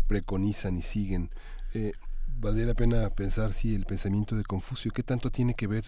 preconizan 0.07 0.77
y 0.77 0.82
siguen. 0.82 1.30
Eh, 1.74 1.93
valdría 2.40 2.65
la 2.65 2.74
pena 2.74 3.09
pensar 3.09 3.53
si 3.53 3.75
el 3.75 3.85
pensamiento 3.85 4.35
de 4.35 4.43
Confucio, 4.43 4.91
¿qué 4.91 5.03
tanto 5.03 5.32
tiene 5.32 5.53
que 5.53 5.67
ver 5.67 5.85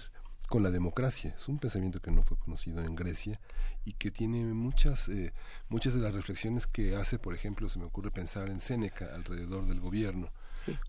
con 0.47 0.63
la 0.63 0.71
democracia. 0.71 1.35
Es 1.37 1.47
un 1.47 1.59
pensamiento 1.59 2.01
que 2.01 2.11
no 2.11 2.23
fue 2.23 2.37
conocido 2.37 2.83
en 2.83 2.95
Grecia 2.95 3.39
y 3.85 3.93
que 3.93 4.11
tiene 4.11 4.45
muchas, 4.45 5.09
eh, 5.09 5.33
muchas 5.69 5.93
de 5.93 5.99
las 5.99 6.13
reflexiones 6.13 6.67
que 6.67 6.95
hace, 6.95 7.19
por 7.19 7.35
ejemplo, 7.35 7.69
se 7.69 7.79
me 7.79 7.85
ocurre 7.85 8.11
pensar 8.11 8.49
en 8.49 8.61
Séneca 8.61 9.13
alrededor 9.13 9.67
del 9.67 9.79
gobierno. 9.79 10.31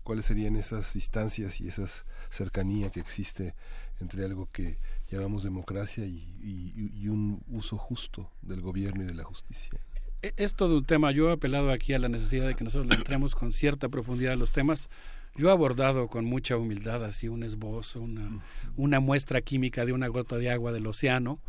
¿Cuáles 0.03 0.25
serían 0.25 0.55
esas 0.55 0.93
distancias 0.93 1.61
y 1.61 1.67
esa 1.67 1.87
cercanía 2.29 2.89
que 2.89 2.99
existe 2.99 3.53
entre 3.99 4.25
algo 4.25 4.49
que 4.51 4.79
llamamos 5.11 5.43
democracia 5.43 6.05
y, 6.05 7.07
un 7.07 7.43
uso 7.47 7.77
justo 7.77 8.31
del 8.41 8.61
gobierno 8.61 9.03
y 9.03 9.07
de 9.07 9.13
la 9.13 9.23
justicia? 9.23 9.79
E, 10.21 10.33
es 10.37 10.53
todo 10.53 10.77
un 10.77 10.85
tema. 10.85 11.11
Yo 11.11 11.29
he 11.29 11.33
apelado 11.33 11.71
aquí 11.71 11.93
a 11.93 11.99
la 11.99 12.09
necesidad 12.09 12.47
de 12.47 12.55
que 12.55 12.63
nosotros 12.63 12.89
le 12.89 12.95
entremos 12.95 13.35
con 13.35 13.53
cierta 13.53 13.89
profundidad 13.89 14.33
a 14.33 14.37
los 14.37 14.51
temas 14.51 14.89
yo 15.35 15.47
he 15.47 15.51
abordado 15.51 16.07
con 16.07 16.25
mucha 16.25 16.57
humildad 16.57 17.03
así 17.05 17.27
un 17.27 17.43
esbozo, 17.43 18.01
una, 18.01 18.43
una 18.75 18.99
muestra 18.99 19.41
química 19.41 19.85
de 19.85 19.93
una 19.93 20.07
gota 20.07 20.37
de 20.37 20.49
agua 20.49 20.71
del 20.71 20.87
océano, 20.87 21.39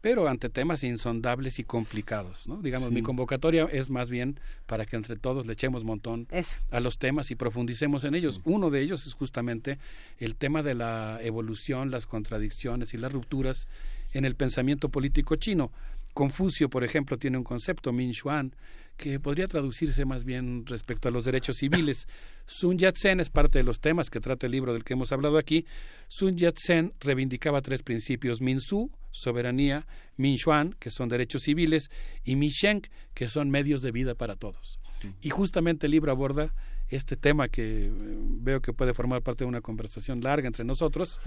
pero 0.00 0.28
ante 0.28 0.48
temas 0.48 0.84
insondables 0.84 1.58
y 1.58 1.64
complicados, 1.64 2.46
¿no? 2.46 2.62
Digamos, 2.62 2.92
mi 2.92 3.02
convocatoria 3.02 3.68
es 3.72 3.90
más 3.90 4.08
bien 4.08 4.38
para 4.66 4.86
que 4.86 4.94
entre 4.94 5.16
todos 5.16 5.46
le 5.46 5.54
echemos 5.54 5.82
montón 5.82 6.28
a 6.70 6.78
los 6.78 6.98
temas 6.98 7.32
y 7.32 7.34
profundicemos 7.34 8.04
en 8.04 8.14
ellos. 8.14 8.40
Uno 8.44 8.70
de 8.70 8.80
ellos 8.80 9.08
es 9.08 9.14
justamente 9.14 9.78
el 10.18 10.36
tema 10.36 10.62
de 10.62 10.76
la 10.76 11.18
evolución, 11.20 11.90
las 11.90 12.06
contradicciones 12.06 12.94
y 12.94 12.98
las 12.98 13.12
rupturas 13.12 13.66
en 14.12 14.24
el 14.24 14.36
pensamiento 14.36 14.88
político 14.88 15.34
chino. 15.34 15.72
Confucio, 16.18 16.68
por 16.68 16.82
ejemplo, 16.82 17.16
tiene 17.16 17.38
un 17.38 17.44
concepto, 17.44 17.92
Min 17.92 18.12
Xuan, 18.12 18.52
que 18.96 19.20
podría 19.20 19.46
traducirse 19.46 20.04
más 20.04 20.24
bien 20.24 20.66
respecto 20.66 21.06
a 21.06 21.12
los 21.12 21.24
derechos 21.24 21.58
civiles. 21.58 22.08
Sun 22.44 22.76
Yat-sen 22.76 23.20
es 23.20 23.30
parte 23.30 23.58
de 23.58 23.62
los 23.62 23.78
temas 23.78 24.10
que 24.10 24.18
trata 24.18 24.46
el 24.46 24.50
libro 24.50 24.72
del 24.72 24.82
que 24.82 24.94
hemos 24.94 25.12
hablado 25.12 25.38
aquí. 25.38 25.64
Sun 26.08 26.36
Yat-sen 26.36 26.92
reivindicaba 26.98 27.62
tres 27.62 27.84
principios: 27.84 28.40
Min-su, 28.40 28.90
soberanía, 29.12 29.86
Min-xuan, 30.16 30.74
que 30.80 30.90
son 30.90 31.08
derechos 31.08 31.44
civiles, 31.44 31.88
y 32.24 32.34
Mi-sheng, 32.34 32.82
que 33.14 33.28
son 33.28 33.48
medios 33.48 33.80
de 33.82 33.92
vida 33.92 34.16
para 34.16 34.34
todos. 34.34 34.80
Y 35.20 35.30
justamente 35.30 35.86
el 35.86 35.92
libro 35.92 36.10
aborda 36.10 36.52
este 36.90 37.16
tema 37.16 37.48
que 37.48 37.86
eh, 37.86 37.90
veo 37.92 38.60
que 38.60 38.72
puede 38.72 38.94
formar 38.94 39.22
parte 39.22 39.44
de 39.44 39.48
una 39.48 39.60
conversación 39.60 40.20
larga 40.22 40.46
entre 40.46 40.64
nosotros, 40.64 41.20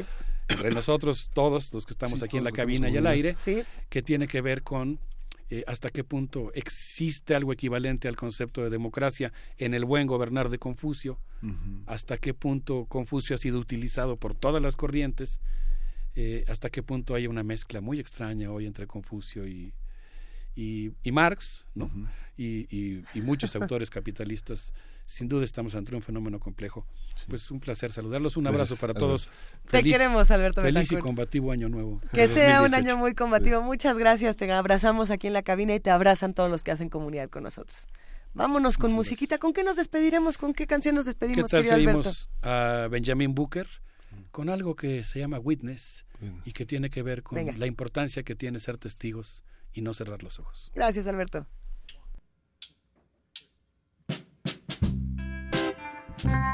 entre 0.48 0.72
nosotros 0.72 1.30
todos 1.34 1.74
los 1.74 1.86
que 1.86 1.94
estamos 1.94 2.24
aquí 2.24 2.38
en 2.38 2.44
la 2.44 2.52
cabina 2.52 2.90
y 2.90 2.98
al 2.98 3.08
aire, 3.08 3.36
que 3.90 4.02
tiene 4.02 4.28
que 4.28 4.42
ver 4.42 4.64
con 4.64 5.00
eh, 5.52 5.66
hasta 5.68 5.90
qué 5.90 6.06
punto 6.06 6.50
existe 6.54 7.36
algo 7.36 7.52
equivalente 7.52 8.08
al 8.08 8.16
concepto 8.16 8.64
de 8.64 8.70
democracia 8.70 9.34
en 9.58 9.74
el 9.74 9.84
buen 9.84 10.08
gobernar 10.08 10.50
de 10.50 10.58
Confucio, 10.58 11.20
hasta 11.88 12.18
qué 12.18 12.34
punto 12.34 12.86
Confucio 12.86 13.36
ha 13.36 13.38
sido 13.38 13.60
utilizado 13.60 14.16
por 14.16 14.34
todas 14.34 14.62
las 14.62 14.78
corrientes, 14.78 15.42
eh, 16.16 16.46
hasta 16.48 16.70
qué 16.70 16.84
punto 16.84 17.16
hay 17.16 17.28
una 17.28 17.44
mezcla 17.44 17.82
muy 17.82 18.00
extraña 18.00 18.50
hoy 18.50 18.66
entre 18.66 18.88
Confucio 18.88 19.46
y, 19.46 19.74
y, 20.56 21.12
Marx, 21.12 21.66
¿no? 21.76 21.92
y, 22.38 23.04
y, 23.14 23.22
muchos 23.22 23.54
autores 23.58 23.90
capitalistas 23.90 24.72
sin 25.12 25.28
duda 25.28 25.44
estamos 25.44 25.76
ante 25.76 25.94
un 25.94 26.02
fenómeno 26.02 26.40
complejo. 26.40 26.86
Pues 27.28 27.52
un 27.52 27.60
placer 27.60 27.92
saludarlos, 27.92 28.38
un 28.38 28.48
abrazo 28.48 28.78
para 28.78 28.94
todos. 28.94 29.30
te 29.70 29.84
queremos, 29.84 30.32
Alberto 30.32 30.62
Feliz 30.62 30.90
y 30.90 30.96
combativo 30.96 31.52
año 31.52 31.68
nuevo. 31.68 32.00
Que 32.14 32.30
sea 32.30 32.62
un 32.62 32.74
año 32.74 32.96
muy 32.96 33.14
combativo. 33.14 33.62
Muchas 33.62 33.98
gracias, 33.98 34.38
te 34.38 34.50
abrazamos 34.50 35.12
aquí 35.12 35.28
en 35.28 35.34
la 35.34 35.44
cabina 35.44 35.76
y 35.76 35.82
te 35.82 35.90
abrazan 35.90 36.34
todos 36.34 36.50
los 36.50 36.64
que 36.64 36.72
hacen 36.72 36.88
comunidad 36.88 37.30
con 37.30 37.44
nosotros. 37.44 37.88
Vámonos 38.34 38.78
con 38.78 38.94
musiquita. 38.94 39.38
¿Con 39.38 39.52
qué 39.52 39.66
nos 39.66 39.76
despediremos? 39.76 40.38
¿Con 40.38 40.54
qué 40.54 40.66
canción 40.66 40.96
nos 40.96 41.04
despedimos, 41.04 41.52
¿Qué 41.52 41.62
tal 41.62 41.74
Alberto? 41.74 42.12
a 42.44 42.88
Benjamin 42.90 43.36
Booker 43.36 43.68
con 44.32 44.50
algo 44.50 44.78
que 44.78 45.04
se 45.04 45.20
llama 45.20 45.40
Witness 45.40 46.06
y 46.46 46.54
que 46.54 46.66
tiene 46.66 46.90
que 46.90 47.04
ver 47.04 47.22
con 47.22 47.38
la 47.58 47.68
importancia 47.68 48.24
que 48.24 48.36
tiene 48.36 48.60
ser 48.60 48.78
testigos 48.78 49.44
y 49.74 49.82
no 49.82 49.94
cerrar 49.94 50.24
los 50.24 50.40
ojos. 50.40 50.72
Gracias, 50.74 51.06
Alberto. 51.08 51.48
Bye. 56.24 56.51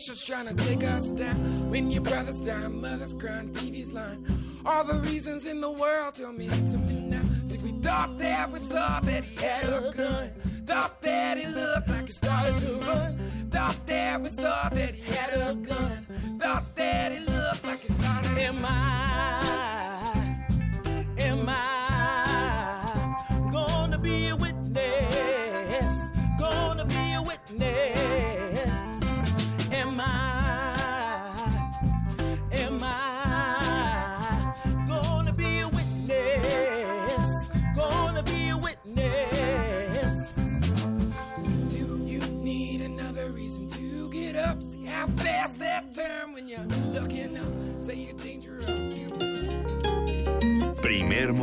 Nation's 0.00 0.24
trying 0.24 0.46
to 0.46 0.54
take 0.64 0.82
us 0.82 1.10
down. 1.10 1.68
When 1.68 1.90
your 1.90 2.00
brother's 2.00 2.40
dying, 2.40 2.80
mother's 2.80 3.12
crying, 3.12 3.50
TV's 3.50 3.92
lying. 3.92 4.24
All 4.64 4.82
the 4.82 4.94
reasons 4.94 5.44
in 5.44 5.60
the 5.60 5.70
world 5.70 6.14
tell 6.14 6.32
me 6.32 6.48
to 6.48 6.78
me 6.78 7.00
now. 7.02 7.20
See, 7.44 7.58
we 7.58 7.72
thought 7.82 8.16
that 8.16 8.50
we 8.50 8.60
saw 8.60 9.00
that 9.00 9.24
he 9.24 9.44
had 9.44 9.64
a 9.64 9.92
gun. 9.94 10.30
Thought 10.64 11.02
that 11.02 11.36
he 11.36 11.46
looked 11.48 11.88
like 11.88 12.06
he 12.06 12.12
started 12.12 12.56
to 12.56 12.72
run. 12.76 13.18
Thought 13.50 13.86
that 13.88 14.22
we 14.22 14.30
saw 14.30 14.70
that 14.70 14.94
he 14.94 15.12
had 15.12 15.34
a 15.34 15.54
gun. 15.56 16.38
Thought 16.40 16.74
that 16.76 17.12
he 17.12 17.18
looked 17.18 17.64
like 17.64 17.80
he 17.80 17.92
started. 17.92 18.38
Am 18.38 18.64
I? 18.64 19.69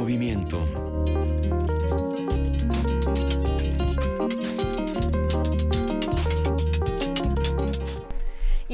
Primer 0.07 0.39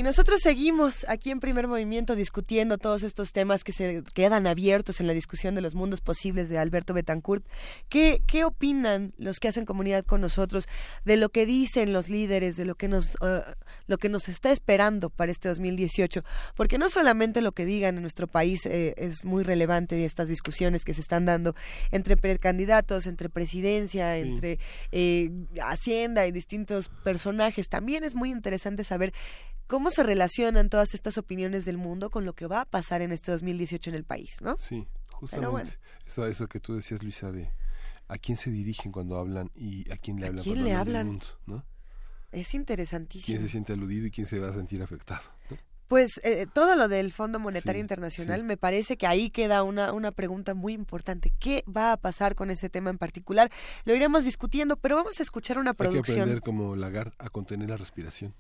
nosotros 0.03 0.41
seguimos 0.41 1.05
aquí 1.07 1.31
en 1.31 1.39
primer 1.39 1.67
movimiento 1.67 2.15
discutiendo 2.15 2.77
todos 2.77 3.03
estos 3.03 3.31
temas 3.31 3.63
que 3.63 3.71
se 3.71 4.03
quedan 4.13 4.45
abiertos 4.45 4.99
en 4.99 5.07
la 5.07 5.13
discusión 5.13 5.55
de 5.55 5.61
los 5.61 5.75
mundos 5.75 6.01
posibles 6.01 6.49
de 6.49 6.59
Alberto 6.59 6.93
Betancourt. 6.93 7.45
¿Qué, 7.89 8.21
qué 8.27 8.43
opinan 8.43 9.13
los 9.17 9.39
que 9.39 9.47
hacen 9.47 9.65
comunidad 9.65 10.05
con 10.05 10.21
nosotros 10.21 10.67
de 11.05 11.17
lo 11.17 11.29
que 11.29 11.45
dicen 11.45 11.93
los 11.93 12.09
líderes, 12.09 12.57
de 12.57 12.65
lo 12.65 12.75
que 12.75 12.87
nos, 12.87 13.15
uh, 13.21 13.41
lo 13.87 13.97
que 13.97 14.09
nos 14.09 14.27
está 14.27 14.51
esperando 14.51 15.09
para 15.09 15.31
este 15.31 15.47
2018? 15.47 16.23
Porque 16.55 16.77
no 16.77 16.89
solamente 16.89 17.41
lo 17.41 17.53
que 17.53 17.65
digan 17.65 17.95
en 17.95 18.01
nuestro 18.01 18.27
país 18.27 18.65
eh, 18.65 18.93
es 18.97 19.23
muy 19.23 19.43
relevante 19.43 19.95
de 19.95 20.05
estas 20.05 20.27
discusiones 20.27 20.83
que 20.83 20.93
se 20.93 21.01
están 21.01 21.25
dando 21.25 21.55
entre 21.91 22.17
precandidatos, 22.17 23.07
entre 23.07 23.29
presidencia, 23.29 24.17
entre 24.17 24.59
eh, 24.91 25.31
Hacienda 25.61 26.27
y 26.27 26.31
distintos 26.31 26.89
personajes. 27.03 27.69
También 27.69 28.03
es 28.03 28.15
muy 28.15 28.31
interesante 28.31 28.83
saber 28.83 29.13
cómo 29.67 29.89
se 29.89 30.03
relacionan 30.03 30.69
todas 30.69 30.93
estas 30.93 31.17
opiniones 31.17 31.65
del 31.65 31.77
mundo 31.77 32.09
con 32.09 32.25
lo 32.25 32.33
que 32.33 32.47
va 32.47 32.61
a 32.61 32.65
pasar 32.65 33.01
en 33.01 33.11
este 33.11 33.31
2018 33.31 33.89
en 33.89 33.95
el 33.95 34.03
país, 34.03 34.31
¿no? 34.41 34.57
Sí, 34.57 34.87
justamente. 35.11 35.77
Eso, 36.05 36.47
que 36.47 36.59
tú 36.59 36.75
decías, 36.75 37.01
Luisa, 37.03 37.31
de 37.31 37.51
a 38.07 38.17
quién 38.17 38.37
se 38.37 38.51
dirigen 38.51 38.91
cuando 38.91 39.17
hablan 39.17 39.51
y 39.55 39.89
a 39.91 39.97
quién 39.97 40.19
le 40.19 40.27
hablan. 40.27 40.39
¿A 40.39 40.43
quién 40.43 40.63
le 40.63 40.73
hablan? 40.73 41.21
¿no? 41.45 41.65
Es 42.31 42.53
interesantísimo. 42.53 43.25
¿Quién 43.25 43.41
se 43.41 43.51
siente 43.51 43.73
aludido 43.73 44.07
y 44.07 44.11
quién 44.11 44.27
se 44.27 44.39
va 44.39 44.49
a 44.49 44.53
sentir 44.53 44.81
afectado? 44.81 45.21
Pues 45.87 46.19
eh, 46.23 46.47
todo 46.51 46.75
lo 46.75 46.87
del 46.87 47.11
Fondo 47.11 47.39
Monetario 47.39 47.79
Internacional 47.79 48.43
me 48.43 48.57
parece 48.57 48.97
que 48.97 49.05
ahí 49.05 49.29
queda 49.29 49.61
una, 49.61 49.93
una 49.93 50.11
pregunta 50.11 50.55
muy 50.55 50.73
importante. 50.73 51.31
¿Qué 51.39 51.63
va 51.65 51.91
a 51.91 51.97
pasar 51.97 52.33
con 52.33 52.49
ese 52.49 52.69
tema 52.69 52.89
en 52.89 52.97
particular? 52.97 53.51
Lo 53.85 53.93
iremos 53.93 54.23
discutiendo, 54.23 54.77
pero 54.77 54.95
vamos 54.95 55.19
a 55.19 55.23
escuchar 55.23 55.59
una 55.59 55.75
producción. 55.75 56.05
Hay 56.07 56.15
que 56.15 56.21
aprender 56.21 56.41
como 56.41 56.75
Lagarde 56.75 57.11
a 57.19 57.29
contener 57.29 57.69
la 57.69 57.77
respiración. 57.77 58.33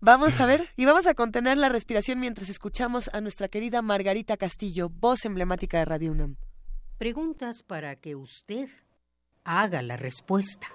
Vamos 0.00 0.40
a 0.40 0.46
ver, 0.46 0.68
y 0.76 0.84
vamos 0.84 1.06
a 1.06 1.14
contener 1.14 1.58
la 1.58 1.68
respiración 1.68 2.20
mientras 2.20 2.48
escuchamos 2.48 3.10
a 3.12 3.20
nuestra 3.20 3.48
querida 3.48 3.82
Margarita 3.82 4.36
Castillo, 4.36 4.88
voz 4.88 5.24
emblemática 5.24 5.78
de 5.78 5.84
Radio 5.84 6.12
UNAM. 6.12 6.36
Preguntas 6.98 7.62
para 7.62 7.96
que 7.96 8.16
usted 8.16 8.68
haga 9.44 9.82
la 9.82 9.96
respuesta. 9.96 10.68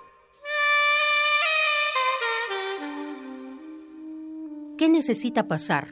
¿Qué 4.77 4.89
necesita 4.89 5.47
pasar 5.47 5.89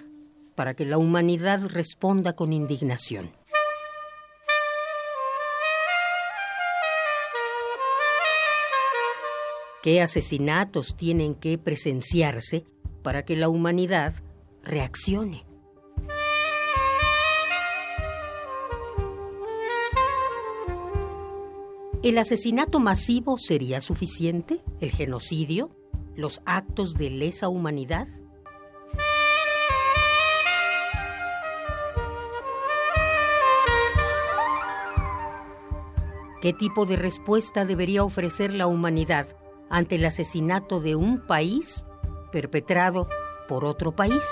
para 0.55 0.73
que 0.73 0.85
la 0.85 0.97
humanidad 0.97 1.61
responda 1.67 2.33
con 2.33 2.53
indignación? 2.53 3.38
¿Qué 9.81 10.01
asesinatos 10.01 10.97
tienen 10.97 11.35
que 11.35 11.57
presenciarse 11.57 12.65
para 13.01 13.23
que 13.23 13.37
la 13.37 13.47
humanidad 13.47 14.13
reaccione? 14.61 15.45
¿El 22.03 22.17
asesinato 22.17 22.81
masivo 22.81 23.37
sería 23.37 23.79
suficiente? 23.79 24.59
¿El 24.81 24.91
genocidio? 24.91 25.69
¿Los 26.13 26.41
actos 26.45 26.95
de 26.95 27.09
lesa 27.11 27.47
humanidad? 27.47 28.09
¿Qué 36.41 36.51
tipo 36.51 36.85
de 36.85 36.97
respuesta 36.97 37.63
debería 37.63 38.03
ofrecer 38.03 38.53
la 38.53 38.67
humanidad 38.67 39.37
ante 39.69 39.95
el 39.95 40.05
asesinato 40.05 40.79
de 40.79 40.95
un 40.95 41.19
país 41.19 41.85
perpetrado 42.31 43.07
por 43.47 43.65
otro 43.65 43.95
país. 43.95 44.23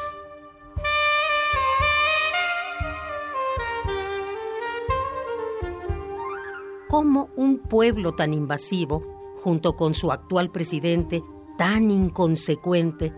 ¿Cómo 6.89 7.29
un 7.35 7.59
pueblo 7.59 8.13
tan 8.13 8.33
invasivo, 8.33 9.03
junto 9.43 9.75
con 9.75 9.93
su 9.93 10.11
actual 10.11 10.51
presidente 10.51 11.21
tan 11.57 11.91
inconsecuente, 11.91 13.13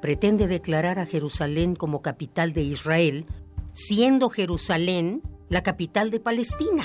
pretende 0.00 0.48
declarar 0.48 0.98
a 0.98 1.06
Jerusalén 1.06 1.76
como 1.76 2.02
capital 2.02 2.52
de 2.52 2.62
Israel, 2.62 3.26
siendo 3.72 4.28
Jerusalén 4.28 5.22
la 5.48 5.62
capital 5.62 6.10
de 6.10 6.18
Palestina? 6.18 6.84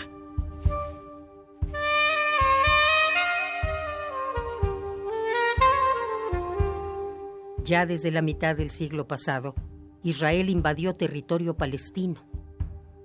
Ya 7.68 7.86
desde 7.86 8.12
la 8.12 8.22
mitad 8.22 8.56
del 8.56 8.72
siglo 8.72 9.10
pasado, 9.10 9.54
Israel 10.02 10.50
invadió 10.50 10.94
territorio 10.94 11.58
palestino 11.58 12.22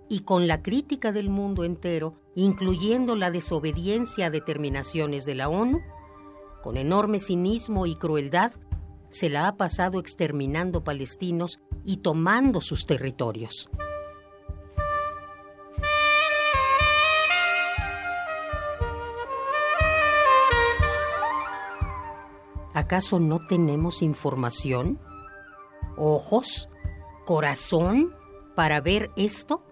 y 0.09 0.21
con 0.21 0.47
la 0.47 0.63
crítica 0.63 1.11
del 1.11 1.31
mundo 1.31 1.65
entero, 1.65 2.15
incluyendo 2.37 3.17
la 3.17 3.33
desobediencia 3.33 4.27
a 4.27 4.31
determinaciones 4.31 5.25
de 5.25 5.35
la 5.35 5.49
ONU, 5.49 5.81
con 6.63 6.77
enorme 6.77 7.19
cinismo 7.19 7.87
y 7.87 7.97
crueldad, 7.97 8.53
se 9.09 9.31
la 9.31 9.49
ha 9.49 9.57
pasado 9.57 9.99
exterminando 9.99 10.85
palestinos 10.85 11.59
y 11.85 11.97
tomando 11.97 12.61
sus 12.61 12.87
territorios. 12.87 13.69
¿Acaso 22.93 23.19
no 23.19 23.39
tenemos 23.39 24.03
información? 24.03 25.01
¿Ojos? 25.97 26.69
¿Corazón 27.25 28.15
para 28.55 28.83
ver 28.83 29.11
esto? 29.17 29.65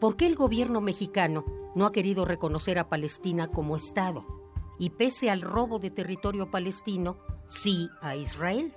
¿Por 0.00 0.16
qué 0.16 0.26
el 0.26 0.36
gobierno 0.36 0.80
mexicano 0.80 1.44
no 1.74 1.84
ha 1.84 1.90
querido 1.90 2.24
reconocer 2.24 2.78
a 2.78 2.88
Palestina 2.88 3.48
como 3.48 3.74
Estado? 3.74 4.24
Y 4.78 4.90
pese 4.90 5.28
al 5.28 5.40
robo 5.40 5.80
de 5.80 5.90
territorio 5.90 6.52
palestino, 6.52 7.18
sí 7.48 7.88
a 8.00 8.14
Israel. 8.14 8.76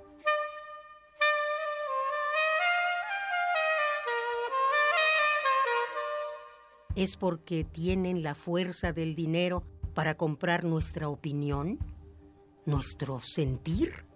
¿Es 6.96 7.16
porque 7.16 7.64
tienen 7.64 8.22
la 8.22 8.36
fuerza 8.36 8.92
del 8.92 9.16
dinero 9.16 9.64
para 9.94 10.14
comprar 10.16 10.64
nuestra 10.64 11.08
opinión? 11.08 11.78
¿Nuestro 12.66 13.18
sentir? 13.18 14.06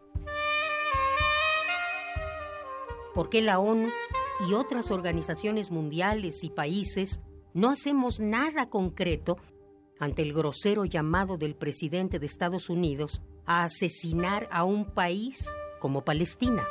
¿Por 3.14 3.30
qué 3.30 3.42
la 3.42 3.58
ONU 3.58 3.88
y 4.48 4.54
otras 4.54 4.92
organizaciones 4.92 5.72
mundiales 5.72 6.44
y 6.44 6.50
países 6.50 7.20
no 7.52 7.70
hacemos 7.70 8.20
nada 8.20 8.70
concreto 8.70 9.38
ante 9.98 10.22
el 10.22 10.32
grosero 10.32 10.84
llamado 10.84 11.36
del 11.36 11.56
presidente 11.56 12.20
de 12.20 12.26
Estados 12.26 12.70
Unidos 12.70 13.22
a 13.44 13.64
asesinar 13.64 14.48
a 14.52 14.62
un 14.62 14.84
país 14.84 15.48
como 15.80 16.04
Palestina? 16.04 16.64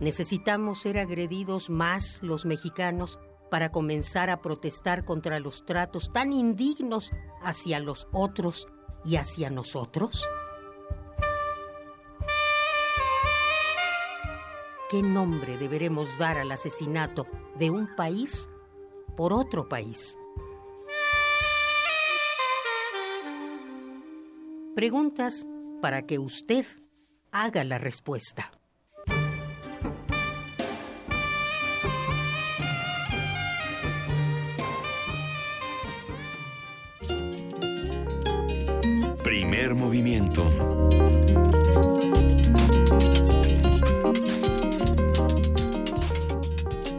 Necesitamos 0.00 0.82
ser 0.82 0.98
agredidos 0.98 1.70
más 1.70 2.22
los 2.22 2.44
mexicanos 2.44 3.18
para 3.50 3.70
comenzar 3.70 4.28
a 4.28 4.42
protestar 4.42 5.04
contra 5.04 5.40
los 5.40 5.64
tratos 5.64 6.12
tan 6.12 6.32
indignos 6.32 7.12
hacia 7.42 7.80
los 7.80 8.08
otros 8.12 8.68
y 9.04 9.16
hacia 9.16 9.48
nosotros. 9.50 10.28
¿Qué 14.90 15.02
nombre 15.02 15.56
deberemos 15.58 16.16
dar 16.18 16.38
al 16.38 16.52
asesinato 16.52 17.26
de 17.56 17.70
un 17.70 17.94
país 17.96 18.50
por 19.16 19.32
otro 19.32 19.68
país? 19.68 20.18
Preguntas 24.74 25.46
para 25.80 26.02
que 26.02 26.18
usted 26.18 26.66
haga 27.32 27.64
la 27.64 27.78
respuesta. 27.78 28.55
Primer 39.66 39.82
movimiento. 39.82 40.48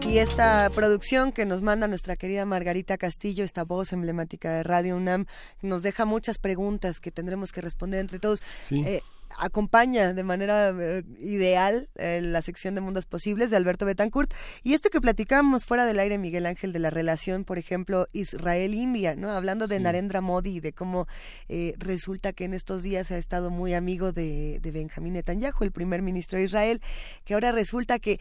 Y 0.05 0.17
esta 0.17 0.69
producción 0.71 1.31
que 1.31 1.45
nos 1.45 1.61
manda 1.61 1.87
nuestra 1.87 2.17
querida 2.17 2.45
Margarita 2.45 2.97
Castillo, 2.97 3.45
esta 3.45 3.63
voz 3.63 3.93
emblemática 3.93 4.51
de 4.51 4.63
Radio 4.63 4.97
UNAM, 4.97 5.27
nos 5.61 5.81
deja 5.81 6.03
muchas 6.03 6.39
preguntas 6.39 6.99
que 6.99 7.09
tendremos 7.09 7.53
que 7.53 7.61
responder 7.61 8.01
entre 8.01 8.19
todos. 8.19 8.43
Sí. 8.65 8.83
Eh, 8.85 9.01
acompaña 9.37 10.13
de 10.13 10.23
manera 10.23 10.69
eh, 10.69 11.03
ideal 11.19 11.89
eh, 11.95 12.21
la 12.21 12.41
sección 12.41 12.75
de 12.75 12.81
Mundos 12.81 13.05
Posibles 13.05 13.49
de 13.49 13.57
Alberto 13.57 13.85
Betancourt. 13.85 14.33
Y 14.63 14.73
esto 14.73 14.89
que 14.89 15.01
platicamos 15.01 15.65
fuera 15.65 15.85
del 15.85 15.99
aire, 15.99 16.17
Miguel 16.17 16.45
Ángel, 16.45 16.73
de 16.73 16.79
la 16.79 16.89
relación, 16.89 17.43
por 17.43 17.57
ejemplo, 17.57 18.07
Israel-India, 18.13 19.15
¿no? 19.15 19.31
Hablando 19.31 19.67
de 19.67 19.79
Narendra 19.79 20.21
Modi, 20.21 20.59
de 20.59 20.73
cómo 20.73 21.07
eh, 21.49 21.73
resulta 21.77 22.33
que 22.33 22.45
en 22.45 22.53
estos 22.53 22.83
días 22.83 23.11
ha 23.11 23.17
estado 23.17 23.49
muy 23.49 23.73
amigo 23.73 24.11
de, 24.11 24.59
de 24.61 24.71
Benjamín 24.71 25.13
Netanyahu, 25.13 25.63
el 25.63 25.71
primer 25.71 26.01
ministro 26.01 26.39
de 26.39 26.45
Israel, 26.45 26.81
que 27.25 27.33
ahora 27.33 27.51
resulta 27.51 27.99
que 27.99 28.19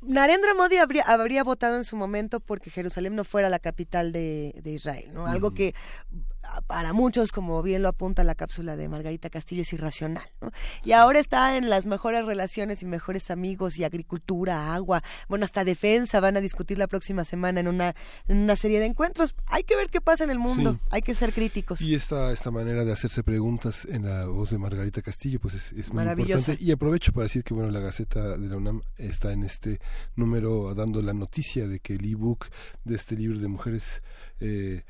Narendra 0.00 0.54
Modi 0.54 0.76
habría, 0.76 1.02
habría 1.02 1.42
votado 1.42 1.76
en 1.76 1.84
su 1.84 1.96
momento 1.96 2.38
porque 2.38 2.70
Jerusalén 2.70 3.16
no 3.16 3.24
fuera 3.24 3.48
la 3.48 3.58
capital 3.58 4.12
de, 4.12 4.62
Israel, 4.64 5.10
¿no? 5.12 5.26
Algo 5.26 5.52
que 5.52 5.74
para 6.66 6.92
muchos, 6.92 7.32
como 7.32 7.62
bien 7.62 7.82
lo 7.82 7.88
apunta 7.88 8.24
la 8.24 8.34
cápsula 8.34 8.76
de 8.76 8.88
Margarita 8.88 9.30
Castillo, 9.30 9.62
es 9.62 9.72
irracional. 9.72 10.24
¿no? 10.40 10.50
Y 10.84 10.92
ahora 10.92 11.18
está 11.18 11.56
en 11.56 11.70
las 11.70 11.86
mejores 11.86 12.24
relaciones 12.24 12.82
y 12.82 12.86
mejores 12.86 13.30
amigos 13.30 13.78
y 13.78 13.84
agricultura, 13.84 14.74
agua, 14.74 15.02
bueno, 15.28 15.44
hasta 15.44 15.64
defensa 15.64 16.20
van 16.20 16.36
a 16.36 16.40
discutir 16.40 16.78
la 16.78 16.86
próxima 16.86 17.24
semana 17.24 17.60
en 17.60 17.68
una, 17.68 17.94
en 18.28 18.38
una 18.38 18.56
serie 18.56 18.80
de 18.80 18.86
encuentros. 18.86 19.34
Hay 19.46 19.64
que 19.64 19.76
ver 19.76 19.88
qué 19.88 20.00
pasa 20.00 20.24
en 20.24 20.30
el 20.30 20.38
mundo, 20.38 20.78
hay 20.90 21.02
que 21.02 21.14
ser 21.14 21.32
críticos. 21.32 21.80
Y 21.80 21.94
esta, 21.94 22.32
esta 22.32 22.50
manera 22.50 22.84
de 22.84 22.92
hacerse 22.92 23.22
preguntas 23.22 23.84
en 23.84 24.06
la 24.06 24.26
voz 24.26 24.50
de 24.50 24.58
Margarita 24.58 25.02
Castillo, 25.02 25.40
pues 25.40 25.54
es, 25.54 25.92
muy 25.92 26.04
importante. 26.04 26.56
Y 26.60 26.72
aprovecho 26.72 27.12
para 27.12 27.24
decir 27.24 27.44
que, 27.44 27.54
bueno, 27.54 27.70
la 27.70 27.80
Gaceta 27.80 28.36
de 28.36 28.48
la 28.48 28.56
UNAM 28.56 28.82
está 28.96 29.32
en 29.32 29.44
este 29.44 29.80
número 30.16 30.74
dando 30.74 31.02
la 31.02 31.14
noticia 31.14 31.68
de 31.68 31.80
que 31.80 31.94
el 31.94 32.04
ebook 32.04 32.46
de 32.84 32.94
este 32.94 33.16
libro 33.16 33.38
de 33.38 33.48
mujeres 33.48 34.02
eh, 34.40 34.84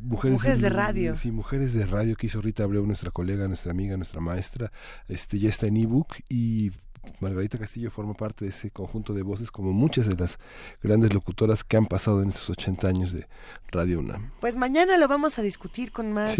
mujeres, 0.00 0.60
de 0.60 0.70
radio. 0.70 1.16
Sí, 1.16 1.30
mujeres 1.30 1.72
de 1.72 1.86
radio 1.86 2.16
que 2.16 2.26
hizo 2.26 2.40
Rita 2.40 2.64
Abreu, 2.64 2.86
nuestra 2.86 3.10
colega, 3.10 3.46
nuestra 3.48 3.72
amiga, 3.72 3.96
nuestra 3.96 4.20
maestra. 4.20 4.72
Este 5.08 5.38
ya 5.38 5.48
está 5.48 5.66
en 5.66 5.76
ebook 5.76 6.16
y 6.28 6.72
Margarita 7.20 7.58
Castillo 7.58 7.90
forma 7.90 8.14
parte 8.14 8.44
de 8.44 8.50
ese 8.50 8.70
conjunto 8.70 9.14
de 9.14 9.22
voces 9.22 9.50
como 9.50 9.72
muchas 9.72 10.08
de 10.08 10.16
las 10.16 10.38
grandes 10.82 11.12
locutoras 11.12 11.64
que 11.64 11.76
han 11.76 11.86
pasado 11.86 12.22
en 12.22 12.30
estos 12.30 12.50
80 12.50 12.88
años 12.88 13.12
de 13.12 13.26
Radio 13.70 14.00
UNAM. 14.00 14.30
Pues 14.40 14.56
mañana 14.56 14.96
lo 14.98 15.08
vamos 15.08 15.38
a 15.38 15.42
discutir 15.42 15.92
con 15.92 16.12
más, 16.12 16.36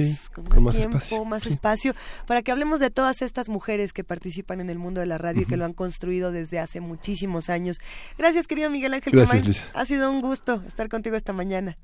más, 0.61 0.77
tiempo, 0.77 1.25
más 1.25 1.47
espacio, 1.47 1.95
para 2.27 2.43
que 2.43 2.53
hablemos 2.53 2.81
de 2.81 2.91
todas 2.91 3.23
estas 3.23 3.49
mujeres 3.49 3.93
que 3.93 4.05
participan 4.05 4.61
en 4.61 4.71
el 4.71 4.79
mundo 4.79 5.01
de 5.01 5.07
la 5.07 5.19
radio 5.19 5.43
y 5.43 5.47
que 5.47 5.57
lo 5.57 5.65
han 5.65 5.75
construido 5.75 6.33
desde 6.33 6.59
hace 6.59 6.81
muchísimos 6.81 7.49
años. 7.49 7.79
Gracias, 8.17 8.47
querido 8.47 8.71
Miguel 8.71 8.95
Ángel. 8.95 9.13
Gracias, 9.13 9.71
Ha 9.75 9.85
sido 9.85 10.11
un 10.11 10.21
gusto 10.21 10.63
estar 10.67 10.89
contigo 10.89 11.17
esta 11.17 11.33
mañana. 11.33 11.77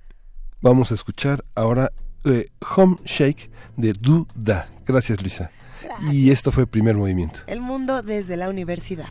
Vamos 0.64 0.92
a 0.92 0.94
escuchar 0.94 1.44
ahora 1.54 1.92
eh, 2.24 2.46
Home 2.74 2.96
Shake 3.04 3.50
de 3.76 3.92
Duda. 3.92 4.70
Gracias, 4.86 5.20
Luisa. 5.20 5.50
Y 6.10 6.30
esto 6.30 6.50
fue 6.50 6.62
el 6.62 6.68
primer 6.70 6.96
movimiento. 6.96 7.40
El 7.46 7.60
mundo 7.60 8.00
desde 8.00 8.38
la 8.38 8.48
universidad. 8.48 9.10